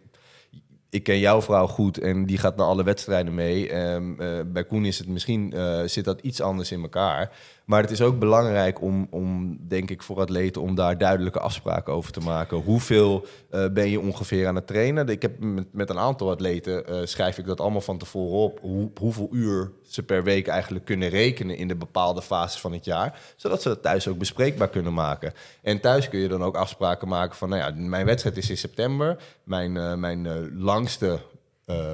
ik 0.91 1.03
ken 1.03 1.19
jouw 1.19 1.43
vrouw 1.43 1.67
goed 1.67 1.99
en 1.99 2.27
die 2.27 2.39
gaat 2.39 2.57
naar 2.57 2.67
alle 2.67 2.85
wedstrijden 2.85 3.35
mee. 3.35 3.69
Ehm, 3.71 4.21
eh, 4.21 4.29
bij 4.47 4.65
Koen 4.65 4.85
is 4.85 4.99
het 4.99 5.09
misschien 5.09 5.53
eh, 5.53 5.81
zit 5.87 6.05
dat 6.05 6.21
iets 6.21 6.41
anders 6.41 6.73
in 6.73 6.83
elkaar. 6.83 7.31
Maar 7.65 7.83
het 7.83 7.91
is 7.91 8.01
ook 8.01 8.19
belangrijk 8.19 8.81
om, 8.81 9.07
om, 9.11 9.59
denk 9.69 9.91
ik, 9.91 10.03
voor 10.03 10.21
atleten 10.21 10.63
om 10.63 10.75
daar 10.75 10.99
duidelijke 10.99 11.41
afspraken 11.41 11.93
over 11.93 12.13
te 12.13 12.21
maken. 12.21 12.57
Hoeveel 12.57 13.27
eh, 13.51 13.69
ben 13.69 13.91
je 13.91 14.01
ongeveer 14.01 14.47
aan 14.47 14.55
het 14.55 14.67
trainen? 14.67 15.09
Ik 15.09 15.23
heb 15.23 15.39
met, 15.39 15.73
met 15.73 15.91
een 15.91 15.99
aantal 15.99 16.31
atleten 16.31 16.87
eh, 16.87 17.01
schrijf 17.05 17.39
ik 17.39 17.47
dat 17.47 17.61
allemaal 17.61 17.81
van 17.81 17.99
tevoren 17.99 18.39
op. 18.39 18.59
Hoe, 18.61 18.91
hoeveel 19.01 19.29
uur 19.33 19.71
ze 19.83 20.03
per 20.03 20.25
week 20.25 20.47
eigenlijk 20.47 20.85
kunnen 20.85 21.09
rekenen 21.09 21.57
in 21.57 21.69
de 21.69 21.77
bepaalde 21.77 22.23
fases 22.23 22.61
van 22.61 22.73
het 22.73 22.85
jaar. 22.85 23.21
Zodat 23.37 23.63
ze 23.63 23.69
dat 23.69 23.83
thuis 23.83 24.09
ook 24.09 24.19
bespreekbaar 24.19 24.69
kunnen 24.69 24.95
maken. 24.95 25.33
En 25.63 25.81
thuis 25.81 26.09
kun 26.09 26.19
je 26.19 26.29
dan 26.29 26.43
ook 26.43 26.57
afspraken 26.57 27.09
maken 27.09 27.37
van, 27.37 27.49
nou 27.49 27.63
ja, 27.63 27.87
mijn 27.89 28.07
wedstrijd 28.07 28.37
is 28.37 28.51
in 28.51 28.57
september. 28.57 29.17
Mijn, 29.45 29.77
eh, 29.77 29.95
mijn 29.95 30.51
langste 30.59 31.19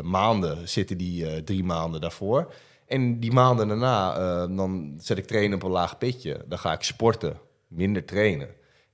maanden 0.03 0.69
zitten 0.69 0.99
die 0.99 1.45
drie 1.45 1.65
maanden 1.65 2.01
daarvoor. 2.01 2.53
En 2.91 3.21
die 3.21 3.33
maanden 3.33 3.69
daarna, 3.69 4.15
eh, 4.17 4.57
dan 4.57 4.95
zet 4.99 5.19
ik 5.19 5.27
trainen 5.27 5.57
op 5.57 5.63
een 5.63 5.71
laag 5.71 5.99
pitje. 5.99 6.45
Dan 6.49 6.59
ga 6.59 6.73
ik 6.73 6.83
sporten, 6.83 7.37
minder 7.69 8.05
trainen. 8.05 8.49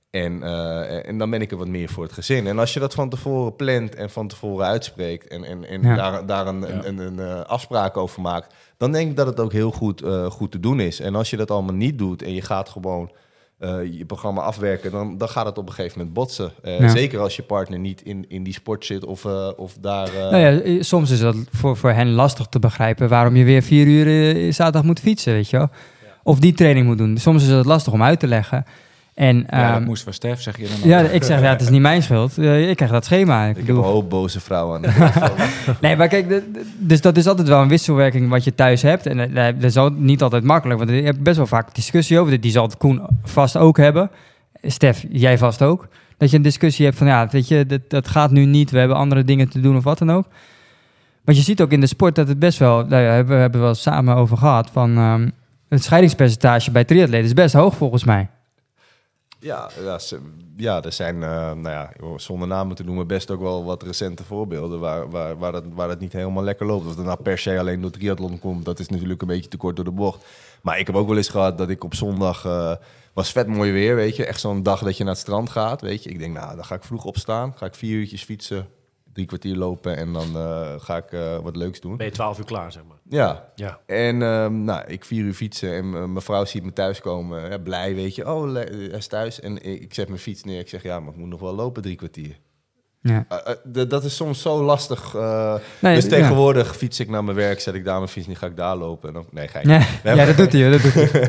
En, 0.09 0.43
eh, 0.43 1.07
en 1.07 1.17
dan 1.17 1.29
ben 1.29 1.41
ik 1.41 1.51
er 1.51 1.57
wat 1.57 1.67
meer 1.67 1.89
voor 1.89 2.03
het 2.03 2.13
gezin. 2.13 2.47
En 2.47 2.59
als 2.59 2.73
je 2.73 2.79
dat 2.79 2.93
van 2.93 3.09
tevoren 3.09 3.55
plant 3.55 3.95
en 3.95 4.09
van 4.09 4.27
tevoren 4.27 4.65
uitspreekt... 4.65 5.27
en, 5.27 5.43
en, 5.43 5.65
en 5.65 5.81
Ja. 5.81 5.95
daar, 5.95 6.25
daar 6.25 6.47
een, 6.47 6.61
een, 6.61 6.87
een, 6.87 6.97
een, 6.97 7.19
eh, 7.19 7.41
afspraak 7.41 7.97
over 7.97 8.21
maakt... 8.21 8.53
dan 8.77 8.91
denk 8.91 9.09
ik 9.09 9.15
dat 9.15 9.27
het 9.27 9.39
ook 9.39 9.51
heel 9.51 9.71
goed, 9.71 10.01
eh, 10.01 10.25
goed 10.25 10.51
te 10.51 10.59
doen 10.59 10.79
is. 10.79 10.99
En 10.99 11.15
als 11.15 11.29
je 11.29 11.37
dat 11.37 11.51
allemaal 11.51 11.75
niet 11.75 11.97
doet 11.97 12.21
en 12.21 12.33
je 12.33 12.41
gaat 12.41 12.69
gewoon 12.69 13.11
eh, 13.57 13.77
je 13.97 14.05
programma 14.05 14.41
afwerken... 14.41 14.91
Dan, 14.91 15.17
dan 15.17 15.29
gaat 15.29 15.45
het 15.45 15.57
op 15.57 15.67
een 15.67 15.73
gegeven 15.73 15.97
moment 15.97 16.15
botsen. 16.15 16.51
Eh, 16.63 16.79
Ja. 16.79 16.89
Zeker 16.89 17.19
als 17.19 17.35
je 17.35 17.43
partner 17.43 17.79
niet 17.79 18.01
in, 18.01 18.25
in 18.27 18.43
die 18.43 18.53
sport 18.53 18.85
zit 18.85 19.05
of, 19.05 19.25
eh, 19.25 19.49
of 19.55 19.77
daar... 19.81 20.09
Nou 20.13 20.37
ja, 20.37 20.83
soms 20.83 21.11
is 21.11 21.19
dat 21.19 21.35
voor, 21.51 21.77
voor 21.77 21.91
hen 21.91 22.11
lastig 22.11 22.47
te 22.47 22.59
begrijpen 22.59 23.09
waarom 23.09 23.35
je 23.35 23.43
weer 23.43 23.61
vier 23.61 23.87
uur 23.87 24.53
zaterdag 24.53 24.83
moet 24.83 24.99
fietsen, 24.99 25.33
weet 25.33 25.49
je 25.49 25.57
wel. 25.57 25.69
Of 26.23 26.39
die 26.39 26.53
training 26.53 26.85
moet 26.85 26.97
doen. 26.97 27.17
Soms 27.17 27.43
is 27.43 27.49
het 27.49 27.65
lastig 27.65 27.93
om 27.93 28.03
uit 28.03 28.19
te 28.19 28.27
leggen. 28.27 28.65
En 29.17 29.37
Ja, 29.49 29.67
dat 29.67 29.75
ehm, 29.77 29.83
moest 29.83 30.03
van 30.03 30.13
Stef, 30.13 30.41
zeg 30.41 30.57
je 30.57 30.67
dan. 30.67 30.89
ja, 30.89 31.01
ook. 31.03 31.09
ik 31.09 31.23
zeg, 31.23 31.41
ja, 31.41 31.49
het 31.49 31.61
is 31.61 31.69
niet 31.69 31.81
mijn 31.81 32.03
schuld. 32.03 32.37
Eh, 32.37 32.69
ik 32.69 32.75
krijg 32.75 32.91
dat 32.91 33.05
schema. 33.05 33.45
Ik 33.45 33.57
ik 33.57 33.67
heb 33.67 33.75
een 33.75 33.81
hoop 33.81 34.09
boze 34.09 34.39
vrouwen 34.39 34.75
aan 34.75 34.81
de 34.81 34.87
telefoon. 34.97 35.75
Nee, 35.81 35.95
maar 35.95 36.07
kijk, 36.07 36.27
de- 36.29 36.43
de- 36.53 36.65
dus 36.77 37.01
dat 37.01 37.17
is 37.17 37.27
altijd 37.27 37.47
wel 37.47 37.61
een 37.61 37.67
wisselwerking 37.67 38.29
wat 38.29 38.43
je 38.43 38.55
thuis 38.55 38.81
hebt. 38.81 39.05
En 39.05 39.19
eh, 39.35 39.45
dat 39.45 39.63
is 39.63 39.77
ook 39.77 39.95
niet 39.97 40.21
altijd 40.21 40.43
makkelijk, 40.43 40.79
want 40.79 40.91
je 40.91 41.01
hebt 41.01 41.23
best 41.23 41.37
wel 41.37 41.47
vaak 41.47 41.75
discussie 41.75 42.19
over. 42.19 42.41
Die 42.41 42.51
zal 42.51 42.69
Koen 42.77 43.01
vast 43.23 43.57
ook 43.57 43.77
hebben. 43.77 44.09
Stef, 44.63 45.05
jij 45.09 45.37
vast 45.37 45.61
ook. 45.61 45.87
Dat 46.17 46.29
je 46.29 46.37
een 46.37 46.41
discussie 46.43 46.85
hebt 46.85 46.97
van, 46.97 47.07
ja, 47.07 47.27
weet 47.31 47.47
je, 47.47 47.65
dat, 47.65 47.81
dat 47.87 48.07
gaat 48.07 48.31
nu 48.31 48.45
niet. 48.45 48.71
We 48.71 48.79
hebben 48.79 48.97
andere 48.97 49.23
dingen 49.23 49.49
te 49.49 49.59
doen 49.59 49.77
of 49.77 49.83
wat 49.83 49.97
dan 49.97 50.11
ook. 50.11 50.25
Want 51.23 51.37
je 51.37 51.43
ziet 51.43 51.61
ook 51.61 51.71
in 51.71 51.79
de 51.79 51.87
sport 51.87 52.15
dat 52.15 52.27
het 52.27 52.39
best 52.39 52.59
wel, 52.59 52.85
nou 52.85 53.03
ja, 53.03 53.11
hebben 53.11 53.35
we 53.35 53.41
hebben 53.41 53.61
wel 53.61 53.75
samen 53.75 54.15
over 54.15 54.37
gehad, 54.37 54.69
van 54.73 54.97
ehm, 54.97 55.29
het 55.69 55.83
scheidingspercentage 55.83 56.71
bij 56.71 56.83
triatleten 56.83 57.25
is 57.25 57.33
best 57.33 57.53
hoog 57.53 57.75
volgens 57.75 58.03
mij. 58.03 58.27
Ja, 59.39 59.69
ja, 59.83 59.99
ja 60.55 60.83
er 60.83 60.91
zijn, 60.91 61.23
eh, 61.23 61.29
nou 61.53 61.69
ja, 61.69 61.91
zonder 62.15 62.47
namen 62.47 62.75
te 62.75 62.83
noemen, 62.83 63.07
best 63.07 63.31
ook 63.31 63.41
wel 63.41 63.65
wat 63.65 63.83
recente 63.83 64.23
voorbeelden 64.23 64.79
waar, 64.79 65.09
waar, 65.09 65.37
waar, 65.37 65.51
dat, 65.51 65.63
waar 65.73 65.87
dat 65.87 65.99
niet 65.99 66.13
helemaal 66.13 66.43
lekker 66.43 66.65
loopt. 66.65 66.85
Of 66.85 66.95
dat 66.95 67.05
nou 67.05 67.21
per 67.21 67.37
se 67.37 67.59
alleen 67.59 67.81
door 67.81 67.91
triathlon 67.91 68.39
komt, 68.39 68.65
dat 68.65 68.79
is 68.79 68.89
natuurlijk 68.89 69.21
een 69.21 69.27
beetje 69.27 69.49
te 69.49 69.57
kort 69.57 69.75
door 69.75 69.85
de 69.85 69.91
bocht. 69.91 70.25
Maar 70.61 70.79
ik 70.79 70.87
heb 70.87 70.95
ook 70.95 71.07
wel 71.07 71.17
eens 71.17 71.29
gehad 71.29 71.57
dat 71.57 71.69
ik 71.69 71.83
op 71.83 71.95
zondag, 71.95 72.45
eh, 72.45 72.75
was 73.13 73.31
vet 73.31 73.47
mooi 73.47 73.71
weer, 73.71 73.95
weet 73.95 74.15
je. 74.15 74.25
Echt 74.25 74.39
zo'n 74.39 74.63
dag 74.63 74.83
dat 74.83 74.97
je 74.97 75.03
naar 75.03 75.13
het 75.13 75.21
strand 75.21 75.49
gaat, 75.49 75.81
weet 75.81 76.03
je. 76.03 76.09
Ik 76.09 76.19
denk, 76.19 76.33
nou, 76.33 76.55
dan 76.55 76.65
ga 76.65 76.75
ik 76.75 76.83
vroeg 76.83 77.05
opstaan, 77.05 77.53
ga 77.57 77.65
ik 77.65 77.75
vier 77.75 77.97
uurtjes 77.97 78.23
fietsen, 78.23 78.67
drie 79.17 79.29
kwartier 79.29 79.55
lopen 79.55 79.97
en 79.97 80.13
dan 80.13 80.35
eh, 80.35 80.73
ga 80.77 80.97
ik 80.97 81.11
eh, 81.11 81.39
wat 81.39 81.55
leuks 81.55 81.79
doen. 81.79 81.97
Ben 81.97 82.05
je 82.05 82.11
12 82.11 82.39
uur 82.39 82.45
klaar, 82.45 82.71
zeg 82.71 82.83
maar. 82.87 82.97
Ja, 83.09 83.51
Ja. 83.55 83.79
en 83.85 84.21
ehm, 84.21 84.63
nou, 84.63 84.87
ik 84.87 85.05
vier 85.05 85.23
uur 85.23 85.33
fietsen 85.33 85.73
en 85.73 85.89
mijn 85.89 86.21
vrouw 86.21 86.45
ziet 86.45 86.63
me 86.63 86.73
thuiskomen. 86.73 87.49
Ja, 87.49 87.57
blij, 87.57 87.95
weet 87.95 88.15
je. 88.15 88.33
Oh, 88.33 88.53
hij 88.53 88.65
is 88.71 89.07
thuis. 89.07 89.39
En 89.39 89.55
ik, 89.63 89.81
ik 89.81 89.93
zet 89.93 90.07
mijn 90.07 90.19
fiets 90.19 90.43
neer. 90.43 90.59
Ik 90.59 90.69
zeg, 90.69 90.83
ja, 90.83 90.99
maar 90.99 91.13
ik 91.13 91.19
moet 91.19 91.29
nog 91.29 91.39
wel 91.39 91.53
lopen 91.55 91.81
drie 91.81 91.95
kwartier. 91.95 92.39
Ja. 93.01 93.25
Eh, 93.29 93.37
eh, 93.45 93.83
d- 93.85 93.89
dat 93.89 94.03
is 94.03 94.15
soms 94.15 94.41
zo 94.41 94.63
lastig. 94.63 95.13
eh, 95.15 95.53
Nee, 95.79 95.95
dus 95.95 96.03
ja. 96.03 96.09
tegenwoordig 96.09 96.75
fiets 96.77 96.99
ik 96.99 97.09
naar 97.09 97.23
mijn 97.23 97.37
werk, 97.37 97.59
zet 97.61 97.73
ik 97.73 97.85
daar 97.85 97.95
mijn 97.97 98.07
fiets, 98.07 98.27
nu 98.27 98.35
ga 98.35 98.45
ik 98.45 98.55
daar 98.57 98.75
lopen. 98.75 99.07
En 99.07 99.13
dan, 99.13 99.25
nee, 99.31 99.47
ga 99.47 99.59
ik 99.59 99.65
Ja, 99.65 99.81
Nee, 100.03 100.15
ja, 100.15 100.25
dat 100.25 100.37
doet 100.37 100.53
hij, 100.53 100.71
dat 100.71 100.81
doet 100.81 100.93
hij. 100.93 101.09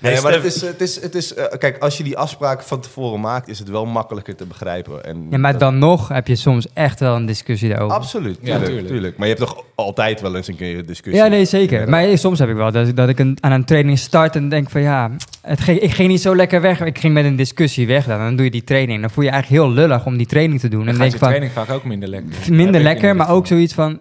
Nee, 0.00 0.20
maar 0.20 0.32
het 0.32 0.44
is, 0.44 0.60
het 0.60 0.80
is, 0.80 1.00
het 1.02 1.14
is 1.14 1.34
kijk, 1.58 1.78
als 1.78 1.96
je 1.96 2.04
die 2.04 2.16
afspraken 2.18 2.66
van 2.66 2.80
tevoren 2.80 3.20
maakt, 3.20 3.48
is 3.48 3.58
het 3.58 3.68
wel 3.68 3.86
makkelijker 3.86 4.36
te 4.36 4.46
begrijpen. 4.46 5.04
En 5.04 5.26
Ja, 5.30 5.38
maar 5.38 5.58
dan 5.58 5.78
nog 5.78 6.08
heb 6.08 6.26
je 6.26 6.36
soms 6.36 6.66
echt 6.72 7.00
wel 7.00 7.16
een 7.16 7.26
discussie 7.26 7.68
daarover. 7.68 7.96
Absoluut, 7.96 8.38
Ja, 8.40 8.44
tuurlijk, 8.44 8.64
tuurlijk. 8.66 8.86
tuurlijk. 8.88 9.16
Maar 9.18 9.28
je 9.28 9.34
hebt 9.34 9.46
toch 9.46 9.64
altijd 9.74 10.20
wel 10.20 10.36
eens 10.36 10.48
een 10.48 10.56
keer 10.56 10.78
een 10.78 10.86
discussie. 10.86 11.22
Ja, 11.22 11.28
nee, 11.28 11.44
zeker. 11.44 11.88
Maar 11.88 12.18
soms 12.18 12.38
heb 12.38 12.48
ik 12.48 12.56
wel 12.56 12.72
dat, 12.72 12.96
dat 12.96 13.08
ik 13.08 13.18
een, 13.18 13.38
aan 13.40 13.52
een 13.52 13.64
training 13.64 13.98
start 13.98 14.36
en 14.36 14.48
denk 14.48 14.70
van 14.70 14.80
ja, 14.80 15.10
het 15.42 15.60
ging, 15.60 15.78
ik 15.80 15.92
ging 15.92 16.08
niet 16.08 16.20
zo 16.20 16.36
lekker 16.36 16.60
weg. 16.60 16.80
Ik 16.80 16.98
ging 16.98 17.14
met 17.14 17.24
een 17.24 17.36
discussie 17.36 17.86
weg 17.86 18.06
dan. 18.06 18.18
Dan 18.18 18.36
doe 18.36 18.44
je 18.44 18.50
die 18.50 18.64
training. 18.64 19.00
Dan 19.00 19.10
voel 19.10 19.24
je 19.24 19.30
je 19.30 19.34
eigenlijk 19.36 19.64
heel 19.64 19.72
lullig 19.74 20.06
om 20.08 20.16
die 20.16 20.26
training 20.26 20.60
te 20.60 20.68
doen. 20.68 20.84
Dan 20.84 20.88
En 20.94 20.98
denk 21.00 21.12
je 21.12 21.18
van 21.18 21.28
training 21.28 21.52
vaak 21.52 21.70
ook 21.70 21.84
minder 21.84 22.08
lekker. 22.08 22.52
Minder 22.52 22.80
lekker, 22.80 23.16
maar 23.16 23.30
ook 23.30 23.46
zoiets 23.46 23.74
van, 23.74 24.00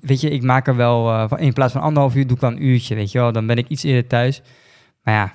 weet 0.00 0.20
je, 0.20 0.30
ik 0.30 0.42
maak 0.42 0.66
er 0.66 0.76
wel, 0.76 1.08
eh, 1.10 1.28
van- 1.28 1.38
in 1.38 1.52
plaats 1.52 1.72
van 1.72 1.82
anderhalf 1.82 2.14
uur 2.14 2.26
doe 2.26 2.36
ik 2.36 2.42
wel 2.42 2.50
een 2.50 2.64
uurtje, 2.64 2.94
weet 2.94 3.12
je 3.12 3.18
wel. 3.18 3.32
Dan 3.32 3.46
ben 3.46 3.56
ik 3.56 3.68
iets 3.68 3.82
eerder 3.82 4.06
thuis. 4.06 4.42
Maar 5.02 5.14
ja, 5.14 5.32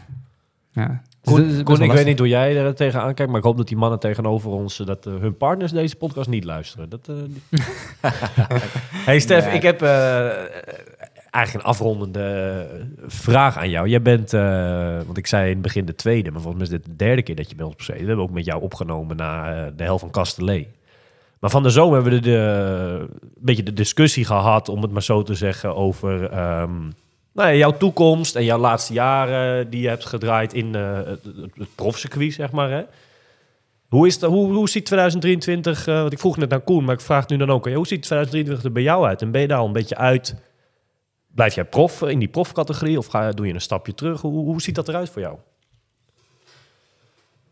ja. 0.71 1.01
Dus 1.21 1.33
Koen, 1.33 1.53
wel 1.55 1.63
Koen, 1.63 1.81
ik 1.81 1.91
weet 1.91 2.05
niet 2.05 2.19
hoe 2.19 2.27
jij 2.27 2.57
er 2.57 2.75
tegenaan 2.75 3.13
kijkt, 3.13 3.31
maar 3.31 3.39
ik 3.39 3.45
hoop 3.45 3.57
dat 3.57 3.67
die 3.67 3.77
mannen 3.77 3.99
tegenover 3.99 4.51
ons, 4.51 4.79
eh, 4.79 4.85
dat 4.85 5.05
eh, 5.05 5.13
hun 5.19 5.37
partners 5.37 5.71
deze 5.71 5.95
podcast 5.95 6.29
niet 6.29 6.43
luisteren. 6.43 6.89
Dat, 6.89 7.07
eh, 7.09 7.15
die- 7.27 7.59
hey 9.05 9.19
Stef, 9.19 9.45
Nee. 9.45 9.53
ik 9.55 9.61
heb 9.61 9.81
eh, 9.81 10.27
eigenlijk 11.31 11.65
een 11.65 11.71
afrondende 11.71 12.67
eh, 12.69 12.85
vraag 13.07 13.57
aan 13.57 13.69
jou. 13.69 13.87
Jij 13.87 14.01
bent, 14.01 14.33
eh, 14.33 15.01
want 15.05 15.17
ik 15.17 15.27
zei 15.27 15.43
in 15.43 15.53
het 15.53 15.61
begin 15.61 15.85
de 15.85 15.95
tweede, 15.95 16.31
maar 16.31 16.41
volgens 16.41 16.63
mij 16.63 16.77
is 16.77 16.83
dit 16.83 16.91
de 16.91 17.05
derde 17.05 17.21
keer 17.21 17.35
dat 17.35 17.49
je 17.49 17.55
bij 17.55 17.65
ons 17.65 17.73
optreden. 17.73 18.01
We 18.01 18.07
hebben 18.07 18.25
ook 18.25 18.31
met 18.31 18.45
jou 18.45 18.61
opgenomen 18.61 19.15
na 19.15 19.65
eh, 19.65 19.71
de 19.75 19.83
helft 19.83 20.01
van 20.01 20.11
Castellet. 20.11 20.67
Maar 21.39 21.49
van 21.49 21.63
de 21.63 21.69
zomer 21.69 21.93
hebben 21.93 22.13
we 22.13 22.19
de, 22.19 22.37
een 23.09 23.31
beetje 23.35 23.63
de 23.63 23.73
discussie 23.73 24.25
gehad, 24.25 24.69
om 24.69 24.81
het 24.81 24.91
maar 24.91 25.03
zo 25.03 25.23
te 25.23 25.35
zeggen, 25.35 25.75
over 25.75 26.23
ehm, 26.29 26.79
nou 27.33 27.49
ja, 27.49 27.53
jouw 27.53 27.77
toekomst 27.77 28.35
en 28.35 28.43
jouw 28.43 28.57
laatste 28.57 28.93
jaren 28.93 29.69
die 29.69 29.81
je 29.81 29.87
hebt 29.87 30.05
gedraaid 30.05 30.53
in 30.53 30.73
het, 30.73 31.19
het, 31.75 32.33
zeg 32.33 32.51
maar. 32.51 32.71
Hè? 32.71 32.83
Hoe, 33.91 34.07
is 34.07 34.19
dat, 34.19 34.29
hoe, 34.29 34.53
hoe 34.53 34.69
ziet 34.69 34.85
2023, 34.85 35.87
eh, 35.87 35.99
want 36.01 36.13
ik 36.13 36.19
vroeg 36.19 36.37
net 36.37 36.49
naar 36.49 36.59
Koen, 36.59 36.83
maar 36.83 36.95
ik 36.95 37.01
vraag 37.01 37.27
nu 37.27 37.37
dan 37.37 37.49
ook. 37.49 37.65
Hoe 37.65 37.87
ziet 37.87 38.01
2023 38.01 38.63
er 38.63 38.71
bij 38.71 38.83
jou 38.83 39.05
uit? 39.05 39.21
En 39.21 39.31
ben 39.31 39.41
je 39.41 39.47
daar 39.47 39.57
al 39.57 39.65
een 39.65 39.73
beetje 39.73 39.97
uit? 39.97 40.35
Blijf 41.35 41.55
jij 41.55 41.65
prof 41.65 42.01
in 42.01 42.19
die 42.19 42.27
profcategorie 42.27 42.97
of 42.97 43.05
ga, 43.05 43.31
doe 43.31 43.47
je 43.47 43.53
een 43.53 43.61
stapje 43.61 43.93
terug? 43.93 44.21
Hoe, 44.21 44.45
hoe 44.45 44.61
ziet 44.61 44.75
dat 44.75 44.87
eruit 44.87 45.09
voor 45.09 45.21
jou? 45.21 45.37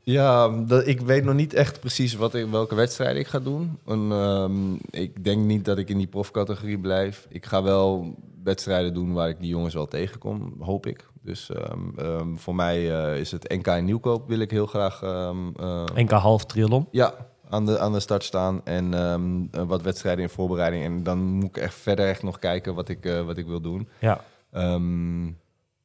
Ja, 0.03 0.47
dat, 0.47 0.87
ik 0.87 1.01
weet 1.01 1.23
nog 1.23 1.35
niet 1.35 1.53
echt 1.53 1.79
precies 1.79 2.15
wat 2.15 2.33
ik, 2.35 2.47
welke 2.47 2.75
wedstrijden 2.75 3.19
ik 3.19 3.27
ga 3.27 3.39
doen. 3.39 3.79
En, 3.85 4.11
ehm, 4.11 4.73
ik 4.89 5.23
denk 5.23 5.45
niet 5.45 5.65
dat 5.65 5.77
ik 5.77 5.89
in 5.89 5.97
die 5.97 6.07
profcategorie 6.07 6.79
blijf. 6.79 7.27
Ik 7.29 7.45
ga 7.45 7.63
wel 7.63 8.15
wedstrijden 8.43 8.93
doen 8.93 9.13
waar 9.13 9.29
ik 9.29 9.39
die 9.39 9.49
jongens 9.49 9.73
wel 9.73 9.87
tegenkom, 9.87 10.53
hoop 10.59 10.85
ik. 10.85 11.07
Dus 11.21 11.49
ehm, 11.49 11.79
ehm, 11.97 12.35
voor 12.35 12.55
mij 12.55 13.01
eh, 13.01 13.19
is 13.19 13.31
het 13.31 13.49
NK 13.49 13.67
in 13.67 13.85
Nieuwkoop 13.85 14.27
wil 14.27 14.39
ik 14.39 14.51
heel 14.51 14.65
graag 14.65 15.01
ehm, 15.01 15.37
eh, 15.59 15.83
NK 15.95 16.11
half 16.11 16.45
triathlon. 16.45 16.87
ja, 16.91 17.28
aan, 17.49 17.65
de, 17.65 17.79
aan 17.79 17.93
de 17.93 17.99
start 17.99 18.23
staan. 18.23 18.61
En 18.63 18.93
ehm, 18.93 19.21
eh, 19.51 19.61
wat 19.67 19.81
wedstrijden 19.81 20.23
in 20.23 20.29
voorbereiding. 20.29 20.83
En 20.83 21.03
dan 21.03 21.19
moet 21.19 21.43
ik 21.49 21.57
echt 21.57 21.73
verder 21.73 22.07
echt 22.07 22.23
nog 22.23 22.39
kijken 22.39 22.75
wat 22.75 22.89
ik, 22.89 23.05
eh, 23.05 23.21
wat 23.25 23.37
ik 23.37 23.45
wil 23.47 23.61
doen. 23.61 23.87
Ja. 23.99 24.21
Ehm, 24.51 25.27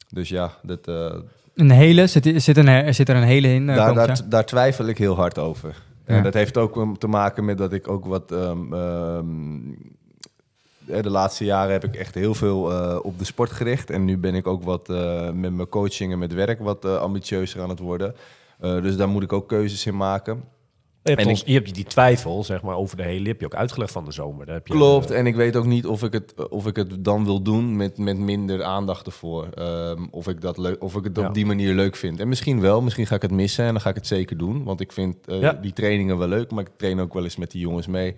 dus 0.08 0.28
ja, 0.28 0.50
dat, 0.62 0.86
eh, 0.88 1.14
Een 1.54 1.70
hele, 1.70 2.06
zit, 2.06 2.42
zit, 2.42 2.56
een, 2.56 2.68
er 2.68 2.94
zit 2.94 3.08
er 3.08 3.16
een 3.16 3.22
hele 3.22 3.48
in? 3.48 3.68
eh, 3.68 3.76
daar, 3.76 3.94
daar, 3.94 4.20
daar 4.28 4.46
twijfel 4.46 4.86
ik 4.86 4.98
heel 4.98 5.14
hard 5.14 5.38
over. 5.38 5.82
Ja. 6.06 6.14
En 6.16 6.22
dat 6.22 6.34
heeft 6.34 6.56
ook 6.56 6.98
te 6.98 7.06
maken 7.06 7.44
met 7.44 7.58
dat 7.58 7.72
ik 7.72 7.88
ook 7.88 8.04
wat... 8.04 8.32
ehm, 8.32 8.72
ehm, 8.74 9.72
eh, 10.86 11.02
de 11.02 11.10
laatste 11.10 11.44
jaren 11.44 11.72
heb 11.72 11.84
ik 11.84 11.96
echt 11.96 12.14
heel 12.14 12.34
veel 12.34 12.72
eh, 12.72 12.98
op 13.02 13.18
de 13.18 13.24
sport 13.24 13.50
gericht. 13.52 13.90
En 13.90 14.04
nu 14.04 14.18
ben 14.18 14.34
ik 14.34 14.46
ook 14.46 14.62
wat 14.62 14.88
eh, 14.88 15.30
met 15.30 15.52
mijn 15.52 15.68
coaching 15.68 16.12
en 16.12 16.18
met 16.18 16.32
werk 16.32 16.58
wat 16.60 16.84
ambitieuzer 16.84 17.62
aan 17.62 17.68
het 17.68 17.78
worden. 17.78 18.14
Eh, 18.60 18.82
dus 18.82 18.96
daar 18.96 19.08
moet 19.08 19.22
ik 19.22 19.32
ook 19.32 19.48
keuzes 19.48 19.86
in 19.86 19.96
maken. 19.96 20.44
Je 21.04 21.10
hebt, 21.10 21.22
En 21.22 21.28
ons- 21.28 21.40
ik- 21.40 21.46
je 21.46 21.52
hebt 21.52 21.74
die 21.74 21.84
twijfel, 21.84 22.44
zeg 22.44 22.62
maar, 22.62 22.76
over 22.76 22.96
de 22.96 23.02
hele 23.02 23.28
heb 23.28 23.40
je 23.40 23.46
ook 23.46 23.54
uitgelegd 23.54 23.92
van 23.92 24.04
de 24.04 24.12
zomer. 24.12 24.46
Daar 24.46 24.54
heb 24.54 24.66
je, 24.66 24.72
Klopt, 24.74 25.10
en 25.10 25.26
ik 25.26 25.34
weet 25.34 25.56
ook 25.56 25.64
niet 25.66 25.86
of 25.86 26.02
ik 26.02 26.12
het, 26.12 26.48
of 26.48 26.66
ik 26.66 26.76
het 26.76 27.04
dan 27.04 27.24
wil 27.24 27.42
doen 27.42 27.76
met, 27.76 27.98
met 27.98 28.18
minder 28.18 28.62
aandacht 28.62 29.06
ervoor. 29.06 29.48
Ehm, 29.54 30.06
of, 30.10 30.28
ik 30.28 30.40
dat 30.40 30.58
leuk, 30.58 30.82
of 30.82 30.96
ik 30.96 31.04
het 31.04 31.16
Ja. 31.16 31.26
op 31.28 31.34
die 31.34 31.46
manier 31.46 31.74
leuk 31.74 31.96
vind. 31.96 32.20
En 32.20 32.28
misschien 32.28 32.60
wel, 32.60 32.82
misschien 32.82 33.06
ga 33.06 33.14
ik 33.14 33.22
het 33.22 33.30
missen 33.30 33.64
en 33.64 33.72
dan 33.72 33.80
ga 33.80 33.88
ik 33.88 33.94
het 33.94 34.06
zeker 34.06 34.36
doen. 34.36 34.64
Want 34.64 34.80
ik 34.80 34.92
vind 34.92 35.16
eh, 35.26 35.40
Ja. 35.40 35.52
die 35.52 35.72
trainingen 35.72 36.18
wel 36.18 36.28
leuk, 36.28 36.50
maar 36.50 36.64
ik 36.64 36.70
train 36.76 37.00
ook 37.00 37.14
wel 37.14 37.24
eens 37.24 37.36
met 37.36 37.50
die 37.50 37.60
jongens 37.60 37.86
mee. 37.86 38.16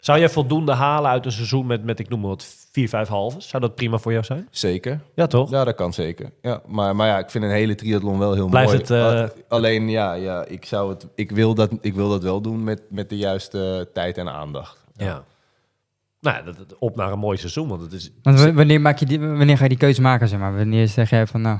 Zou 0.00 0.18
jij 0.18 0.28
voldoende 0.28 0.72
halen 0.72 1.10
uit 1.10 1.24
een 1.24 1.32
seizoen 1.32 1.66
met, 1.66 1.84
met 1.84 1.98
ik 1.98 2.08
noem 2.08 2.20
maar 2.20 2.28
wat, 2.28 2.65
vier, 2.76 2.88
vijf 2.88 3.08
halve? 3.08 3.40
Zou 3.40 3.62
dat 3.62 3.74
prima 3.74 3.98
voor 3.98 4.12
jou 4.12 4.24
zijn? 4.24 4.48
Zeker. 4.50 5.00
Ja, 5.14 5.26
toch? 5.26 5.50
Ja, 5.50 5.64
dat 5.64 5.74
kan 5.74 5.92
zeker. 5.92 6.30
Ja, 6.42 6.60
maar, 6.66 6.96
maar 6.96 7.06
ja, 7.08 7.18
ik 7.18 7.30
vind 7.30 7.44
een 7.44 7.50
hele 7.50 7.74
triathlon 7.74 8.18
wel 8.18 8.34
heel 8.34 8.48
Blijft 8.48 8.68
mooi. 8.68 8.80
het, 8.80 8.90
eh, 8.90 9.04
A- 9.22 9.30
Alleen, 9.48 9.88
ja, 9.88 10.12
ja 10.12 10.44
ik, 10.44 10.64
zou 10.64 10.90
het, 10.90 11.06
ik, 11.14 11.30
wil 11.30 11.54
dat, 11.54 11.70
ik 11.80 11.94
wil 11.94 12.08
dat 12.08 12.22
wel 12.22 12.40
doen 12.40 12.64
met, 12.64 12.82
met 12.90 13.08
de 13.08 13.16
juiste 13.16 13.88
tijd 13.92 14.18
en 14.18 14.28
aandacht. 14.32 14.84
Ja. 14.96 15.24
Nou, 16.20 16.44
dat, 16.44 16.56
dat- 16.56 16.78
op 16.78 16.96
naar 16.96 17.12
een 17.12 17.18
mooi 17.18 17.36
seizoen, 17.38 17.68
want 17.68 17.80
het 17.80 17.92
is... 17.92 18.10
Want 18.22 18.40
wanneer, 18.40 18.80
maak 18.80 18.98
je 18.98 19.06
die, 19.06 19.20
wanneer 19.20 19.56
ga 19.56 19.62
je 19.62 19.68
die 19.68 19.78
keuze 19.78 20.00
maken, 20.00 20.28
zeg 20.28 20.38
maar? 20.38 20.56
Wanneer 20.56 20.88
zeg 20.88 21.10
jij 21.10 21.26
van, 21.26 21.40
nou... 21.40 21.58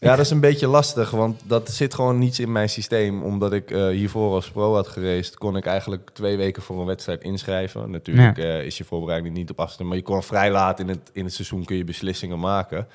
Ja, 0.00 0.16
dat 0.16 0.24
is 0.24 0.30
een 0.30 0.40
beetje 0.40 0.66
lastig, 0.66 1.10
want 1.10 1.42
dat 1.44 1.70
zit 1.70 1.94
gewoon 1.94 2.18
niets 2.18 2.40
in 2.40 2.52
mijn 2.52 2.68
systeem. 2.68 3.22
Omdat 3.22 3.52
ik 3.52 3.70
eh, 3.70 3.88
hiervoor 3.88 4.34
als 4.34 4.50
pro 4.50 4.74
had 4.74 4.88
gereisd, 4.88 5.36
kon 5.36 5.56
ik 5.56 5.66
eigenlijk 5.66 6.10
twee 6.12 6.36
weken 6.36 6.62
voor 6.62 6.80
een 6.80 6.86
wedstrijd 6.86 7.22
inschrijven. 7.22 7.90
Natuurlijk 7.90 8.38
eh, 8.38 8.64
is 8.64 8.78
je 8.78 8.84
voorbereiding 8.84 9.34
niet 9.34 9.50
op 9.50 9.60
afstand, 9.60 9.88
maar 9.88 9.98
je 9.98 10.04
kon 10.04 10.22
vrij 10.22 10.50
laat 10.50 10.80
in 10.80 10.88
het, 10.88 11.10
in 11.12 11.24
het 11.24 11.34
seizoen 11.34 11.64
kun 11.64 11.76
je 11.76 11.84
beslissingen 11.84 12.38
maken. 12.38 12.86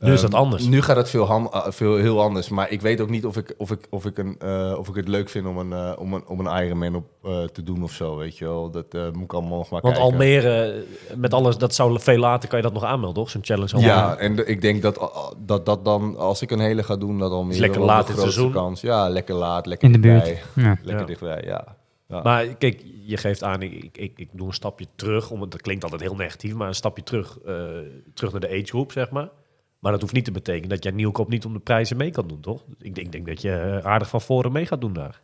Nu 0.00 0.12
is 0.12 0.20
dat 0.20 0.32
Ehm, 0.32 0.40
anders. 0.42 0.66
Nu 0.66 0.82
gaat 0.82 0.96
het 0.96 1.10
veel, 1.10 1.28
eh, 1.52 1.66
veel 1.70 1.96
heel 1.96 2.20
anders, 2.22 2.48
maar 2.48 2.70
ik 2.70 2.80
weet 2.80 3.00
ook 3.00 3.10
niet 3.10 3.26
of 3.26 3.36
ik, 3.36 3.54
of 3.56 3.70
ik, 3.70 3.86
of 3.90 4.04
ik, 4.06 4.18
een, 4.18 4.36
eh, 4.38 4.74
of 4.78 4.88
ik 4.88 4.94
het 4.94 5.08
leuk 5.08 5.28
vind 5.28 5.46
om 5.46 5.58
een, 5.58 5.72
eh, 5.72 5.92
om 6.00 6.12
een, 6.14 6.26
om 6.26 6.46
een 6.46 6.64
Ironman 6.64 6.94
op 6.94 7.04
eh, 7.22 7.44
te 7.44 7.62
doen 7.62 7.82
of 7.82 7.92
zo, 7.92 8.16
weet 8.16 8.38
je 8.38 8.44
wel. 8.44 8.70
Dat 8.70 8.84
eh, 8.94 9.10
moet 9.12 9.22
ik 9.22 9.32
allemaal 9.32 9.58
nog 9.58 9.70
maar 9.70 9.80
Want 9.80 9.94
kijken. 9.94 10.12
Almere, 10.12 10.84
met 11.16 11.34
alles, 11.34 11.56
dat 11.58 11.74
zou 11.74 12.00
veel 12.00 12.18
later, 12.18 12.48
kan 12.48 12.58
je 12.58 12.64
dat 12.64 12.72
nog 12.74 12.84
aanmelden, 12.84 13.14
toch? 13.22 13.30
Zo'n 13.30 13.44
challenge 13.44 13.74
Almere. 13.74 13.92
Ja, 13.92 14.16
en 14.16 14.36
de- 14.36 14.44
ik 14.44 14.60
denk 14.60 14.82
dat, 14.82 14.96
uh, 14.98 15.30
dat 15.38 15.66
dat 15.66 15.84
dan, 15.84 16.16
als 16.16 16.42
ik 16.42 16.50
een 16.50 16.60
hele 16.60 16.82
ga 16.82 16.96
doen, 16.96 17.18
dat 17.18 17.30
al 17.30 17.42
meer 17.44 17.52
Is 17.54 17.58
lekker 17.58 17.80
laat 17.80 18.06
de 18.06 18.12
in 18.12 18.18
het 18.18 18.32
seizoen. 18.32 18.52
kans. 18.52 18.80
Ja, 18.80 19.08
lekker 19.08 19.34
laat, 19.34 19.66
lekker 19.66 19.86
In 19.86 19.92
de 19.92 19.98
buurt. 20.00 20.24
dichtbij. 20.24 20.64
Ja. 20.64 20.68
Lekker 20.82 20.98
Ja. 21.00 21.04
dichtbij, 21.04 21.42
ja. 21.46 21.76
ja. 22.08 22.22
Maar 22.22 22.46
kijk, 22.46 22.82
je 23.06 23.16
geeft 23.16 23.42
aan, 23.42 23.62
ik, 23.62 23.72
ik, 23.84 23.96
ik, 23.98 24.12
ik 24.18 24.28
doe 24.32 24.46
een 24.46 24.54
stapje 24.54 24.86
terug. 24.96 25.30
Om, 25.30 25.40
het- 25.40 25.50
dat 25.50 25.60
klinkt 25.62 25.82
altijd 25.82 26.00
heel 26.02 26.14
negatief, 26.14 26.54
maar 26.54 26.68
een 26.68 26.74
stapje 26.74 27.02
terug, 27.02 27.38
terug 28.14 28.32
naar 28.32 28.40
de 28.40 28.48
age 28.50 28.64
group, 28.66 28.92
zeg 28.92 29.10
maar. 29.10 29.28
Maar 29.78 29.92
dat 29.92 30.00
hoeft 30.00 30.12
niet 30.12 30.24
te 30.24 30.30
betekenen 30.30 30.68
dat 30.68 30.82
jij 30.82 30.92
Nieuwkoop 30.92 31.28
niet 31.28 31.44
om 31.44 31.52
de 31.52 31.58
prijzen 31.58 31.96
mee 31.96 32.10
kan 32.10 32.28
doen, 32.28 32.40
toch? 32.40 32.64
Ik 32.78 32.94
denk, 32.94 33.12
denk 33.12 33.26
dat 33.26 33.42
je 33.42 33.52
eh, 33.52 33.86
aardig 33.86 34.08
van 34.08 34.20
voren 34.20 34.52
mee 34.52 34.66
gaat 34.66 34.80
doen 34.80 34.92
daar. 34.92 35.20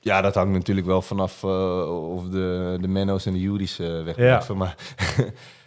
ja, 0.00 0.20
dat 0.20 0.34
hangt 0.34 0.52
natuurlijk 0.52 0.86
wel 0.86 1.02
vanaf 1.02 1.42
uh, 1.42 2.10
of 2.14 2.28
de, 2.28 2.78
de 2.80 2.88
Menno's 2.88 3.26
en 3.26 3.32
de 3.32 3.40
Juris 3.40 3.80
uh, 3.80 3.86
Ja. 3.86 4.02
wegblijven. 4.02 4.56
Maar, 4.56 4.76
um, 5.18 5.24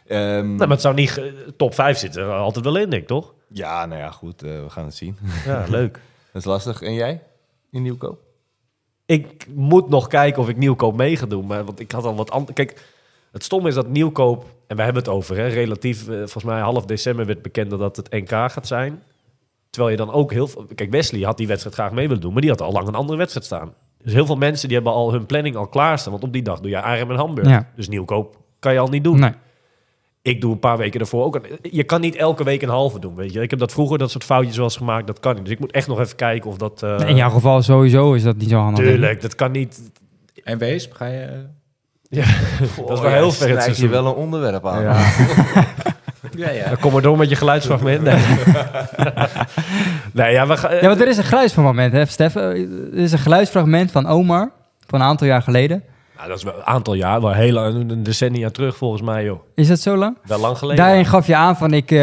Nou, 0.46 0.58
maar 0.58 0.70
het 0.70 0.82
zou 0.82 0.96
niet 0.96 1.22
top 1.58 1.74
5 1.74 1.98
zitten, 1.98 2.34
altijd 2.36 2.66
wel 2.66 2.78
in, 2.78 2.90
denk 2.90 3.02
ik, 3.02 3.08
toch? 3.08 3.34
Ja, 3.48 3.86
nou 3.86 4.02
ja, 4.02 4.12
goed, 4.12 4.44
uh, 4.44 4.64
we 4.64 4.70
gaan 4.70 4.86
het 4.86 4.96
zien. 4.96 5.18
Ja, 5.46 5.66
leuk. 5.78 5.94
dat 6.32 6.42
is 6.42 6.46
lastig. 6.46 6.82
En 6.82 6.94
jij, 6.94 7.24
in 7.72 7.82
Nieuwkoop? 7.82 8.20
Ik 9.06 9.46
moet 9.54 9.90
nog 9.90 10.08
kijken 10.08 10.42
of 10.42 10.50
ik 10.50 10.58
Nieuwkoop 10.58 10.96
mee 10.96 11.16
ga 11.18 11.26
doen, 11.26 11.46
maar 11.46 11.66
want 11.66 11.80
ik 11.80 11.92
had 11.92 12.04
al 12.06 12.16
wat 12.16 12.32
anders. 12.32 12.54
Kijk, 12.54 12.92
het 13.32 13.44
stomme 13.44 13.68
is 13.68 13.76
dat 13.76 13.88
Nieuwkoop, 13.88 14.46
en 14.68 14.76
we 14.76 14.82
hebben 14.84 15.02
het 15.04 15.12
over, 15.12 15.36
hè, 15.38 15.48
relatief, 15.48 16.08
eh, 16.08 16.16
volgens 16.16 16.44
mij 16.44 16.60
half 16.60 16.86
december 16.86 17.26
werd 17.26 17.42
bekend 17.42 17.70
dat 17.70 17.96
het 17.96 18.10
NK 18.12 18.30
gaat 18.30 18.68
zijn. 18.68 19.02
Terwijl 19.70 19.92
je 19.98 20.04
dan 20.06 20.12
ook 20.14 20.32
heel 20.32 20.48
veel... 20.48 20.66
Kijk, 20.76 20.92
Wesley 20.92 21.22
had 21.22 21.38
die 21.38 21.48
wedstrijd 21.48 21.76
graag 21.76 21.92
mee 21.92 22.08
willen 22.08 22.22
doen, 22.22 22.32
maar 22.34 22.42
die 22.42 22.50
had 22.50 22.62
al 22.62 22.72
lang 22.72 22.88
een 22.88 22.96
andere 22.96 23.18
wedstrijd 23.18 23.46
staan. 23.46 23.74
Dus 24.04 24.14
heel 24.14 24.26
veel 24.26 24.36
mensen 24.38 24.68
die 24.68 24.76
hebben 24.78 24.94
al 24.96 25.12
hun 25.12 25.26
planning 25.26 25.56
al 25.56 25.68
klaarstaan, 25.68 26.12
want 26.12 26.24
op 26.24 26.34
die 26.34 26.42
dag 26.42 26.60
doe 26.60 26.70
je 26.70 26.82
Arnhem 26.82 27.10
en 27.12 27.16
Hamburg. 27.18 27.48
Ja. 27.50 27.70
Dus 27.76 27.88
Nieuwkoop 27.90 28.38
kan 28.60 28.74
je 28.74 28.80
al 28.80 28.88
niet 28.88 29.04
doen. 29.04 29.20
Nee. 29.20 29.32
Ik 30.22 30.42
doe 30.42 30.52
een 30.52 30.60
paar 30.60 30.78
weken 30.78 31.00
ervoor 31.00 31.24
ook. 31.24 31.36
een- 31.36 31.58
Je 31.62 31.84
kan 31.84 32.02
niet 32.02 32.16
elke 32.16 32.44
week 32.44 32.62
een 32.62 32.70
halve 32.70 33.00
doen, 33.00 33.16
weet 33.16 33.34
je. 33.34 33.42
Ik 33.42 33.50
heb 33.50 33.60
dat 33.60 33.72
vroeger, 33.72 33.98
dat 33.98 34.12
soort 34.12 34.24
foutjes 34.24 34.56
wel 34.56 34.66
eens 34.66 34.78
gemaakt, 34.78 35.08
dat 35.08 35.20
kan 35.20 35.36
niet. 35.36 35.44
Dus 35.44 35.54
ik 35.54 35.60
moet 35.60 35.72
echt 35.72 35.88
nog 35.88 36.00
even 36.00 36.16
kijken 36.16 36.50
of 36.50 36.58
dat... 36.58 36.84
eh, 36.84 37.10
In 37.10 37.16
jouw 37.16 37.30
geval 37.30 37.62
sowieso 37.62 38.14
is 38.14 38.24
dat 38.24 38.38
niet 38.38 38.50
zo 38.50 38.58
handig. 38.58 38.86
Tuurlijk, 38.86 39.22
dat 39.22 39.36
kan 39.36 39.52
niet... 39.52 39.92
En 40.44 40.58
Wees, 40.58 40.90
ga 40.94 41.06
je... 41.06 41.46
Ja, 42.10 42.26
dat 42.88 42.92
is 42.98 43.00
wel 43.00 43.12
heel 43.12 43.12
ver 43.12 43.22
het 43.22 43.32
Snijdt 43.32 43.56
je 43.56 43.62
seizoen. 43.62 43.90
wel 43.90 44.06
een 44.06 44.14
onderwerp 44.14 44.68
aan. 44.68 44.82
Ja. 44.82 44.96
Ja, 46.36 46.50
ja. 46.50 46.68
Dan 46.68 46.80
kom 46.80 46.92
maar 46.94 47.02
door 47.02 47.18
met 47.18 47.30
je 47.30 47.36
geluidsfragment. 47.36 48.02
Nee, 48.02 48.16
nee 50.14 50.32
ja, 50.32 50.48
we 50.48 50.58
gaan... 50.58 50.76
Ja, 50.76 50.88
want 50.88 51.02
er 51.02 51.08
is 51.08 51.18
een 51.18 51.24
geluidsfragment, 51.24 51.94
hè, 51.94 52.06
Stef? 52.06 52.36
Eh, 52.36 52.44
Er 52.44 52.94
is 52.94 53.12
een 53.12 53.20
geluidsfragment 53.20 53.92
van 53.92 54.08
Omar 54.08 54.52
van 54.88 55.02
een 55.02 55.06
aantal 55.08 55.28
jaar 55.28 55.42
geleden. 55.42 55.84
Nou, 56.16 56.28
dat 56.28 56.38
is 56.38 56.44
wel 56.44 56.54
een 56.58 56.66
aantal 56.66 56.94
jaar, 56.94 57.22
wel 57.22 57.34
heel 57.34 57.52
lang, 57.54 57.90
een 57.92 58.04
decennia 58.04 58.50
terug 58.50 58.78
volgens 58.78 59.02
mij, 59.02 59.24
joh. 59.24 59.40
Is 59.56 59.68
dat 59.68 59.80
zo 59.80 59.96
lang? 59.98 60.18
Wel 60.24 60.40
lang 60.40 60.58
geleden. 60.58 60.84
Daarin 60.86 61.06
gaf 61.06 61.28
je 61.28 61.36
aan 61.36 61.58
van 61.58 61.74
ik... 61.74 61.92
eh 61.92 61.98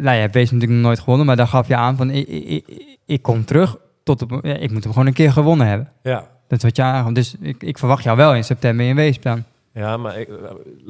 nou 0.00 0.16
ja, 0.16 0.28
Wees 0.30 0.50
natuurlijk 0.50 0.70
nog 0.80 0.82
nooit 0.82 0.98
gewonnen, 1.00 1.26
maar 1.26 1.36
daar 1.36 1.46
gaf 1.48 1.68
je 1.68 1.76
aan 1.76 1.96
van 1.96 2.10
ik, 2.10 2.28
ik, 2.28 2.44
ik, 2.66 2.96
ik 3.06 3.22
kom 3.22 3.44
terug 3.44 3.76
tot 4.04 4.22
op... 4.22 4.38
Ja, 4.42 4.54
ik 4.54 4.70
moet 4.70 4.82
hem 4.82 4.92
gewoon 4.92 5.06
een 5.08 5.12
keer 5.14 5.32
gewonnen 5.32 5.66
hebben. 5.66 5.88
Ja. 6.02 6.24
Dat 6.48 6.58
is 6.58 6.64
wat 6.64 6.76
je 6.76 6.82
aangaf. 6.82 7.12
Dus 7.12 7.34
ik, 7.40 7.62
ik 7.62 7.78
verwacht 7.78 8.02
jou 8.04 8.16
wel 8.16 8.34
in 8.34 8.44
september 8.44 8.86
in 8.86 8.96
Weesp 8.96 9.22
dan. 9.22 9.44
ja, 9.72 9.96
maar 9.96 10.18
ik, 10.18 10.28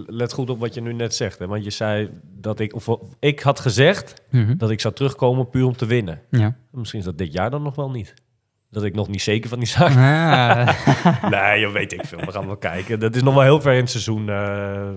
let 0.06 0.32
goed 0.32 0.50
op 0.50 0.60
wat 0.60 0.74
je 0.74 0.80
nu 0.80 0.92
net 0.92 1.14
zegt. 1.14 1.38
Hè? 1.38 1.46
Want 1.46 1.64
je 1.64 1.70
zei 1.70 2.10
dat 2.40 2.60
ik... 2.60 2.74
Of, 2.74 2.88
ik 3.18 3.40
had 3.40 3.60
gezegd 3.60 4.14
Mhm. 4.30 4.56
dat 4.56 4.70
ik 4.70 4.80
zou 4.80 4.94
terugkomen 4.94 5.48
puur 5.50 5.64
om 5.66 5.76
te 5.76 5.86
winnen. 5.86 6.20
Ja. 6.30 6.54
Misschien 6.70 6.98
is 6.98 7.04
dat 7.04 7.18
dit 7.18 7.32
jaar 7.32 7.50
dan 7.50 7.62
nog 7.62 7.74
wel 7.74 7.90
niet. 7.90 8.14
Dat 8.70 8.84
ik 8.84 8.94
nog 8.94 9.08
niet 9.08 9.22
zeker 9.22 9.48
van 9.48 9.58
die 9.58 9.68
zaak 9.68 9.88
Ah, 9.96 10.68
Nee, 11.30 11.60
je 11.60 11.70
weet 11.72 11.92
ik 11.92 12.04
veel. 12.04 12.18
We 12.18 12.32
gaan 12.32 12.46
wel 12.46 12.56
kijken. 12.56 13.00
Dat 13.00 13.16
is 13.16 13.22
nog 13.22 13.34
wel 13.34 13.42
heel 13.42 13.60
ver 13.60 13.72
in 13.72 13.80
het 13.80 13.90
seizoen, 13.90 14.28
eh, 14.28 14.88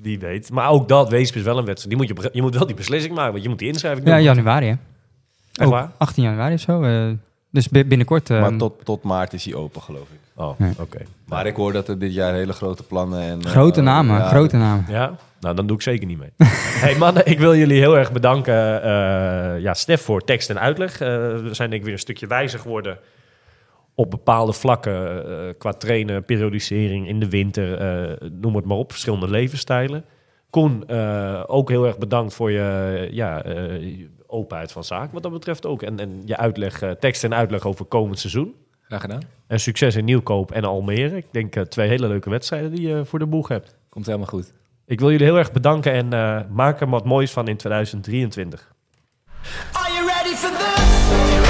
wie 0.00 0.18
weet. 0.18 0.50
Maar 0.50 0.68
ook 0.70 0.88
dat, 0.88 1.08
Weesp 1.08 1.34
is 1.36 1.42
wel 1.42 1.58
een 1.58 1.64
wedstrijd. 1.64 1.98
Die 1.98 2.08
moet 2.08 2.22
je, 2.22 2.30
je 2.32 2.42
moet 2.42 2.54
wel 2.56 2.66
die 2.66 2.76
beslissing 2.76 3.14
maken, 3.14 3.30
want 3.32 3.42
je 3.42 3.48
moet 3.48 3.58
die 3.58 3.68
inschrijving 3.68 4.04
doen. 4.06 4.14
ja, 4.14 4.20
januari 4.20 4.66
hè? 4.66 4.72
Echt 4.72 5.66
Ook 5.68 5.70
waar? 5.72 5.90
18 5.98 6.22
januari 6.22 6.54
of 6.54 6.60
zo. 6.60 6.82
eh, 6.82 7.10
dus 7.50 7.68
bi- 7.68 7.84
binnenkort... 7.86 8.30
eh, 8.30 8.40
Maar 8.40 8.56
tot, 8.56 8.84
tot 8.84 9.02
maart 9.02 9.32
is 9.32 9.44
hij 9.44 9.54
open, 9.54 9.82
geloof 9.82 10.08
ik. 10.10 10.18
Oh, 10.34 10.58
Ja. 10.58 10.70
oké. 10.78 10.98
Maar 11.24 11.46
ik 11.46 11.56
hoor 11.56 11.72
dat 11.72 11.88
er 11.88 11.98
dit 11.98 12.14
jaar 12.14 12.34
hele 12.34 12.52
grote 12.52 12.82
plannen 12.82 13.20
en... 13.20 13.46
grote 13.46 13.78
eh, 13.80 13.84
namen, 13.86 14.16
ja, 14.16 14.28
grote 14.28 14.56
namen. 14.56 14.84
Ja? 14.88 15.16
Nou, 15.40 15.54
dan 15.56 15.66
doe 15.66 15.76
ik 15.76 15.82
zeker 15.82 16.06
niet 16.06 16.18
mee. 16.18 16.30
hey 16.84 16.96
mannen, 16.98 17.26
ik 17.26 17.38
wil 17.38 17.54
jullie 17.56 17.78
heel 17.78 17.98
erg 17.98 18.12
bedanken. 18.12 18.82
eh, 18.82 19.60
ja, 19.62 19.74
Stef 19.74 20.02
voor 20.02 20.20
tekst 20.24 20.50
en 20.50 20.60
uitleg. 20.60 20.92
Eh, 21.00 21.08
we 21.08 21.48
zijn 21.54 21.68
denk 21.68 21.72
ik 21.80 21.82
weer 21.84 21.92
een 21.92 21.98
stukje 21.98 22.26
wijzer 22.26 22.58
geworden 22.58 22.98
op 23.94 24.10
bepaalde 24.10 24.52
vlakken. 24.52 25.28
eh, 25.30 25.54
qua 25.58 25.72
trainen, 25.72 26.24
periodisering 26.24 27.08
in 27.08 27.20
de 27.20 27.28
winter, 27.28 27.74
eh, 27.78 28.28
noem 28.40 28.56
het 28.56 28.64
maar 28.64 28.76
op. 28.76 28.90
Verschillende 28.90 29.28
levensstijlen. 29.30 30.04
Koen, 30.50 30.84
eh, 30.88 31.42
ook 31.46 31.68
heel 31.68 31.86
erg 31.86 31.98
bedankt 31.98 32.34
voor 32.34 32.50
je 32.50 33.08
ja, 33.10 33.42
eh, 33.42 33.54
je 33.82 34.08
openheid 34.30 34.72
van 34.72 34.84
zaken 34.84 35.12
wat 35.12 35.22
dat 35.22 35.32
betreft 35.32 35.66
ook. 35.66 35.82
En, 35.82 36.00
en 36.00 36.22
je 36.24 36.36
uitleg, 36.36 36.82
eh, 36.82 36.90
tekst 36.90 37.24
en 37.24 37.34
uitleg 37.34 37.64
over 37.64 37.84
komend 37.84 38.18
seizoen. 38.18 38.54
Graag 38.82 39.00
gedaan. 39.00 39.22
En 39.46 39.60
succes 39.60 39.96
in 39.96 40.04
Nieuwkoop 40.04 40.52
en 40.52 40.64
Almere. 40.64 41.16
Ik 41.16 41.26
denk 41.30 41.56
eh, 41.56 41.62
twee 41.62 41.88
hele 41.88 42.08
leuke 42.08 42.30
wedstrijden 42.30 42.70
die 42.70 42.88
je 42.88 43.04
voor 43.04 43.18
de 43.18 43.26
boeg 43.26 43.48
hebt. 43.48 43.76
Komt 43.88 44.06
helemaal 44.06 44.26
goed. 44.26 44.52
Ik 44.86 45.00
wil 45.00 45.10
jullie 45.10 45.26
heel 45.26 45.38
erg 45.38 45.52
bedanken 45.52 45.92
en 45.92 46.12
eh, 46.12 46.40
maak 46.50 46.80
er 46.80 46.88
wat 46.88 47.04
moois 47.04 47.30
van 47.32 47.48
in 47.48 47.56
2023. 47.56 48.72
Are 49.72 49.92
you 49.92 50.06
ready 50.06 50.34
for 50.34 50.50
this? 50.50 51.10
Are 51.10 51.16
you 51.16 51.30
ready 51.30 51.36
for 51.36 51.42
this? 51.42 51.49